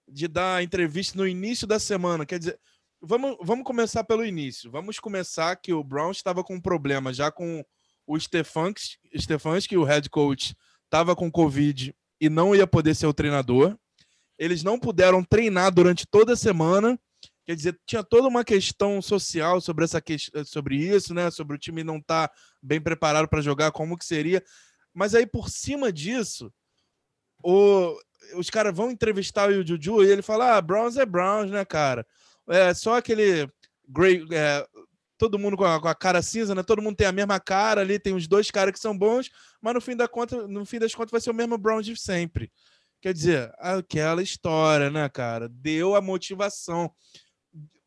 de 0.07 0.28
dar 0.28 0.63
entrevista 0.63 1.18
no 1.18 1.28
início 1.28 1.66
da 1.66 1.80
semana. 1.80 2.26
Quer 2.26 2.39
dizer, 2.39 2.59
vamos, 3.01 3.38
vamos 3.41 3.66
começar 3.66 4.03
pelo 4.03 4.26
início. 4.26 4.70
Vamos 4.72 4.99
começar 4.99 5.55
que 5.55 5.74
o 5.74 5.84
Brown 5.84 6.11
estava 6.11 6.43
com 6.43 6.55
um 6.55 6.61
problema 6.61 7.13
já 7.13 7.32
com 7.32 7.63
o 8.07 8.20
Stefanski, 8.20 9.78
o 9.78 9.84
head 9.84 10.09
coach, 10.09 10.55
estava 10.84 11.16
com 11.16 11.32
Covid 11.32 11.95
e 12.22 12.30
não 12.30 12.55
ia 12.55 12.68
poder 12.68 12.95
ser 12.95 13.07
o 13.07 13.13
treinador. 13.13 13.78
Eles 14.38 14.63
não 14.63 14.80
puderam 14.80 15.24
treinar 15.24 15.74
durante 15.74 16.05
toda 16.05 16.34
a 16.34 16.38
semana. 16.38 16.99
Quer 17.45 17.55
dizer, 17.55 17.80
tinha 17.86 18.03
toda 18.03 18.28
uma 18.28 18.43
questão 18.43 19.01
social 19.01 19.61
sobre 19.61 19.86
essa 19.86 20.01
sobre 20.45 20.78
isso, 20.78 21.13
né? 21.13 21.32
Sobre 21.32 21.55
o 21.55 21.59
time 21.59 21.84
não 21.84 21.97
estar 21.97 22.28
tá 22.28 22.36
bem 22.61 22.82
preparado 22.82 23.28
para 23.28 23.41
jogar, 23.41 23.72
como 23.72 23.97
que 23.97 24.05
seria. 24.05 24.43
Mas 24.93 25.13
aí, 25.13 25.26
por 25.26 25.49
cima 25.49 25.91
disso, 25.91 26.51
o, 27.46 27.96
os 28.36 28.50
caras 28.50 28.76
vão 28.76 28.89
entrevistar 28.89 29.50
o 29.50 29.66
Juju 29.66 30.04
e 30.04 30.10
ele 30.10 30.24
fala: 30.24 30.58
Ah, 30.58 30.62
Browns 30.62 30.98
é 30.98 31.06
Browns, 31.06 31.52
né, 31.52 31.64
cara? 31.64 32.06
É 32.50 32.74
só 32.74 32.98
aquele 32.98 33.48
é, 34.32 34.68
todo 35.18 35.38
mundo 35.38 35.56
com 35.56 35.64
a, 35.64 35.80
com 35.80 35.88
a, 35.88 35.93
cara 35.93 36.24
cinza, 36.24 36.56
né? 36.56 36.64
Todo 36.64 36.82
mundo 36.82 36.96
tem 36.96 37.06
a 37.06 37.12
mesma 37.12 37.39
cara 37.39 37.82
ali, 37.82 38.00
tem 38.00 38.16
os 38.16 38.28
dois 38.28 38.50
caras 38.50 38.74
que 38.74 38.80
são 38.80 38.98
bons, 38.98 39.30
mas 39.62 39.76
no 39.76 39.82
fim, 39.82 39.96
da 39.96 40.08
conta, 40.08 40.48
no 40.48 40.66
fim 40.66 40.80
das 40.80 40.96
contas 40.96 41.12
vai 41.12 41.22
ser 41.22 41.30
o 41.30 41.36
mesmo 41.36 41.58
Brown 41.58 41.82
de 41.82 41.96
sempre. 41.96 42.52
Quer 43.00 43.14
dizer, 43.14 43.54
aquela 43.60 44.24
história, 44.24 44.89
né, 44.89 45.08
cara? 45.08 45.48
Deu 45.48 45.96
a 45.96 46.02
motivação. 46.02 46.91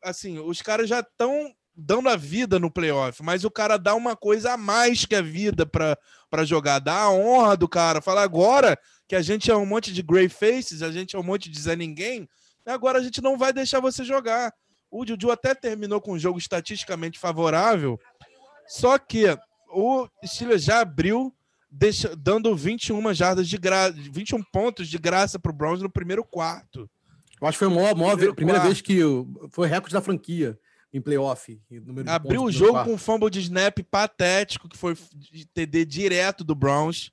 Assim, 0.02 0.38
os 0.38 0.62
caras 0.62 0.88
já 0.88 1.00
estão 1.00 1.52
dando 1.74 2.08
a 2.08 2.16
vida 2.16 2.58
no 2.58 2.70
playoff, 2.70 3.22
mas 3.22 3.44
o 3.44 3.50
cara 3.50 3.76
dá 3.76 3.94
uma 3.94 4.16
coisa 4.16 4.52
a 4.52 4.56
mais 4.56 5.04
que 5.04 5.14
a 5.14 5.22
vida 5.22 5.66
para 5.66 6.44
jogar, 6.44 6.78
dá 6.78 7.02
a 7.02 7.10
honra 7.10 7.56
do 7.56 7.68
cara. 7.68 8.00
Fala 8.00 8.22
agora 8.22 8.78
que 9.08 9.16
a 9.16 9.22
gente 9.22 9.50
é 9.50 9.56
um 9.56 9.66
monte 9.66 9.92
de 9.92 10.02
grey 10.02 10.28
faces, 10.28 10.82
a 10.82 10.92
gente 10.92 11.16
é 11.16 11.18
um 11.18 11.22
monte 11.22 11.50
de 11.50 11.58
Zé 11.58 11.74
Ninguém, 11.74 12.28
agora 12.66 12.98
a 12.98 13.02
gente 13.02 13.22
não 13.22 13.38
vai 13.38 13.52
deixar 13.52 13.80
você 13.80 14.04
jogar. 14.04 14.52
O 14.90 15.04
Juju 15.06 15.30
até 15.30 15.54
terminou 15.54 16.00
com 16.00 16.12
um 16.12 16.18
jogo 16.18 16.38
estatisticamente 16.38 17.18
favorável, 17.18 17.98
só 18.66 18.98
que 18.98 19.24
o 19.70 20.06
Steelers 20.24 20.62
já 20.62 20.80
abriu 20.80 21.34
deixa, 21.70 22.14
dando 22.14 22.54
21 22.54 23.12
jardas 23.14 23.48
de 23.48 23.56
graça, 23.56 23.92
21 23.92 24.42
pontos 24.44 24.88
de 24.88 24.98
graça 24.98 25.38
para 25.38 25.50
o 25.50 25.54
Browns 25.54 25.82
no 25.82 25.90
primeiro 25.90 26.24
quarto. 26.24 26.88
Eu 27.40 27.46
acho 27.46 27.58
que 27.58 27.64
foi 27.64 27.72
a 27.72 27.74
maior, 27.74 27.96
maior 27.96 28.34
primeira 28.34 28.60
vez 28.60 28.80
que 28.80 29.00
foi 29.50 29.68
recorde 29.68 29.94
da 29.94 30.00
franquia 30.00 30.58
em 30.92 31.00
playoff. 31.00 31.60
Abriu 32.06 32.42
o 32.42 32.50
jogo 32.50 32.84
com 32.84 32.94
um 32.94 32.98
fumble 32.98 33.30
de 33.30 33.40
snap 33.40 33.78
patético, 33.90 34.68
que 34.68 34.76
foi 34.76 34.96
TD 35.54 35.84
direto 35.84 36.42
do 36.42 36.54
Browns. 36.54 37.12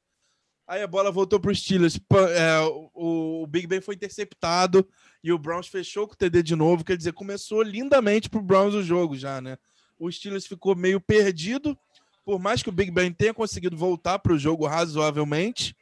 Aí 0.68 0.82
a 0.82 0.88
bola 0.88 1.12
voltou 1.12 1.40
para 1.40 1.52
os 1.52 1.60
Steelers. 1.60 2.00
É, 2.36 2.60
o, 2.94 3.42
o, 3.44 3.48
Big 3.48 3.68
Ben 3.68 3.82
foi 3.82 3.96
interceptado 3.96 4.88
e 5.24 5.32
o 5.32 5.38
Browns 5.38 5.68
fechou 5.68 6.08
com 6.08 6.14
o 6.14 6.18
TD 6.18 6.42
de 6.42 6.56
novo. 6.56 6.84
Quer 6.84 6.98
dizer, 6.98 7.14
começou 7.14 7.62
lindamente 7.62 8.30
para 8.30 8.40
o 8.40 8.44
Browns 8.44 8.74
o 8.74 8.84
jogo 8.84 9.16
já, 9.16 9.40
né? 9.40 9.58
O 10.00 10.12
Steelers 10.12 10.48
ficou 10.48 10.76
meio 10.76 11.00
perdido. 11.00 11.78
Por 12.24 12.40
mais 12.40 12.64
que 12.64 12.70
o 12.70 12.72
Big 12.72 12.90
Ben 12.90 13.12
tenha 13.12 13.34
conseguido 13.34 13.78
voltar 13.78 14.18
para 14.18 14.34
o 14.34 14.40
jogo 14.40 14.66
razoavelmente, 14.66 15.76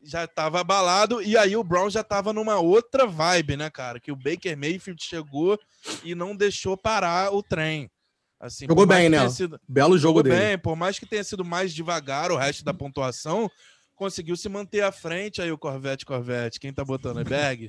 já 0.00 0.24
estava 0.24 0.60
abalado. 0.60 1.20
E 1.20 1.36
aí 1.36 1.56
o 1.56 1.64
Browns 1.64 1.92
já 1.92 2.02
estava 2.02 2.32
numa 2.32 2.58
outra 2.58 3.04
vibe, 3.04 3.56
né, 3.56 3.68
cara? 3.68 3.98
Que 3.98 4.12
o 4.12 4.16
Baker 4.16 4.56
Mayfield 4.56 5.02
chegou 5.02 5.58
e 6.04 6.14
não 6.14 6.36
deixou 6.36 6.76
parar 6.76 7.34
o 7.34 7.42
trem. 7.42 7.90
Assim, 8.40 8.66
jogou 8.68 8.86
bem, 8.86 9.08
né? 9.08 9.28
Sido... 9.28 9.60
Belo 9.68 9.98
jogo 9.98 10.18
jogou 10.18 10.22
dele. 10.22 10.36
bem, 10.36 10.58
por 10.58 10.76
mais 10.76 10.96
que 10.96 11.06
tenha 11.06 11.24
sido 11.24 11.44
mais 11.44 11.74
devagar 11.74 12.30
o 12.30 12.36
resto 12.36 12.64
da 12.64 12.72
pontuação, 12.72 13.50
conseguiu 13.98 14.36
se 14.36 14.48
manter 14.48 14.82
à 14.82 14.92
frente. 14.92 15.42
Aí 15.42 15.50
o 15.50 15.58
Corvette, 15.58 16.06
Corvette, 16.06 16.60
quem 16.60 16.72
tá 16.72 16.84
botando 16.84 17.20
é 17.20 17.24
Berg? 17.24 17.68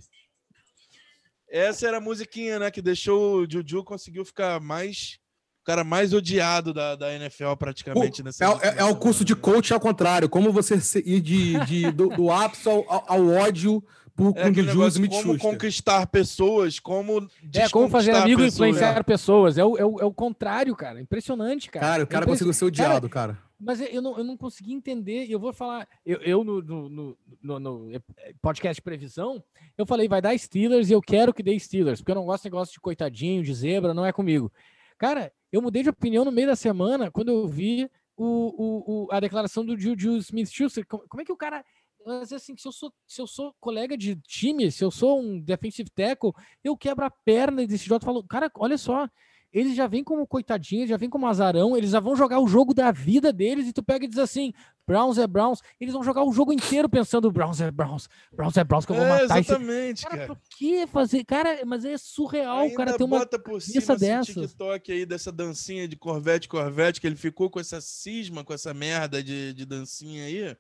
Essa 1.49 1.87
era 1.87 1.97
a 1.97 2.01
musiquinha, 2.01 2.59
né? 2.59 2.69
Que 2.71 2.81
deixou 2.81 3.41
o 3.41 3.51
Juju 3.51 3.83
conseguiu 3.83 4.23
ficar 4.23 4.61
mais. 4.61 5.17
O 5.61 5.65
cara 5.65 5.83
mais 5.83 6.13
odiado 6.13 6.73
da, 6.73 6.95
da 6.95 7.13
NFL 7.13 7.53
praticamente 7.57 8.21
o, 8.21 8.23
nessa. 8.23 8.45
É, 8.45 8.47
é, 8.47 8.75
é, 8.79 8.83
o 8.85 8.95
curso 8.95 9.25
de 9.25 9.35
coach 9.35 9.73
ao 9.73 9.79
contrário. 9.79 10.29
Como 10.29 10.51
você 10.51 10.79
ir 11.03 11.21
de, 11.21 11.59
de, 11.65 11.91
do, 11.91 12.09
do 12.09 12.31
ápice 12.31 12.69
ao, 12.69 12.85
ao 12.87 13.27
ódio 13.27 13.83
por 14.15 14.33
é 14.37 14.53
Juju 14.53 15.05
e 15.05 15.09
Como 15.09 15.37
conquistar 15.37 16.05
pessoas, 16.07 16.79
como. 16.79 17.27
É, 17.53 17.67
como 17.69 17.89
fazer 17.89 18.11
amigo 18.11 18.41
e 18.41 18.47
influenciar 18.47 19.03
pessoas. 19.03 19.57
É 19.57 19.65
o, 19.65 19.77
é, 19.77 19.85
o, 19.85 19.99
é 19.99 20.05
o 20.05 20.13
contrário, 20.13 20.75
cara. 20.75 21.01
Impressionante, 21.01 21.69
cara. 21.69 21.85
Cara, 21.85 22.03
o 22.03 22.07
cara 22.07 22.25
é 22.25 22.27
conseguiu 22.27 22.53
ser 22.53 22.65
odiado, 22.65 23.09
cara. 23.09 23.33
cara. 23.33 23.48
Mas 23.59 23.81
eu 23.81 24.01
não, 24.01 24.17
eu 24.17 24.23
não 24.23 24.37
consegui 24.37 24.73
entender, 24.73 25.25
e 25.25 25.31
eu 25.33 25.39
vou 25.39 25.51
falar, 25.51 25.85
eu, 26.05 26.21
eu 26.21 26.43
no, 26.45 26.61
no, 26.61 27.17
no, 27.41 27.59
no, 27.59 28.01
podcast 28.41 28.75
de 28.75 28.81
previsão, 28.81 29.43
eu 29.77 29.85
falei, 29.85 30.07
vai 30.07 30.21
dar 30.21 30.37
Steelers 30.37 30.89
e 30.89 30.93
eu 30.93 31.01
quero 31.01 31.33
que 31.33 31.43
dê 31.43 31.59
Steelers, 31.59 31.99
porque 31.99 32.11
eu 32.11 32.15
não 32.15 32.25
gosto 32.25 32.43
de 32.43 32.49
negócio 32.49 32.73
de 32.73 32.79
coitadinho, 32.79 33.43
de 33.43 33.53
zebra, 33.53 33.93
não 33.93 34.05
é 34.05 34.13
comigo. 34.13 34.49
Cara, 34.97 35.33
eu 35.51 35.61
mudei 35.61 35.83
de 35.83 35.89
opinião 35.89 36.23
no 36.23 36.31
meio 36.31 36.47
da 36.47 36.55
semana 36.55 37.11
quando 37.11 37.29
eu 37.29 37.47
vi 37.47 37.89
o, 38.15 38.25
o, 38.25 39.05
o 39.05 39.07
a 39.11 39.19
declaração 39.19 39.65
do 39.65 39.77
Juju 39.77 40.17
Smith-Schuster. 40.17 40.85
Como, 40.87 41.21
é 41.21 41.25
que 41.25 41.31
o 41.31 41.37
cara 41.37 41.63
mas 42.05 42.31
assim, 42.31 42.55
se 42.57 42.67
eu 42.67 42.71
sou 42.71 42.93
se 43.05 43.21
eu 43.21 43.27
sou 43.27 43.53
colega 43.59 43.97
de 43.97 44.15
time, 44.15 44.71
se 44.71 44.83
eu 44.83 44.89
sou 44.89 45.21
um 45.21 45.39
defensive 45.39 45.89
tackle, 45.89 46.33
eu 46.63 46.77
quebro 46.77 47.05
a 47.05 47.11
perna 47.11 47.67
desse 47.67 47.85
jogo 47.85 48.01
e 48.01 48.05
falo, 48.05 48.23
cara, 48.23 48.49
olha 48.55 48.77
só, 48.77 49.07
eles 49.51 49.75
já 49.75 49.87
vêm 49.87 50.03
como 50.03 50.27
coitadinhos, 50.27 50.89
já 50.89 50.97
vêm 50.97 51.09
como 51.09 51.27
azarão, 51.27 51.75
eles 51.75 51.91
já 51.91 51.99
vão 51.99 52.15
jogar 52.15 52.39
o 52.39 52.47
jogo 52.47 52.73
da 52.73 52.91
vida 52.91 53.33
deles 53.33 53.67
e 53.67 53.73
tu 53.73 53.81
pega 53.81 54.05
e 54.05 54.07
diz 54.07 54.19
assim, 54.19 54.53
Browns 54.87 55.17
é 55.17 55.27
Browns, 55.27 55.61
eles 55.79 55.93
vão 55.93 56.03
jogar 56.03 56.23
o 56.23 56.31
jogo 56.31 56.53
inteiro 56.53 56.87
pensando 56.87 57.31
Browns 57.31 57.61
é 57.61 57.71
Browns, 57.71 58.09
Browns 58.31 58.57
é 58.57 58.63
Browns 58.63 58.85
que 58.85 58.91
eu 58.91 58.95
vou 58.95 59.05
é, 59.05 59.09
matar. 59.09 59.39
Exatamente, 59.39 59.99
esse... 59.99 60.03
cara, 60.03 60.17
cara. 60.17 60.27
Por 60.27 60.37
que 60.57 60.87
fazer? 60.87 61.23
Cara, 61.25 61.65
mas 61.65 61.85
é 61.85 61.97
surreal, 61.97 62.67
o 62.67 62.73
cara 62.73 62.97
tem 62.97 63.05
uma 63.05 63.19
bota 63.19 63.39
por 63.39 63.61
cima 63.61 63.95
dessa. 63.95 64.33
TikTok 64.33 64.91
aí 64.91 65.05
dessa 65.05 65.31
dancinha 65.31 65.87
de 65.87 65.95
Corvette, 65.95 66.47
Corvette, 66.47 67.01
que 67.01 67.07
ele 67.07 67.15
ficou 67.15 67.49
com 67.49 67.59
essa 67.59 67.81
cisma, 67.81 68.43
com 68.43 68.53
essa 68.53 68.73
merda 68.73 69.23
de, 69.23 69.53
de 69.53 69.65
dancinha 69.65 70.25
aí. 70.25 70.55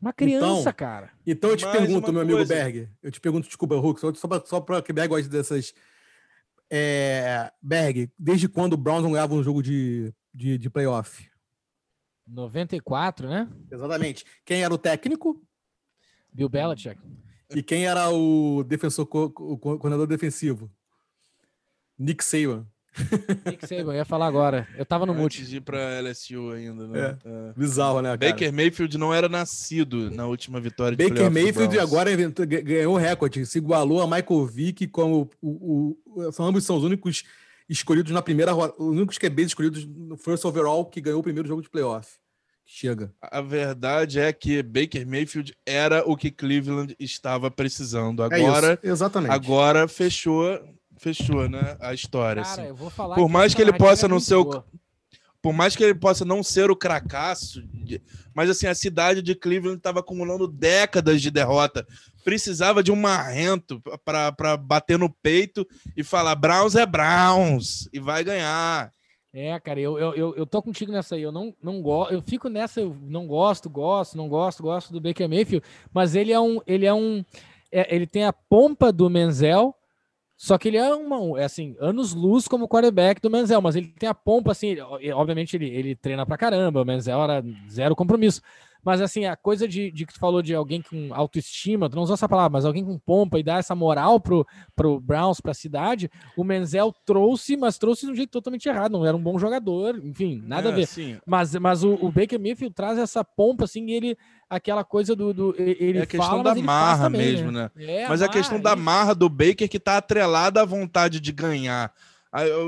Uma 0.00 0.12
criança, 0.12 0.60
então, 0.60 0.72
cara. 0.72 1.10
Então 1.26 1.50
eu 1.50 1.56
te 1.56 1.64
Mais 1.64 1.76
pergunto, 1.76 2.12
meu 2.12 2.22
amigo 2.22 2.44
Berg, 2.46 2.88
eu 3.02 3.10
te 3.10 3.20
pergunto, 3.20 3.48
desculpa, 3.48 3.74
Hulk, 3.74 4.00
só 4.16 4.28
para 4.28 4.46
só 4.46 4.60
pra 4.60 4.80
que 4.80 4.92
Berg 4.92 5.08
goste 5.08 5.28
dessas 5.28 5.74
é, 6.70 7.52
Berg, 7.62 8.10
desde 8.18 8.48
quando 8.48 8.74
o 8.74 8.76
Browns 8.76 9.02
não 9.02 9.12
ganhava 9.12 9.34
um 9.34 9.42
jogo 9.42 9.62
de, 9.62 10.12
de, 10.32 10.58
de 10.58 10.70
playoff? 10.70 11.28
94, 12.26 13.28
né? 13.28 13.48
Exatamente. 13.70 14.24
Quem 14.44 14.62
era 14.62 14.72
o 14.72 14.78
técnico? 14.78 15.42
Bill 16.32 16.48
Belichick. 16.48 17.00
E 17.50 17.62
quem 17.62 17.86
era 17.86 18.10
o 18.10 18.62
defensor, 18.64 19.08
o 19.10 19.58
coordenador 19.58 20.06
defensivo? 20.06 20.70
Nick 21.98 22.22
Saban. 22.22 22.66
Nick 23.46 23.66
Saban, 23.66 23.94
ia 23.94 24.04
falar 24.04 24.26
agora. 24.26 24.66
Eu 24.76 24.84
tava 24.84 25.06
no 25.06 25.14
mute. 25.14 25.38
Antes 25.38 25.50
de 25.50 25.56
ir 25.56 25.60
pra 25.60 26.00
LSU 26.00 26.50
ainda, 26.50 26.86
né? 26.88 27.18
É. 27.24 27.28
É. 27.28 27.52
Bizarro, 27.56 28.00
né, 28.00 28.16
cara? 28.16 28.32
Baker 28.32 28.52
Mayfield 28.52 28.98
não 28.98 29.14
era 29.14 29.28
nascido 29.28 30.10
na 30.10 30.26
última 30.26 30.60
vitória 30.60 30.96
de 30.96 31.08
Baker 31.08 31.30
Mayfield 31.30 31.78
agora 31.78 32.14
ganhou 32.16 32.94
o 32.94 32.98
recorde, 32.98 33.44
se 33.46 33.58
igualou 33.58 34.02
a 34.02 34.06
Michael 34.06 34.46
Vick 34.46 34.86
como 34.88 35.30
o, 35.40 35.96
o, 36.06 36.32
são 36.32 36.46
ambos 36.46 36.64
são 36.64 36.76
os 36.76 36.84
únicos 36.84 37.24
escolhidos 37.68 38.12
na 38.12 38.22
primeira 38.22 38.54
os 38.54 38.72
únicos 38.78 39.18
QBs 39.18 39.48
escolhidos 39.48 39.86
no 39.86 40.16
first 40.16 40.44
overall 40.44 40.84
que 40.84 41.00
ganhou 41.00 41.20
o 41.20 41.22
primeiro 41.22 41.48
jogo 41.48 41.62
de 41.62 41.70
playoff. 41.70 42.16
Chega. 42.70 43.10
A 43.22 43.40
verdade 43.40 44.20
é 44.20 44.30
que 44.30 44.62
Baker 44.62 45.06
Mayfield 45.06 45.56
era 45.64 46.02
o 46.06 46.14
que 46.14 46.30
Cleveland 46.30 46.94
estava 47.00 47.50
precisando. 47.50 48.22
É 48.22 48.26
agora, 48.26 48.78
é 48.82 48.88
exatamente. 48.88 49.32
Agora 49.32 49.88
fechou 49.88 50.60
fechou, 50.98 51.48
né? 51.48 51.76
A 51.80 51.94
história. 51.94 52.42
Cara, 52.42 52.62
assim. 52.62 52.68
eu 52.68 52.74
vou 52.74 52.90
falar 52.90 53.14
Por 53.14 53.28
mais 53.28 53.54
que 53.54 53.62
ele 53.62 53.72
possa 53.72 54.06
é 54.06 54.08
não 54.08 54.20
ser 54.20 54.36
o. 54.36 54.64
Por 55.40 55.52
mais 55.52 55.76
que 55.76 55.84
ele 55.84 55.94
possa 55.94 56.24
não 56.24 56.42
ser 56.42 56.68
o 56.68 56.76
cracaço, 56.76 57.62
mas 58.34 58.50
assim, 58.50 58.66
a 58.66 58.74
cidade 58.74 59.22
de 59.22 59.36
Cleveland 59.36 59.78
estava 59.78 60.00
acumulando 60.00 60.48
décadas 60.48 61.22
de 61.22 61.30
derrota. 61.30 61.86
Precisava 62.24 62.82
de 62.82 62.90
um 62.90 62.96
marrento 62.96 63.80
para 64.04 64.56
bater 64.56 64.98
no 64.98 65.08
peito 65.08 65.66
e 65.96 66.02
falar: 66.02 66.34
Browns 66.34 66.74
é 66.74 66.84
Browns 66.84 67.88
e 67.92 68.00
vai 68.00 68.24
ganhar. 68.24 68.92
É, 69.32 69.58
cara, 69.60 69.78
eu, 69.78 69.98
eu, 69.98 70.14
eu, 70.14 70.36
eu 70.36 70.46
tô 70.46 70.60
contigo 70.60 70.90
nessa 70.90 71.14
aí. 71.14 71.22
Eu 71.22 71.30
não, 71.30 71.54
não 71.62 71.80
gosto, 71.80 72.12
eu 72.12 72.20
fico 72.22 72.48
nessa, 72.48 72.80
eu 72.80 72.96
não 73.02 73.26
gosto, 73.26 73.70
gosto, 73.70 74.16
não 74.16 74.28
gosto, 74.28 74.62
gosto 74.62 74.92
do 74.92 75.00
Baker 75.00 75.28
Mayfield, 75.28 75.64
mas 75.92 76.16
ele 76.16 76.32
é 76.32 76.40
um, 76.40 76.60
ele 76.66 76.86
é 76.86 76.92
um, 76.92 77.24
é, 77.70 77.94
ele 77.94 78.06
tem 78.06 78.24
a 78.24 78.32
pompa 78.32 78.90
do 78.90 79.08
Menzel, 79.08 79.74
só 80.38 80.56
que 80.56 80.68
ele 80.68 80.76
é, 80.76 80.94
uma, 80.94 81.40
é 81.40 81.44
assim, 81.44 81.74
anos 81.80 82.14
luz 82.14 82.46
como 82.46 82.68
quarterback 82.68 83.20
do 83.20 83.28
Menzel, 83.28 83.60
mas 83.60 83.74
ele 83.74 83.88
tem 83.88 84.08
a 84.08 84.14
pompa, 84.14 84.52
assim, 84.52 84.76
obviamente 85.12 85.56
ele, 85.56 85.66
ele 85.66 85.96
treina 85.96 86.24
pra 86.24 86.38
caramba, 86.38 86.80
o 86.80 86.84
Menzel 86.84 87.20
era 87.20 87.44
zero 87.68 87.96
compromisso. 87.96 88.40
Mas 88.84 89.00
assim, 89.00 89.26
a 89.26 89.36
coisa 89.36 89.66
de, 89.66 89.90
de 89.90 90.06
que 90.06 90.12
tu 90.14 90.18
falou 90.18 90.40
de 90.40 90.54
alguém 90.54 90.80
com 90.80 91.12
autoestima, 91.12 91.88
tu 91.88 91.96
não 91.96 92.02
usou 92.02 92.14
essa 92.14 92.28
palavra, 92.28 92.50
mas 92.50 92.64
alguém 92.64 92.84
com 92.84 92.98
pompa 92.98 93.38
e 93.38 93.42
dar 93.42 93.58
essa 93.58 93.74
moral 93.74 94.20
pro, 94.20 94.46
pro 94.74 95.00
Browns, 95.00 95.40
pra 95.40 95.52
cidade, 95.52 96.10
o 96.36 96.44
Menzel 96.44 96.94
trouxe, 97.04 97.56
mas 97.56 97.78
trouxe 97.78 98.06
de 98.06 98.12
um 98.12 98.14
jeito 98.14 98.30
totalmente 98.30 98.68
errado, 98.68 98.92
não 98.92 99.04
era 99.04 99.16
um 99.16 99.22
bom 99.22 99.38
jogador, 99.38 100.00
enfim, 100.04 100.42
nada 100.44 100.68
é, 100.68 100.72
a 100.72 100.74
ver. 100.74 100.86
Sim. 100.86 101.18
Mas, 101.26 101.54
mas 101.54 101.84
o, 101.84 101.94
o 101.94 102.10
Baker 102.10 102.40
Mayfield 102.40 102.74
traz 102.74 102.98
essa 102.98 103.24
pompa, 103.24 103.64
assim, 103.64 103.86
e 103.86 103.92
ele 103.92 104.18
aquela 104.48 104.82
coisa 104.82 105.14
do. 105.14 105.34
do 105.34 105.54
ele 105.58 105.98
é 105.98 106.02
a 106.02 106.06
questão 106.06 106.42
fala, 106.42 106.54
da 106.54 106.62
marra 106.62 107.04
também, 107.04 107.20
mesmo, 107.20 107.50
né? 107.50 107.70
né? 107.74 108.02
É, 108.02 108.08
mas 108.08 108.22
a, 108.22 108.26
marra, 108.26 108.38
questão 108.38 108.60
da 108.60 108.74
marra 108.74 109.14
do 109.14 109.28
Baker 109.28 109.68
que 109.68 109.78
tá 109.78 109.98
atrelada 109.98 110.62
à 110.62 110.64
vontade 110.64 111.20
de 111.20 111.32
ganhar. 111.32 111.92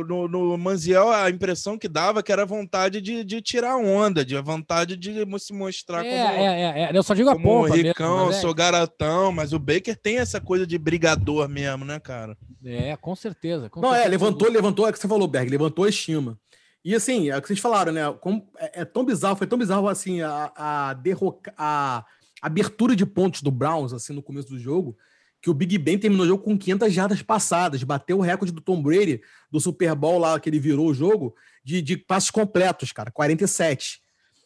No, 0.09 0.27
no 0.27 0.57
Manziel, 0.57 1.11
a 1.11 1.29
impressão 1.29 1.77
que 1.77 1.87
dava 1.87 2.23
que 2.23 2.33
era 2.33 2.47
vontade 2.47 3.01
de, 3.01 3.23
de 3.23 3.43
tirar 3.43 3.77
onda, 3.77 4.25
de 4.25 4.41
vontade 4.41 4.97
de 4.97 5.13
se 5.39 5.53
mostrar 5.53 6.05
é, 6.05 6.11
como. 6.11 6.41
É, 6.41 6.63
é, 6.63 6.83
é. 6.85 6.91
Eu 6.97 7.03
só 7.03 7.13
digo 7.13 7.29
a 7.29 7.39
pompa. 7.39 7.77
Ricão, 7.77 8.27
mesmo, 8.27 8.33
é. 8.33 8.41
sou 8.41 8.55
garotão, 8.55 9.31
mas 9.31 9.53
o 9.53 9.59
Baker 9.59 9.95
tem 9.97 10.17
essa 10.17 10.41
coisa 10.41 10.67
de 10.67 10.79
brigador 10.79 11.47
mesmo, 11.47 11.85
né, 11.85 12.01
cara? 12.01 12.37
É, 12.65 12.97
com 12.97 13.15
certeza. 13.15 13.69
Com 13.69 13.81
Não, 13.81 13.91
é, 13.91 14.03
certeza. 14.03 14.09
é, 14.09 14.11
levantou, 14.11 14.51
levantou, 14.51 14.87
é 14.87 14.91
o 14.91 14.93
que 14.93 14.99
você 14.99 15.09
falou, 15.09 15.29
Berg, 15.29 15.51
levantou 15.51 15.85
a 15.85 15.89
estima. 15.89 16.39
E 16.83 16.95
assim, 16.95 17.29
é 17.29 17.37
o 17.37 17.43
que 17.43 17.49
vocês 17.49 17.59
falaram, 17.59 17.93
né? 17.93 18.11
Como 18.21 18.49
é, 18.59 18.81
é 18.81 18.85
tão 18.85 19.05
bizarro, 19.05 19.37
foi 19.37 19.47
tão 19.47 19.59
bizarro 19.59 19.89
assim 19.89 20.23
a, 20.23 20.53
a, 20.57 20.95
derroca, 20.95 21.53
a 21.57 22.05
abertura 22.41 22.97
de 22.97 23.05
pontos 23.05 23.43
do 23.43 23.51
Browns 23.51 23.93
assim 23.93 24.15
no 24.15 24.23
começo 24.23 24.49
do 24.49 24.59
jogo, 24.59 24.97
que 25.43 25.49
o 25.51 25.55
Big 25.55 25.79
Ben 25.79 25.99
terminou 25.99 26.25
o 26.25 26.29
jogo 26.29 26.43
com 26.45 26.57
500 26.59 26.93
jardas 26.93 27.23
passadas, 27.23 27.83
bateu 27.83 28.19
o 28.19 28.21
recorde 28.21 28.53
do 28.53 28.61
Tom 28.61 28.83
Brady 28.83 29.23
do 29.51 29.59
Super 29.61 29.95
Bowl 29.95 30.19
lá 30.19 30.39
que 30.39 30.49
ele 30.51 30.59
virou 30.61 30.87
o 30.89 30.95
jogo 30.95 31.35
de, 31.65 31.81
de 31.81 31.97
passos 31.97 32.31
completos, 32.31 32.93
cara, 32.93 33.11
47. 33.11 34.01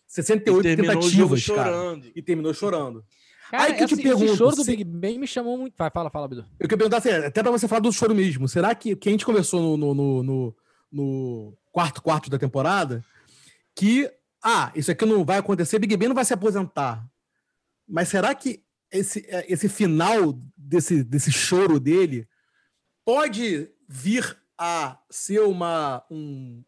68 0.06 0.76
tentativas, 0.76 1.46
cara. 1.46 2.00
E 2.14 2.22
terminou 2.22 2.54
chorando. 2.54 3.04
Cara, 3.50 3.64
Aí 3.64 3.74
que 3.74 3.82
eu 3.84 3.88
te 3.88 3.94
esse, 3.94 4.02
pergunto, 4.02 4.24
esse 4.26 4.36
choro 4.36 4.56
do 4.56 4.64
se- 4.64 4.70
Big 4.70 4.84
Ben 4.84 5.18
me 5.18 5.26
chamou 5.26 5.58
muito. 5.58 5.74
Vai, 5.76 5.90
fala, 5.90 6.10
fala, 6.10 6.26
Bidu. 6.28 6.42
Eu 6.58 6.68
queria 6.68 6.78
perguntar 6.78 6.98
assim, 6.98 7.10
até 7.10 7.42
pra 7.42 7.50
você 7.50 7.68
falar 7.68 7.80
do 7.80 7.92
choro 7.92 8.14
mesmo. 8.14 8.48
Será 8.48 8.74
que, 8.74 8.96
que 8.96 9.08
a 9.08 9.12
gente 9.12 9.26
conversou 9.26 9.60
no, 9.60 9.76
no, 9.76 9.94
no, 9.94 10.22
no- 10.22 10.56
no 10.92 11.56
quarto 11.72 12.00
quarto 12.00 12.30
da 12.30 12.38
temporada 12.38 13.04
que, 13.74 14.08
ah, 14.42 14.70
isso 14.76 14.90
aqui 14.92 15.04
não 15.04 15.24
vai 15.24 15.38
acontecer, 15.38 15.78
Big 15.78 15.96
Ben 15.96 16.08
não 16.08 16.14
vai 16.14 16.24
se 16.24 16.32
aposentar. 16.32 17.04
Mas 17.86 18.08
será 18.08 18.34
que 18.34 18.62
esse, 18.94 19.26
é, 19.28 19.44
esse 19.52 19.68
final 19.68 20.38
desse, 20.56 21.02
desse 21.02 21.32
choro 21.32 21.80
dele 21.80 22.26
pode 23.04 23.68
vir 23.88 24.36
a 24.56 24.98
ser 25.10 25.40
uma. 25.40 26.04
Um, 26.10 26.62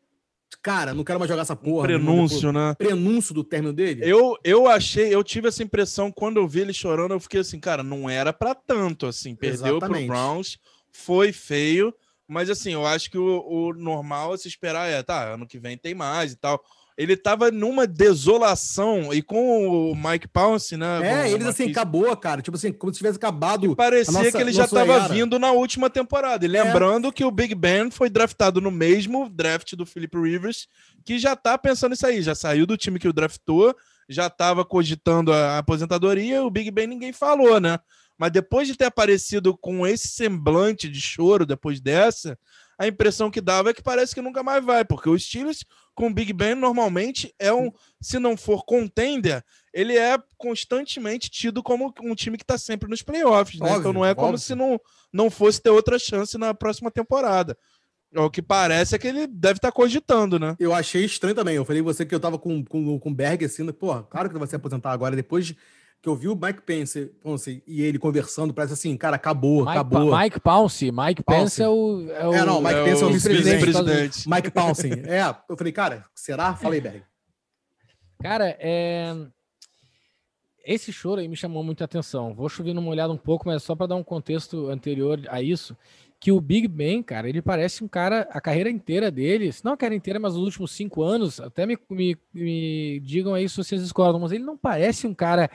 cara, 0.62 0.92
não 0.92 1.04
quero 1.04 1.18
mais 1.18 1.28
jogar 1.28 1.42
essa 1.42 1.54
Um 1.54 1.56
porra. 1.56 1.86
prenúncio, 1.86 2.52
né? 2.52 2.74
Prenúncio 2.76 3.32
do 3.32 3.44
término 3.44 3.72
dele? 3.72 4.02
Eu, 4.04 4.36
eu 4.42 4.66
achei, 4.66 5.14
eu 5.14 5.22
tive 5.22 5.48
essa 5.48 5.62
impressão 5.62 6.10
quando 6.10 6.38
eu 6.38 6.48
vi 6.48 6.60
ele 6.60 6.72
chorando, 6.72 7.12
eu 7.12 7.20
fiquei 7.20 7.40
assim, 7.40 7.60
cara, 7.60 7.82
não 7.82 8.10
era 8.10 8.32
pra 8.32 8.54
tanto, 8.54 9.06
assim, 9.06 9.34
perdeu 9.36 9.76
Exatamente. 9.76 10.06
pro 10.06 10.14
Browns, 10.14 10.58
foi 10.90 11.32
feio, 11.32 11.94
mas 12.26 12.50
assim, 12.50 12.72
eu 12.72 12.84
acho 12.84 13.08
que 13.10 13.18
o, 13.18 13.44
o 13.46 13.72
normal 13.72 14.32
a 14.32 14.38
se 14.38 14.48
esperar 14.48 14.90
é, 14.90 15.02
tá, 15.02 15.34
ano 15.34 15.46
que 15.46 15.58
vem 15.58 15.78
tem 15.78 15.94
mais 15.94 16.32
e 16.32 16.36
tal. 16.36 16.60
Ele 16.98 17.14
tava 17.16 17.50
numa 17.50 17.86
desolação 17.86 19.12
e 19.12 19.20
com 19.22 19.90
o 19.90 19.94
Mike 19.94 20.28
Pounce, 20.28 20.76
né? 20.76 20.86
É, 21.06 21.30
eles 21.30 21.46
assim, 21.46 21.70
acabou, 21.70 22.16
cara. 22.16 22.40
Tipo 22.40 22.56
assim, 22.56 22.72
como 22.72 22.92
se 22.92 22.98
tivesse 22.98 23.16
acabado. 23.16 23.76
Parecia 23.76 24.10
a 24.10 24.22
nossa- 24.22 24.32
que 24.32 24.38
ele 24.42 24.52
já 24.52 24.64
estava 24.64 25.08
vindo 25.14 25.38
na 25.38 25.52
última 25.52 25.90
temporada. 25.90 26.44
E 26.44 26.48
lembrando 26.48 27.12
que 27.12 27.24
o 27.24 27.30
Big 27.30 27.54
Ben 27.54 27.90
foi 27.90 28.08
draftado 28.08 28.60
no 28.60 28.70
mesmo 28.70 29.28
draft 29.28 29.74
do 29.74 29.84
Philip 29.84 30.16
Rivers, 30.18 30.68
que 31.04 31.18
já 31.18 31.36
tá 31.36 31.58
pensando 31.58 31.92
isso 31.92 32.06
aí, 32.06 32.22
já 32.22 32.34
saiu 32.34 32.66
do 32.66 32.76
time 32.76 32.98
que 32.98 33.08
o 33.08 33.12
draftou, 33.12 33.74
já 34.08 34.28
estava 34.28 34.64
cogitando 34.64 35.32
a 35.32 35.58
aposentadoria, 35.58 36.42
o 36.42 36.50
Big 36.50 36.70
Ben 36.70 36.86
ninguém 36.86 37.12
falou, 37.12 37.60
né? 37.60 37.78
Mas 38.18 38.30
depois 38.32 38.66
de 38.66 38.74
ter 38.74 38.86
aparecido 38.86 39.54
com 39.54 39.86
esse 39.86 40.08
semblante 40.08 40.88
de 40.88 41.00
choro 41.00 41.44
depois 41.44 41.80
dessa, 41.80 42.38
a 42.78 42.86
impressão 42.86 43.30
que 43.30 43.40
dava 43.40 43.70
é 43.70 43.74
que 43.74 43.82
parece 43.82 44.14
que 44.14 44.20
nunca 44.20 44.42
mais 44.42 44.64
vai, 44.64 44.84
porque 44.84 45.08
o 45.08 45.18
Steelers 45.18 45.64
com 45.94 46.08
o 46.08 46.12
Big 46.12 46.32
Ben 46.34 46.54
normalmente 46.54 47.34
é 47.38 47.52
um, 47.52 47.72
se 48.02 48.18
não 48.18 48.36
for 48.36 48.64
contender, 48.66 49.42
ele 49.72 49.96
é 49.96 50.18
constantemente 50.36 51.30
tido 51.30 51.62
como 51.62 51.92
um 52.02 52.14
time 52.14 52.36
que 52.36 52.44
está 52.44 52.58
sempre 52.58 52.88
nos 52.88 53.00
playoffs, 53.02 53.58
né? 53.58 53.66
Óbvio, 53.66 53.80
então 53.80 53.92
não 53.94 54.04
é 54.04 54.14
como 54.14 54.28
óbvio. 54.28 54.40
se 54.40 54.54
não, 54.54 54.78
não 55.12 55.30
fosse 55.30 55.60
ter 55.62 55.70
outra 55.70 55.98
chance 55.98 56.36
na 56.36 56.52
próxima 56.52 56.90
temporada. 56.90 57.56
O 58.14 58.30
que 58.30 58.40
parece 58.40 58.94
é 58.94 58.98
que 58.98 59.08
ele 59.08 59.26
deve 59.26 59.58
estar 59.58 59.72
cogitando, 59.72 60.38
né? 60.38 60.54
Eu 60.58 60.72
achei 60.72 61.04
estranho 61.04 61.34
também. 61.34 61.56
Eu 61.56 61.64
falei 61.64 61.82
você 61.82 62.06
que 62.06 62.14
eu 62.14 62.20
tava 62.20 62.38
com, 62.38 62.64
com, 62.64 62.98
com 62.98 63.10
o 63.10 63.14
Berg 63.14 63.44
assim, 63.44 63.62
né? 63.64 63.72
porra, 63.72 64.04
claro 64.04 64.28
que 64.28 64.32
ele 64.34 64.38
vai 64.38 64.48
se 64.48 64.56
aposentar 64.56 64.92
agora. 64.92 65.16
Depois 65.16 65.46
de- 65.46 65.58
que 66.02 66.08
eu 66.08 66.14
vi 66.14 66.28
o 66.28 66.36
Mike 66.36 66.62
Pence, 66.62 67.06
Pence 67.22 67.62
e 67.66 67.82
ele 67.82 67.98
conversando, 67.98 68.54
parece 68.54 68.74
assim, 68.74 68.96
cara, 68.96 69.16
acabou, 69.16 69.60
Mike, 69.60 69.70
acabou. 69.70 70.10
Pa- 70.10 70.22
Mike 70.22 70.40
Pounce. 70.40 70.92
Mike 70.92 71.22
Pounce. 71.24 71.42
Pence 71.42 71.62
é 71.62 71.68
o. 71.68 72.10
É, 72.10 72.28
o, 72.28 72.34
É, 72.34 72.44
não, 72.44 72.60
Mike 72.60 72.84
Pence 72.84 73.02
é 73.02 73.06
o 73.06 73.10
vice-presidente 73.10 73.62
Unidos. 73.64 73.80
vice-presidente. 73.80 74.28
Mike 74.30 74.50
Pouncing. 74.50 74.90
É, 75.08 75.36
eu 75.48 75.56
falei, 75.56 75.72
cara, 75.72 76.04
será? 76.14 76.54
Falei, 76.54 76.80
Berg. 76.80 77.02
Cara, 78.22 78.56
é... 78.60 79.14
esse 80.64 80.92
choro 80.92 81.20
aí 81.20 81.28
me 81.28 81.36
chamou 81.36 81.62
muita 81.62 81.84
atenção. 81.84 82.34
Vou 82.34 82.48
chover 82.48 82.72
numa 82.72 82.90
olhada 82.90 83.12
um 83.12 83.16
pouco, 83.18 83.46
mas 83.46 83.62
só 83.62 83.74
para 83.74 83.86
dar 83.88 83.96
um 83.96 84.02
contexto 84.04 84.68
anterior 84.70 85.20
a 85.28 85.42
isso, 85.42 85.76
que 86.18 86.32
o 86.32 86.40
Big 86.40 86.66
Ben, 86.66 87.02
cara, 87.02 87.28
ele 87.28 87.42
parece 87.42 87.84
um 87.84 87.88
cara, 87.88 88.26
a 88.30 88.40
carreira 88.40 88.70
inteira 88.70 89.10
dele, 89.10 89.52
se 89.52 89.64
não 89.64 89.72
a 89.72 89.76
carreira 89.76 89.96
inteira, 89.96 90.18
mas 90.18 90.34
os 90.34 90.42
últimos 90.42 90.72
cinco 90.72 91.02
anos, 91.02 91.40
até 91.40 91.66
me, 91.66 91.78
me, 91.90 92.16
me 92.32 93.00
digam 93.00 93.34
aí 93.34 93.48
se 93.48 93.56
vocês 93.56 93.82
discordam, 93.82 94.20
mas 94.20 94.32
ele 94.32 94.42
não 94.44 94.56
parece 94.56 95.06
um 95.06 95.14
cara 95.14 95.50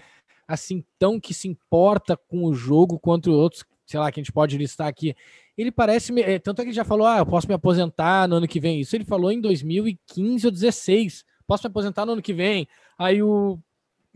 assim 0.52 0.84
tão 1.00 1.20
que 1.20 1.34
se 1.34 1.48
importa 1.48 2.16
com 2.28 2.44
o 2.46 2.54
jogo 2.54 3.00
quanto 3.00 3.32
outros, 3.32 3.64
sei 3.86 4.00
lá, 4.00 4.12
que 4.12 4.20
a 4.20 4.24
gente 4.24 4.32
pode 4.32 4.58
listar 4.58 4.88
aqui. 4.88 5.16
Ele 5.58 5.72
parece, 5.72 6.18
é, 6.22 6.40
tanto 6.40 6.62
é 6.62 6.64
que 6.64 6.70
ele 6.70 6.76
já 6.76 6.86
falou, 6.86 7.06
ah, 7.06 7.18
eu 7.20 7.26
posso 7.26 7.48
me 7.48 7.54
aposentar 7.54 8.28
no 8.28 8.36
ano 8.38 8.48
que 8.48 8.60
vem. 8.60 8.80
Isso 8.80 8.96
ele 8.96 9.04
falou 9.06 9.32
em 9.32 9.40
2015 9.42 10.46
ou 10.48 10.52
16. 10.52 11.24
Posso 11.46 11.64
me 11.64 11.70
aposentar 11.70 12.06
no 12.06 12.14
ano 12.14 12.22
que 12.22 12.34
vem. 12.34 12.68
Aí 12.98 13.22
o 13.22 13.60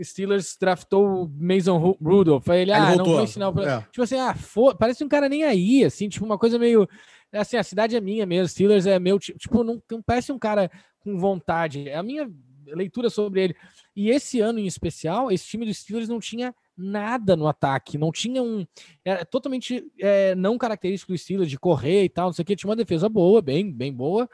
Steelers 0.02 0.58
draftou 0.60 1.24
o 1.24 1.30
Mason 1.40 1.78
Ru- 1.78 1.98
Rudolph. 2.02 2.50
Aí 2.50 2.62
ele, 2.62 2.72
Aí 2.72 2.80
ah, 2.82 2.90
não 2.90 2.96
voltou. 2.98 3.14
vou 3.16 3.24
ensinar. 3.24 3.50
o- 3.50 3.62
É. 3.62 3.82
Tipo 3.92 4.02
assim, 4.04 4.16
ah, 4.18 4.36
parece 4.78 5.04
um 5.04 5.08
cara 5.10 5.28
nem 5.30 5.44
aí, 5.44 5.84
assim, 5.84 6.08
tipo 6.10 6.26
uma 6.26 6.38
coisa 6.38 6.58
meio. 6.60 6.88
Assim, 7.32 7.58
a 7.58 7.64
cidade 7.64 7.96
é 7.96 8.02
minha 8.02 8.26
mesmo, 8.26 8.48
Steelers 8.48 8.86
é 8.86 8.98
meu. 9.00 9.20
ti- 9.20 9.36
Tipo, 9.38 9.64
não, 9.64 9.82
não 9.92 10.02
parece 10.02 10.32
um 10.32 10.40
cara 10.40 10.72
com 11.00 11.18
vontade. 11.18 11.88
É 11.90 11.96
a 11.96 12.04
minha 12.04 12.30
leitura 12.74 13.10
sobre 13.10 13.44
ele. 13.44 13.56
E 13.96 14.10
esse 14.10 14.40
ano 14.40 14.60
em 14.60 14.66
especial, 14.66 15.32
esse 15.32 15.46
time 15.46 15.66
dos 15.66 15.78
Steelers 15.78 16.10
não 16.10 16.20
tinha 16.20 16.54
nada 16.78 17.36
no 17.36 17.48
ataque, 17.48 17.98
não 17.98 18.12
tinha 18.12 18.42
um. 18.42 18.66
Era 19.04 19.26
totalmente 19.26 19.86
é, 20.00 20.36
não 20.36 20.58
característico 20.58 21.12
do 21.12 21.18
Steelers 21.18 21.50
de 21.50 21.60
correr 21.60 22.04
e 22.04 22.10
tal, 22.10 22.28
não 22.28 22.34
sei 22.34 22.44
o 22.44 22.46
que. 22.46 22.56
Tinha 22.56 22.70
uma 22.70 22.76
defesa 22.76 23.08
boa, 23.08 23.42
bem, 23.42 23.72
bem 23.72 23.94
boa. 23.94 24.30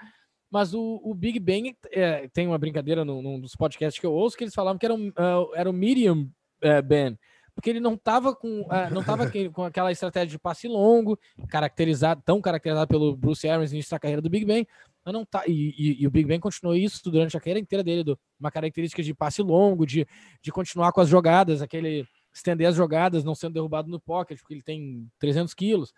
Mas 0.49 0.73
o, 0.73 0.99
o 1.03 1.13
Big 1.13 1.39
Ben 1.39 1.75
é, 1.91 2.27
tem 2.27 2.45
uma 2.45 2.57
brincadeira 2.57 3.05
num, 3.05 3.21
num 3.21 3.39
dos 3.39 3.55
podcasts 3.55 3.99
que 3.99 4.05
eu 4.05 4.11
ouço 4.11 4.35
que 4.35 4.43
eles 4.43 4.53
falavam 4.53 4.77
que 4.77 4.85
era 4.85 4.93
um, 4.93 5.11
ah, 5.15 5.45
era 5.55 5.69
o 5.69 5.73
medium 5.73 6.29
eh, 6.61 6.81
Ben, 6.81 7.17
porque 7.61 7.69
ele 7.69 7.79
não 7.79 7.93
estava 7.93 8.35
com, 8.35 8.65
ah, 8.71 8.89
não 8.89 9.03
tava 9.03 9.25
com 9.53 9.63
aquela 9.63 9.91
estratégia 9.91 10.29
de 10.29 10.39
passe 10.39 10.67
longo, 10.67 11.17
caracterizado, 11.47 12.21
tão 12.25 12.41
caracterizado 12.41 12.87
pelo 12.87 13.15
Bruce 13.15 13.47
Arians 13.47 13.69
no 13.71 13.75
início 13.77 13.91
da 13.91 13.99
carreira 13.99 14.19
do 14.21 14.29
Big 14.31 14.43
Ben, 14.45 14.65
mas 15.05 15.13
não 15.13 15.23
tá, 15.23 15.43
e, 15.47 15.73
e- 15.77 16.01
e 16.03 16.07
o 16.07 16.11
Big 16.11 16.27
Ben 16.27 16.39
continuou 16.39 16.75
isso 16.75 17.01
durante 17.11 17.37
a 17.37 17.39
carreira 17.39 17.59
inteira 17.59 17.83
dele, 17.83 18.03
do- 18.03 18.19
uma 18.39 18.49
característica 18.49 19.03
de 19.03 19.13
passe 19.13 19.43
longo, 19.43 19.85
de, 19.85 20.07
de 20.41 20.51
continuar 20.51 20.91
com 20.91 21.01
as 21.01 21.07
jogadas, 21.09 21.61
aquele 21.61 22.03
estender 22.33 22.67
as 22.67 22.75
jogadas, 22.75 23.23
não 23.23 23.35
sendo 23.35 23.53
derrubado 23.53 23.89
no 23.91 23.99
pocket, 23.99 24.39
porque 24.39 24.55
ele 24.55 24.63
tem 24.63 25.07
300 25.19 25.53
quilos. 25.53 25.93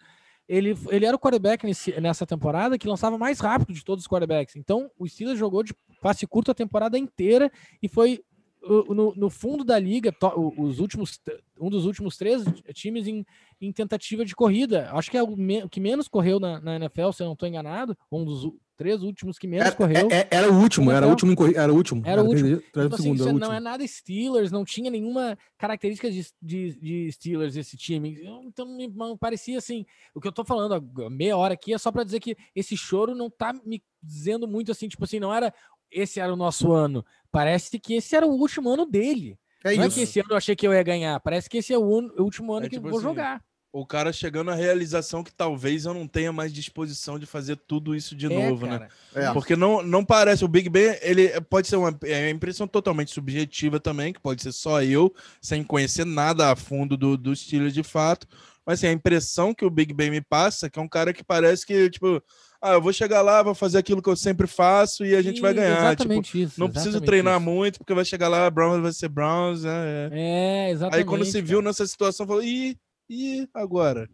Ele, 0.49 0.75
ele 0.89 1.05
era 1.05 1.15
o 1.15 1.19
quarterback 1.19 1.65
nesse- 1.65 1.97
nessa 2.01 2.25
temporada 2.25 2.77
que 2.77 2.87
lançava 2.87 3.17
mais 3.17 3.39
rápido 3.39 3.71
de 3.73 3.85
todos 3.85 4.03
os 4.03 4.07
quarterbacks. 4.09 4.57
Então, 4.57 4.91
o 4.99 5.07
Steelers 5.07 5.39
jogou 5.39 5.63
de 5.63 5.73
passe 6.01 6.27
curto 6.27 6.51
a 6.51 6.53
temporada 6.53 6.97
inteira 6.97 7.49
e 7.81 7.87
foi 7.87 8.21
no, 8.67 9.13
no 9.15 9.29
fundo 9.29 9.63
da 9.63 9.77
liga, 9.77 10.13
os 10.57 10.79
últimos, 10.79 11.19
um 11.59 11.69
dos 11.69 11.85
últimos 11.85 12.17
três 12.17 12.43
times 12.73 13.07
em, 13.07 13.25
em 13.59 13.71
tentativa 13.71 14.23
de 14.25 14.35
corrida. 14.35 14.89
Acho 14.91 15.11
que 15.11 15.17
é 15.17 15.23
o, 15.23 15.35
me- 15.35 15.63
o 15.63 15.69
que 15.69 15.79
menos 15.79 16.07
correu 16.07 16.39
na, 16.39 16.59
na 16.59 16.75
NFL, 16.77 17.11
se 17.11 17.23
eu 17.23 17.25
não 17.27 17.33
estou 17.33 17.47
enganado. 17.47 17.97
Um 18.11 18.23
dos 18.23 18.51
três 18.75 19.03
últimos 19.03 19.37
que 19.37 19.45
menos 19.47 19.73
correu. 19.75 20.07
É- 20.09 20.21
é- 20.21 20.27
era 20.31 20.51
o 20.51 20.55
último, 20.59 20.89
era 20.91 21.05
o 21.05 21.09
último, 21.09 21.31
era 21.55 21.71
o 21.71 21.75
último. 21.75 22.01
Era 22.05 22.23
o 22.23 22.25
último. 22.27 22.49
30 22.57 22.67
Então, 22.69 22.85
assim, 22.87 23.03
segundos, 23.03 23.21
você 23.23 23.29
era 23.29 23.37
não 23.39 23.47
é 23.47 23.49
último. 23.57 23.63
nada 23.69 23.87
Steelers, 23.87 24.51
não 24.51 24.65
tinha 24.65 24.89
nenhuma 24.89 25.37
característica 25.57 26.09
de, 26.09 26.25
de, 26.41 26.79
de 26.79 27.11
Steelers 27.11 27.55
esse 27.55 27.77
time. 27.77 28.17
Então 28.45 28.65
me 28.65 28.87
me 28.87 29.17
parecia 29.19 29.57
assim. 29.57 29.85
O 30.15 30.19
que 30.19 30.27
eu 30.27 30.31
tô 30.31 30.43
falando 30.43 30.83
meia 31.11 31.37
hora 31.37 31.53
aqui 31.53 31.73
é 31.73 31.77
só 31.77 31.91
para 31.91 32.03
dizer 32.03 32.19
que 32.19 32.35
esse 32.55 32.75
choro 32.75 33.13
não 33.13 33.29
tá 33.29 33.53
me 33.65 33.81
dizendo 34.01 34.45
muito 34.47 34.69
assim, 34.71 34.87
tipo 34.89 35.03
assim, 35.05 35.17
não 35.19 35.33
era 35.33 35.53
esse 35.93 36.19
era 36.19 36.33
o 36.33 36.37
nosso 36.37 36.71
ano. 36.71 37.05
Parece 37.31 37.79
que 37.79 37.95
esse 37.95 38.15
era 38.15 38.25
o 38.25 38.31
último 38.31 38.69
ano 38.69 38.85
dele. 38.85 39.37
É 39.63 39.75
não 39.75 39.83
é 39.83 39.87
isso. 39.87 39.95
que 39.97 40.01
esse 40.03 40.19
ano 40.19 40.29
eu 40.31 40.37
achei 40.37 40.55
que 40.55 40.67
eu 40.67 40.73
ia 40.73 40.83
ganhar. 40.83 41.19
Parece 41.21 41.49
que 41.49 41.57
esse 41.57 41.73
é 41.73 41.77
o, 41.77 41.83
un- 41.83 42.11
o 42.17 42.23
último 42.23 42.53
ano 42.53 42.65
É 42.65 42.69
que 42.69 42.75
tipo 42.75 42.87
eu 42.87 42.91
vou 42.91 42.99
assim, 42.99 43.07
jogar. 43.07 43.41
O 43.71 43.87
cara 43.87 44.13
chegando 44.13 44.51
à 44.51 44.53
realização 44.55 45.23
que 45.23 45.33
talvez 45.33 45.85
eu 45.85 45.95
não 45.95 46.07
tenha 46.07 46.31
mais 46.31 46.53
disposição 46.53 47.17
de 47.17 47.25
fazer 47.25 47.55
tudo 47.55 47.95
isso 47.95 48.15
de 48.15 48.27
É, 48.31 48.49
novo, 48.49 48.67
né? 48.67 48.77
cara. 48.77 48.89
É. 49.15 49.33
Porque 49.33 49.55
não, 49.55 49.81
não 49.81 50.05
parece. 50.05 50.45
O 50.45 50.47
Big 50.47 50.69
Ben, 50.69 50.95
ele 51.01 51.29
pode 51.49 51.67
ser 51.67 51.77
uma, 51.77 51.97
é 52.03 52.25
uma 52.25 52.29
impressão 52.29 52.67
totalmente 52.67 53.11
subjetiva 53.11 53.79
também, 53.79 54.13
que 54.13 54.19
pode 54.19 54.43
ser 54.43 54.51
só 54.51 54.83
eu, 54.83 55.11
sem 55.41 55.63
conhecer 55.63 56.05
nada 56.05 56.51
a 56.51 56.55
fundo 56.55 56.95
do, 56.95 57.17
do 57.17 57.33
estilo 57.33 57.71
de 57.71 57.81
fato. 57.81 58.27
Mas 58.63 58.79
assim, 58.79 58.87
a 58.87 58.91
impressão 58.91 59.55
que 59.55 59.65
o 59.65 59.69
Big 59.71 59.91
Ben 59.91 60.11
me 60.11 60.21
passa 60.21 60.67
é 60.67 60.69
que 60.69 60.77
é 60.77 60.81
um 60.81 60.87
cara 60.87 61.11
que 61.11 61.23
parece 61.23 61.65
que, 61.65 61.89
tipo, 61.89 62.21
ah, 62.63 62.73
eu 62.73 62.81
vou 62.81 62.93
chegar 62.93 63.21
lá, 63.21 63.43
vou 63.43 63.53
fazer 63.53 63.77
aquilo 63.77 64.01
que 64.01 64.09
eu 64.09 64.15
sempre 64.15 64.47
faço 64.47 65.05
e 65.05 65.15
a 65.15 65.21
gente 65.21 65.41
vai 65.41 65.51
E- 65.51 65.55
ganhar. 65.55 65.75
Tipo, 65.75 65.85
Exatamente 65.87 66.41
isso. 66.43 66.59
não 66.59 66.69
preciso 66.69 67.01
treinar 67.01 67.35
isso. 67.39 67.45
muito, 67.49 67.77
porque 67.79 67.93
vai 67.93 68.05
chegar 68.05 68.27
lá, 68.29 68.49
Browns 68.49 68.81
vai 68.81 68.91
ser 68.93 69.09
Browns. 69.09 69.65
É, 69.65 70.09
é. 70.11 70.19
É, 70.67 70.71
exatamente. 70.71 70.99
Aí 70.99 71.05
quando 71.05 71.25
se 71.25 71.41
viu 71.41 71.59
cara. 71.59 71.69
nessa 71.69 71.85
situação, 71.85 72.25
falou, 72.25 72.41
ih, 72.43 72.75
e 73.09 73.47
agora? 73.53 74.07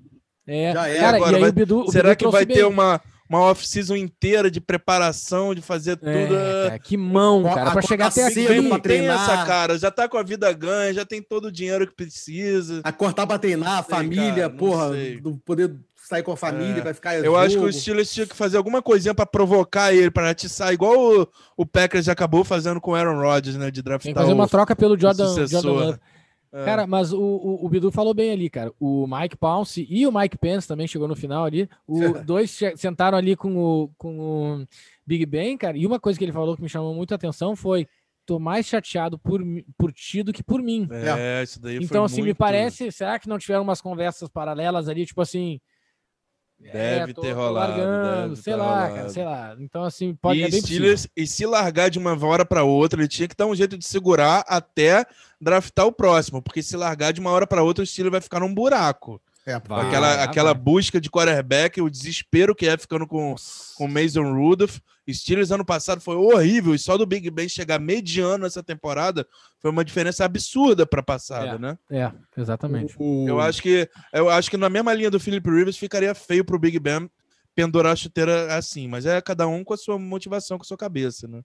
É. 0.48 0.74
Já 0.74 0.88
é, 0.88 0.98
Cara, 1.00 1.18
agora 1.18 1.32
e 1.32 1.36
aí 1.36 1.42
vai- 1.42 1.50
o 1.52 1.54
Bidu, 1.54 1.82
o 1.84 1.92
Será 1.92 2.10
Bidu 2.10 2.26
que 2.26 2.32
vai 2.32 2.44
bem. 2.46 2.58
ter 2.58 2.64
uma, 2.66 3.00
uma 3.30 3.40
off-season 3.42 3.96
inteira 3.96 4.50
de 4.50 4.60
preparação, 4.60 5.54
de 5.54 5.62
fazer 5.62 5.96
tudo? 5.98 6.10
É, 6.10 6.64
cara, 6.70 6.80
que 6.80 6.98
mão, 6.98 7.44
cara, 7.44 7.54
pra 7.56 7.64
Acordar 7.70 7.88
chegar 7.88 8.08
até 8.08 8.30
cedo 8.32 8.52
aqui. 8.52 8.70
tem 8.70 8.80
treinar. 8.80 9.22
essa 9.32 9.46
cara, 9.46 9.78
já 9.78 9.92
tá 9.92 10.10
com 10.10 10.18
a 10.18 10.24
vida 10.24 10.52
ganha, 10.52 10.92
já 10.92 11.06
tem 11.06 11.22
todo 11.22 11.46
o 11.50 11.52
dinheiro 11.52 11.86
que 11.86 11.94
precisa. 11.96 12.82
A 12.84 12.92
cortar 12.92 13.28
pra 13.28 13.38
treinar, 13.38 13.78
a 13.80 13.84
Sei, 13.84 13.96
família, 13.96 14.34
cara, 14.34 14.50
porra, 14.50 14.90
do 15.22 15.38
poder 15.46 15.72
sair 16.10 16.24
com 16.24 16.32
a 16.32 16.38
família, 16.38 16.80
É. 16.80 16.84
vai 16.84 16.94
ficar. 16.94 17.16
Eu 17.24 17.36
acho 17.38 17.50
que 17.50 17.54
jogo. 17.62 17.68
o 17.68 17.72
Steelers 17.74 18.12
tinha 18.12 18.26
que 18.26 18.36
fazer 18.36 18.58
alguma 18.58 18.82
coisinha 18.82 19.14
pra 19.14 19.26
provocar 19.28 19.94
ele, 19.94 20.10
pra 20.10 20.30
atiçar, 20.30 20.74
igual 20.74 20.98
o, 21.22 21.28
o 21.56 21.66
Packers 21.66 22.10
acabou 22.10 22.44
fazendo 22.44 22.82
com 22.82 22.92
o 22.92 22.96
Aaron 22.96 23.22
Rodgers, 23.22 23.56
né? 23.58 23.70
De 23.70 23.82
draftar 23.84 24.04
Tem 24.06 24.14
que 24.14 24.20
fazer 24.20 24.34
uma 24.34 24.46
o- 24.46 24.50
troca 24.50 24.76
pelo 24.76 24.98
Jordan. 25.00 25.48
Jordan 25.48 25.72
Love. 25.72 26.00
É. 26.52 26.66
Cara, 26.66 26.88
mas 26.88 27.14
o, 27.14 27.20
o, 27.22 27.64
o 27.64 27.70
Bidu 27.70 27.92
falou 27.92 28.12
bem 28.12 28.32
ali, 28.32 28.50
cara. 28.50 28.74
O 28.80 29.06
Mike 29.08 29.38
Pounce 29.38 29.86
e 29.88 30.08
o 30.08 30.12
Mike 30.12 30.36
Pence 30.36 30.68
também 30.68 30.88
chegou 30.88 31.08
no 31.08 31.16
final 31.16 31.46
ali. 31.46 31.70
Os 31.88 32.00
dois 32.26 32.58
sentaram 32.76 33.16
ali 33.20 33.36
com 33.36 33.56
o, 33.56 33.92
com 33.96 34.20
o 34.20 34.68
Big 35.06 35.28
Ben, 35.28 35.56
cara. 35.56 35.78
E 35.78 35.86
uma 35.86 36.00
coisa 36.00 36.18
que 36.18 36.26
ele 36.26 36.32
falou 36.32 36.56
que 36.56 36.64
me 36.64 36.68
chamou 36.70 36.92
muito 36.96 37.12
a 37.12 37.16
atenção 37.16 37.56
foi 37.56 37.88
tô 38.26 38.40
mais 38.40 38.66
chateado 38.66 39.20
por, 39.20 39.42
por 39.78 39.92
ti 39.94 40.24
do 40.24 40.34
que 40.34 40.42
por 40.42 40.60
mim. 40.60 40.88
É, 40.92 41.44
isso 41.44 41.62
daí 41.62 41.76
Então, 41.78 42.02
foi 42.02 42.06
assim, 42.06 42.22
me 42.22 42.30
muito- 42.30 42.38
parece, 42.38 42.92
será 42.92 43.20
que 43.20 43.30
não 43.30 43.38
tiveram 43.38 43.62
umas 43.62 43.80
conversas 43.80 44.28
paralelas 44.28 44.90
ali, 44.90 45.06
tipo 45.06 45.22
assim. 45.22 45.62
Deve 46.62 47.14
tô- 47.14 47.22
ter 47.22 47.32
rolado, 47.32 47.72
largando, 47.72 48.36
sei 48.36 48.54
ter 48.54 48.60
lá, 48.60 48.66
cara, 48.66 48.90
rolado. 48.90 49.10
sei 49.14 49.26
lá. 49.26 49.56
Então, 49.60 49.84
assim, 49.84 50.14
pode 50.14 50.40
e, 50.40 50.44
é 50.44 50.50
bem 50.50 50.62
Steelers, 50.62 51.08
e 51.16 51.26
se 51.26 51.46
largar 51.46 51.90
de 51.90 51.98
uma 51.98 52.14
hora 52.26 52.46
para 52.46 52.64
outra, 52.64 53.00
ele 53.00 53.08
tinha 53.08 53.28
que 53.28 53.36
dar 53.36 53.46
um 53.48 53.56
jeito 53.56 53.78
de 53.78 53.86
segurar 53.86 54.44
até 54.48 55.06
draftar 55.40 55.86
o 55.86 55.92
próximo, 55.92 56.42
porque 56.42 56.62
se 56.62 56.76
largar 56.76 57.14
de 57.14 57.22
uma 57.22 57.32
hora 57.32 57.48
para 57.48 57.64
outra, 57.64 57.84
o 57.84 57.88
Steelers 57.88 58.12
vai 58.12 58.22
ficar 58.22 58.42
num 58.42 58.54
buraco. 58.54 59.22
É, 59.50 59.60
Vai. 59.60 59.88
aquela 59.88 60.16
vai. 60.16 60.26
aquela 60.26 60.54
busca 60.54 61.00
de 61.02 61.10
quarterback, 61.10 61.82
o 61.82 61.90
desespero 61.90 62.54
que 62.56 62.68
é 62.68 62.78
ficando 62.78 63.08
com 63.08 63.36
com 63.76 63.88
Mason 63.88 64.32
Rudolph. 64.34 64.78
Steelers 65.12 65.50
ano 65.50 65.66
passado 65.66 66.00
foi 66.02 66.16
horrível, 66.16 66.76
e 66.76 66.78
só 66.78 66.96
do 66.96 67.04
Big 67.04 67.32
Ben 67.32 67.50
chegar 67.50 67.80
mediano 67.80 68.46
essa 68.46 68.62
temporada 68.62 69.26
foi 69.60 69.72
uma 69.72 69.84
diferença 69.84 70.24
absurda 70.24 70.86
para 70.86 71.02
passada, 71.02 71.56
É. 71.56 71.58
né? 71.58 71.78
É, 71.90 72.12
exatamente. 72.40 72.96
o- 73.00 73.26
Eu 73.28 73.40
acho 73.42 73.60
que 73.60 73.90
eu 74.14 74.30
acho 74.30 74.52
que 74.52 74.58
na 74.58 74.70
mesma 74.70 74.94
linha 74.94 75.10
do 75.10 75.20
Philip 75.20 75.50
Rivers 75.50 75.78
ficaria 75.78 76.14
feio 76.14 76.46
pro 76.46 76.60
Big 76.60 76.78
Ben 76.78 77.10
pendurar 77.56 77.94
a 77.94 77.96
chuteira 77.96 78.56
assim, 78.56 78.88
mas 78.88 79.08
é 79.08 79.20
cada 79.20 79.48
um 79.48 79.64
com 79.64 79.74
a 79.74 79.78
sua 79.78 79.98
motivação, 79.98 80.58
com 80.60 80.64
a 80.64 80.68
sua 80.68 80.78
cabeça, 80.78 81.28
né? 81.28 81.42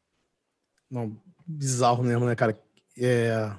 Não, 0.90 1.16
bizarro 1.46 2.04
mesmo, 2.04 2.26
né, 2.26 2.34
cara? 2.36 2.56
É... 2.98 3.50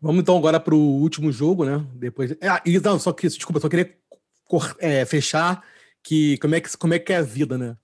Vamos 0.00 0.20
então 0.22 0.36
agora 0.36 0.60
para 0.60 0.74
o 0.74 0.78
último 1.00 1.32
jogo, 1.32 1.64
né? 1.64 1.84
Depois. 1.94 2.32
Ah, 2.42 2.62
e 2.64 2.78
não, 2.78 2.98
só 2.98 3.12
que 3.12 3.26
desculpa, 3.28 3.58
só 3.60 3.68
queria 3.68 3.92
cor- 4.44 4.76
é, 4.78 5.04
fechar 5.04 5.62
que 6.02 6.38
como 6.38 6.54
é 6.54 6.60
que 6.60 6.76
como 6.76 6.94
é 6.94 6.98
que 6.98 7.12
é 7.12 7.16
a 7.16 7.22
vida, 7.22 7.58
né? 7.58 7.76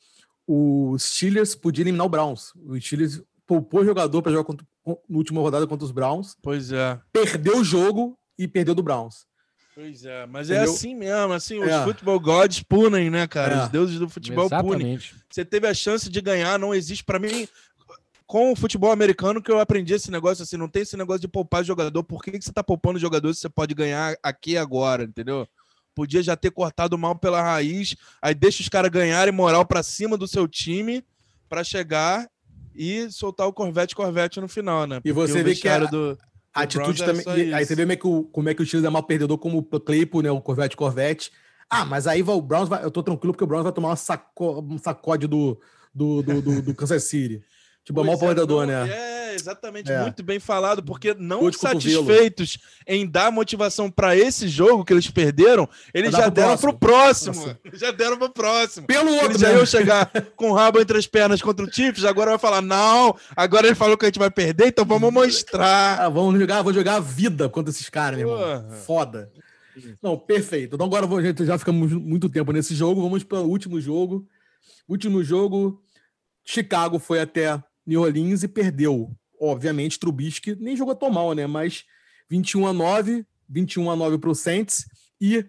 O 0.47 0.97
Steelers 0.99 1.55
podia 1.55 1.83
eliminar 1.83 2.07
o 2.07 2.11
Browns. 2.11 2.53
O 2.65 2.79
Steelers 2.81 3.21
poupou 3.47 3.85
jogador 3.85 4.23
para 4.23 4.33
jogar 4.33 4.45
contra, 4.45 4.67
no 5.09 5.19
última 5.19 5.41
rodada 5.41 5.67
contra 5.67 5.85
os 5.85 5.91
Browns, 5.91 6.37
Pois 6.43 6.71
é. 6.73 6.99
perdeu 7.12 7.59
o 7.59 7.65
jogo 7.65 8.17
e 8.39 8.47
perdeu 8.47 8.75
do 8.75 8.83
Browns. 8.83 9.27
Pois 9.75 10.05
é, 10.05 10.25
mas 10.27 10.51
é 10.51 10.55
Entendeu? 10.57 10.73
assim 10.73 10.95
mesmo, 10.95 11.33
assim, 11.33 11.59
os 11.59 11.69
É. 11.69 11.83
futebol 11.85 12.21
gods 12.21 12.62
punem, 12.62 13.11
né, 13.11 13.27
cara? 13.27 13.55
É. 13.57 13.62
Os 13.65 13.69
deuses 13.71 13.99
do 13.99 14.09
futebol 14.09 14.49
punem. 14.49 14.95
Exatamente. 14.95 15.15
Você 15.29 15.45
teve 15.45 15.67
a 15.67 15.75
chance 15.75 16.09
de 16.09 16.21
ganhar, 16.21 16.59
não 16.61 16.73
existe 16.73 17.03
para 17.03 17.19
mim 17.19 17.49
com 18.27 18.53
o 18.53 18.57
futebol 18.57 18.91
americano 18.91 19.43
que 19.43 19.51
eu 19.51 19.59
aprendi 19.61 19.93
esse 19.95 20.11
negócio 20.11 20.43
assim, 20.43 20.57
não 20.57 20.68
tem 20.68 20.83
esse 20.83 20.97
negócio 20.97 21.20
de 21.20 21.29
poupar 21.29 21.62
jogador. 21.64 22.03
Por 22.03 22.22
que, 22.22 22.33
que 22.33 22.45
você 22.45 22.53
tá 22.53 22.62
poupando 22.64 22.99
jogador 22.99 23.33
se 23.35 23.41
você 23.41 23.49
pode 23.49 23.75
ganhar 23.75 24.16
aqui 24.22 24.53
e 24.53 24.59
agora, 24.59 25.05
entendeu? 25.05 25.47
Podia 25.95 26.22
já 26.22 26.35
ter 26.35 26.51
cortado 26.51 26.97
mal 26.99 27.14
pela 27.16 27.41
raiz, 27.43 27.95
aí 28.20 28.35
deixa 28.35 28.62
os 28.62 28.68
caras 28.68 28.91
ganharem 28.91 29.33
moral 29.33 29.64
pra 29.64 29.83
cima 29.83 30.16
do 30.16 30.27
seu 30.27 30.49
time 30.49 31.05
pra 31.49 31.62
chegar 31.62 32.29
e 32.75 33.09
soltar 33.12 33.47
o 33.47 33.53
Corvette 33.53 33.95
Corvette 33.95 34.41
no 34.41 34.49
final, 34.49 34.87
né? 34.87 34.97
E 34.97 35.01
Porque 35.01 35.12
você 35.12 35.41
o 35.41 35.45
vê 35.45 35.55
que 35.55 35.68
a- 35.68 35.79
do, 35.87 36.18
A 36.53 36.62
atitude 36.62 37.05
também. 37.05 37.25
e- 37.27 37.55
Aí 37.55 37.62
isso. 37.62 37.68
você 37.68 37.75
vê 37.77 37.83
como 37.83 37.93
é 37.93 37.97
que 37.97 38.07
o, 38.07 38.25
como 38.25 38.49
é 38.49 38.55
que 38.55 38.62
o 38.62 38.66
Steelers 38.66 38.87
é 38.87 38.91
mal 38.91 39.03
perdedor, 39.05 39.39
como 39.39 39.59
o 39.59 39.81
Claypool, 39.81 40.22
né? 40.22 40.31
O 40.31 40.41
Corvette 40.41 40.77
Corvette. 40.77 41.31
Ah, 41.70 41.85
mas 41.85 42.07
aí 42.07 42.22
o 42.22 42.41
Browns 42.43 42.68
vai. 42.68 42.83
Eu 42.85 42.91
tô 42.91 43.03
tranquilo 43.03 43.33
porque 43.33 43.45
o 43.45 43.47
Browns 43.47 43.62
vai 43.64 43.72
tomar 43.72 43.89
uma 43.91 43.97
saco, 43.97 44.61
um 44.61 44.79
sacode 44.79 45.27
do, 45.29 45.59
do, 45.95 46.22
do, 46.22 46.43
do, 46.43 46.62
do 46.62 46.75
Kansas 46.75 47.05
City. 47.05 47.43
Tipo, 47.85 48.01
é 48.01 48.05
mal 48.05 48.18
Pois 48.18 48.22
é, 48.22 48.35
perdedor, 48.35 48.66
não, 48.66 48.87
né? 48.87 48.91
É, 48.91 49.35
exatamente, 49.35 49.93
É. 49.93 50.01
muito 50.01 50.22
bem 50.22 50.41
falado, 50.41 50.82
porque 50.82 51.14
não 51.18 51.53
satisfeitos 51.53 52.57
em 52.87 53.07
dar 53.07 53.30
motivação 53.30 53.91
para 53.91 54.16
esse 54.16 54.49
jogo 54.49 54.85
que 54.85 54.93
eles 54.93 55.11
perderam, 55.11 55.68
eles 55.93 56.12
já 56.12 56.22
pro 56.22 56.30
deram 56.30 56.57
pro 56.57 56.72
próximo. 56.78 57.35
Nossa. 57.35 57.59
Já 57.74 57.91
deram 57.91 58.16
pro 58.16 58.30
próximo. 58.30 58.87
Pelo 58.87 59.11
outro, 59.12 59.26
Eles 59.32 59.41
já 59.41 59.53
iam 59.53 59.66
chegar 59.66 60.11
com 60.37 60.51
o 60.51 60.55
rabo 60.55 60.80
entre 60.80 60.97
as 60.97 61.07
pernas 61.07 61.43
contra 61.43 61.66
o 61.66 61.70
Chiefs, 61.72 62.05
agora 62.05 62.30
vai 62.30 62.39
falar, 62.39 62.62
não, 62.62 63.14
agora 63.37 63.66
ele 63.66 63.74
falou 63.74 63.99
que 63.99 64.07
a 64.07 64.09
gente 64.09 64.18
vai 64.18 64.30
perder, 64.30 64.68
então 64.68 64.85
vamos 64.85 65.12
mostrar. 65.12 66.01
Ah, 66.01 66.09
vamos 66.09 66.39
jogar, 66.41 66.62
vou 66.62 66.72
jogar 66.72 66.97
a 66.97 67.01
vida 67.01 67.49
contra 67.49 67.70
esses 67.70 67.91
caras, 67.91 68.18
meu 68.18 68.30
irmão. 68.30 68.70
Foda. 68.87 69.30
Não, 70.01 70.16
perfeito. 70.16 70.76
Então 70.76 70.87
agora 70.87 71.07
gente, 71.22 71.45
já 71.45 71.59
ficamos 71.59 71.93
muito 71.93 72.28
tempo 72.28 72.53
nesse 72.53 72.74
jogo. 72.74 73.03
Vamos 73.03 73.24
para 73.24 73.41
o 73.41 73.49
último 73.49 73.80
jogo. 73.80 74.26
Último 74.89 75.22
jogo, 75.24 75.82
Chicago 76.45 76.99
foi 76.99 77.20
até 77.20 77.61
New 77.87 78.03
Orleans 78.03 78.43
e 78.43 78.49
perdeu. 78.49 79.11
Obviamente, 79.41 79.99
Trubisky 79.99 80.57
nem 80.59 80.76
jogou 80.76 80.95
tão 80.95 81.11
mal, 81.11 81.32
né? 81.32 81.47
Mas 81.47 81.85
21 82.30 82.66
a 82.66 82.72
9, 82.72 83.26
21 83.49 83.91
a 83.91 83.97
9 83.97 84.18
para 84.18 84.30
o 84.30 84.35
Saints. 84.35 84.87
E 85.20 85.45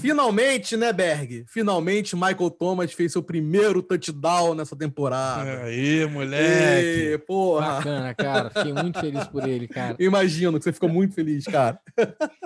finalmente, 0.00 0.76
né, 0.76 0.92
Berg? 0.92 1.44
Finalmente, 1.48 2.14
Michael 2.14 2.50
Thomas 2.50 2.92
fez 2.92 3.12
seu 3.12 3.22
primeiro 3.22 3.82
touchdown 3.82 4.54
nessa 4.54 4.76
temporada. 4.76 5.62
Aí, 5.62 6.04
moleque. 6.06 7.12
Ê, 7.12 7.18
porra! 7.18 7.76
Bacana, 7.76 8.14
cara. 8.14 8.50
Fiquei 8.50 8.72
muito 8.72 9.00
feliz 9.00 9.24
por 9.28 9.48
ele, 9.48 9.68
cara. 9.68 9.96
Imagino 9.98 10.58
que 10.58 10.64
você 10.64 10.72
ficou 10.72 10.88
muito 10.88 11.14
feliz, 11.14 11.44
cara. 11.44 11.80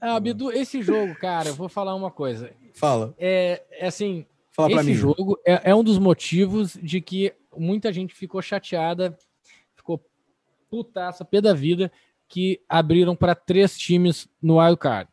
Ah, 0.00 0.20
Bidu, 0.20 0.52
esse 0.52 0.80
jogo, 0.80 1.12
cara, 1.16 1.48
eu 1.48 1.54
vou 1.54 1.68
falar 1.68 1.92
uma 1.94 2.08
coisa. 2.08 2.52
Fala. 2.72 3.14
É, 3.18 3.62
é 3.72 3.88
assim, 3.88 4.24
Fala 4.52 4.80
esse 4.80 4.90
mim. 4.90 4.94
jogo 4.94 5.38
é, 5.44 5.70
é 5.70 5.74
um 5.74 5.82
dos 5.82 5.98
motivos 5.98 6.78
de 6.80 7.00
que 7.00 7.32
muita 7.58 7.92
gente 7.92 8.14
ficou 8.14 8.40
chateada, 8.42 9.16
ficou 9.74 10.04
putaça, 10.70 11.24
pé 11.24 11.40
da 11.40 11.54
vida, 11.54 11.90
que 12.28 12.60
abriram 12.68 13.16
para 13.16 13.34
três 13.34 13.76
times 13.78 14.28
no 14.42 14.58
Wild 14.58 14.76
Card. 14.78 15.10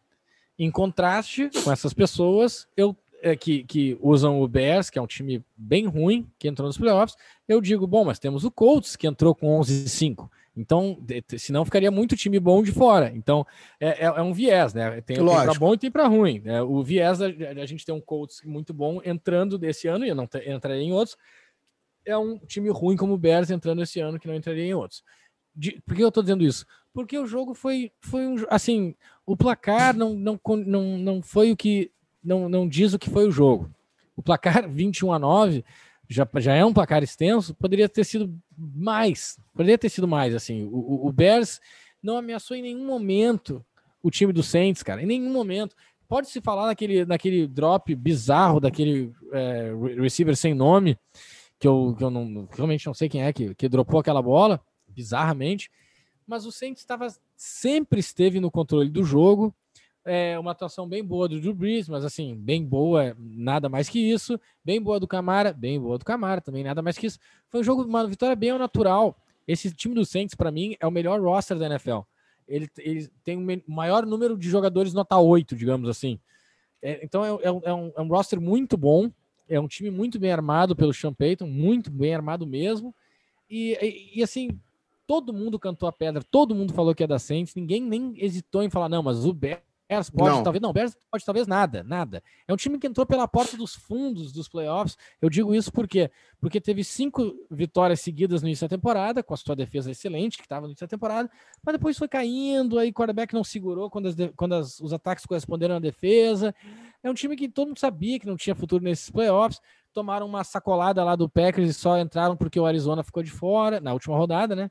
Em 0.58 0.70
contraste 0.72 1.50
com 1.64 1.72
essas 1.72 1.93
pessoas, 1.93 2.68
eu 2.76 2.96
é, 3.22 3.36
que, 3.36 3.64
que 3.64 3.98
usam 4.02 4.39
o 4.39 4.48
Bears, 4.48 4.89
que 4.89 5.00
é 5.00 5.02
um 5.02 5.08
time 5.08 5.43
bem 5.58 5.88
ruim, 5.88 6.30
que 6.38 6.48
entrou 6.48 6.68
nos 6.68 6.78
playoffs, 6.78 7.18
eu 7.48 7.60
digo, 7.60 7.88
bom, 7.88 8.06
mas 8.06 8.20
temos 8.20 8.43
o 8.43 8.52
Colts, 8.52 8.96
que 8.96 9.08
entrou 9.08 9.34
com 9.34 9.48
11-5. 9.60 10.30
Então, 10.56 10.98
de- 11.02 11.24
de- 11.28 11.39
senão 11.39 11.66
ficaria 11.66 11.89
muito 11.89 12.16
time 12.16 12.39
bom 12.39 12.62
de 12.62 12.72
fora. 12.72 13.12
Então, 13.16 13.46
é, 13.80 14.04
é- 14.06 14.06
é 14.06 14.22
um 14.22 14.32
viés, 14.32 14.74
né? 14.76 15.02
Tem, 15.02 15.16
tem 15.16 15.26
para 15.46 15.60
bom 15.60 15.74
e 15.74 15.78
tem 15.78 15.89
para 15.89 16.08
ruim. 16.08 16.39
né? 16.41 16.62
O 16.62 16.84
viés 16.84 17.18
da, 17.18 17.28
da 17.30 17.66
gente 17.66 17.84
ter 17.86 17.91
um 17.93 18.00
Colts 18.02 18.41
muito 18.46 18.74
bom 18.74 19.02
entrando 19.04 19.58
desse 19.58 19.88
ano, 19.88 20.06
e 20.06 20.10
eu 20.10 20.16
não 20.16 20.26
entraria 20.46 20.84
em 20.84 20.93
outros, 20.93 21.18
é 22.06 22.18
um 22.18 22.38
time 22.38 22.70
ruim 22.70 22.95
como 22.95 23.14
o 23.14 23.18
Bears 23.18 23.49
entrando 23.51 23.82
esse 23.82 23.99
ano, 23.99 24.20
que 24.20 24.28
não 24.28 24.36
entraria 24.36 24.64
em 24.66 24.74
outros. 24.74 25.03
De- 25.56 25.82
por 25.86 25.95
que 25.95 26.03
eu 26.03 26.12
tô 26.12 26.22
dizendo 26.22 26.43
isso? 26.43 26.66
Porque 26.93 27.18
o 27.18 27.26
jogo 27.28 27.53
foi, 27.53 27.91
foi 28.01 28.26
um. 28.28 28.36
Assim, 28.49 28.95
o 29.26 29.36
placar 29.36 29.95
não, 29.95 30.14
não, 30.14 30.39
não, 30.66 30.97
não 30.97 31.22
foi 31.22 31.51
o 31.51 31.58
que. 31.58 31.91
Não, 32.24 32.47
não 32.49 32.68
diz 32.68 32.93
o 32.93 32.99
que 32.99 33.10
foi 33.10 33.28
o 33.28 33.32
jogo. 33.32 33.70
O 34.16 34.22
placar 34.24 34.68
21 34.70 35.12
a 35.14 35.20
9 35.20 35.64
já, 36.10 36.28
já 36.38 36.53
é 36.53 36.64
um 36.64 36.74
placar 36.74 37.03
extenso, 37.03 37.53
poderia 37.56 37.89
ter 37.89 38.03
sido 38.03 38.34
mais. 38.58 39.38
Poderia 39.53 39.78
ter 39.78 39.89
sido 39.89 40.08
mais, 40.08 40.34
assim. 40.36 40.64
O, 40.72 41.08
o- 41.08 41.12
Bears 41.12 41.60
não 42.01 42.18
ameaçou 42.18 42.56
em 42.56 42.62
nenhum 42.62 42.86
momento 42.86 43.66
o 44.03 44.12
time 44.12 44.32
do 44.32 44.43
Saints, 44.43 44.84
cara. 44.84 45.01
Em 45.01 45.06
nenhum 45.06 45.32
momento. 45.32 45.76
Pode-se 46.08 46.39
falar 46.39 46.68
naquele, 46.68 47.03
naquele 47.03 47.47
drop 47.47 47.93
bizarro 47.95 48.60
daquele 48.60 49.12
é, 49.34 49.74
re- 49.74 49.99
receiver 49.99 50.36
sem 50.38 50.53
nome, 50.53 50.95
que 51.60 51.68
eu, 51.68 51.95
que 51.97 52.03
eu 52.03 52.10
não, 52.10 52.47
realmente 52.51 52.86
não 52.86 52.93
sei 52.93 53.08
quem 53.10 53.24
é 53.24 53.32
que, 53.34 53.53
que 53.56 53.70
dropou 53.70 53.99
aquela 53.99 54.22
bola, 54.22 54.62
bizarramente. 54.88 55.70
Mas 56.28 56.45
o 56.45 56.51
Saints 56.51 56.82
estava, 56.82 57.08
sempre 57.36 57.99
esteve 57.99 58.39
no 58.39 58.49
controle 58.51 58.89
do 58.89 59.03
jogo. 59.03 59.53
É 60.03 60.38
uma 60.38 60.51
atuação 60.51 60.88
bem 60.88 61.03
boa 61.03 61.28
do 61.28 61.39
Drew 61.39 61.53
Brees, 61.53 61.89
mas 61.89 62.06
assim, 62.06 62.36
bem 62.36 62.64
boa, 62.64 63.16
nada 63.18 63.68
mais 63.68 63.90
que 63.90 63.99
isso. 63.99 64.40
Bem 64.64 64.80
boa 64.80 64.99
do 64.99 65.07
Camara, 65.07 65.52
bem 65.52 65.80
boa 65.80 65.98
do 65.98 66.06
Camara, 66.06 66.40
também 66.41 66.64
nada 66.64 66.82
mais 66.82 66.98
que 66.98 67.07
isso. 67.07 67.18
Foi 67.49 67.61
um 67.61 67.64
jogo, 67.64 67.84
uma 67.84 68.06
vitória 68.07 68.36
bem 68.36 68.52
ao 68.52 68.60
natural. 68.60 69.18
Esse 69.48 69.72
time 69.72 69.95
do 69.95 70.06
Saints, 70.06 70.36
para 70.36 70.52
mim, 70.52 70.76
é 70.80 70.86
o 70.86 70.91
melhor 70.91 71.19
roster 71.22 71.57
da 71.57 71.65
NFL. 71.65 71.99
Ele, 72.48 72.69
ele 72.77 73.07
tem 73.23 73.36
o 73.38 73.41
me- 73.41 73.64
maior 73.68 74.06
número 74.06 74.38
de 74.38 74.48
jogadores 74.48 74.94
nota 74.94 75.18
8, 75.18 75.56
digamos 75.56 75.90
assim. 75.90 76.19
É, 76.82 77.03
então 77.03 77.26
é, 77.26 77.30
é 77.44 77.52
um, 77.52 77.61
é 77.64 77.73
um- 77.73 77.91
é 77.95 78.02
um 78.02 78.07
roster 78.07 78.40
muito 78.40 78.77
bom. 78.77 79.10
É 79.47 79.59
um 79.59 79.67
time 79.67 79.89
muito 79.91 80.19
bem 80.19 80.31
armado 80.31 80.76
pelo 80.76 80.93
Sean 80.93 81.13
Payton, 81.13 81.47
muito 81.47 81.91
bem 81.91 82.13
armado 82.15 82.45
mesmo. 82.45 82.93
E, 83.49 83.77
e- 83.81 84.19
e, 84.19 84.23
assim, 84.23 84.49
todo 85.05 85.34
mundo 85.34 85.59
cantou 85.59 85.88
a 85.88 85.91
pedra, 85.93 86.23
todo 86.23 86.55
mundo 86.55 86.73
falou 86.73 86.95
que 86.95 87.03
é 87.03 87.07
da 87.07 87.19
Saints, 87.19 87.53
ninguém 87.55 87.81
nem 87.81 88.13
hesitou 88.17 88.63
em 88.63 88.69
falar, 88.69 88.89
não, 88.89 89.03
mas 89.03 89.26
o 89.26 89.34
Bears 89.34 89.61
pode 89.88 90.36
Não. 90.36 90.44
talvez, 90.44 90.62
não, 90.62 90.74
Bears 90.74 90.98
pode 91.12 91.24
talvez 91.24 91.45
nada, 91.48 91.84
nada. 91.84 92.24
É 92.48 92.53
um 92.53 92.57
time 92.57 92.80
que 92.80 92.88
entrou 92.88 93.06
pela 93.06 93.28
porta 93.28 93.56
dos 93.56 93.76
fundos 93.76 94.32
dos 94.32 94.48
playoffs. 94.49 94.98
Eu 95.22 95.30
digo 95.30 95.53
isso 95.53 95.72
porque 95.72 96.10
porque 96.40 96.60
teve 96.62 96.84
cinco 96.84 97.34
vitórias 97.49 98.02
seguidas 98.02 98.41
no 98.41 98.48
início 98.48 98.68
da 98.68 98.76
temporada, 98.76 99.24
com 99.24 99.34
a 99.34 99.38
sua 99.38 99.56
defesa 99.56 99.90
excelente, 99.91 100.38
que 100.38 100.44
estava 100.44 100.62
no 100.62 100.68
início 100.68 100.86
da 100.86 100.90
temporada, 100.90 101.30
mas 101.64 101.74
depois 101.74 101.98
foi 101.98 102.07
caindo, 102.07 102.78
aí 102.78 102.90
o 102.90 102.94
quarterback 102.94 103.34
não 103.34 103.44
segurou 103.44 103.90
quando, 103.90 104.07
as 104.07 104.16
quando 104.36 104.53
as- 104.53 104.80
os 104.80 104.91
ataques 104.94 105.26
corresponderam 105.26 105.76
à 105.76 105.80
defesa. 105.80 106.53
É 107.03 107.10
um 107.10 107.14
time 107.14 107.36
que 107.36 107.48
todo 107.48 107.68
mundo 107.68 107.80
sabia 107.80 108.20
que 108.20 108.26
não 108.28 108.36
tinha 108.38 108.56
futuro 108.56 108.84
nesses 108.84 109.10
playoffs. 109.10 109.60
Tomaram 109.94 110.26
uma 110.26 110.44
sacolada 110.44 111.03
lá 111.03 111.16
do 111.16 111.30
Packers 111.30 111.70
e 111.70 111.74
só 111.74 111.98
entraram 111.98 112.36
porque 112.36 112.60
o 112.60 112.66
Arizona 112.66 113.03
ficou 113.03 113.24
de 113.24 113.32
fora 113.32 113.80
na 113.80 113.94
última 113.94 114.18
rodada, 114.18 114.56
né? 114.56 114.70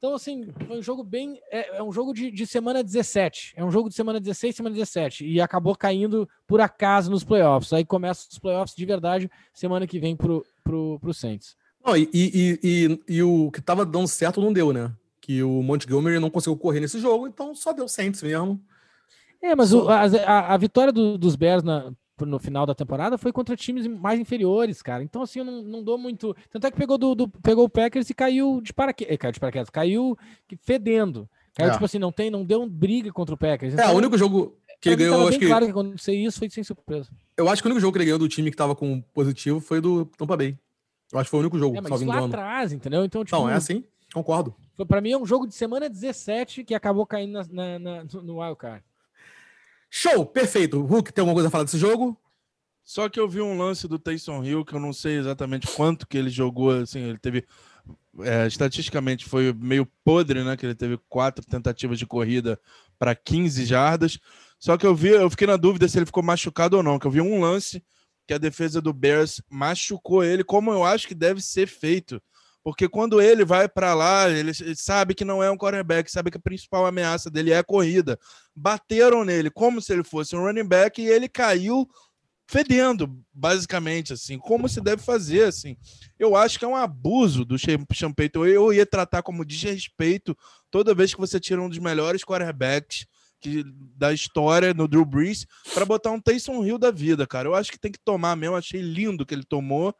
Então, 0.00 0.14
assim, 0.14 0.48
foi 0.66 0.78
um 0.78 0.82
jogo 0.82 1.04
bem. 1.04 1.38
É, 1.50 1.76
é 1.76 1.82
um 1.82 1.92
jogo 1.92 2.14
de, 2.14 2.30
de 2.30 2.46
semana 2.46 2.82
17. 2.82 3.52
É 3.54 3.62
um 3.62 3.70
jogo 3.70 3.90
de 3.90 3.94
semana 3.94 4.18
16, 4.18 4.56
semana 4.56 4.74
17. 4.74 5.26
E 5.26 5.42
acabou 5.42 5.76
caindo 5.76 6.26
por 6.46 6.58
acaso 6.58 7.10
nos 7.10 7.22
playoffs. 7.22 7.70
Aí 7.74 7.84
começa 7.84 8.26
os 8.32 8.38
playoffs 8.38 8.74
de 8.74 8.86
verdade 8.86 9.30
semana 9.52 9.86
que 9.86 10.00
vem 10.00 10.16
pro, 10.16 10.42
pro, 10.64 10.98
pro 10.98 11.12
Saints. 11.12 11.54
Não, 11.84 11.94
e, 11.94 12.08
e, 12.14 12.58
e, 12.62 13.00
e, 13.16 13.22
o 13.22 13.50
que 13.50 13.60
tava 13.60 13.84
dando 13.84 14.08
certo 14.08 14.40
não 14.40 14.54
deu, 14.54 14.72
né? 14.72 14.90
Que 15.20 15.42
o 15.42 15.62
Montgomery 15.62 16.18
não 16.18 16.30
conseguiu 16.30 16.56
correr 16.56 16.80
nesse 16.80 16.98
jogo, 16.98 17.28
então 17.28 17.54
só 17.54 17.70
deu 17.70 17.86
Saints 17.86 18.22
mesmo. 18.22 18.58
É, 19.42 19.54
mas 19.54 19.70
o, 19.70 19.86
a, 19.86 20.54
a, 20.54 20.56
vitória 20.56 20.92
do, 20.92 21.18
dos 21.18 21.36
Bears 21.36 21.62
na, 21.62 21.92
no 22.26 22.38
final 22.38 22.66
da 22.66 22.74
temporada 22.74 23.18
foi 23.18 23.32
contra 23.32 23.56
times 23.56 23.86
mais 23.86 24.18
inferiores, 24.20 24.82
cara. 24.82 25.02
Então, 25.02 25.22
assim, 25.22 25.40
eu 25.40 25.44
não, 25.44 25.62
não 25.62 25.82
dou 25.82 25.98
muito. 25.98 26.34
Tanto 26.50 26.66
é 26.66 26.70
que 26.70 26.76
pegou, 26.76 26.98
do, 26.98 27.14
do 27.14 27.28
pegou 27.28 27.64
o 27.64 27.68
Packers 27.68 28.08
e 28.10 28.14
caiu 28.14 28.60
de 28.60 28.72
paraquedas. 28.72 29.16
Caiu 29.16 29.32
de 29.32 29.40
paraquedas, 29.40 29.70
caiu 29.70 30.18
fedendo. 30.62 31.28
Caiu, 31.54 31.70
é. 31.70 31.72
tipo 31.72 31.84
assim, 31.84 31.98
não 31.98 32.12
tem, 32.12 32.30
não 32.30 32.44
deu 32.44 32.66
briga 32.68 33.12
contra 33.12 33.34
o 33.34 33.38
Packers. 33.38 33.74
Então, 33.74 33.84
é, 33.84 33.92
o 33.92 33.96
único 33.96 34.16
jogo 34.16 34.56
que 34.80 34.88
ele 34.88 34.96
ganhou, 34.96 35.28
acho 35.28 35.38
que. 35.38 35.46
claro 35.46 35.64
que 35.66 35.70
acontecer 35.70 36.14
isso 36.14 36.38
foi 36.38 36.48
sem 36.48 36.64
surpresa. 36.64 37.10
Eu 37.36 37.48
acho 37.48 37.62
que 37.62 37.68
o 37.68 37.70
único 37.70 37.80
jogo 37.80 37.92
que 37.92 37.98
ele 37.98 38.06
ganhou 38.06 38.18
do 38.18 38.28
time 38.28 38.50
que 38.50 38.56
tava 38.56 38.74
com 38.74 39.00
positivo 39.12 39.60
foi 39.60 39.80
do 39.80 40.06
Tampa 40.06 40.36
Bay. 40.36 40.58
Eu 41.12 41.18
acho 41.18 41.26
que 41.26 41.30
foi 41.30 41.40
o 41.40 41.42
único 41.42 41.58
jogo, 41.58 41.76
é, 41.76 41.80
mas 41.80 42.02
lá 42.02 42.24
atrás, 42.24 42.72
entendeu? 42.72 43.04
Então, 43.04 43.24
tipo, 43.24 43.36
não, 43.36 43.48
é 43.48 43.54
assim, 43.54 43.84
concordo. 44.14 44.54
Pra 44.86 45.00
mim 45.00 45.10
é 45.10 45.18
um 45.18 45.26
jogo 45.26 45.46
de 45.46 45.54
semana 45.54 45.88
17 45.90 46.64
que 46.64 46.74
acabou 46.74 47.04
caindo 47.04 47.32
na, 47.32 47.44
na, 47.50 47.78
na, 47.78 48.04
no 48.22 48.40
Wildcard. 48.40 48.82
Show, 49.90 50.24
perfeito. 50.24 50.80
Hulk, 50.80 51.12
tem 51.12 51.20
alguma 51.20 51.34
coisa 51.34 51.48
a 51.48 51.50
falar 51.50 51.64
desse 51.64 51.78
jogo? 51.78 52.16
Só 52.84 53.08
que 53.08 53.20
eu 53.20 53.28
vi 53.28 53.40
um 53.40 53.58
lance 53.58 53.86
do 53.86 53.98
Taysom 53.98 54.42
Hill 54.42 54.64
que 54.64 54.74
eu 54.74 54.80
não 54.80 54.92
sei 54.92 55.18
exatamente 55.18 55.66
quanto 55.66 56.06
que 56.06 56.16
ele 56.16 56.30
jogou, 56.30 56.70
assim, 56.70 57.00
ele 57.00 57.18
teve 57.18 57.44
é, 58.20 58.46
estatisticamente 58.46 59.24
foi 59.24 59.52
meio 59.52 59.86
podre, 60.04 60.42
né? 60.42 60.56
Que 60.56 60.66
ele 60.66 60.74
teve 60.74 60.98
quatro 61.08 61.44
tentativas 61.44 61.98
de 61.98 62.06
corrida 62.06 62.58
para 62.98 63.14
15 63.14 63.64
jardas. 63.64 64.18
Só 64.58 64.76
que 64.76 64.86
eu 64.86 64.94
vi, 64.94 65.08
eu 65.08 65.30
fiquei 65.30 65.46
na 65.46 65.56
dúvida 65.56 65.88
se 65.88 65.98
ele 65.98 66.06
ficou 66.06 66.22
machucado 66.22 66.76
ou 66.76 66.82
não, 66.82 66.98
que 66.98 67.06
eu 67.06 67.10
vi 67.10 67.20
um 67.20 67.40
lance 67.40 67.82
que 68.26 68.34
a 68.34 68.38
defesa 68.38 68.80
do 68.80 68.92
Bears 68.92 69.42
machucou 69.48 70.22
ele, 70.22 70.44
como 70.44 70.72
eu 70.72 70.84
acho 70.84 71.08
que 71.08 71.14
deve 71.14 71.40
ser 71.40 71.66
feito. 71.66 72.22
Porque 72.62 72.88
quando 72.88 73.20
ele 73.20 73.44
vai 73.44 73.68
para 73.68 73.94
lá, 73.94 74.28
ele 74.28 74.52
sabe 74.74 75.14
que 75.14 75.24
não 75.24 75.42
é 75.42 75.50
um 75.50 75.56
quarterback, 75.56 76.10
sabe 76.10 76.30
que 76.30 76.36
a 76.36 76.40
principal 76.40 76.84
ameaça 76.84 77.30
dele 77.30 77.52
é 77.52 77.58
a 77.58 77.64
corrida. 77.64 78.18
Bateram 78.54 79.24
nele 79.24 79.50
como 79.50 79.80
se 79.80 79.92
ele 79.92 80.04
fosse 80.04 80.36
um 80.36 80.44
running 80.44 80.68
back 80.68 81.00
e 81.00 81.06
ele 81.06 81.28
caiu 81.28 81.88
fedendo, 82.50 83.16
basicamente, 83.32 84.12
assim, 84.12 84.36
como 84.36 84.68
se 84.68 84.80
deve 84.80 85.00
fazer, 85.00 85.44
assim. 85.44 85.76
Eu 86.18 86.34
acho 86.34 86.58
que 86.58 86.64
é 86.64 86.68
um 86.68 86.74
abuso 86.74 87.44
do 87.44 87.54
Payton. 88.16 88.44
Eu 88.44 88.72
ia 88.72 88.84
tratar 88.84 89.22
como 89.22 89.44
desrespeito 89.44 90.36
toda 90.68 90.94
vez 90.94 91.14
que 91.14 91.20
você 91.20 91.38
tira 91.38 91.62
um 91.62 91.68
dos 91.68 91.78
melhores 91.78 92.24
quarterbacks 92.24 93.06
que, 93.40 93.64
da 93.96 94.12
história 94.12 94.74
no 94.74 94.88
Drew 94.88 95.04
Brees 95.04 95.46
para 95.72 95.86
botar 95.86 96.10
um 96.10 96.20
Taysom 96.20 96.64
Hill 96.64 96.76
da 96.76 96.90
vida, 96.90 97.24
cara. 97.24 97.48
Eu 97.48 97.54
acho 97.54 97.70
que 97.70 97.78
tem 97.78 97.92
que 97.92 98.00
tomar 98.04 98.34
mesmo. 98.34 98.56
Achei 98.56 98.82
lindo 98.82 99.24
que 99.24 99.32
ele 99.32 99.44
tomou 99.44 99.94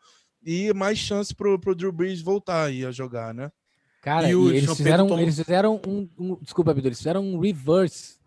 e 0.44 0.72
mais 0.72 0.98
chance 0.98 1.34
pro, 1.34 1.58
pro 1.58 1.74
Drew 1.74 1.92
Brees 1.92 2.20
voltar 2.20 2.64
aí 2.64 2.84
a 2.84 2.90
jogar, 2.90 3.34
né? 3.34 3.50
Cara, 4.00 4.30
e, 4.30 4.34
e 4.34 4.56
eles, 4.56 4.76
fizeram, 4.76 5.18
eles 5.18 5.36
fizeram 5.36 5.80
um, 5.86 6.08
um 6.18 6.36
Desculpa, 6.40 6.70
Abdul, 6.70 6.88
eles 6.88 6.98
fizeram 6.98 7.22
um 7.22 7.38
reverse. 7.38 8.18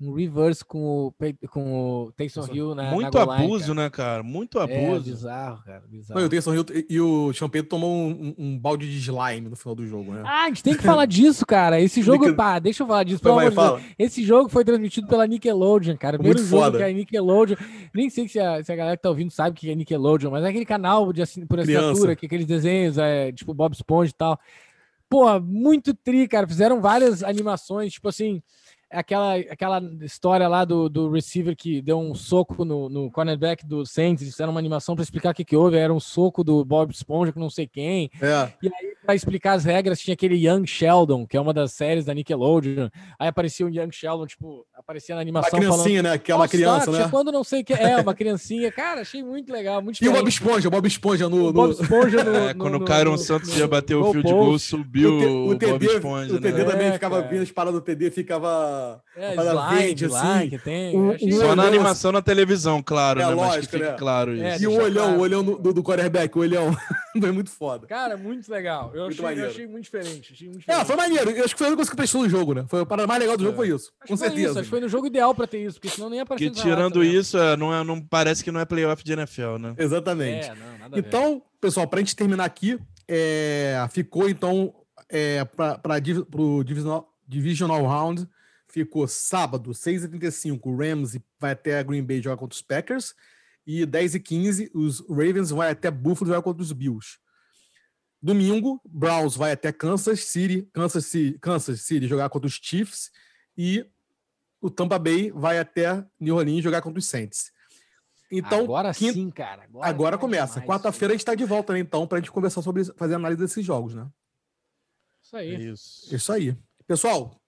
Um 0.00 0.14
reverse 0.14 0.64
com 0.64 1.08
o, 1.08 1.14
com 1.50 1.74
o 2.06 2.12
Taysom 2.12 2.46
Hill 2.50 2.74
na 2.74 2.90
Muito 2.90 3.14
na 3.14 3.34
abuso, 3.34 3.74
né, 3.74 3.90
cara? 3.90 4.22
Muito 4.22 4.58
é, 4.58 4.62
abuso. 4.62 5.10
É, 5.10 5.12
bizarro, 5.12 5.62
cara. 5.62 5.82
Bizarro. 5.86 6.18
Não, 6.18 6.24
e 6.24 6.26
o 6.26 6.30
Taysom 6.30 6.54
Hill 6.54 6.64
e 6.88 7.00
o 7.00 7.32
Champeito 7.34 7.68
tomou 7.68 7.94
um, 7.94 8.34
um, 8.38 8.58
balde 8.58 8.90
de 8.90 8.96
slime 8.96 9.50
no 9.50 9.56
final 9.56 9.74
do 9.74 9.86
jogo, 9.86 10.14
né? 10.14 10.22
Ah, 10.24 10.44
a 10.44 10.48
gente 10.48 10.62
tem 10.62 10.74
que 10.74 10.82
falar 10.82 11.04
disso, 11.04 11.44
cara. 11.44 11.78
Esse 11.78 12.00
jogo, 12.02 12.34
pá, 12.34 12.58
deixa 12.58 12.82
eu 12.82 12.86
falar 12.86 13.04
disso. 13.04 13.22
Vai, 13.22 13.50
fala. 13.50 13.78
Esse 13.98 14.24
jogo 14.24 14.48
foi 14.48 14.64
transmitido 14.64 15.06
pela 15.06 15.26
Nickelodeon, 15.26 15.98
cara. 15.98 16.16
Primeiro 16.16 16.38
Muito 16.38 16.50
jogo 16.50 16.64
foda. 16.64 16.78
que 16.78 16.84
é 16.84 16.92
Nickelodeon. 16.94 17.56
Nem 17.92 18.08
sei 18.08 18.26
se 18.26 18.40
a, 18.40 18.64
se 18.64 18.72
a 18.72 18.76
galera 18.76 18.96
que 18.96 19.02
tá 19.02 19.10
ouvindo 19.10 19.30
sabe 19.30 19.50
o 19.50 19.54
que 19.54 19.70
é 19.70 19.74
Nickelodeon, 19.74 20.30
mas 20.30 20.44
é 20.44 20.48
aquele 20.48 20.64
canal 20.64 21.12
de 21.12 21.20
assin, 21.20 21.44
por 21.44 21.60
assinatura, 21.60 22.16
que 22.16 22.24
aqueles 22.24 22.46
desenhos, 22.46 22.96
é, 22.96 23.32
tipo 23.32 23.52
Bob 23.52 23.74
Esponja 23.74 24.10
e 24.10 24.14
tal. 24.14 24.40
Pô, 25.10 25.38
muito 25.40 25.92
tri, 25.92 26.26
cara. 26.26 26.48
Fizeram 26.48 26.80
várias 26.80 27.22
animações, 27.22 27.92
tipo 27.92 28.08
assim 28.08 28.40
aquela, 28.90 29.36
aquela 29.36 29.82
história 30.02 30.48
lá 30.48 30.64
do, 30.64 30.88
do 30.88 31.10
receiver 31.10 31.56
que 31.56 31.80
deu 31.80 31.98
um 31.98 32.14
soco 32.14 32.64
no, 32.64 32.88
no 32.88 33.10
cornerback 33.10 33.64
do 33.66 33.86
Saints, 33.86 34.24
fizeram 34.24 34.50
uma 34.50 34.60
animação 34.60 34.94
para 34.94 35.02
explicar 35.02 35.30
o 35.30 35.34
que, 35.34 35.44
que 35.44 35.56
houve, 35.56 35.76
era 35.76 35.92
um 35.92 36.00
soco 36.00 36.42
do 36.42 36.64
Bob 36.64 36.90
Esponja 36.90 37.32
com 37.32 37.40
não 37.40 37.50
sei 37.50 37.66
quem. 37.66 38.10
É. 38.20 38.52
E 38.62 38.66
aí, 38.66 38.90
para 39.04 39.14
explicar 39.14 39.54
as 39.54 39.64
regras, 39.64 40.00
tinha 40.00 40.14
aquele 40.14 40.36
Young 40.36 40.66
Sheldon, 40.66 41.26
que 41.26 41.36
é 41.36 41.40
uma 41.40 41.52
das 41.52 41.72
séries 41.72 42.04
da 42.04 42.14
Nickelodeon. 42.14 42.88
Aí 43.18 43.28
aparecia 43.28 43.64
o 43.64 43.68
um 43.68 43.72
Young 43.72 43.90
Sheldon, 43.90 44.26
tipo, 44.26 44.66
aparecia 44.74 45.14
na 45.14 45.20
animação. 45.20 45.58
Uma 45.58 45.66
criancinha, 45.66 46.02
falando, 46.02 46.12
né? 46.12 46.18
Que 46.18 46.32
é 46.32 46.34
uma 46.34 46.48
criança, 46.48 46.90
né? 46.90 47.08
Quando 47.10 47.32
não 47.32 47.44
sei 47.44 47.62
o 47.62 47.64
que 47.64 47.72
é, 47.72 47.96
uma 47.96 48.14
criancinha. 48.14 48.70
Cara, 48.70 49.00
achei 49.00 49.22
muito 49.22 49.52
legal. 49.52 49.82
Muito 49.82 50.02
e 50.04 50.08
o 50.08 50.12
Bob 50.12 50.28
Esponja, 50.28 50.68
o 50.68 50.70
Bob 50.70 50.86
Esponja 50.86 51.28
no. 51.28 51.38
no... 51.46 51.52
Bob 51.52 51.70
Esponja 51.72 52.24
no. 52.24 52.30
É, 52.40 52.54
quando 52.54 52.76
o 52.76 52.84
Kyron 52.84 53.18
Santos 53.18 53.54
ia 53.56 53.66
bater 53.68 53.94
o 53.94 54.12
fio 54.12 54.22
de 54.22 54.32
gol, 54.32 54.58
subiu 54.58 55.12
o, 55.12 55.48
o, 55.50 55.58
TD, 55.58 55.72
Bob 55.72 55.86
Esponja. 55.86 56.34
O 56.34 56.40
TD 56.40 56.58
né? 56.58 56.64
também 56.64 56.86
é, 56.86 56.92
ficava 56.92 57.20
vindo, 57.22 57.42
as 57.42 57.50
paradas 57.50 57.80
do 57.80 57.84
TD 57.84 58.10
ficava. 58.10 58.79
É, 59.16 59.34
slide, 59.34 60.04
assim. 60.06 60.14
Lá, 60.14 60.46
que 60.46 60.58
tem. 60.58 60.96
Um, 60.96 61.10
um 61.10 61.32
Só 61.32 61.56
na 61.56 61.64
animação 61.64 62.12
na 62.12 62.22
televisão, 62.22 62.82
claro, 62.82 63.20
é, 63.20 63.26
né? 63.26 63.34
Lógico, 63.34 63.56
Mas 63.56 63.66
que 63.66 63.72
fique 63.72 63.90
né? 63.90 63.96
claro 63.98 64.40
é, 64.40 64.54
isso. 64.54 64.64
e 64.64 64.66
o 64.66 64.72
olhão, 64.72 65.04
claro. 65.04 65.18
o 65.18 65.20
olhão 65.22 65.44
do, 65.44 65.72
do 65.72 65.82
quarterback, 65.82 66.36
o 66.36 66.40
olhão. 66.40 66.76
Foi 67.18 67.32
muito 67.32 67.50
foda. 67.50 67.86
Cara, 67.86 68.16
muito 68.16 68.50
legal. 68.50 68.92
Eu, 68.94 69.06
muito 69.06 69.26
achei, 69.26 69.42
eu 69.42 69.48
achei, 69.48 69.66
muito 69.66 69.84
diferente. 69.84 70.32
Achei 70.32 70.46
muito 70.46 70.60
diferente. 70.60 70.80
É, 70.80 70.84
foi 70.84 70.94
maneiro. 70.94 71.30
Eu 71.30 71.44
acho 71.44 71.54
que 71.54 71.58
foi 71.58 71.66
a 71.66 71.70
única 71.70 71.78
coisa 71.78 71.90
que 71.90 71.96
prestou 71.96 72.22
no 72.22 72.28
jogo, 72.28 72.54
né? 72.54 72.64
Foi 72.68 72.82
a 72.82 72.86
parada 72.86 73.08
mais 73.08 73.20
legal 73.20 73.36
do 73.36 73.42
jogo, 73.42 73.56
foi 73.56 73.68
isso. 73.68 73.92
Acho 74.00 74.08
com 74.08 74.16
certeza. 74.16 74.42
Isso. 74.42 74.58
Acho 74.60 74.62
que 74.62 74.70
foi 74.70 74.80
no 74.80 74.88
jogo 74.88 75.06
ideal 75.08 75.34
pra 75.34 75.46
ter 75.48 75.58
isso, 75.58 75.80
porque 75.80 75.92
senão 75.92 76.08
nem 76.08 76.18
ia 76.18 76.22
aparecer. 76.22 76.50
Porque 76.50 76.62
tirando 76.62 77.02
isso, 77.02 77.36
é, 77.36 77.56
não, 77.56 77.74
é, 77.74 77.82
não 77.82 78.00
parece 78.00 78.44
que 78.44 78.52
não 78.52 78.60
é 78.60 78.64
playoff 78.64 79.02
de 79.02 79.12
NFL, 79.12 79.58
né? 79.58 79.74
Exatamente. 79.76 80.50
É, 80.50 80.54
não, 80.54 80.98
então, 80.98 81.42
pessoal, 81.60 81.88
pra 81.88 81.98
gente 81.98 82.14
terminar 82.14 82.44
aqui, 82.44 82.78
é, 83.08 83.84
ficou 83.90 84.28
então 84.28 84.72
é, 85.08 85.44
para 85.44 86.00
o 86.32 86.62
divisional, 86.62 87.12
divisional 87.26 87.84
Round 87.84 88.28
ficou 88.70 89.06
sábado, 89.08 89.70
6h35, 89.70 90.76
Rams 90.76 91.18
vai 91.38 91.52
até 91.52 91.82
Green 91.82 92.02
Bay 92.02 92.22
jogar 92.22 92.36
contra 92.36 92.54
os 92.54 92.62
Packers. 92.62 93.14
E 93.66 93.86
10h15, 93.86 94.70
os 94.74 95.00
Ravens 95.08 95.50
vai 95.50 95.70
até 95.70 95.90
Buffalo 95.90 96.28
jogar 96.28 96.42
contra 96.42 96.62
os 96.62 96.72
Bills. 96.72 97.18
Domingo, 98.22 98.80
Browns 98.84 99.34
vai 99.36 99.52
até 99.52 99.72
Kansas 99.72 100.24
City, 100.24 100.68
Kansas 100.72 101.06
City, 101.06 101.38
Kansas 101.38 101.80
City 101.80 102.06
jogar 102.06 102.28
contra 102.28 102.46
os 102.46 102.58
Chiefs. 102.60 103.10
E 103.56 103.86
o 104.60 104.70
Tampa 104.70 104.98
Bay 104.98 105.30
vai 105.30 105.58
até 105.58 106.04
New 106.18 106.36
Orleans 106.36 106.62
jogar 106.62 106.82
contra 106.82 106.98
os 106.98 107.06
Saints. 107.06 107.52
Então, 108.30 108.60
agora 108.60 108.94
quinta... 108.94 109.14
sim, 109.14 109.30
cara. 109.30 109.64
Agora, 109.64 109.88
agora 109.88 110.18
começa. 110.18 110.60
Quarta-feira 110.60 111.12
a 111.12 111.14
gente 111.14 111.22
está 111.22 111.34
de 111.34 111.44
volta, 111.44 111.72
né? 111.72 111.80
Então, 111.80 112.06
para 112.06 112.18
a 112.18 112.20
gente 112.20 112.30
conversar 112.30 112.62
sobre 112.62 112.84
fazer 112.84 113.14
análise 113.14 113.40
desses 113.40 113.64
jogos, 113.64 113.94
né? 113.94 114.06
Isso 115.22 115.36
aí. 115.36 115.54
É 115.54 115.60
isso. 115.60 116.14
isso 116.14 116.32
aí. 116.32 116.56
Pessoal, 116.86 117.39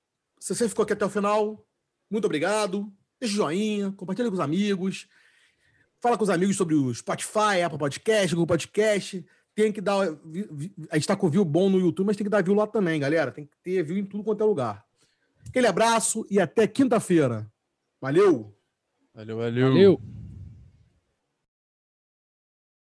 se 0.43 0.57
você 0.57 0.69
ficou 0.69 0.83
aqui 0.83 0.93
até 0.93 1.05
o 1.05 1.09
final, 1.09 1.65
muito 2.11 2.25
obrigado. 2.25 2.93
Deixa 3.21 3.35
o 3.35 3.37
joinha, 3.37 3.93
compartilha 3.93 4.29
com 4.29 4.35
os 4.35 4.41
amigos. 4.41 5.07
Fala 6.01 6.19
com 6.19 6.25
os 6.25 6.31
amigos 6.31 6.57
sobre 6.57 6.75
o 6.75 6.93
Spotify, 6.93 7.63
Apple 7.65 7.79
Podcast, 7.79 8.35
Google 8.35 8.49
Podcast. 8.49 9.25
Tem 9.55 9.71
que 9.71 9.81
dar. 9.81 10.01
A 10.91 10.97
gente 10.97 11.07
tá 11.07 11.15
com 11.15 11.31
view 11.31 11.45
bom 11.45 11.71
no 11.71 11.79
YouTube, 11.79 12.07
mas 12.09 12.17
tem 12.17 12.25
que 12.25 12.31
dar 12.31 12.43
view 12.43 12.57
lá 12.57 12.67
também, 12.67 12.99
galera. 12.99 13.31
Tem 13.31 13.47
que 13.47 13.57
ter 13.63 13.85
view 13.85 13.97
em 13.97 14.05
tudo 14.05 14.25
quanto 14.25 14.43
é 14.43 14.47
lugar. 14.47 14.85
Aquele 15.47 15.69
abraço 15.69 16.27
e 16.29 16.41
até 16.41 16.67
quinta-feira. 16.67 17.49
Valeu! 18.01 18.53
Valeu, 19.15 19.37
valeu. 19.37 19.69
Valeu! 19.69 20.22